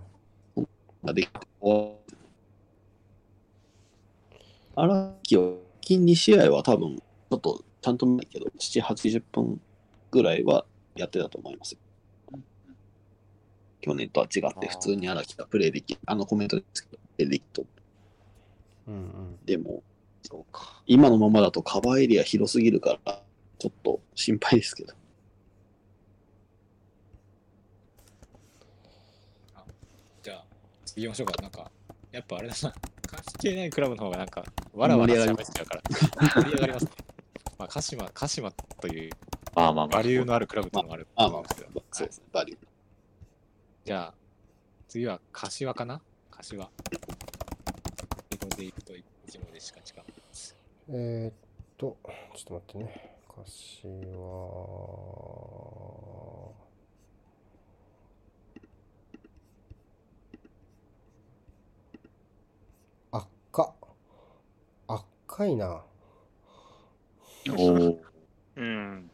[4.77, 9.61] 荒木は、近2試合は多分、ちょっとちゃんと見ないけど、7、80分
[10.15, 11.79] ぐらいはやってたと思いますよ。
[13.81, 17.67] 去年とは違って、普通に荒木がプレイできる、あのコメントですけど、プレイできると。
[18.87, 19.39] うんうん。
[19.45, 19.83] でも、
[20.23, 20.83] そうか。
[20.87, 23.21] 今のままだとカバーエリア広すぎるから、
[23.59, 24.95] ちょっと心配ですけど。
[30.23, 30.45] じゃあ、
[30.87, 31.43] 次行きましょうか。
[31.43, 31.71] なんか、
[32.13, 32.75] やっぱあれだな。
[33.07, 35.83] 関係ないクラブの方がなんか、わらわら喋っちゃうから、
[36.41, 36.91] 盛り上がりますね。
[37.59, 39.11] まあ、鹿島、鹿島という
[39.55, 40.03] まあまあまあバ。
[40.03, 42.59] リューのあるクラブというのもあるとあ、まあ思うんですけど、そうですね、バリュー。
[43.85, 44.15] じゃあ、
[44.89, 46.01] 次は柏かな？
[46.31, 46.71] 柏。
[48.31, 49.05] 英語でいくと1
[49.41, 50.03] 文字しか違う。
[50.89, 51.35] えー、っ
[51.77, 51.97] と、
[52.35, 53.17] ちょっと待ってね。
[53.29, 54.05] 柏。
[63.13, 63.75] 赤。
[64.89, 65.85] 赤いな。
[67.51, 67.99] おー
[68.57, 69.11] うん。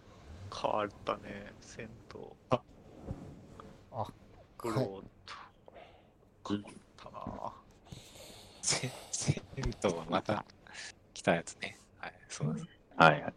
[0.61, 2.21] 変わったね、銭湯。
[2.51, 4.15] 赤い。
[4.59, 5.35] グローと。
[6.47, 7.53] 変わったな。
[8.61, 10.45] せ銭湯はまた
[11.15, 11.79] 来たやつね。
[11.99, 12.67] はい、そうです。
[12.97, 13.35] はいはい。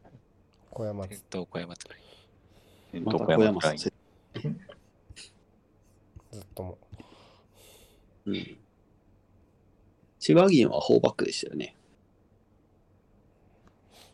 [0.69, 1.95] 小山銭湯小山作
[2.93, 3.01] り。
[3.01, 3.93] またえっと小小山さん、山さん。
[6.31, 6.77] ずっとも。
[8.25, 8.57] うん。
[10.19, 11.75] 千葉銀は4バックでしたよね。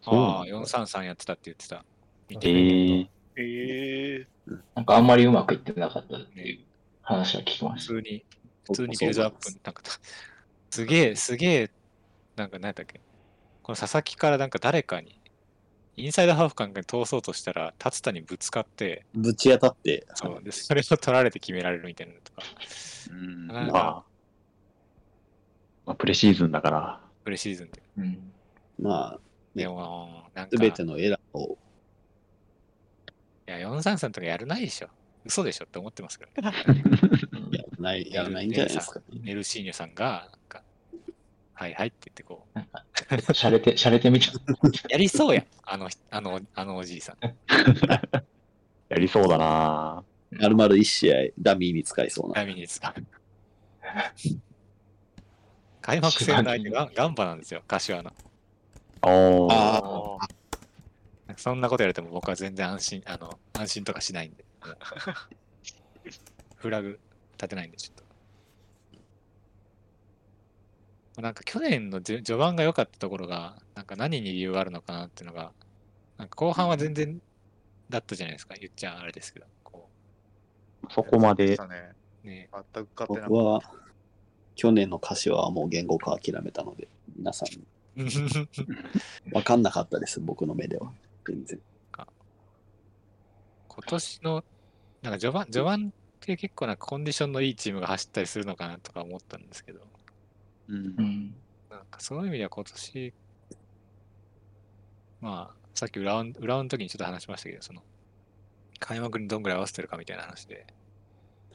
[0.05, 1.85] ああ、433やってたって言ってた。
[2.29, 4.27] 見えてー、ええ
[4.75, 6.65] なんかあんまりうまくいってなかったっていう
[7.01, 7.93] 話は聞きました。
[7.93, 8.25] 普通に、
[8.65, 9.83] 普通にビルドアップ、なんか、
[10.69, 11.71] すげえ、すげえ、
[12.35, 13.01] なんか何だっけ、
[13.63, 15.19] この佐々木からなんか誰かに、
[15.97, 22.41] インサイドハーフかなんかに通そうとしたら、達田にぶつかって、ぶち当たって、そうでそれを取られて決められるみたいなのとか、
[23.11, 23.47] うん。
[23.47, 24.03] まあ、
[25.85, 27.01] まあ、プレシーズンだから。
[27.23, 27.81] プレシーズンで。
[27.97, 28.31] うん。
[28.79, 29.19] まあ、
[29.55, 31.57] でも、なんか、すべてのエラーを、
[33.49, 34.89] いや、433とかやるないでしょ。
[35.25, 36.53] 嘘でしょって思ってますけど、ね、
[37.51, 39.05] や らない、やらないんじゃないですか、ね。
[39.21, 40.63] メルシーニョさんが、なんか、
[41.53, 44.89] はいはいって言ってこう、しゃれて、しゃれてみちゃった。
[44.89, 47.17] やりそうやん、あの人、あの、あのおじいさん。
[48.89, 52.35] やりそうだなまるまる1試合、ダミーに使いそうな。
[52.35, 52.93] ダミに使う。
[55.81, 58.13] 開幕戦の相手がガンバなんですよ、柏の。
[59.01, 60.38] おーああ
[61.39, 64.43] そんなことやれても僕は全然安心、あの、安心とかしないんで。
[66.57, 66.99] フラグ
[67.37, 67.95] 立てないんで、ちょっ
[71.15, 71.21] と。
[71.21, 75.53] なんか去年の序序盤が良かったところが、なんか何に理由があるのかなっていうのが、
[76.17, 77.21] なんか後半は全然
[77.89, 79.45] だったじゃないですか、言っちゃあれですけど。
[79.63, 79.87] こ
[80.89, 81.57] そこまで
[82.23, 82.49] ね。
[82.73, 83.61] 全く勝てな僕は、
[84.55, 87.49] 去年の柏はもう言語化諦めたので、皆さん、
[89.31, 90.91] わかんなかったです、僕の目では。
[91.29, 91.59] 全然。
[93.67, 94.43] 今年の、
[95.01, 99.79] なんか序盤、序盤って結構なんかコンディションのいいチームが走ったりするのかなとか思ったんですけど、
[100.67, 101.35] うんうん。
[101.69, 103.13] なんかそういう意味では今年、
[105.21, 107.81] まあ、さっき裏の裏の時にちょっと話しましたけど、その、
[108.79, 110.65] 開幕にどんぐらい合わせてるかみたいな話で、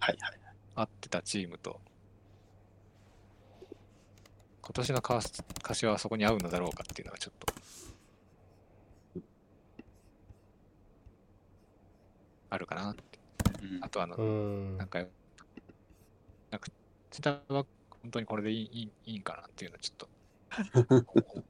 [0.01, 0.39] はいはい。
[0.77, 1.81] 合ってたチームと、
[4.62, 7.53] 今年のカー柏はそこに合うのだろうかっていうのはちょっと、
[12.55, 13.02] あるかなって。
[13.81, 14.89] あとあのう、んなん。
[14.89, 14.99] か、
[16.50, 16.68] なんか、
[17.10, 20.08] ツタは本当にこれでいいいいいいんかなっていうのはちょっと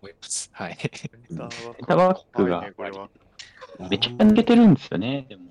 [0.01, 0.51] 思います。
[0.53, 0.77] はい。
[0.77, 0.89] セ
[1.33, 2.63] ンターセンタークが。
[3.91, 5.43] めっちゃ抜けてるんですよね、でも。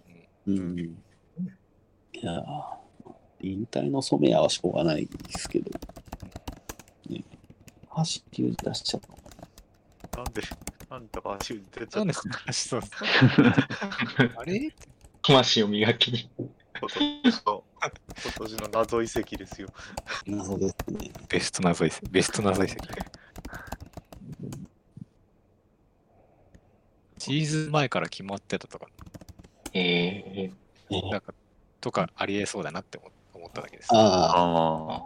[0.47, 0.79] うん。
[0.79, 2.83] いやー
[3.41, 5.69] 引退の染谷はしょうがないですけど、
[7.09, 7.23] ね、
[7.91, 9.01] 足っていう出しちゃっ
[10.11, 10.41] たなんで、
[10.89, 12.81] なんだか足出ちゃなんでそう
[14.37, 14.73] あれ？
[15.23, 16.29] 魂を磨きに。
[16.37, 16.89] 今
[17.23, 17.91] 年の今
[18.37, 19.69] 年の謎遺跡ですよ。
[20.27, 20.37] な。
[20.37, 21.11] 謎ですね。
[21.29, 22.01] ベスト謎遺跡。
[22.09, 22.77] ベスト謎遺跡。
[27.17, 28.87] シーズン前から決まってたとか、
[29.73, 30.51] ええ
[31.09, 31.33] なんか、
[31.79, 33.87] とかありえそうだなって思思っただけです。
[33.93, 34.99] ああ、ああ。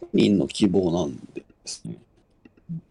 [0.00, 1.96] 本人の希望なんですね。
[2.70, 2.82] うん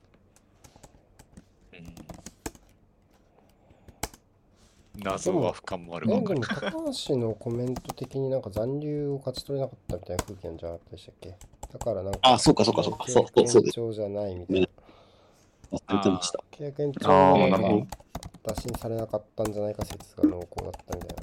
[5.11, 6.41] 謎は深まるえ、ばかり。
[6.41, 6.71] 高
[7.07, 11.35] 橋のコメント的になんか残留を勝ち取れなかったみたいな空気なんじゃなかったでしたっけ？
[11.73, 14.67] だからなんか、あそうかそうかそうかそうそうそうです延長じゃないみたいな。
[15.71, 16.43] 忘れてました。
[16.51, 17.87] 契約延長あなるほど
[18.43, 21.17] 打診されなかったんじゃないか説が濃厚だったみたい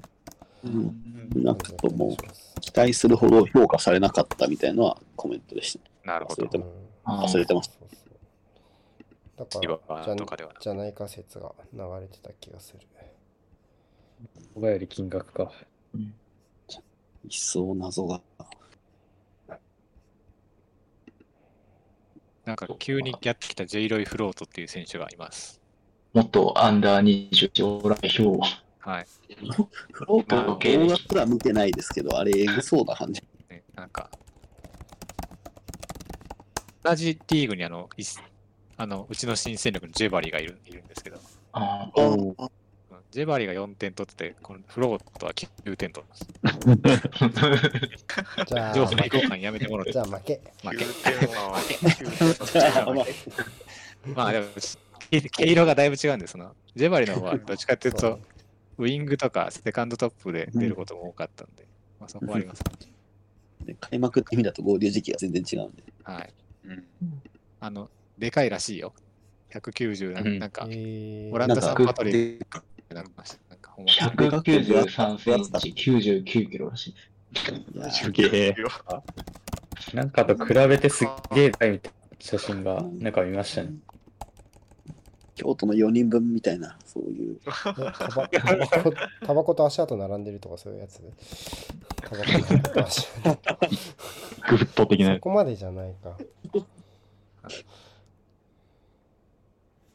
[0.65, 5.91] うん、ななんかともう期待するほど評価されなかったみたいなのはコメントでしたね。
[6.05, 6.49] なるほど忘れ。
[6.51, 6.65] てうん
[7.05, 7.79] ま忘れてます。
[7.79, 10.53] そうそうだ千から、じゃ葉とかでは。
[10.59, 12.81] じゃないか説が流れてた気がする。
[14.55, 15.53] 小林より金額か。
[17.27, 18.21] 一層謎が。
[22.45, 25.61] なんか急にやってきた J ロイフロートっていう選手がいます。
[26.13, 28.47] 元アンダー21代表。
[28.79, 29.07] はい。
[29.93, 33.23] フロートの動画すら見てないですけど、あれ、エグそうな感じ。
[33.49, 34.11] ね、なんか、
[36.83, 38.05] 同じリーグにあの、い
[38.77, 41.19] あのうちの新戦力のジェバリーがいるいるんですけど、
[41.53, 42.37] あうんうん
[43.15, 46.59] ジェバリーが4点取ってて、このフロートは9点取ってます。
[48.53, 50.41] じゃあ、情報の移行感やめてもらってじゃあ負け。
[50.65, 50.85] 負け。
[50.85, 53.05] 9
[54.17, 54.47] まあでも、
[55.13, 58.19] 毛毛色がだいぶ違うんで、その、ジェバリの方はどっちかっていうと、
[58.79, 61.69] ウイングとかセカンドトップで出ることも多かったんで、
[62.01, 62.65] まあそこはあります。
[63.65, 65.85] ね開幕って意味だと合流時期が全然違うんで。
[66.03, 66.35] はい。
[66.65, 66.85] うん
[67.61, 68.93] あの、でかいらしいよ。
[69.53, 76.95] 190な、うんなんか、えオランダサンパトリッでクなんかなんかほんまに193センチ、99キロらしい。
[77.77, 78.55] いやすげえ。
[79.93, 83.71] なんかと比べてすっげえ大みたいな写真がなんか見ましたね。
[85.35, 87.41] 京都の4人分みたいな、そういう。
[87.45, 88.29] タバ
[89.27, 91.01] タバコと足跡並んでるとかそういうやつ
[92.01, 92.19] タバ
[92.63, 93.31] コと足跡。
[94.49, 95.21] グッド的なそ。
[95.21, 96.17] こまでじゃないか。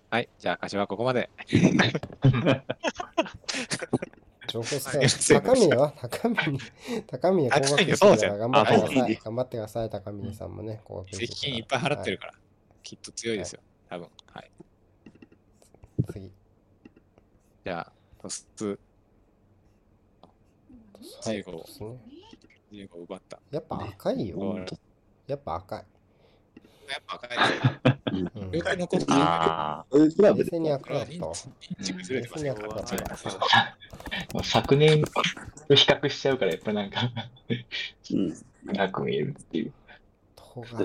[0.09, 1.29] はい、じゃあ、柏はここまで。
[4.47, 5.39] 情報はい戦。
[5.39, 6.59] 高峰は高峰。
[7.05, 9.15] 高峰高額そうじゃん頑張ってくださあい。
[9.23, 10.81] 頑張ってください、高峰さんもね。
[11.11, 12.33] 税金いっぱい払ってるから、
[12.81, 13.61] きっと強いですよ。
[13.87, 14.07] 多分。
[14.33, 14.51] はい。
[16.07, 16.13] ら。
[16.13, 16.31] 次。
[17.63, 18.73] じゃあ、トス、は
[21.33, 21.97] い15ですね
[22.71, 23.39] 15奪った。
[23.51, 24.37] やっぱ赤いよ。
[24.39, 24.65] うん
[25.27, 25.85] やっぱ赤い。
[26.91, 28.39] やっぱ赤いですよ。
[28.41, 28.51] うん。
[28.51, 31.33] 両手のことあそういうクラブでに赤だったわ。
[31.33, 32.53] 認識ずれてますよ。
[32.55, 33.39] 冷静に赤だったわ。
[34.33, 35.03] まあ昨年
[35.67, 36.89] と比較しちゃうから、やっぱなん。
[36.89, 37.11] か、
[38.11, 38.33] うん。
[38.65, 39.73] なく見えるっていう。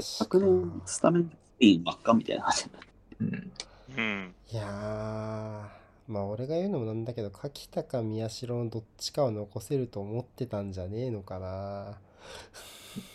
[0.00, 2.64] 昨年、スタメンスペイン真っ赤みたいな感じ。
[3.20, 3.52] うん。
[3.96, 4.34] うん。
[4.50, 4.66] いやー、
[6.12, 7.04] まあ俺が言うのもなん。
[7.04, 10.72] だけど、柿田か宮代のどっちかを残せると思ってたん。
[10.72, 11.98] じゃねえのかな。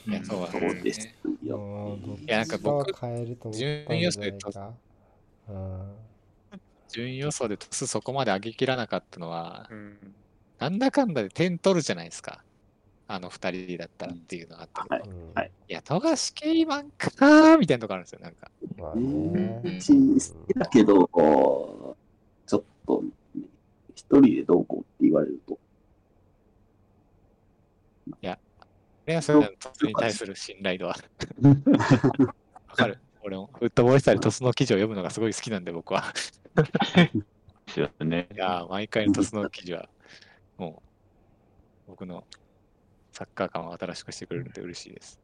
[0.07, 1.07] いや、そうでです。
[1.43, 1.97] よ。
[2.27, 4.73] いやなんか僕変えると思ったんじゃないか。
[5.49, 5.91] うん。
[6.89, 9.97] 順位予想でトスそこまで上げきらなかったのは、うん。
[10.57, 12.43] なんだかんだで点取るじゃないですか。
[13.07, 14.95] あの二人だったらっていうのがあったけど。
[14.95, 15.09] はい。
[15.09, 15.51] うんはい。
[15.69, 18.19] いや、富樫ケイマンかーみたいなとこあるんですよ。
[18.21, 18.51] なんか。
[18.77, 21.09] まあう好きだけど、
[22.47, 23.03] ちょっと、
[23.95, 25.53] 一人でどうこうって言われると。
[25.53, 25.59] こ
[28.21, 28.39] れ
[29.15, 30.95] はそれはトスに対する信頼度は。
[32.69, 32.99] わかる。
[33.21, 36.03] 俺もフットボールスタイルトスの記事を読むのがすごい好きなんで、僕は。
[36.55, 38.27] ですよね。
[38.33, 39.89] いやー、毎回のトスの記事は、
[40.57, 40.81] も
[41.87, 42.25] う、僕の
[43.11, 45.19] サッカー感を新しくしてくれるんで嬉しいです。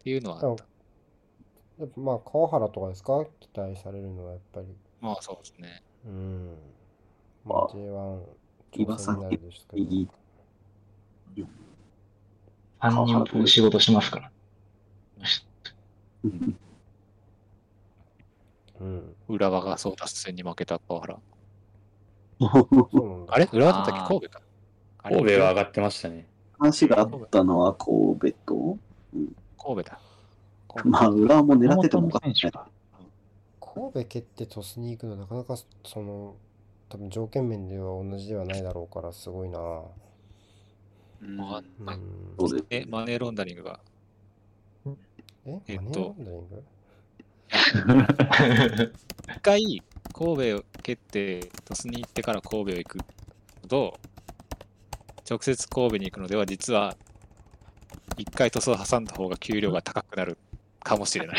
[0.00, 0.64] っていうのはあった。
[1.78, 3.24] やっぱまあ川原とかですか？
[3.40, 4.66] 期待されるのはやっぱり。
[5.00, 5.82] まあそうですね。
[6.04, 6.56] うん。
[7.44, 8.20] まあまあ J1
[8.84, 9.90] 挑戦になるでしょうけど。
[9.90, 10.08] いい
[12.80, 14.30] 3人分仕事しますから。
[18.80, 19.14] うん。
[19.28, 21.18] 浦和が争奪戦に負けた川原。
[23.28, 24.42] あれ浦和だったっけ神戸か。
[25.02, 26.26] 神戸は上がってましたね。
[26.58, 28.78] 話があったのは神戸と、
[29.58, 30.00] 神戸だ。
[30.84, 32.68] まあ、浦和も狙っててもお山か。
[33.60, 36.36] 神戸蹴ってトスに行くのなかなかその
[36.88, 39.58] 多分条件面では同じではないだろうからすごいな。
[39.58, 39.62] う
[41.26, 42.34] んわかんないうん。
[42.38, 43.80] そうですえ、マネーロンダリングが？
[45.46, 46.64] ええっとマネーロンダリング？
[49.36, 49.82] 一回、
[50.12, 53.04] 神戸を蹴って、トスに行ってから神戸を行くの
[53.68, 53.98] と、
[55.28, 56.96] 直接神戸に行くのでは、実は、
[58.18, 60.38] 一回トスを挟んだ方が給料が高くなる
[60.80, 61.38] かもしれない。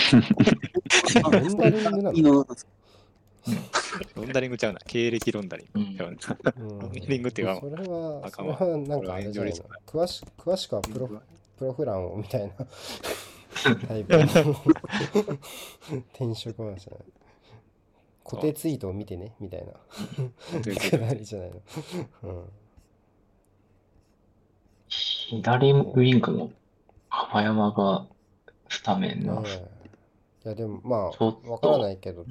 [1.23, 2.13] あ ロンダリングなの？
[2.13, 2.45] いいの？
[4.15, 4.79] ロンダリングちゃうな。
[4.85, 6.17] 経歴ロンダリング。
[6.17, 6.53] ちゃうな。
[6.57, 6.79] うん。
[6.79, 11.09] ロンダリングっていうかそれは、それはなんかあれじゃないの詳し詳しくはプロ
[11.57, 12.53] プロフランをみたいな。
[13.87, 14.23] タイプの。
[16.13, 16.99] 転職なんじゃない。
[18.23, 19.73] 固定ツイートを見てね、みたいな。
[20.61, 21.61] くだりじゃないの。
[22.23, 22.43] うん。
[24.89, 26.51] 左ウィングの
[27.09, 28.05] 浜山が
[28.69, 29.41] スタメンな。
[29.41, 29.45] い
[30.43, 32.25] や、でもまあ、わからないけど、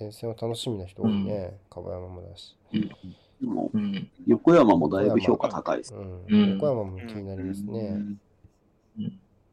[0.00, 1.58] 前線は楽しみな人多いね。
[1.68, 2.56] 樺山もだし。
[2.72, 4.10] でもうん。
[4.26, 5.94] 横山もだいぶ評価高いです。
[5.94, 6.24] うん。
[6.26, 7.98] うん横山も気になりますね。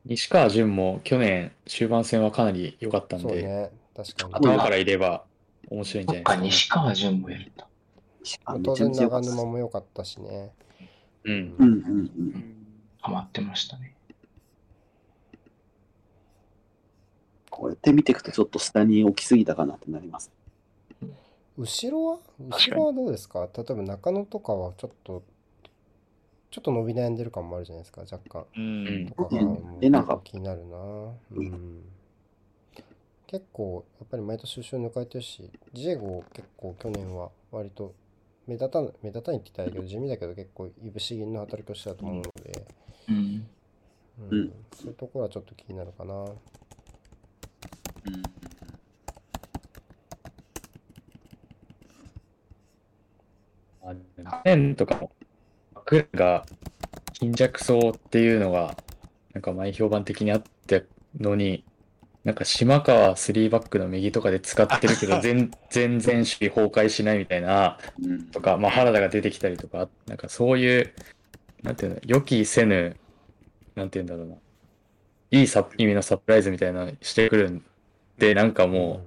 [0.06, 3.72] 西川潤も去年終盤戦はかなり良かったんで、ね。
[3.93, 4.34] 確かに。
[4.35, 5.26] 頭からいれば
[5.69, 7.67] 面白いんじゃないです西川潤もやるんだ。
[8.45, 10.53] あ当然長沼も良かったしね。
[10.80, 10.85] か。
[11.26, 11.56] うん。
[11.59, 12.56] うんうんうん。
[13.01, 13.98] ハマってましたね。
[17.50, 20.32] こうやって見ていくとちょっと下に置きすぎたかなってなります。
[21.58, 22.19] 後ろは？
[22.40, 23.50] 後ろはどうですか？
[23.56, 25.24] 例えば中野とかはちょっと、
[26.52, 28.45] ちょっと伸び悩んでる感もあるじゃないですか、若干。
[28.56, 29.08] うん。
[29.08, 30.24] とかがもう出なかった。
[30.24, 30.77] 気になるな。
[31.32, 31.84] うん。
[33.26, 37.94] 結構、やっぱり毎年後ろ抜かれてるし、ジエゴ結構去年は割と
[38.48, 42.66] 目立たない、目立たないって言ったらいいけど、地味だけど結構いぶし銀の働きをしてたと思うので、
[43.10, 43.48] うん。
[44.19, 44.34] うん。
[44.34, 44.53] うん。
[44.74, 46.14] そういうところはちょっと気になるかな。
[46.14, 46.27] あ
[53.96, 55.12] 去年とかも、
[55.86, 56.46] クラが
[57.20, 58.76] 貧弱そうっていうのが、
[59.34, 60.82] なんか前評判的にあった
[61.20, 61.64] のに、
[62.24, 67.78] なんか島川3バックの右とかで使ってるけど、全全然守備崩壊しないみたいな、
[68.34, 70.94] とか、まあ、原田が出てきたりとか、なんかそういう、
[71.64, 72.98] なんていうの、予期せぬ、
[73.76, 74.36] なんていうんだろうな、
[75.32, 77.64] いいサ意味のサプライズみたいなしてくるん
[78.18, 79.06] で、なんかも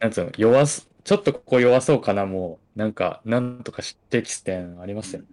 [0.00, 5.28] う、なんつうの、弱す、ちょっとここ弱そうかな、もう、なんか、なんとかしてきてんありますよね。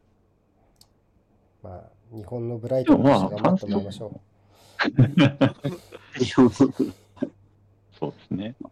[1.64, 1.84] まあ、
[2.16, 4.19] 日本のブライトンとして頑張ってもらいましょ
[8.00, 8.56] そうですね。
[8.61, 8.66] う。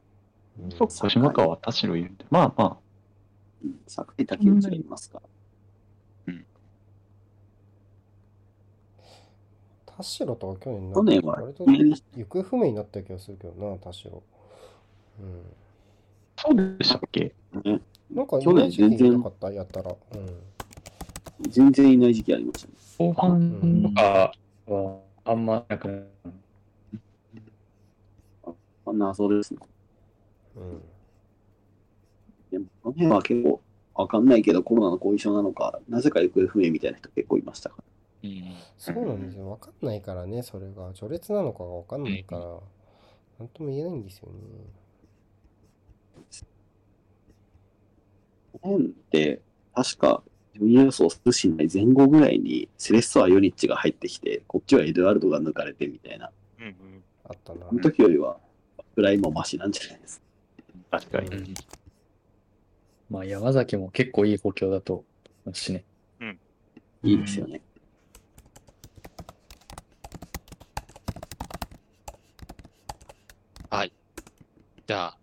[0.64, 2.26] うんそっか、島川田代いるんで。
[2.30, 2.78] まあまあ、
[3.64, 5.22] うん坂井竹内がいますか？
[5.22, 5.28] ら。
[9.86, 14.22] 田代とは去年去年は割と行方不明になった気がするけどな、田代。
[15.20, 15.44] うん。
[16.38, 17.34] そうでしたっけ？
[17.64, 19.92] ねなんか、去年全然いなかったやったら。
[19.92, 21.50] うん。
[21.50, 22.74] 全然いない時期ありましたね。
[22.98, 24.32] 後半とか
[24.68, 26.03] は、あんまなくな
[28.86, 29.60] あ謎ですね。
[30.56, 30.82] うん。
[32.52, 33.61] でも、この辺は結構
[33.94, 37.84] わかんないけど、コロナの後遺症なのか、なぜか行方不明みたいな人結構いましたから。
[37.84, 38.44] うん
[38.77, 39.50] そうなんですよ。
[39.50, 40.94] わかんないからね、それが。
[40.94, 42.45] 序列なのかがわかんないから、
[43.40, 44.38] なんとも言えないんですよね。
[48.61, 49.42] この辺って、
[49.74, 50.24] 確か、
[50.56, 56.32] 順位予想するしない前後ぐらいに、セレッソア・ヨニッチが入ってきて、こっちはエドワルドが抜かれてみたいな。
[56.60, 56.74] うんうん
[57.30, 57.76] あったなこ。
[57.76, 58.38] の時よりは、
[58.95, 60.22] ぐらいもマシなんじゃないです
[60.90, 61.00] か。
[61.00, 61.27] 確かに。
[61.27, 61.53] うん
[63.10, 65.06] まあ、山崎も結構いい補強だと
[65.45, 65.86] 思しね。
[67.03, 67.61] いいですよね。
[73.69, 73.94] はい。
[74.88, 75.18] じゃあ、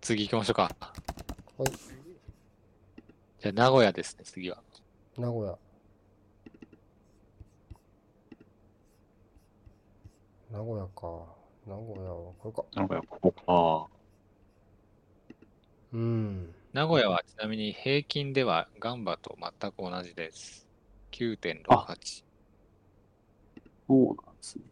[0.00, 0.95] 次行きましょうか。
[1.58, 1.70] はい。
[3.40, 4.62] じゃあ、名古屋ですね、次は。
[5.16, 5.58] 名古屋。
[10.50, 11.36] 名古屋か。
[11.66, 12.64] 名古屋はこれか。
[12.74, 13.90] なんか、ここ
[15.92, 16.54] うん。
[16.74, 20.68] 名古屋はちなみに平均ではガンバと全く同じです。
[21.12, 22.24] 9.68。
[23.88, 24.64] そうなんですね。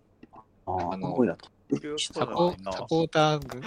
[0.67, 1.54] ああ、あの名古屋と。
[2.13, 3.61] サポサポーターが、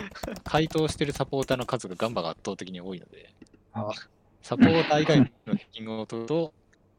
[0.44, 3.34] 回答してるサポーターの数がガンバが圧倒的に多いので、
[3.74, 3.94] あ
[4.42, 6.54] サポーター以外の平均を取ると、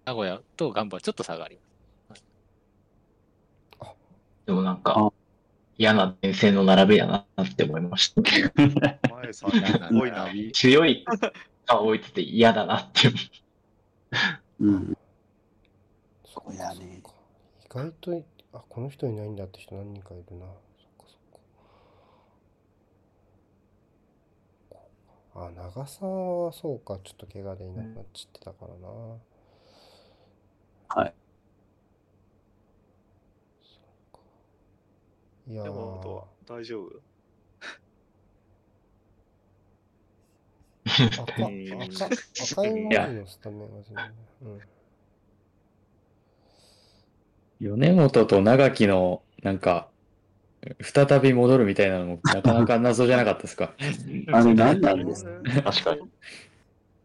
[0.05, 2.25] 名古屋とガンバはちょっと差があります。
[4.47, 5.12] でもなんあか、
[5.78, 8.23] 嫌な前線の並べやなって思いました。
[9.09, 10.28] 前さん、すごいな。
[10.53, 11.05] 強い
[11.67, 13.11] が置いてて嫌だなって。
[14.61, 14.95] うん。
[16.25, 17.03] そっか名古屋ね
[17.65, 20.47] 意外とい、あ、この人いないんだって人何人かいるな。
[20.47, 21.41] そっかそっか。
[25.47, 28.89] あ、長澤はそうか、ちょっと怪我でいなくなっちゃってたからな。
[30.89, 31.15] はい。
[33.62, 33.81] そ
[34.12, 34.23] うか。
[35.47, 37.00] いや山本はー、大丈夫？
[40.86, 44.15] 赤、赤、赤うんい文字のスタメンが全然。
[44.42, 44.60] うん。
[47.60, 49.91] 米本と長木の、なんか、
[50.83, 53.75] 再び戻るみたいなのも、なかなか謎じゃなかったですか？
[54.33, 55.31] あれ何なんですか？
[55.73, 56.01] 確かに。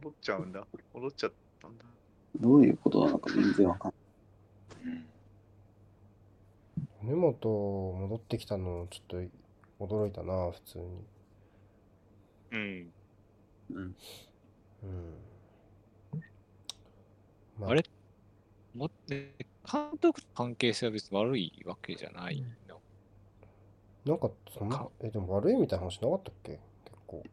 [0.01, 0.67] 戻っちゃうんだ。
[0.93, 1.85] 戻っちゃったんだ。
[2.41, 3.93] どういうことなのか全然わかん
[7.03, 7.37] 根本
[7.99, 9.27] 戻ってきたの、ちょっ
[9.79, 10.85] と驚いたな、普通に。
[12.51, 12.93] うん。
[13.73, 13.95] うん。
[14.83, 15.13] うん。
[17.59, 17.83] まあれ？
[18.73, 19.35] もね
[19.71, 22.47] 監督と関係性は別に悪いわけじゃないの。
[24.05, 26.51] なんか、そんな、え、でも悪いみたいな話なかったっけ？
[26.51, 27.23] 結構。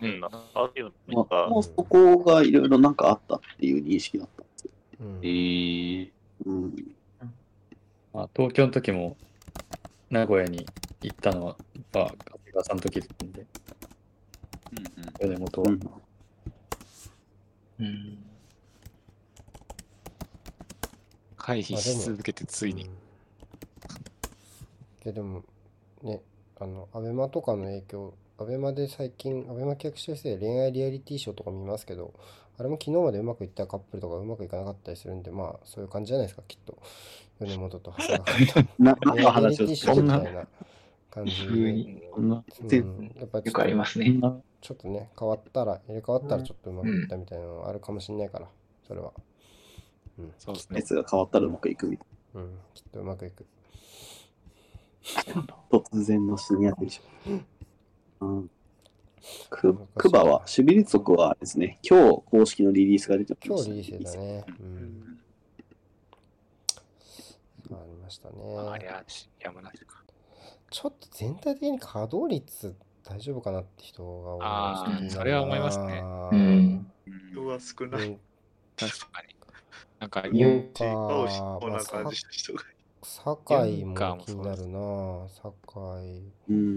[0.00, 0.20] うん。
[0.24, 0.94] あるよね。
[1.06, 4.70] まあ、なんかもうそこがいろいろなんかあったっていう認識だったんですよ。
[5.00, 5.28] うんえ。
[5.28, 6.10] ー、
[6.46, 6.96] うん。
[8.12, 9.16] まあ、東京の時も
[10.10, 10.66] 名古屋に
[11.02, 11.56] 行ったのは、
[11.92, 13.46] まあ、長谷川さんの時だったんで、
[15.20, 15.70] 米本は。
[15.70, 15.80] うん
[17.78, 18.18] うん。
[21.36, 22.90] 回避し続けてついにうん。
[25.00, 25.44] けども、
[26.02, 26.22] ね、
[26.58, 32.14] あの、アベマとかの影響、アベマで最近、アベマ契約してる人で恋愛リアリティショーとか見ますけど、
[32.58, 36.78] あれも昨日までうまくいったカップルとかうまくいかなかったりするんで、まあ、そういう感じじゃないですか、きっと。
[37.40, 39.16] 米本と長谷川さんと。
[39.16, 40.46] リアリティショーみたいな
[41.10, 44.18] 感じうん、やっぱちょっとますね。
[44.60, 48.48] ちょっとね、変わったら、入れ替わったらちょっとうまくいったみたいなのあるかもしれないから、
[48.86, 49.12] それは。
[50.38, 50.78] そうですね。
[50.78, 53.46] やつが変わったらうまくいくみたいうん、きっとうまくいく。
[55.34, 55.46] な。
[55.70, 58.24] 突然のシニアでしょ。
[58.26, 58.50] うん。
[59.50, 64.44] ククバは、守備率則はですね、今日公式のリリースが出てました今日リリースだね。
[64.60, 65.18] うん。
[67.72, 68.90] ありましたありね。
[68.90, 69.04] ゃ
[69.40, 70.02] 山梨か。
[70.70, 76.92] ちょっと全体的に稼働率大丈夫かなって人が多いあーちょっと気になるそれは思いますねなうん。
[77.32, 78.08] 人が少ない。
[78.08, 78.20] うん
[78.76, 79.34] 確かに。
[80.00, 82.62] なんか、うん認知か倒しこんまあな感じの人が。
[83.26, 84.78] ユンカーも気になるな
[85.42, 86.22] 堺。
[86.50, 86.76] うん。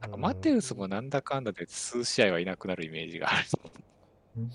[0.00, 3.46] なんかマテウスもなんだかんだで数試合はいなくなるイメージがある。
[3.48, 3.68] そう
[4.38, 4.50] ね。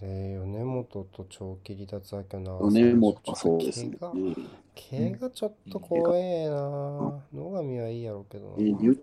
[0.00, 3.96] で、米本と長期離脱明けの米本はそうですね。
[4.00, 4.34] 怪我うん
[4.74, 8.94] 怪我ちょっと怖えな野上はいいやろうけどな。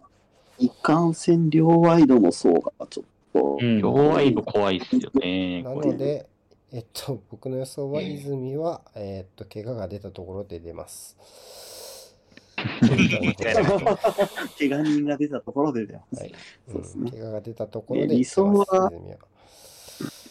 [0.58, 5.64] いかんせん両ワイドの層がちょっと、うん両ワイド怖いっすよね。
[5.64, 6.28] なので、
[6.72, 11.18] えっと、僕の予想は泉は、えっと、怪我が出たところで出ます。
[14.58, 16.20] 怪我人が出たところで出ます。
[16.20, 16.36] はい。
[16.72, 18.92] そうですねん怪我が出たところで理想は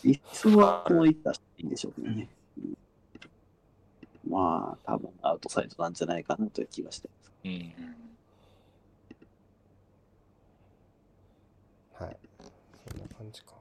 [0.04, 2.28] 理想はこういったらいいんでしょうけどね。
[2.58, 2.78] うん
[4.28, 7.32] まあ、多分アウトサイドなんじゃないかなという気がしてます。
[7.44, 7.72] うん。
[12.06, 12.16] はい。
[12.90, 13.57] そんな感じか。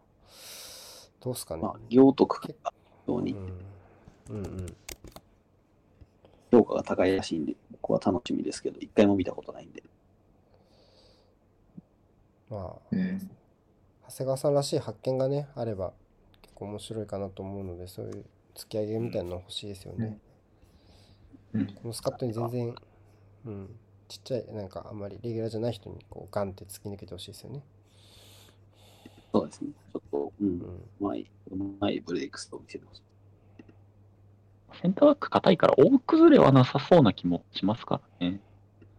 [1.22, 1.64] どうすかね。
[1.64, 2.74] まあ、行徳が非
[3.08, 3.68] 常にうん。
[4.30, 4.76] うんうん。
[6.52, 9.84] 評価が高いらしいんで、僕は楽しみですけど、一回も見たことないんで。
[12.50, 13.30] まあ、うん。
[14.10, 15.94] 長谷川さんらしい発見がね、あれば
[16.42, 20.18] 結構面白いかなと思うので、そういう突き上げみたいなの欲しいですよね。
[21.54, 22.76] うんこのスカットに全然、
[23.46, 23.70] うん、
[24.08, 27.64] ちっちゃい、なんかあんまりレギュラーじゃない人にこうガンって突き抜けてほしいですよね。
[29.34, 29.70] そうですね。
[29.92, 30.60] ちょっと、うん、うん。
[30.60, 30.64] う
[31.00, 33.02] まい、うまいブレイクスを見せてほしい。
[34.82, 38.40] センターバック硬いから大崩れはなさそうな気もしますからね。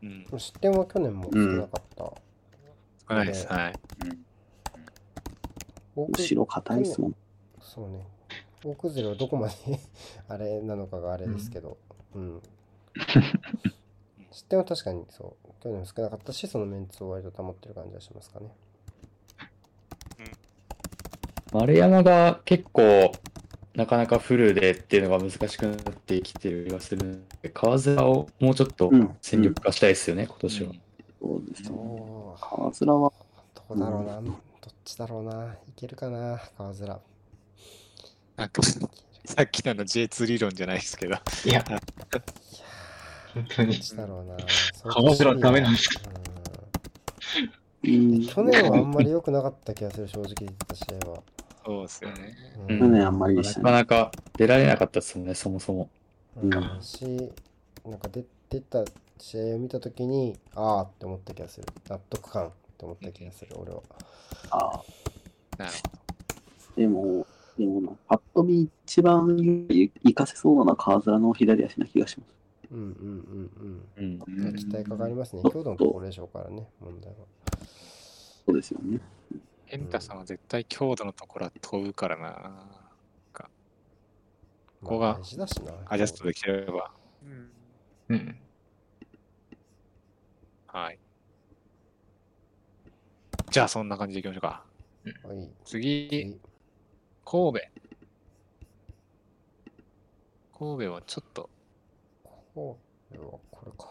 [0.03, 0.27] うん。
[0.39, 2.05] 失点は去年も少なかった。
[3.09, 3.47] 少ないです。
[3.47, 3.75] はい。
[5.97, 7.17] 後ろ硬いですもん。
[7.61, 8.07] そうね。
[8.65, 9.55] 大崩れはどこまで
[10.29, 11.79] あれなのかがあれですけど、
[12.15, 12.43] うん。
[14.31, 18.53] 失点は確かにそう、去年も少なかったし、そのメンツを割と保ってる感じはしますかね。
[21.53, 23.13] 丸山が結構、
[23.75, 30.73] なかなかフルでっていうのが難しくなってきてる気がするので、川面をもうちょっとうん戦力化したいですよね、今年は。
[31.21, 32.03] そうですよね。
[32.41, 33.13] 川面は、
[33.55, 34.35] どうだろうな、どっ
[34.85, 36.99] ちだろうな、いけるかな、川面。
[38.37, 41.65] なんか、さっきのあの J2 理論じゃないですけど、いや、
[43.35, 43.81] 本当にどっ。
[43.81, 44.37] ちだろうな。
[44.85, 46.11] 川面ダメなんですか？
[47.85, 51.23] うん去年はあんまり良くなかった気がする、正直言った試合は。
[51.65, 52.37] そうですよね。
[52.69, 53.65] うんあんまりでしなたね。
[53.65, 55.89] かなか出られなかったですもんね、そもそも。
[56.43, 57.33] うんうんし、
[57.85, 58.85] なんか出出た
[59.19, 61.67] 試合を見たときに、ああって思った気がする。
[61.89, 63.83] 納得感って思った気がする、俺は。
[64.51, 64.85] ああ
[65.59, 65.73] なる
[66.77, 67.27] でも、
[67.59, 69.37] でもな、パッと見一番
[70.03, 72.35] 活かせそうな川面の左足な気がします。
[72.71, 74.27] うんうんうんうん。
[74.47, 74.55] うん。
[74.55, 75.43] 期待かかりますね。
[75.43, 77.17] 強度のところでしょうからね、問題は。
[78.47, 79.01] そうですよね。
[79.71, 82.89] エンタさんは絶対強度のところは飛ぶからな。
[84.81, 85.19] ここが。
[85.19, 86.93] アジャストできれば。
[88.09, 88.41] うん。
[90.69, 90.99] はい。
[93.51, 94.65] じゃあそんな感じでいきましょうか。
[95.25, 95.51] はい。
[95.65, 96.41] 次、次
[97.25, 97.61] 神戸。
[100.59, 101.51] 神戸はちょっと、
[102.55, 102.79] こ
[103.11, 103.89] れはこれか。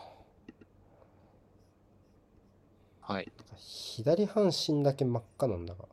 [3.02, 3.32] はい。
[3.60, 5.86] 左半身だけ真っ赤なんだが。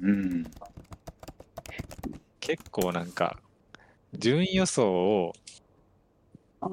[0.00, 0.46] うん。
[2.40, 3.38] 結構なんか、
[4.14, 5.32] 順位予想を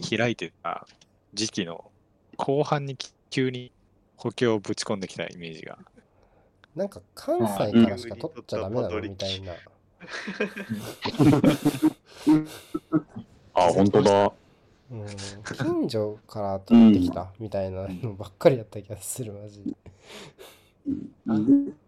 [0.07, 0.87] 開いてた
[1.33, 1.91] 時期の
[2.37, 2.97] 後半に
[3.29, 3.71] 急に
[4.17, 5.79] 補強をぶち込んできたイメージが。
[6.75, 9.53] なんか関西からしか取っちゃダメなのみたいな。
[13.53, 14.33] あ、本当だ。
[14.93, 19.71] うん、近所から取ってきたみたいなのばっかりやった気がする、マジで。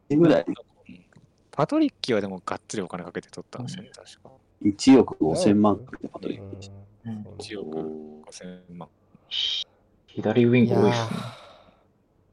[0.10, 0.46] いぐらい
[1.52, 3.68] パトリッキーはでもがっつりお金かけて取ったん。
[3.68, 4.32] ですよね、確か。
[4.64, 6.70] 1億5000万ってパトリックでし
[7.04, 7.12] た。
[7.12, 7.22] うん。
[7.38, 7.78] 1億
[8.32, 8.90] 5000万。
[10.08, 11.20] 左ウィンいやグ多いですね。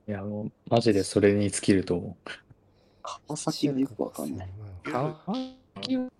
[0.09, 2.17] いや、もう、マジでそれに尽きると思
[3.03, 4.37] 川崎はよくわかん。
[4.37, 4.49] ない。
[4.85, 5.21] 川
[5.77, 6.11] 崎は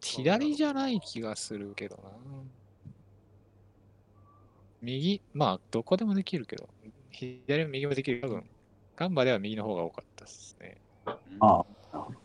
[0.00, 2.02] 左じゃない気がするけどな。
[4.82, 6.68] 右、まあ、どこでもできるけど、
[7.10, 8.20] 左も右もできる。
[8.20, 8.44] 多分、
[8.96, 10.76] ガンバでは右の方が多かったですね。
[11.06, 12.18] ああ、なるほど。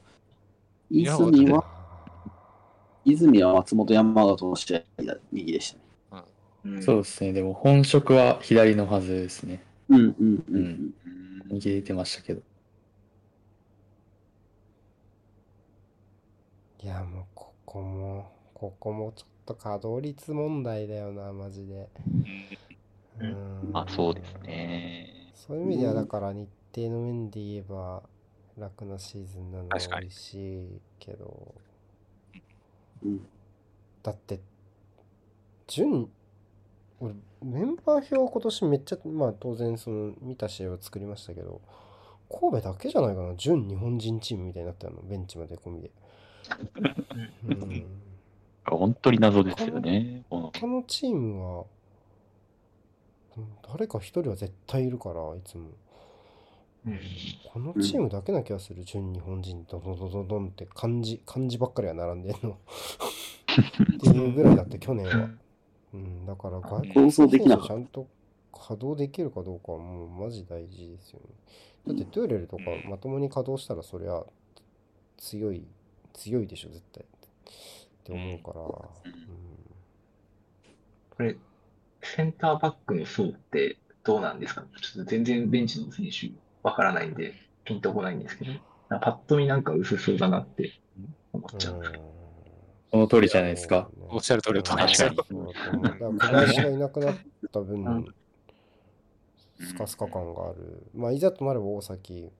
[0.89, 1.65] や泉は、
[3.05, 5.87] 泉は松本山形の試合が右でしたね。
[6.75, 6.83] う。
[6.83, 7.33] そうですね。
[7.33, 9.63] でも本職は左のはずですね。
[9.89, 10.15] うんうん
[10.49, 10.93] うんうん。
[11.51, 12.41] 右出てましたけど。
[16.83, 21.89] いや、もうここも、ここもちょっと稼働率問題だよな、マジで。
[23.19, 23.69] うん。
[23.71, 25.31] まあそうですね。
[25.33, 28.03] そういう意味では、だから日程の面で言えば、
[28.57, 31.55] 楽なシーズンなのは嬉しいけど、
[33.03, 33.25] うん。
[34.03, 34.39] だって、
[35.67, 36.09] 順、
[36.99, 41.61] 俺、メンバー表今年めっちゃ、まあ当然その見た試合を作りましたけど、
[42.29, 45.91] 神戸だけじゃないかな、準日本人チームみたいになったの、ベンチまで込みで。
[47.47, 47.85] うん、
[48.75, 50.23] 本当に謎ですよね。
[50.29, 51.65] この他のチームは、
[53.37, 55.69] うん誰か一人は絶対いるから、いつも。
[56.85, 56.99] うん
[57.51, 62.57] このチームだけな気がする、純日本人ドドドドドンって漢字、漢字ばっかりが並んでんの。
[63.97, 65.29] っていうぐらいだって去年は。
[65.93, 68.07] うん、だから外国構想できなかったちゃんと
[68.53, 71.25] 稼働できるかどうかはもうマジ大事ですよね。
[71.87, 74.23] だってトゥーレルとかまともに稼働したらそりゃ
[75.17, 75.65] 強い、
[76.13, 77.05] 強いでしょ、絶対。
[78.07, 78.55] って思うから。
[78.55, 78.89] こ
[81.19, 81.35] れ、
[82.01, 84.63] センターバックの層ってどうなんですか？
[84.81, 86.31] ちょっと全然ベンチの選手
[86.63, 87.33] わからないんで、
[87.65, 88.51] ピンとこないんですけど、
[88.89, 90.79] パッと見なんか薄そうだなって
[91.33, 91.81] 思っちゃう。
[92.89, 93.89] その通りじゃないですか。
[94.07, 97.15] おっしゃる通りだと思いますだから小林がいなくなっ
[97.51, 98.13] た分、
[99.59, 100.87] スカスカ感がある。
[100.95, 102.31] まあ、いざとなれば大崎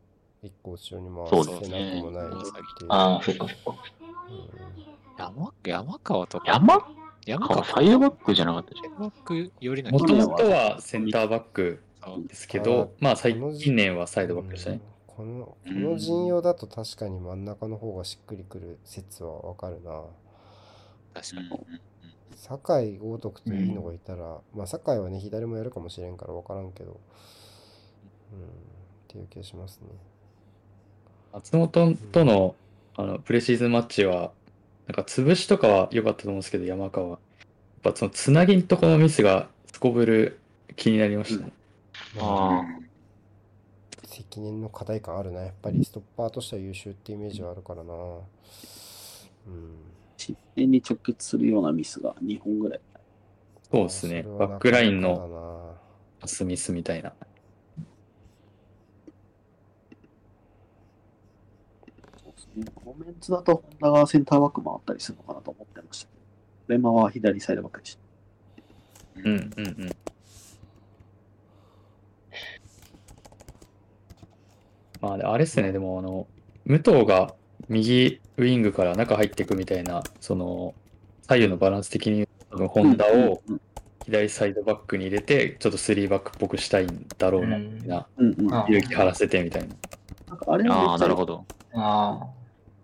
[0.42, 2.30] 一個後ろに回せなくもないっ
[2.78, 2.88] ていう。
[2.88, 3.84] ああ、そっかそっか。
[5.18, 6.46] 山山川とか？
[6.48, 6.88] 山？
[7.26, 7.64] 山川？
[7.64, 8.84] 川サイドバックじゃなかったじゃん。
[8.84, 11.82] サイドバックよりのもともとはセンターバック
[12.28, 14.82] ですけど、まあ最近年はサイドバックでしたね。
[15.08, 20.04] このこの陣容だと確かに真ん中の方がしっくりくる説はわかるな。
[21.14, 21.50] 確かに。
[22.36, 27.00] 酒井豪徳といいのがいたら、まあ酒井はね、左もやるかもしれんからわからんけど、
[28.32, 28.42] うん、っ
[29.08, 29.88] ていう気がしますね。
[31.34, 32.56] 松本との
[32.96, 34.32] あのプレシーズンマッチは、
[34.88, 37.20] なんか潰しとかは良かったと思うんですけど、山川は。
[37.84, 40.40] やっぱそのつなぎんとこのミスがすこぶる
[40.76, 41.52] 気になりましたね。
[42.20, 42.64] あ
[44.06, 45.42] 責任の課題感あるな。
[45.42, 47.94] やっぱりストッパーとしては優秀ってイメージはあるからな。
[47.94, 49.76] うん。
[50.18, 52.80] 失点に直結するようなミスが2本ぐらい。
[53.72, 54.24] そうですね。
[54.24, 55.76] バックラインの
[56.20, 57.14] パスミスみたいな。
[62.24, 62.66] そうですね。
[62.76, 66.14] コメンツだと本田がセンターバック回ったりするのかなと思ってましたけ
[66.70, 68.02] ど、レマは左サイドバックでした。
[69.24, 69.90] うんうんうん。
[75.02, 76.28] まあ、あれっすね、でも、あの、
[76.66, 77.36] 武藤が
[77.70, 80.74] 右ウィングから中入っていくみたいな、その、
[81.28, 83.62] 左右のバランス的に、多分、ホンダをうん
[84.08, 87.58] 左サイドバックに入れて、ちょっとスリーバックっぽくしたいんだろうな、
[88.70, 89.76] 勇気張らせてみたいな。
[90.30, 91.46] なんかあれあ、あなるほど。
[91.74, 92.26] あ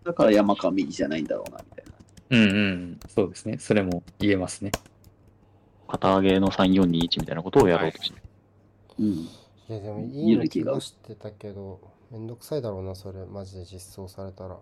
[0.03, 1.93] だから山川右じゃないんだろうな、みたいな。
[2.29, 3.57] うんうん、そうですね。
[3.59, 4.71] それも言えますね。
[5.87, 8.21] 旗揚げの3421みたいなことをやろうとして。
[8.99, 9.05] うん。
[9.05, 9.29] い
[9.69, 11.79] やでもいいの気がしてたけど、
[12.11, 14.57] めんどくさいだろうな、それ、マジで実装されたら。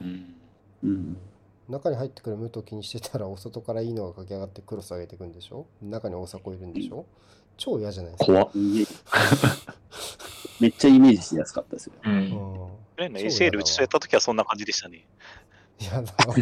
[0.00, 0.34] うん。
[0.82, 1.16] うん。
[1.68, 7.06] 中に入ってくる武藤気にしてたら、お外からいいのが駆け上がってクロス上げていくんでしょ中に大迫いるんでしょ
[7.56, 8.26] 超嫌じゃないですか。
[8.26, 8.50] 怖っ。
[10.60, 11.92] めっちゃイメージしやすかったですよ。
[12.02, 12.12] あ、う。
[12.12, 12.30] うんん。
[12.30, 12.38] 去
[12.98, 15.06] 年の ACL 打ち据えた時はそんな感じでしたね。
[15.78, 16.34] 嫌だわ。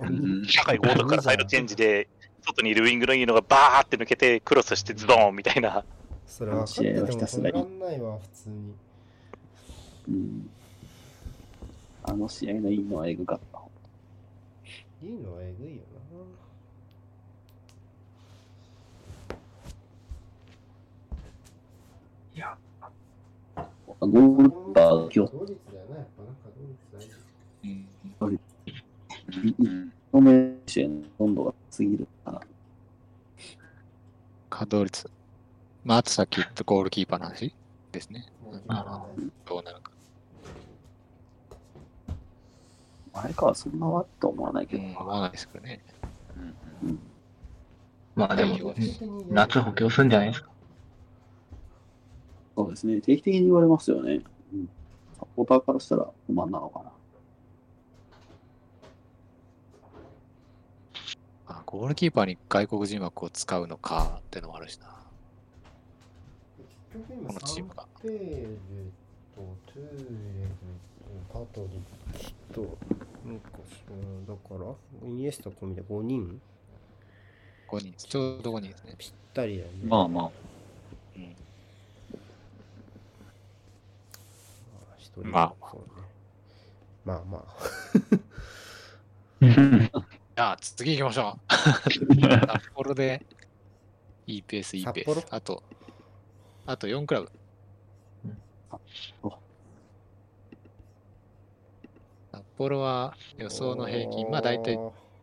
[0.00, 2.08] うん高いゴードからサイドチェンジで、
[2.42, 5.84] 外にいるウィングのいいのがバーって抜けて、クロスしてズドーンみたいな。
[6.26, 8.74] それ分かってても試合はひたすら止いわ、普通に。
[10.08, 10.50] うん。
[12.04, 13.58] あの試合のいいのはエグかった。
[15.02, 15.82] いいのはえぐいよ
[22.34, 22.56] いや、
[24.00, 25.10] ゴールパーな。
[25.10, 28.40] 気を同率だよな、やっぱなんか同率大事。
[29.50, 32.40] うん止め手への温度が過ぎるから。
[34.50, 35.10] 稼働率。
[35.84, 37.54] まあ、あとさっき言ったゴールキーパーの話
[37.92, 38.26] ですね。
[38.68, 39.04] あ
[39.46, 39.92] どうなるか。
[43.12, 44.82] あれかはそんなわと思わないけど。
[44.82, 45.80] うん、思わないですけどね。
[46.82, 46.98] うん
[48.14, 48.74] まあでも
[49.30, 50.50] 夏補強するんじゃないですか。
[52.58, 53.00] そうですね。
[53.00, 54.20] 定期的に言われますよね。
[54.52, 54.68] うん、
[55.16, 56.90] サポーターからしたら不満なのかな。
[61.46, 64.88] あゴールキーパーに外国人枠を使うのかってのもあるしな。
[67.28, 68.58] このチームがサンペール
[69.36, 70.06] とトゥーレル
[71.30, 71.78] とパトリ
[72.12, 72.62] ッチと、
[73.24, 73.50] なんか
[73.88, 76.40] うんだから、イニエスタ込みで5人
[77.70, 78.96] 5人、ちょうど5人ですね。
[78.98, 79.74] ぴったりだよね。
[79.84, 80.30] まあまあ。
[81.16, 81.36] うん、
[85.18, 86.08] あ一人まあそうね。
[87.04, 87.54] まあまあ。
[90.38, 91.50] じゃあ、次行きましょう。
[92.20, 93.24] 札幌で、
[94.26, 95.26] いいペース、いいペー札ス。
[95.30, 95.62] あと、
[96.66, 97.32] あと4クラブ。
[102.30, 104.76] 札幌は予想の平均、まあ大体、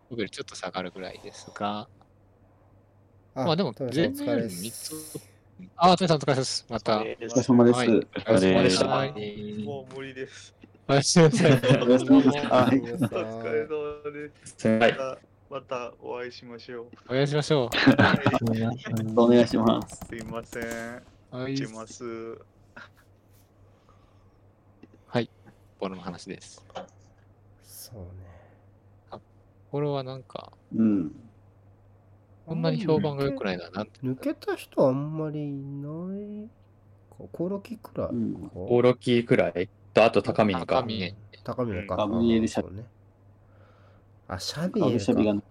[0.10, 1.88] 僕よりちょっと下がるぐらいですが、
[3.36, 5.35] あまあでも、全然より疲れっ3すつ。
[5.78, 6.66] ああ、トメさんお疲れ様です。
[6.70, 7.00] また。
[7.00, 7.78] お疲れお疲れ様です。
[7.78, 8.88] はいお疲れ様でした。
[8.88, 10.54] はいもう無理です。
[10.88, 13.14] お疲れ様でしたはいお疲
[13.54, 14.68] れ様です。
[14.68, 14.96] はい。
[15.50, 16.88] またお会いしましょう。
[17.08, 17.80] お会いしましょはい
[19.16, 20.06] お願いします。
[20.08, 20.64] すいません。
[20.64, 21.04] う。
[21.32, 21.56] はい。
[21.56, 22.04] します。
[25.08, 25.30] はい。
[25.80, 26.66] ボロの話です。
[27.64, 28.00] そう
[29.14, 29.22] ね。
[29.72, 31.12] これはなんか、うん。
[32.46, 33.70] こんなに評判が良くないな。
[33.72, 36.48] なん抜けた人あんまりいない
[37.10, 37.24] か。
[37.32, 38.14] コロキくらいか。
[38.14, 40.66] うんオーロキくらいと、あと高見か。
[40.66, 41.96] 高見高峰か。
[41.96, 42.86] ガブリエルシャそうね。
[44.28, 44.98] あ、シャビガエルか。
[44.98, 45.44] ブシャビがう。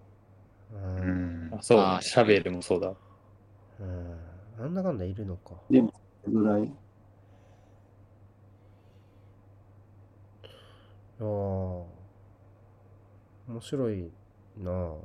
[0.73, 2.93] うんそうあー、シャベルもそうだ。
[3.79, 4.17] うん。
[4.57, 5.53] なんだかんだいるのか。
[5.69, 5.93] でも、
[6.27, 6.71] ぐらい？
[11.19, 11.25] ああ。
[11.25, 11.87] 面
[13.61, 14.11] 白い
[14.57, 14.73] なあ。
[14.73, 15.01] 小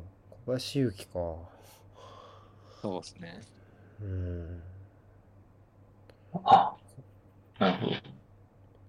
[0.46, 1.36] 林勇輝か。
[2.80, 3.40] そうですね。
[4.00, 4.62] うん。
[6.44, 6.76] あ、
[7.58, 7.96] なるほど。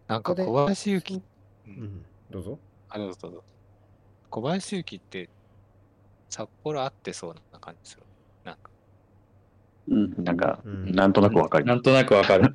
[0.08, 1.22] なんか小林幸、う、
[1.68, 2.06] うんん。
[2.30, 2.60] どうぞ。
[2.90, 3.44] あ、どうぞどうぞ。
[4.30, 5.30] 小林幸って、
[6.30, 8.04] 札幌あってそうな感じする。
[8.46, 8.72] なんか、
[9.90, 10.24] うん。
[10.24, 12.52] なんか、うんなんとなくわかりまなんとなくわかる。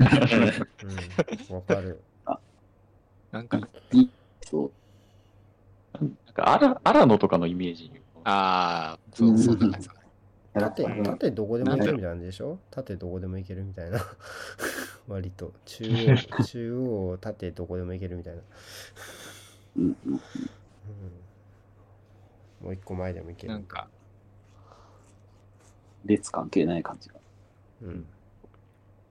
[0.83, 1.55] うん。
[1.55, 2.03] わかる。
[3.31, 3.61] なんか、
[4.43, 4.73] そう。
[5.99, 6.01] す。
[6.01, 7.93] なんか、アラ、アラノとかのイメージ。
[8.25, 9.95] ああ、そう、そんな感じだね。
[10.57, 12.59] 縦、うん縦どこでも行けるみたいなんでしょ？
[12.70, 14.01] 縦どこでも行けるみたいな。
[15.09, 15.52] 割と。
[15.65, 18.43] 中央、 中央、縦どこでも行けるみたいな。
[19.76, 19.97] うん。
[22.62, 23.52] もう一個前でも行ける。
[23.52, 23.89] なんか、
[26.05, 27.17] 列関係ない感じが。
[27.83, 28.07] うん。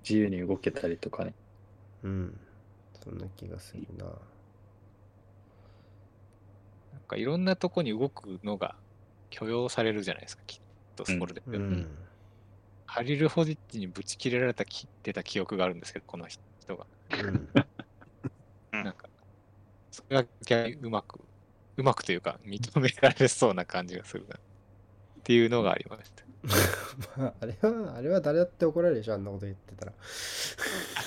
[0.04, 1.34] 自由に動けたりとかね。
[2.04, 2.40] うん。
[3.04, 4.06] そんな気がするな。
[4.06, 4.12] な
[7.00, 8.76] んかいろんなとこに動くのが
[9.30, 10.62] 許容されるじゃないですか、きっ
[10.96, 11.42] と、そこで。
[11.46, 11.88] うん。
[12.86, 16.42] ハリル・ホジッチにぶち切れられたき出た記憶があるんですけど、この人
[16.76, 16.86] が。
[17.12, 17.50] うん。
[18.84, 19.10] なんか、
[19.92, 21.20] それが逆にうまく、
[21.78, 24.36] うまくというか、認められそうな感じがするな。
[24.36, 24.40] っ
[25.24, 26.24] ていうのがありました。
[27.20, 29.94] まあ、あれは、あれは誰だって怒られるでしょ、あんなこと言ってたら。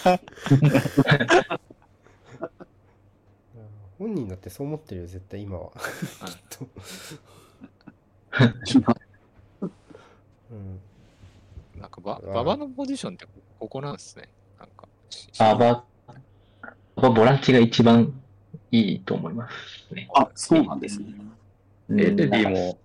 [0.05, 0.15] う
[1.65, 1.69] ん
[3.99, 5.73] 本人だってそう思ってるよ、絶対今は。
[8.65, 8.95] きっと。
[10.51, 10.81] うん。
[11.81, 13.27] なんかば、馬場のポジションって
[13.59, 14.29] ここなんですね。
[14.59, 14.89] なんか。
[15.39, 15.85] あ、ば、
[16.97, 18.13] ばボランチが一番
[18.71, 20.09] いいと思いますね。
[20.15, 21.07] あ、そうなんですね。
[21.89, 22.79] うんエディも、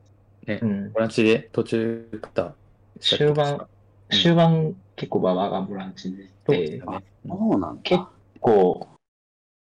[0.48, 2.56] ねう、んボランチで途中から
[3.00, 3.67] 終盤、
[4.09, 7.06] 終盤結構馬場がボランチでそうして、だね。
[7.27, 8.09] そうなん結だ。
[8.40, 8.88] 構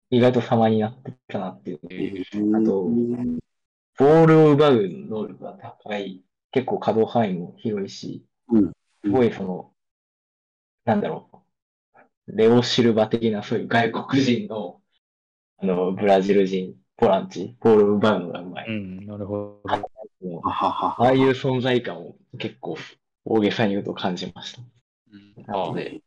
[0.10, 2.58] 意外と様になってたなっていう。
[2.58, 3.40] あとうん
[3.98, 6.24] ボールを奪う能力が高い、
[6.58, 8.72] 結構可動範囲も広いし、うん
[9.06, 9.72] すごいその、
[10.86, 11.30] なんだろ
[12.28, 14.82] う、レオ・シルバ的なそういう外国人の、
[15.60, 18.68] あの、ブラジル人、ボランチ、ボールを奪うのがうまい。
[18.70, 19.62] うん、なるほど。
[19.70, 22.76] ああいう存在感を結構
[23.24, 24.62] 大げさに言うと感じました。
[25.46, 26.02] なので、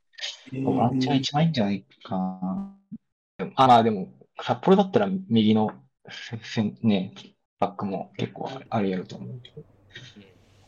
[0.64, 2.76] ボランチが一番いいんじゃないかな。
[3.38, 4.08] でもあ、まあでも、
[4.42, 5.70] 札幌だったら右の
[6.82, 7.14] ね、
[7.60, 9.62] バックも結構あり得ると思うけど。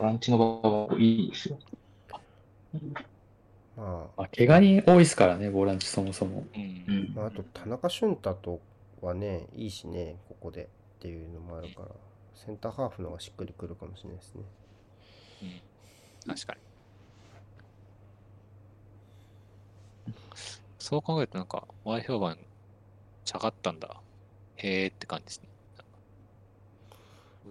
[0.02, 1.58] ボランチの場合はいいですよ。
[3.76, 6.44] ままあ、怪我人多いですからね、ボランチそもそも。
[6.56, 8.60] うんうんあ、まあ、あと田中俊太と
[9.00, 10.66] はね、いいしね、ここでっ
[10.98, 11.89] ていうのもあるから、
[12.34, 14.42] センターハーフの方がしっくりくるかもしれないですね。
[16.26, 16.56] 確か
[20.06, 20.14] に。
[20.81, 22.39] そう考えるとなんか、前評判
[23.24, 24.00] 下がったんだ。
[24.56, 25.51] へーって感じですね。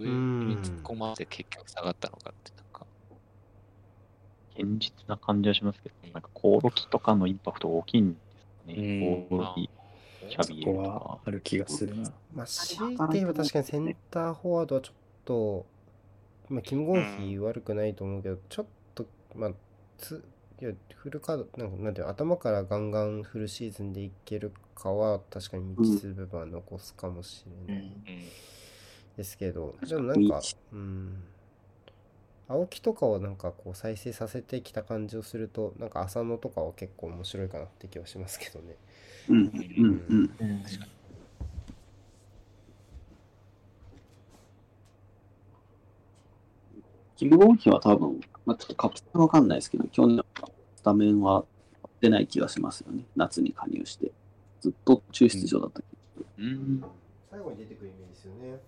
[0.01, 2.85] 上に突っ込まれて結局下がったのかって、なんか。
[4.55, 9.27] 堅実な感じはしますけど、なんかコオロキとかのインパクトが大きいんですかね。
[9.30, 9.69] コオロキ、
[10.30, 12.11] キャそビエとはある気がするな。
[12.33, 15.65] まあ、強いて言えば確かにセンターフォワードはちょっと、
[16.49, 18.65] まあ、キム・ゴンヒ悪くないと思うけど、ちょっ
[18.95, 19.05] と、
[19.35, 19.51] まあ、
[19.97, 20.23] つ
[20.61, 28.31] いやフルカードなんかなんていうの頭からガンガンフルシーズンでいけるかは確かに未知数部分は残すかもしれないうん。
[29.17, 30.41] ですけど、でもなんか、
[30.72, 31.23] うん、
[32.48, 38.75] 青木とかをなんかこう再生させてきた感じをすると、なんか浅野とかは結構面白いかなって気はしますけどね。
[39.30, 40.31] うんうんうん。
[40.40, 40.91] うん確かに。
[47.15, 50.25] キム・ゴンヒは多分、まあ、ちょっとカプセルわかんないですけど、去年は
[50.75, 51.45] スタメンは
[51.99, 53.03] 出ない気がしますよね。
[53.15, 54.11] 夏に加入して。
[54.59, 55.85] ずっと中出場だったけ
[56.17, 56.25] ど。
[56.40, 56.83] うん。
[57.30, 58.59] 最後に出てくるイメージですよね。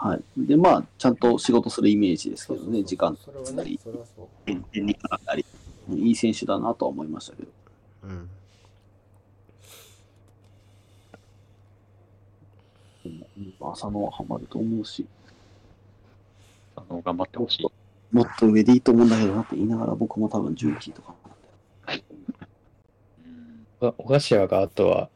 [0.00, 0.46] はい。
[0.46, 3.14] で、まあ、ちゃんと仕事するイメージですけどね、時間
[3.44, 3.78] つなり。
[4.46, 5.44] 点々に絡んだり、
[5.90, 7.48] いい選手だなとは思いましたけど。
[8.04, 8.30] うん。
[13.04, 13.10] で
[13.58, 15.06] も浅野はハマると思うし、
[16.76, 17.66] あの、頑張ってほしい。
[18.10, 21.14] もっと上でいいと思うんだけどなって言いながら、僕も多分重機とか
[21.86, 22.04] なんで。
[23.82, 25.10] うん小柏があとは、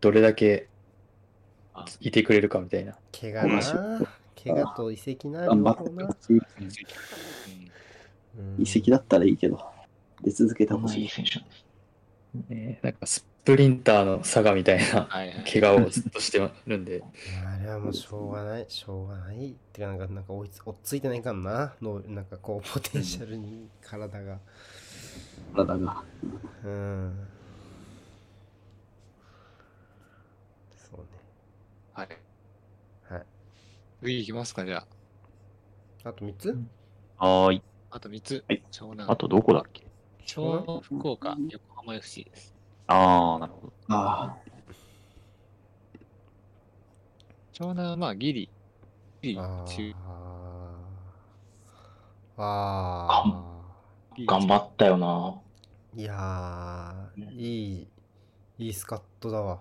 [0.00, 0.68] どれだけ
[2.00, 2.96] いてくれるかみたいな。
[3.18, 3.98] 怪我な
[4.42, 6.42] 怪我と移籍な頑張って両方なほしい。
[8.38, 9.60] うん移籍だったらいいけど、
[10.22, 11.10] 出続けてほしい。
[12.48, 15.08] ね、なんかスプリンターの差がみたいな。
[15.50, 17.02] 怪我をずっとしてるんで、
[17.44, 19.50] あれはもうしょうがない、しょうがない。
[19.50, 21.74] ってか、なんか、なんか追いつ追っついてないかんな。
[21.82, 24.38] のなんかこう、ポテンシャルに体が。
[25.54, 26.04] 体が。
[26.64, 27.28] うん。
[30.76, 31.06] そうね。
[31.92, 32.08] はい。
[33.08, 33.26] はい。
[34.02, 34.78] 次行きますか、じゃ
[36.04, 36.08] あ。
[36.08, 36.58] あと3つ？
[37.18, 37.62] はーい。
[37.92, 38.44] あと3つ。
[38.48, 39.14] はい湘南あ。
[39.14, 39.86] とどこだっけ？
[40.26, 42.52] 湘南、福岡、横浜 FC です。
[42.88, 43.72] ああ、なるほど。
[43.90, 44.36] あ
[47.52, 48.50] 湘南はまあ、ギリ。
[49.22, 49.94] ギリあ中。
[50.08, 50.74] あ。
[52.38, 54.16] ああ。
[54.16, 55.40] ギリ頑張ったよな。
[55.94, 57.88] いやー、いい、
[58.58, 59.60] いいスタッツだわ。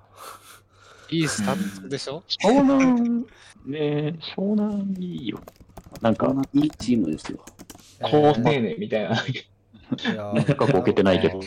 [1.12, 2.24] いいスタッツでしょ？
[2.28, 3.26] 湘南、
[3.66, 5.42] ね湘南いいよ。
[6.02, 7.40] なんか、あ、いいチームですよ。
[8.02, 9.16] 好青年みたいな。
[9.16, 11.42] いやなんかボケてないけど。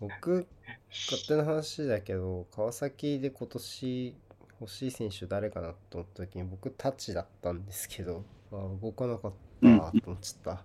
[0.00, 0.46] 僕、
[0.90, 4.14] 勝手な話だけど、川崎で今年
[4.60, 10.64] 欲しい選手誰かなと思った時に僕、タッチだったんですけど、あ動かなかったと思っちゃった。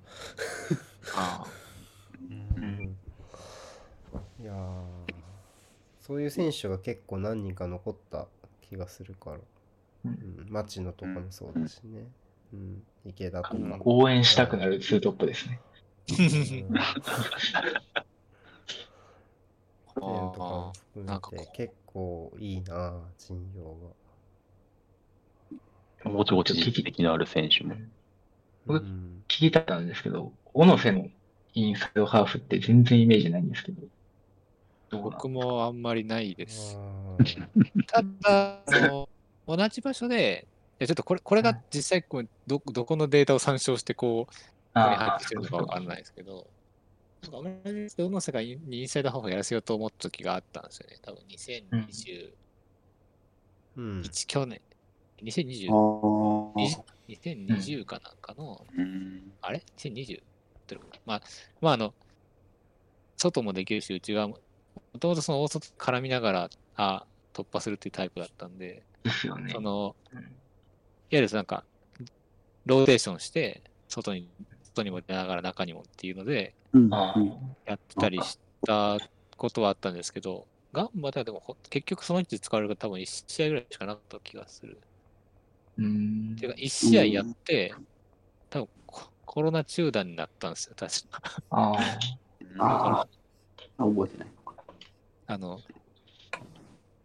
[1.18, 1.46] あ
[6.02, 8.28] そういう選手が結構何人か残った
[8.62, 9.42] 気がするから、う
[10.06, 12.08] うん、町野とかもそうだしね、
[12.54, 15.62] うん、池田とか、うん応援したくなるツートップですね。
[19.94, 23.78] とかも含なんかこうめて結構いいな陣容
[26.10, 27.76] もちもち実績のある選手も。
[27.76, 27.82] が。
[28.66, 31.08] 僕うん聞きたかったんですけど、小野瀬の
[31.54, 33.84] インサイドハーフって全然イメージないんですけど。
[34.92, 36.80] 僕もあんまりないです。
[37.88, 39.08] ただ、そ
[39.48, 40.48] の同じ場所で、
[40.80, 44.34] いやちょっとこれこれが実際こうど、どこのデータを参照してこう、こ
[44.74, 46.48] こに入あってきてるのかわかんないですけど、
[47.24, 50.98] なんかアメリカでどの世界にインサイドハーフをやらせようと思った時があったんですよね。
[51.02, 52.34] 多分2021、
[53.78, 54.62] うん去年、
[55.24, 59.32] 2020あ、ー2020かなんかの、うん。
[59.42, 60.22] あれ ?2020?
[60.22, 60.24] っ
[60.66, 61.22] てるかなまあ、
[61.62, 61.94] まあ、あの、
[63.18, 64.40] 外もできるし、内側も、
[64.94, 69.62] もともとその大外絡みながら、あ突破するっていうタイプだったんで、ですよねそ。
[69.62, 70.20] の、うん
[71.12, 71.66] いわゆるなんか、
[72.66, 74.30] ローテーションして、外に、
[74.64, 76.90] 外にも出ながら中にもっていうので、うん
[77.66, 78.98] やってたりした
[79.36, 84.80] ことはあったんですけど、ガンバではでもほ結局その位置で使われるが多分1試合ぐらいしかなかった気がする。
[85.78, 87.74] うんていうか、1試合やって、
[88.50, 91.22] 多分ココロナ中断になったんですよ、確か。
[91.50, 91.74] あ
[92.60, 93.08] ああ、
[93.78, 94.28] 覚えてない。
[95.32, 95.62] あの、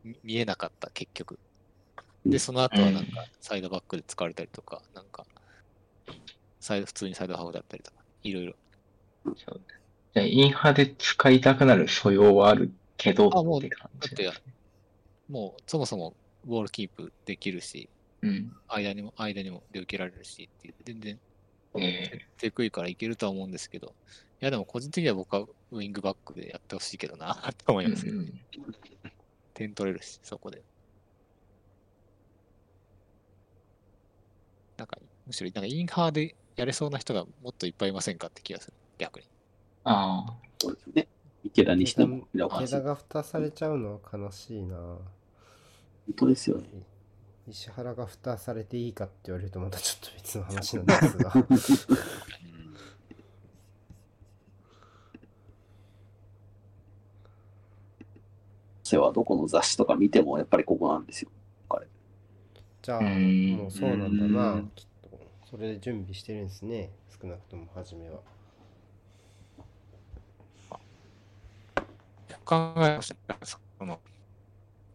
[0.02, 1.38] み見えなかった、結局。
[2.24, 5.24] で、その後はなんか、サイドバックで使われたりとか、なんか、
[6.58, 8.55] サイド、普通にサイドハーフだったりとか、いろいろ。
[9.24, 9.60] そう
[10.14, 14.32] じゃあインハで使いたくなる素養はあるけどあもうだって、
[15.28, 17.88] もう、そもそもボールキープできるし、
[18.22, 18.50] うん。
[18.66, 21.20] 間にも、間にもで受けられるしっていう、全然、
[21.78, 23.90] え手食いからいけるとは思うんですけど、い
[24.40, 27.34] や、でも個人的には僕はウィングバックでやってほしいけどな、
[27.65, 28.40] と思いますけど、ーうん
[29.55, 30.62] 点取れるし、そこで。
[34.76, 39.26] なんか、むしろ、なんかインハーでやれそうな人がもっといっぱいいませんかって気がする、逆に。
[39.84, 41.08] ああ、そうですね。
[41.42, 45.00] 池田にしても、池田が蓋されちゃうのは悲しいな本
[46.15, 46.68] 当ですよね。
[47.48, 51.32] 石原が蓋されていいかって言われるとまたちょっと別の話なんですが
[58.86, 61.31] 世はどこの雑誌とか見てもやっぱりここなんですよ。
[62.82, 65.18] じゃあうんもうそうなんだうなんきっと
[65.50, 66.90] それで準備してるんですね
[67.20, 68.20] 少なくとも初めは
[72.47, 73.36] 考えました。
[73.44, 73.98] その、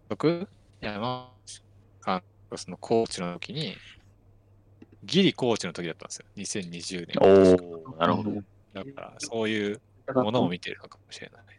[0.08, 0.48] 僕、
[0.80, 1.30] 山
[2.06, 3.76] 監督そのコーチの時に、
[5.04, 6.64] ギリコーチの時だったんですよ。
[6.64, 7.18] 2020年。
[7.20, 8.32] おおなるほど。
[8.74, 9.82] だから、そういう
[10.16, 11.51] ものを見てるのかもしれない。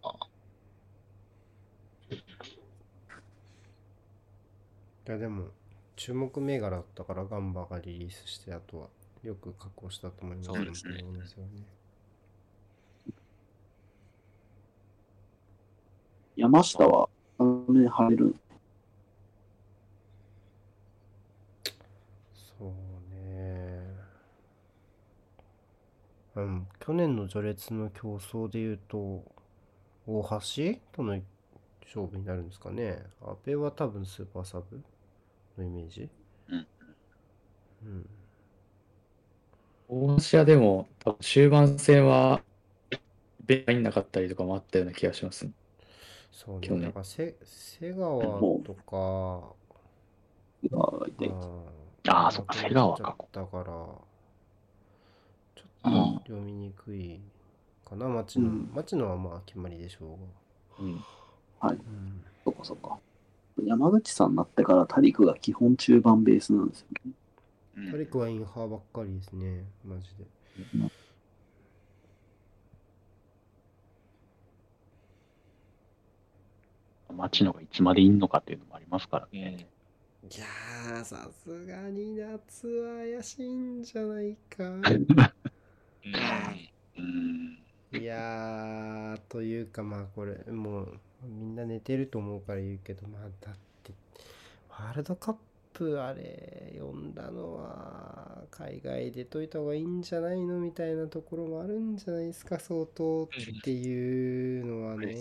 [5.07, 5.49] いやでも
[5.97, 8.89] 注目銘柄だったからガンバがリリースしてあとは
[9.23, 10.47] よく確保したと思います。
[10.47, 10.95] そうですね。
[10.95, 11.65] ですよね。
[16.37, 17.09] 山下は、
[17.39, 18.35] あのね、晴れる。
[22.59, 23.83] そうね。
[26.35, 29.25] うん去年の序列の競争で言うと
[30.07, 31.21] 大橋との
[31.85, 33.03] 勝負になるんですかね。
[33.23, 34.83] 阿部は多分スーパーサブ
[35.59, 36.09] のイメージ？
[36.49, 36.67] うん。
[37.85, 38.09] うん。
[39.89, 42.43] 大橋はでも、多分終盤戦は、
[43.45, 45.53] ベン入んなかったりとかもあったような気がしますね。
[46.31, 46.69] そうね。
[46.69, 46.85] 去年。
[46.87, 49.53] だからせ瀬川とか。
[52.09, 53.17] ああそっか瀬川か。
[53.33, 53.65] だから。
[53.65, 54.05] ちょ
[55.65, 55.93] っうん。
[55.93, 57.21] と読みにくい
[57.85, 58.71] かな町野、うん。
[58.73, 60.17] 町野はまあ決まりでしょ
[60.79, 61.05] ううん。
[61.61, 62.25] はい、が、うん。
[62.45, 62.99] そっかそっか。
[63.65, 67.13] 山口さんになってからタリクが基本中盤ベースなんですよね。
[67.77, 67.91] うん。
[67.91, 69.65] タリクはインハーばっかりですね。
[69.85, 70.25] マジで。
[77.09, 79.67] 町野がいつまでいんのかっていうのもありますからね。
[80.25, 84.65] いやーさすがに夏は怪しいんじゃないか。
[84.75, 84.83] うん。
[86.97, 87.99] うん。
[88.01, 93.93] いやーというかまあこれもうみんな寝てると思うから言うけどまあだって
[94.71, 95.37] ワールドカッ
[95.73, 103.29] プあれ読んだのは海外出といた方がいいんじゃないのみたいなところもあるんじゃないですか相当っ
[103.63, 105.17] ていうのはね。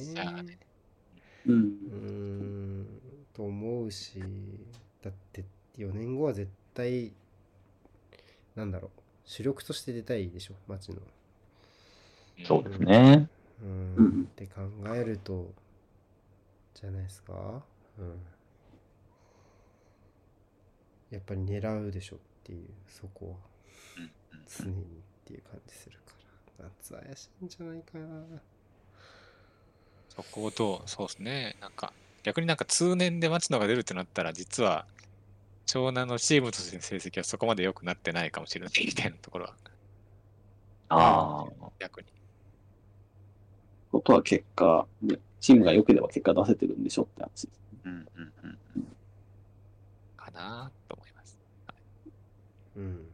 [1.47, 2.88] うん。
[3.33, 4.21] と思うし
[5.01, 5.43] だって
[5.77, 7.13] 4年後は絶対
[8.55, 10.97] なんだろう主力として出たいでしょ町の。
[12.43, 13.30] そうですね。
[13.61, 13.95] うん。
[13.95, 14.21] うん。
[14.23, 14.61] って考
[14.93, 15.49] えると
[16.74, 17.64] じゃないですか？
[18.00, 18.19] うん。
[21.11, 23.35] やっぱり狙うでしょっていうそこは。
[24.48, 24.85] 常にっ
[25.25, 26.14] ていう感じするか
[26.59, 26.69] ら。
[26.82, 28.41] 夏怪しいんじゃないかな。
[30.09, 31.56] そこをどう、そうですね。
[31.61, 31.93] なんか、
[32.24, 34.85] 逆になんか通年で町野が出るってなったら、実は、
[35.66, 39.56] 湘南のチームとしての成績はそこまで良くなってないかもしれないみたいなところは、
[40.90, 41.69] ああ。
[41.80, 42.08] 逆に。
[43.91, 47.49] ことは結果、ね、チームが良ければ結果出せてるんでしょって話。
[47.83, 48.87] うんうんうん
[50.15, 51.39] かなと思います。
[52.77, 53.05] うん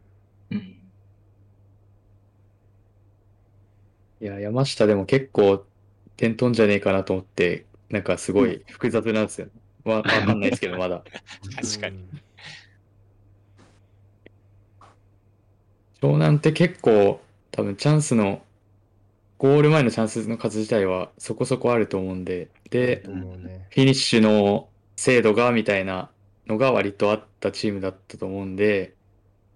[0.51, 0.59] うん。
[4.19, 5.65] いや、山下でも結構
[6.17, 9.47] 点取んじゃねえかなと思って、なんかすごい複雑なんですよ。
[9.85, 11.03] わ、わかんないですけど、 まだ。
[11.55, 11.97] 確かに。
[11.97, 12.21] うん
[16.01, 18.43] 湘南って結構多分チャンスの、
[19.37, 26.11] ゴール前のチャンスの数自体はそこそこあると思うんで、でフィニッシュの精度がみたいな
[26.47, 28.95] のが割とあったチームだったと思うんで、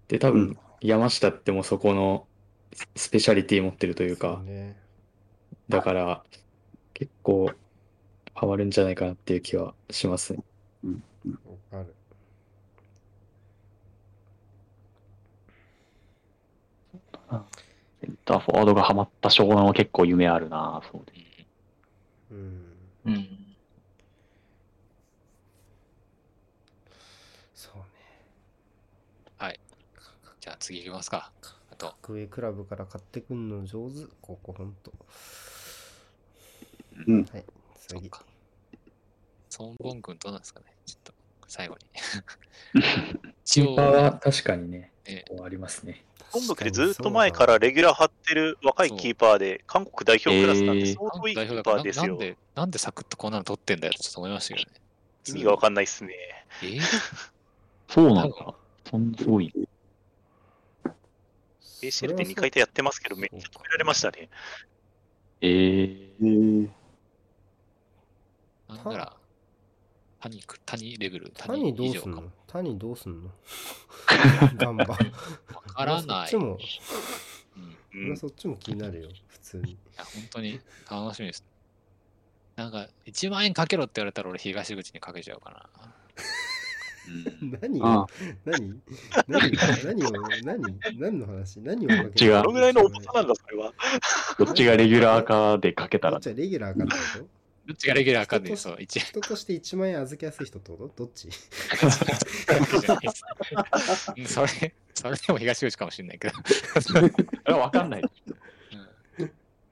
[0.08, 0.58] で、多う分ん。
[0.80, 2.26] 山下ってもうそこの
[2.96, 4.76] スペシャリティ持ってるというそかう、ね。
[5.68, 6.24] だから
[6.94, 7.50] 結構
[8.34, 10.44] ハマるんじゃないかなっていう気はしますね。
[11.44, 11.94] わかる
[18.00, 21.12] センタターフォワードがハマった湘南は結構夢あるなそうで
[22.30, 22.64] うん。
[23.04, 23.28] うん。
[27.54, 29.60] そうね。
[30.40, 31.30] じゃあ次行きますか。
[31.70, 34.06] あと、格上クラブから買ってくんの上手。
[34.22, 34.92] ここほんと。
[37.06, 37.44] うんはい。
[37.76, 38.00] 次。
[38.00, 38.24] そっか。
[39.50, 41.12] ソン・ボン君どうなんですかねちょっと、
[41.48, 41.80] 最後に。
[43.44, 46.02] 一応キーパーは確かにね、ええこうありますね。
[46.32, 52.02] 本部でずっと前からレギュラー張ってる若いキーパーで、韓国代表クラスなんでえー相当いいキーパーですよ。
[52.04, 54.80] ななんで、なんでサクッとこんなの取ってんだよとちょっと思いましたけどね。
[55.28, 56.14] 意味がわかんないっすね。
[56.62, 56.80] えー？
[57.88, 58.54] そうなんだ。
[58.90, 59.52] そんなすごい。
[61.82, 64.30] ACL で2回転やってますけど、めっちゃ止められましたね。
[65.40, 66.68] えー、えー、
[68.68, 69.16] なんなら、
[70.20, 72.30] 谷く、谷レベル、谷ど以上かも。
[72.52, 73.30] 谷どうすんの？
[74.56, 74.84] ガンバ。
[74.84, 74.96] わ
[75.66, 76.28] からない。
[76.28, 76.58] そっちも、
[77.94, 78.16] うん。
[78.16, 79.72] そっちも気になるよ、普通に。
[79.72, 81.44] いや、本当に楽しみです。
[82.56, 85.68] なんか、1万円かけろって言われたら俺、東口にかけちゃうかな。
[87.60, 87.80] 何？
[87.80, 88.06] 何？
[89.26, 89.52] 何？
[89.84, 90.10] 何を
[90.44, 90.78] 何？
[90.98, 91.60] 何の話？
[91.60, 92.32] 何をかけ違う。
[92.34, 93.72] どのぐらいの重さなんだ、それは。
[94.38, 96.12] どっちがレギュラーかでかけたら。
[96.12, 97.26] どっち、はレギュラーかってこ
[97.72, 100.92] どっちがレギュラーかんねん、人とそう、一と人として1万円預けやすい人ってこと？
[100.94, 101.28] どっち？
[101.28, 101.30] う
[104.20, 106.34] んそれ、それでも東口かもしれないけど。
[106.82, 107.10] それ
[107.46, 108.02] はわかんない。
[108.02, 108.06] う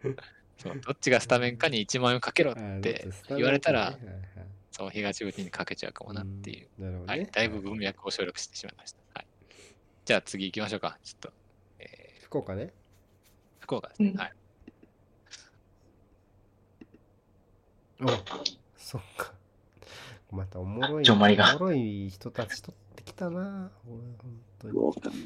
[0.08, 0.16] ん
[0.56, 3.98] そうどっちがスタメンかに1万円かけろって言われたら
[4.70, 6.68] そう東口にかけちゃうかもなっていう。
[6.78, 7.18] うんなるほどね。
[7.20, 8.98] はい、だいぶ文脈を省略してしまいました。
[9.14, 9.26] はい、
[10.06, 10.98] じゃあ次行きましょうか。
[11.02, 11.32] ちょっと、
[11.78, 12.62] え福岡ね。
[12.64, 12.70] ー、
[13.60, 14.10] 福岡ですね。
[14.10, 14.32] うんはい。
[18.02, 18.08] お
[18.76, 19.32] そっか。
[20.30, 23.70] またおもろい、ジョンマリがおもろい人たち取ってきたな。
[23.86, 24.72] 俺、本当に。
[24.72, 25.16] 福岡ね。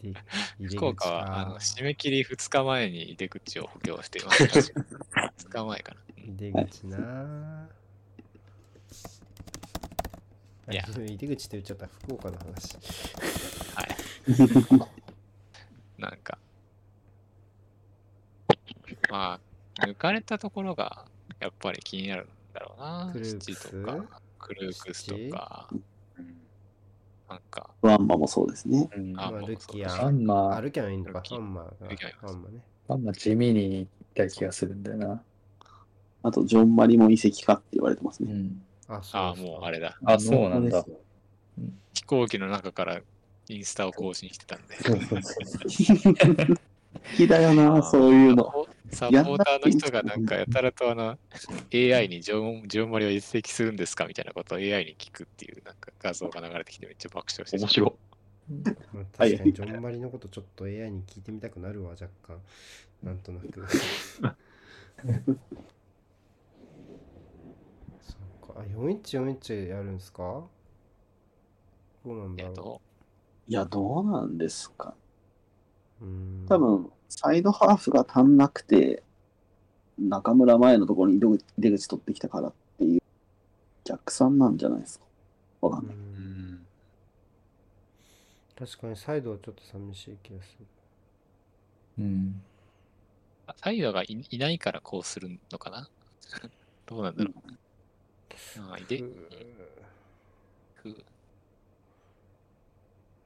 [0.00, 0.20] 入れ
[0.58, 4.44] 入れ福岡はあの締め切り2日前に出口を補強しています。
[4.44, 6.00] 2日前かな。
[6.00, 7.68] うん入り口な。
[10.70, 11.86] いやあ入り口って言っちゃった。
[11.86, 12.76] 福岡の話。
[13.74, 13.88] はい。
[15.98, 16.38] なんか、
[19.10, 19.40] ま
[19.80, 21.06] あ、抜かれたところが
[21.40, 23.10] やっぱり気になるんだろうな。
[23.12, 23.64] クルークス？
[23.64, 25.68] 七とか、クルークスとか、
[27.28, 28.88] なんか、ワンマもそうですね。
[28.96, 29.88] うんあまあ、ルキア。
[29.88, 31.88] ハンマー、歩きゃいいのか、ルキハンマーが。
[31.88, 32.60] ルキアいますハンマーね。
[32.88, 35.22] ハンマー地味に行った気がするんだよな。
[36.22, 38.32] あと、ジョンマリも移籍かって言われてますね。
[38.32, 38.62] うん。
[38.88, 39.98] あ、そうあもうあれだ。
[40.04, 40.84] あ、そうなんだ。
[41.94, 43.00] 飛行機の中から
[43.48, 44.74] インスタを更新してたんで。
[47.10, 48.67] 好きだよな、そういうの。
[48.92, 51.18] サポーターの人がなんかやたらとあの
[51.72, 57.98] AI にジョン・ジョンマリを移籍するんですかみたいなことを AI に聞くっていうなんか画像が流れてきてめっちゃ爆笑して面白
[58.92, 62.40] まあ、確かにジョンマリのことちょっと AI に聞いてみたくなるわ、若干。
[63.02, 63.66] なんとなく。
[68.00, 68.60] そっか。
[68.60, 70.46] あ、4141やるんですか？
[72.04, 72.80] どうなんだろえっと、
[73.48, 74.94] いや、どうなんですか。
[76.00, 76.04] う。
[76.04, 76.46] うん。
[76.48, 79.02] 多分、サイドハーフが足んなくて、
[79.98, 83.02] 中村前のところに出口出口取ってきたからっていう
[83.84, 85.04] 逆算なんじゃないですか。
[85.62, 85.96] わかんうない。
[85.96, 86.66] ん
[88.58, 90.66] 確かにサイドはちょっと寂しい気がする。
[91.98, 92.42] うん。
[93.56, 95.88] サイドがいいないからこうするのかな？
[96.86, 97.34] どうなんだろう。
[98.70, 99.02] ああ、で、い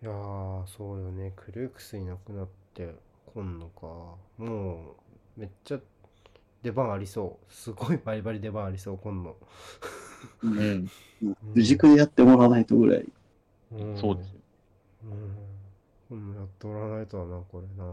[0.04, 1.32] やー、そうよね。
[1.36, 2.94] クルークスいなくなって
[3.26, 3.86] こんのか。
[4.38, 4.96] も
[5.36, 5.80] う、めっちゃ
[6.62, 7.52] 出番ありそう。
[7.52, 9.36] すごいバリバリ出番ありそう、今度。
[10.42, 10.58] うん。
[10.58, 10.90] うん
[11.54, 13.06] 藤子でやってもらわないとぐらい。
[13.72, 14.40] うんそうですよ。
[15.04, 15.36] うん。
[16.10, 17.84] 今度やっておらないとはな、これな。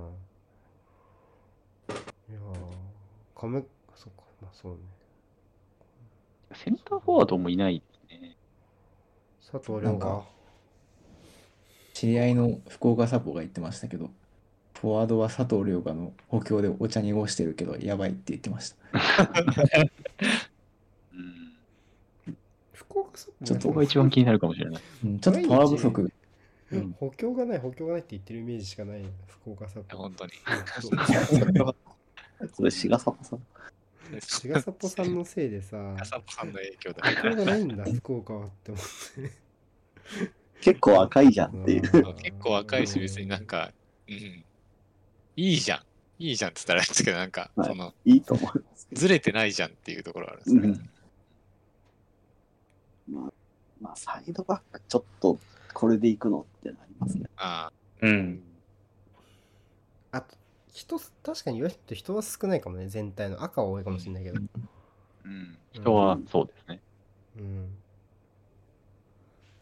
[2.30, 3.64] いやー、亀、
[3.95, 4.80] そっか、まあそうね。
[6.53, 8.35] センターフォワードもいないですね。
[9.51, 10.24] 佐藤亮がなんか。
[11.93, 14.09] 知り合いの福岡サポが言ってましたけど、
[14.82, 18.77] フォワードは佐藤涼河の補強でお茶濁してるけど、やばいって言ってました。
[21.14, 21.17] う
[22.32, 22.38] ん。
[22.72, 24.82] 福岡ちょっとそこが一番気になるかもしれない。
[25.03, 26.14] うんちょっとパワー不足。
[26.72, 26.95] うん。
[26.98, 29.98] 補強がない、補強がないって言ってるイメージしかないよ、福岡サポ。
[29.98, 30.32] 本当に。
[32.53, 33.40] それ、志賀サポさん。
[34.22, 37.06] 志賀サポさんのせいでさ、ガサポさんの影響だ。
[37.06, 39.32] 補強がないんだ、福岡はって思って。
[40.61, 41.82] 結構赤いじゃんっていう。
[41.82, 43.74] 結構若いし、別になんか、
[44.08, 44.45] うん、
[45.40, 45.80] いいじゃん。
[46.22, 48.88] いいじゃんって言ったらあれですけど、なんか、はいその、いいと思います。
[48.92, 50.61] ずれてないじゃんっていうところがあるんですね。
[53.09, 53.34] うん
[53.82, 55.40] まあ、サイドバック、ちょっと、
[55.74, 57.30] これでいくのってなりますね。
[57.38, 58.43] あうん。
[60.11, 60.35] あと、
[60.74, 63.42] 人、確かに言われてると人は少ないかもね、全体の。
[63.42, 64.42] 赤は多いかもしれないけど。
[65.24, 65.58] うん。
[65.72, 66.82] 人はそうですね。
[67.38, 67.69] うん。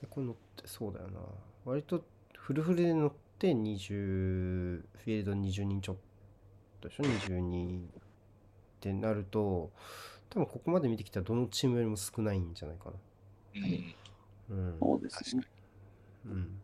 [0.02, 1.20] で、これ乗ってそうだよな。
[1.66, 2.04] 割と
[2.36, 5.98] フルフルで乗って20、フィールド20人ちょっ
[6.82, 8.02] とでしょ ?22 っ
[8.82, 9.72] てなると、
[10.30, 12.98] 多分ここまで見てきたらどのチームよりも少ないんじゃないかな。
[13.56, 13.96] うん。
[14.50, 14.80] うん。
[14.80, 15.44] そうですね。
[16.26, 16.62] うん。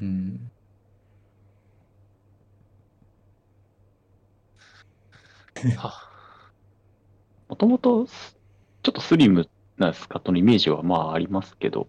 [0.00, 0.50] うん。
[5.76, 6.10] は
[7.48, 9.48] もともと、ちょっとスリム
[9.80, 11.88] なスカットのイメージはまあありますけど、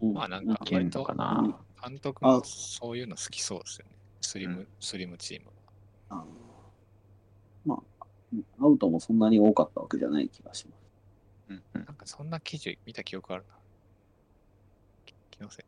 [0.00, 1.58] まあなんかいけんのかな。
[1.82, 3.92] 監督もそういうの好きそうですよね。
[4.20, 5.46] スリム、うんスリムチーム。
[6.08, 6.26] あの
[7.64, 10.86] まあ、アウトもそんなに多かったわけじゃない気がします。
[11.50, 13.54] うんうんなんかそんな記事見た記憶あるな。
[15.04, 15.64] き気のせい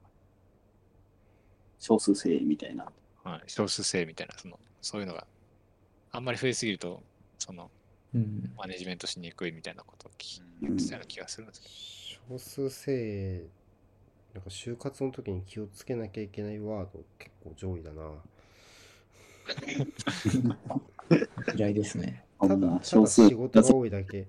[1.79, 2.87] 少数精鋭みたいな。
[3.23, 3.43] はい。
[3.47, 5.27] 少数制みたいな、その、そういうのが
[6.11, 7.03] あんまり増えすぎると、
[7.39, 7.71] その、うん。
[8.57, 11.69] マネジメントしにくいみたいなことを聞うんいてたような気がするんですけ
[12.33, 12.39] ど。
[12.39, 13.47] 少数精鋭、
[14.35, 18.13] なんか就活の時に気をつけなきゃいけないワード結構上位だな。
[21.57, 22.25] 嫌いですね。
[22.41, 24.27] ただ、少数仕事が多いだけ。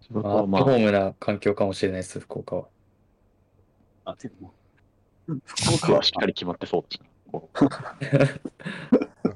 [0.00, 2.68] 仕事アはまあ、ットホームな環境かもしれないです、福岡は。
[4.04, 4.52] あ、でも、
[5.44, 7.11] 福岡はしっかり決まってそうですね。
[7.32, 7.58] こう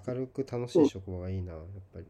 [0.09, 2.07] 明るく楽しい職場がいいな、やっぱり。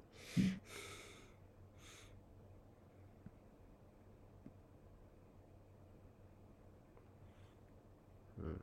[8.39, 8.61] うん。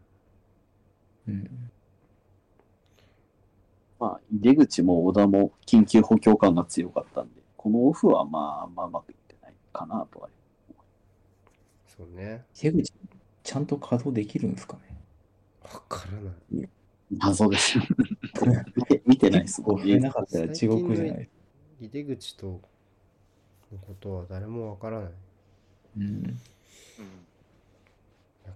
[1.27, 1.71] うん。
[3.99, 10.29] まあ、出口も小田も緊急補強感が強かったんで、このオフはまあ、あんまうまくいってないかなとは。
[11.87, 12.43] そうね。
[12.53, 12.91] 手口、
[13.43, 14.81] ちゃんと稼働できるんですかね？
[15.61, 16.69] わからない。
[17.19, 17.77] 謎です。
[18.75, 21.29] 見て見てないですもんこう増えなかったら地獄じゃない。
[21.81, 22.45] 井出口と
[23.71, 25.11] のことは誰もわからない。
[25.97, 26.03] うん。
[26.03, 26.39] うん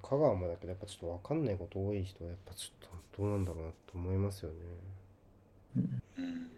[0.01, 4.57] 香川もだけど、やっぱちょっとわかんないこと多い人は、やっぱちょっとどうなんだろうなと思いますよね。
[6.17, 6.51] うん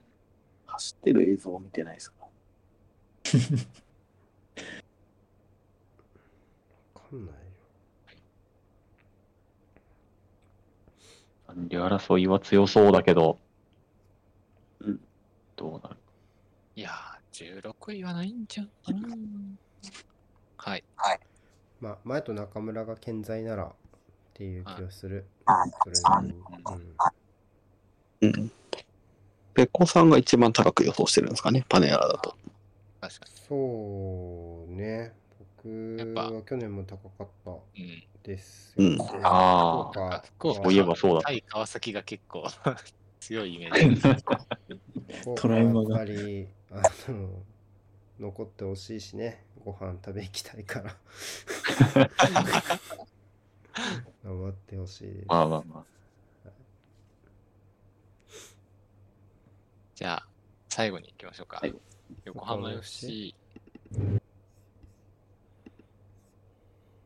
[0.66, 2.22] 走ってる映像を見てないですか？
[2.24, 2.30] わ
[7.10, 7.40] かんないよ。
[11.56, 13.40] 残留争いは強そうだけど、
[14.82, 15.00] うん
[15.56, 15.98] どうなる？
[16.76, 19.18] いやー、16位はないんじゃんかな。
[20.58, 20.84] はい。
[21.82, 23.72] まあ、前と中村が健在ならっ
[24.34, 25.26] ていう気がする。
[25.46, 26.34] はいそれなりに。
[28.22, 28.30] うん。
[28.30, 28.52] うん。
[29.54, 32.36] ペッコさんが一番高く予想してるんですかね、パネラーだと。
[33.02, 35.14] 確かそうね。
[35.64, 35.68] 僕
[36.16, 38.08] は去年も高かったに。
[38.24, 42.46] ですうんでああ福岡そういえばそうだ対川崎が結構
[43.20, 45.36] 強いイメージです。
[45.36, 46.82] トラウマがやっぱり、あ
[47.12, 47.44] の、
[48.20, 49.44] 残ってほしいしね。
[49.64, 50.98] ご飯食べ行きたいから。
[54.24, 55.26] 頑張ってほしいです。
[55.28, 55.86] まあまあま
[56.46, 56.50] あ。
[59.96, 60.28] じゃあ、
[60.70, 61.58] 最後に行きましょうか。
[61.58, 61.76] はい
[62.26, 63.36] 横浜 FC。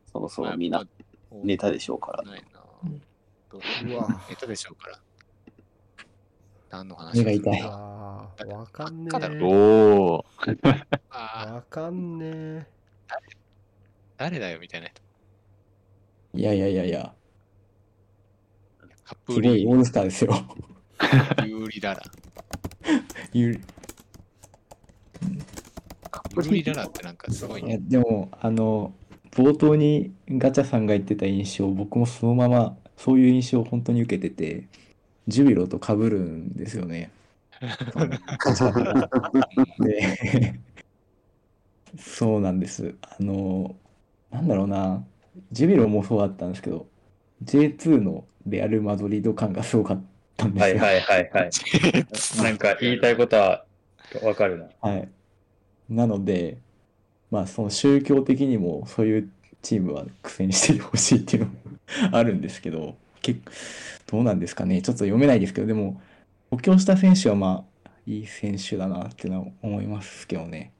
[0.06, 0.86] そろそろみんな
[1.42, 2.22] ネタでしょうから。
[2.22, 2.60] ないな。
[3.50, 5.00] どううわ ネタでしょうから。
[6.70, 9.40] 何の話目が痛いうわかんねえ。
[9.42, 10.24] お
[11.12, 12.66] わかんねえ。
[14.16, 15.02] 誰だよみたいな人。
[16.34, 17.14] いやいやいやいや、
[19.04, 20.32] カップリーすごいオールスターですよ。
[21.46, 22.02] ユーリララ。
[23.32, 27.84] ゆユーリララってなんかすごいいやね。
[27.86, 28.92] でも、あの、
[29.34, 34.68] 冒頭にガチャさんが言ってた印象、僕もそのまま、そういう印象を本当に受けてて、
[35.26, 37.10] ジュビロと被るんですよね。
[39.80, 40.60] で、
[41.98, 42.94] そうなんです。
[43.02, 43.74] あの、
[44.30, 45.04] なんだろうな、
[45.50, 46.86] ジュビロもそうだったんですけど、
[47.44, 50.02] J2 のレアル・マドリード感がすごかっ
[50.36, 50.82] たんですよ。
[50.82, 51.50] はいはいはいはい。
[52.42, 53.64] なんか言いたいことは
[54.22, 54.68] わかるな。
[54.80, 55.08] はい。
[55.88, 56.58] なので、
[57.34, 59.30] まあ、その宗教的にもそういう
[59.60, 61.54] チームは苦戦してほしいっていうのも
[62.12, 63.40] あるんですけど、結
[64.06, 64.80] どうなんですかね。
[64.82, 66.00] ちょっと読めないですけど、でも、
[66.52, 70.70] 補強した選手はまあ、いい選手だなっていうのは思いますけどね。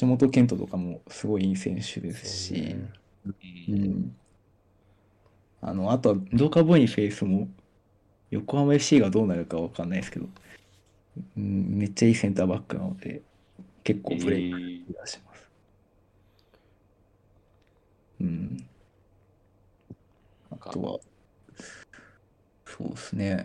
[0.00, 2.90] 橋本健人とかもすごいいい選手ですし、そうね
[3.68, 4.16] うん。
[5.60, 7.46] あの、あとは、ドーカ・ボニフェイスも、
[8.30, 10.26] 横浜 FC がどうなるかわかんないですけど、
[11.36, 13.20] うん、めっちゃいいセンターバックなので、
[13.84, 15.31] 結構ブレイがします。
[20.58, 20.98] かあとは、
[22.66, 23.44] そうですね。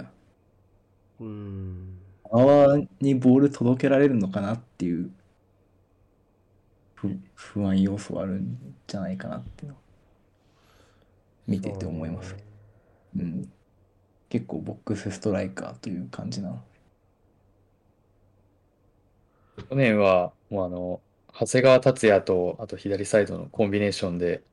[1.19, 1.99] うーん。
[2.29, 5.11] 側にボール届けられるのかなっていう
[6.95, 9.81] 不不安要素はあるんじゃないかなっていうのは
[11.47, 12.43] 見てて思いますそうね。
[13.17, 13.53] うん。
[14.29, 16.63] 結構ボックスストライカーという感じなの。
[19.69, 21.01] 去年は、もうあの、
[21.33, 24.43] 長谷川達也と、あと左サイドのコンビネーションで、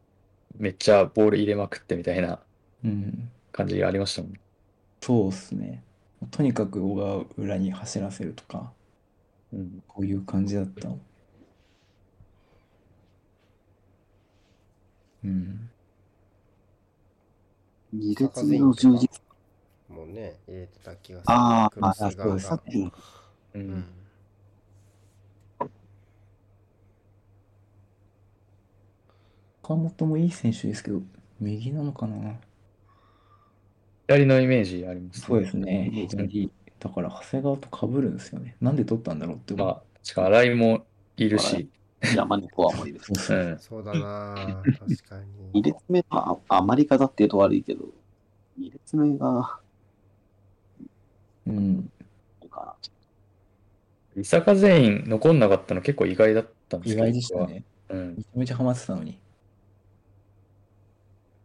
[0.57, 2.41] めっちゃボール入れまくってみたいな
[2.85, 3.31] うん。
[3.53, 4.41] 感じがありましたもんね。
[5.01, 5.83] そうですね。
[6.31, 8.73] とにかく小川を裏に走らせるとか、
[9.53, 9.83] うん。
[9.89, 10.99] こういう感じだったの。
[15.25, 15.71] うん。
[17.93, 19.23] 二列目の充実。
[19.89, 21.39] もうね、入れてた気がする。
[21.39, 22.47] あーあ、そうです。
[22.47, 22.93] さがっきのう。
[23.55, 24.04] うん
[29.65, 31.01] 岡本もいい選手ですけど、
[31.41, 32.35] 右なのかな？
[34.07, 35.91] 左のイメージありますそうですね。
[36.79, 38.57] だから長谷川と被るんですよね。
[38.61, 39.67] なんで取ったんだろうって思う。
[39.67, 40.85] まあ、しかも新井も
[41.17, 41.71] いるし、
[42.15, 43.01] 山猫はもいる。
[43.01, 43.41] そうそうう。
[43.55, 43.59] ん。
[43.59, 45.25] そうだなぁ確かに。
[45.55, 47.87] 二列目はあ余り方っていうと悪いけど、
[48.59, 49.59] 二列目が、
[51.47, 51.91] うん。
[52.51, 52.77] か
[54.15, 57.47] 伊坂全員残んなかったの結構意外だったんですけど、意外でした。
[57.47, 57.65] ね。
[57.89, 58.23] うんめ。
[58.23, 59.19] ちゃめちゃハマってたのに。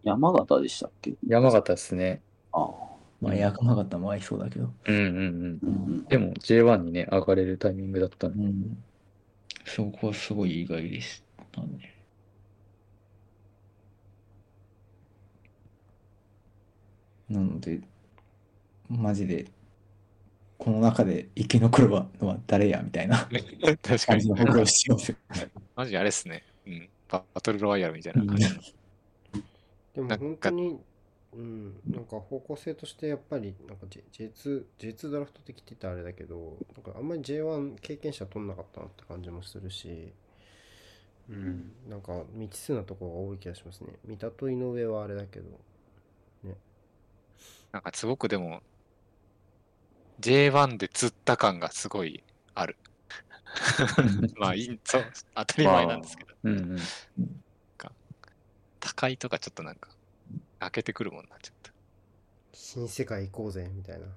[0.09, 1.13] な山形でしたっけ？
[1.27, 2.21] 山形ですね。
[2.51, 2.89] ああ。
[3.21, 4.73] まあ、山形も合いそうだけど。
[4.85, 5.59] うんうんうん。
[5.61, 8.45] うんでも J1 にね、上がれるタイミングだったんで。
[8.45, 8.83] うん。
[9.65, 11.21] そこはすごい意外でし
[11.51, 11.95] たね。
[17.29, 17.81] なので、
[18.89, 19.45] マジで、
[20.57, 23.29] この中で生き残るのは誰やみたいな
[23.81, 24.35] 確かに感じの。
[24.35, 25.17] 僕はしてますよ。
[25.75, 26.43] マジあれっすね。
[26.65, 26.89] うん。
[27.09, 28.78] ババトルロワイヤルみたいな感じ。
[29.93, 30.79] でも本当に、
[31.33, 40.13] うん、なんか方向性としてやっぱり、なんか J- J2、J2 ドラフト的って言ったらあれだけど、なんかあんまり J1 経験者取んなかったなって感じもするし、
[41.29, 43.93] うん、なんか未知数なところが多い気がしますね。
[44.05, 45.47] 三田と井上はあれだけど、
[47.71, 48.61] なんかすごくでも、
[50.21, 52.23] J1 で釣った感がすごい
[52.55, 52.77] ある。
[54.37, 56.35] まあいい、そう、当たり前なんですけど。
[56.43, 56.77] うんうん。
[58.99, 59.89] 高いとかちょっとなんか、
[60.59, 61.71] 開けてくるもんな、ちょっと。
[62.51, 64.07] 新世界行こうぜみたいな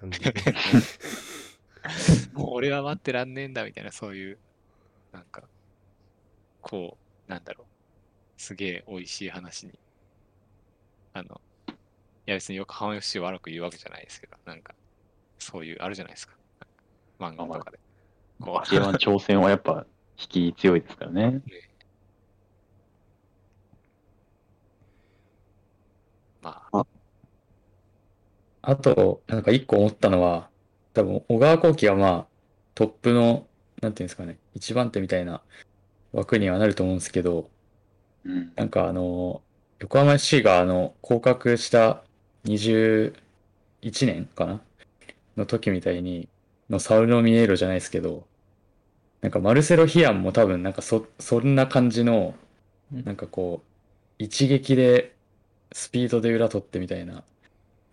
[0.00, 0.20] 感じ。
[2.32, 4.38] もう俺は待ってらんねえんだみたいな、そういう、
[5.12, 5.42] なんか、
[6.62, 6.96] こ
[7.28, 7.66] う、なんだろう、
[8.40, 9.78] すげえ美味しい話に。
[11.12, 14.74] あの、いや別に横浜 FC を悪く言うわけじゃないですけど、なんか、
[15.38, 16.34] そういう、あるじゃないですか。
[17.18, 17.78] 漫画とかで。
[18.40, 19.84] こう J1 挑戦はやっぱ
[20.18, 21.30] 引き強いですからね。
[21.32, 21.40] ま
[26.72, 26.86] あ、
[28.62, 30.50] あと、なんか一個思ったのは、
[30.94, 32.26] 多分小川航基がまあ、
[32.74, 33.46] トップの、
[33.80, 35.42] なんていうんですかね、一番手みたいな
[36.12, 37.50] 枠にはなると思うんですけど、
[38.24, 38.52] うん。
[38.56, 39.42] なんかあの、
[39.80, 42.02] 横浜 FC があの、降格した
[42.44, 43.12] 21
[44.06, 44.60] 年かな
[45.36, 46.28] の時みたいに、
[46.70, 48.26] のサウロミエーロじゃないですけど、
[49.20, 52.34] なんかマルセロ・ヒアンも多分なんかそ、そんな感じの、
[52.92, 53.66] なんかこう、
[54.18, 55.14] 一撃で
[55.72, 57.22] スピードで裏取ってみたいな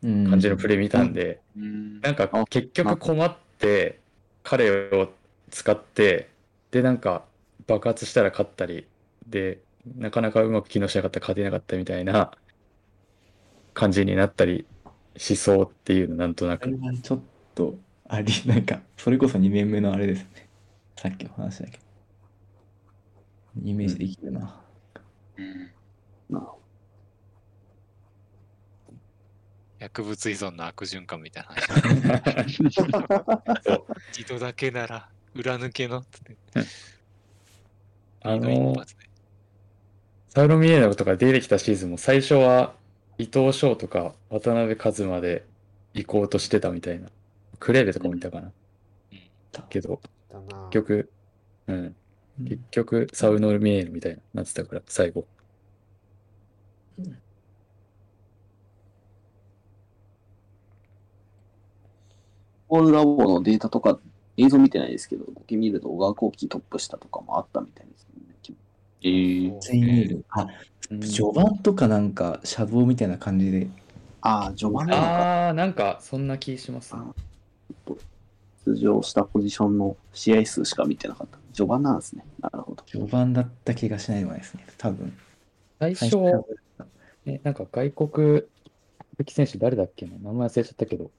[0.04, 4.00] うん感じのプレー見たんで、うんなんかあ結局困って
[4.44, 5.10] 彼を
[5.50, 6.30] 使って
[6.72, 7.26] でなんか
[7.68, 8.88] 爆発したら勝ったり
[9.28, 9.60] で
[9.98, 12.32] なかなかうまく機能しなかったら勝てなかったみたいな
[13.74, 14.66] 感じになったり
[15.18, 17.20] しそうっていうのなんとなくはちょっ
[17.54, 17.76] と、
[18.08, 20.48] あり、なんか、それこそ2年目のあれですね。
[20.98, 21.84] さっきの話だけど。
[23.64, 24.62] イメージできるな。
[25.38, 25.72] うん
[26.30, 26.60] なるほ
[29.86, 31.50] 薬物依存の悪循環みたいな
[32.34, 32.64] 話。
[34.20, 36.02] 一度だけなら、裏抜けの。
[36.02, 36.36] つって。
[38.22, 38.74] あの
[40.30, 42.74] サウロミエーロとか出てきたシーズンも最初は
[43.20, 45.46] 伊藤翔とか渡辺一馬で
[45.94, 47.10] 行こうとしてたみたいな。
[47.60, 48.52] クレーベとかもいたかな。
[49.70, 51.12] けどだな結局、
[51.68, 51.96] うん。
[52.44, 55.28] 結局、サウノミエールみたいな、なってたから、最後。
[62.68, 64.00] ボールラボのデータとか
[64.38, 68.06] 映像見てないですけど、だけ見ると小川後期トップ下とかもあったみたいですね。
[69.02, 70.26] えー、全員いる。
[70.32, 70.48] あ、
[70.90, 73.68] 序盤とかなんか、シャドウみたいな感じで、
[74.22, 75.48] ああ、序盤なのか。
[75.48, 77.02] あー、なんか、そんな気しますね。
[78.66, 81.38] 出場したポジションの試合数しか見てなかった。
[81.54, 82.26] 序盤なんですね。
[82.42, 82.84] なるほど。
[82.86, 84.66] 序盤だった気がしないでもないですね。
[84.80, 85.16] 多分。
[85.80, 86.46] 最初、最初
[87.28, 88.42] え、なんか外国
[89.18, 90.14] 籍選手誰だっけな？
[90.20, 91.12] 名前忘れちゃったけど、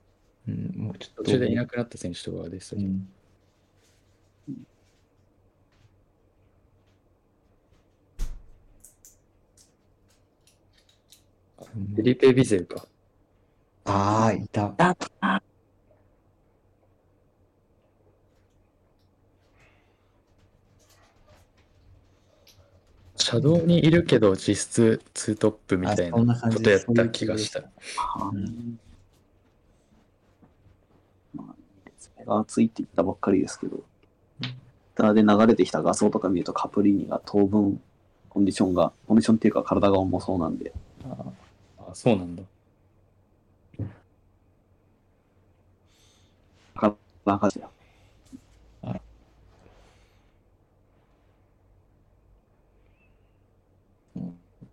[0.48, 1.24] うん、もうちょっと。
[1.24, 3.08] 途中でいなくなった選手とかでしたけど、うん。
[11.94, 12.86] フェリペ・ビゼルか。
[13.84, 14.74] ああ、いた。
[23.26, 27.60] 車道にいるけど実質ツートップみたいなな感じことやった気がした。
[27.60, 27.62] う
[28.38, 28.78] ん
[31.34, 31.54] まあ、
[31.98, 33.80] 爪が厚いって言ったばっかりですけど、
[34.96, 37.80] ターで流れてきた画像とか見るとカプリーニが当分
[38.28, 40.72] コンディションが、コンディションっていうか体が重そうなんで、
[41.04, 41.16] あ
[41.78, 42.42] あ、そうなんだ。
[46.74, 47.70] なかなかですよ。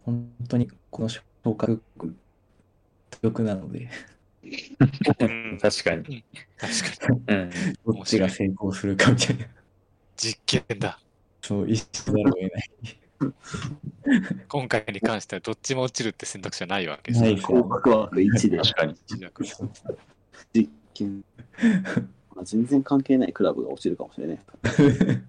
[0.05, 1.23] 本当にこの消
[1.55, 2.13] 化力、
[3.21, 4.12] 力なので、うん
[5.61, 6.23] 確かに。
[6.57, 7.21] 確かに。
[7.27, 7.51] うん。
[7.85, 9.45] どっちが成功するかみたいな、
[10.17, 10.99] 実験だ。
[11.41, 12.71] そう、一緒ざるを得ない。
[14.47, 17.33] 今回に関してはどっちも落ちるって選択肢はないわけですよね。
[17.33, 18.95] ないですよ合格枠1で確かに。
[20.53, 21.23] 実験。
[22.35, 24.39] まあ全然関係ないクラブが落ちるかもしれない。
[24.77, 25.27] うん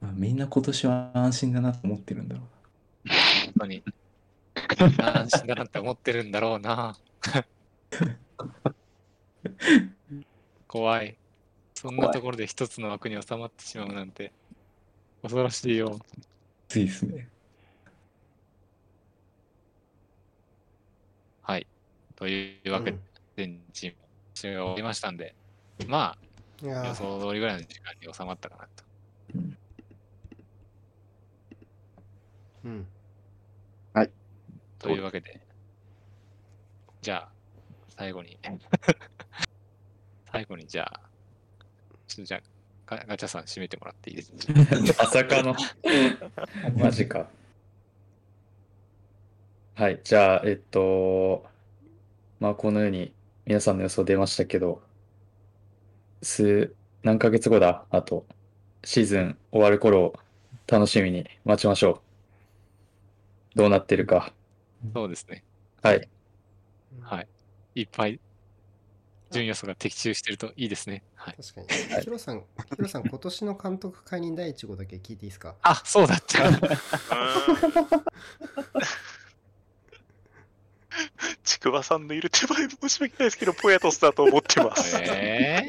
[0.00, 2.42] まあみんな今年は安心だなと思ってるんだろ
[3.46, 3.82] 本当に。
[4.98, 6.96] 安心だなって思ってるんだろうな。
[10.68, 11.16] 怖い。
[11.74, 14.32] そんなところで一つの枠に収まってしまうなんて。
[15.22, 15.88] 恐ろしいよ。
[15.88, 16.00] う。
[16.68, 17.28] ついですね。
[21.42, 21.66] はい。
[22.16, 22.98] というわけで、
[23.36, 23.96] 全チーム
[24.34, 25.34] 試合が終わりましたんで、
[25.86, 26.16] ま
[26.62, 28.84] あ、予想通りぐらいの時間に収まったかなと。
[32.64, 32.86] うん。
[34.82, 35.40] というわけで、
[37.00, 37.28] じゃあ、
[37.88, 38.38] 最後に、
[40.32, 41.00] 最後にじゃあ、
[42.08, 42.40] ちょっとじゃあ、
[42.86, 45.04] ガガチャさん締めてもらっていいですか？
[45.04, 45.54] まさかの。
[46.76, 47.28] マジか。
[49.74, 50.00] はい。
[50.04, 51.46] じゃあ、えっと、
[52.40, 53.12] まあ、このように
[53.46, 54.82] 皆さんの予想出ましたけど、
[56.22, 57.84] 数、何ヶ月後だ？
[57.90, 58.26] あと、
[58.84, 60.14] シーズン終わる頃を
[60.66, 62.02] 楽しみに待ちましょ
[63.54, 63.58] う。
[63.58, 64.32] どうなってるか。
[64.94, 65.44] そうですね。
[65.82, 66.08] はい。
[67.00, 67.28] はい。
[67.74, 68.20] いっぱい
[69.30, 71.02] 順予想が的中してるといいですね。
[71.14, 71.36] はい。
[71.42, 71.60] 確か
[71.96, 72.00] に。
[72.02, 75.56] ヒロさん、ヒロさん、今年の監督解任第一号だけ聞いていいですか？
[75.62, 76.42] あ、そうだった。
[81.44, 84.96] ちくわさんのいる手前申し訳ないですけど、ポヤトスだと思ってます。
[85.02, 85.62] え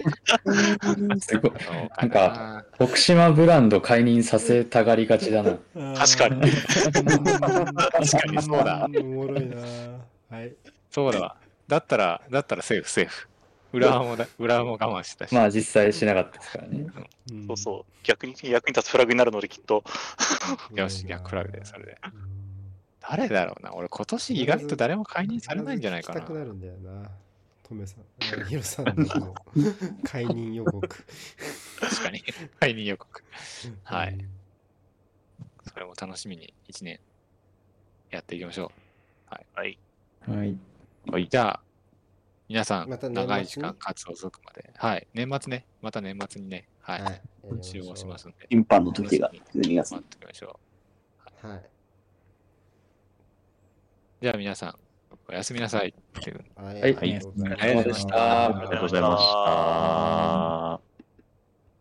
[1.20, 1.52] すごい。
[1.98, 5.58] なんか、徳島ブランド解任させたがりがちだな。
[5.96, 6.52] 確かに。
[6.52, 8.88] 確かにそうだ。
[9.00, 9.58] おもろいな
[10.30, 10.54] はい。
[10.92, 11.36] そうだわ。
[11.68, 13.28] だったら、だったらセーフ、セーフ。
[13.74, 15.34] 裏もだ、裏も我慢してたし。
[15.34, 16.86] まあ、実際しなかったですからね。
[17.48, 17.94] そうそう。
[18.04, 19.84] 逆に役に立つフラグになるので、きっと。
[20.76, 21.98] よし、逆フラグで、それで。
[23.10, 23.74] 誰だろうな。
[23.74, 26.34] 俺、今年意外と誰も解任されないんじゃないかな聞きた。
[26.34, 27.12] くなるんだよな。
[27.64, 28.04] トメさん、
[28.42, 29.34] あヒロさんの
[30.04, 30.88] 解任予告。
[31.80, 32.24] 確かに。
[32.60, 33.24] 解任予告。
[33.84, 34.30] はいうん。
[35.66, 37.00] それも楽しみに1年
[38.10, 38.72] やっていきましょ
[39.26, 39.80] はい。
[40.28, 40.58] はい。
[41.26, 41.28] う。
[41.28, 41.62] じゃあ、
[42.48, 44.72] 皆さん、ま長い時間活動続くまで。
[44.76, 45.08] はい。
[45.14, 45.66] 年末ね。
[45.82, 46.68] また年末にね。
[46.82, 47.02] はい。
[47.02, 47.22] はい。
[47.62, 48.48] 集合しますんで。
[48.50, 50.60] 審判の時が12月待っておきましょ
[51.44, 51.48] う。
[51.48, 51.73] はい。
[54.24, 54.76] じゃあ皆さん、
[55.28, 55.94] おやすみなさい。
[56.56, 56.86] はい。
[56.98, 60.53] ありがとうございましたありがとうございました。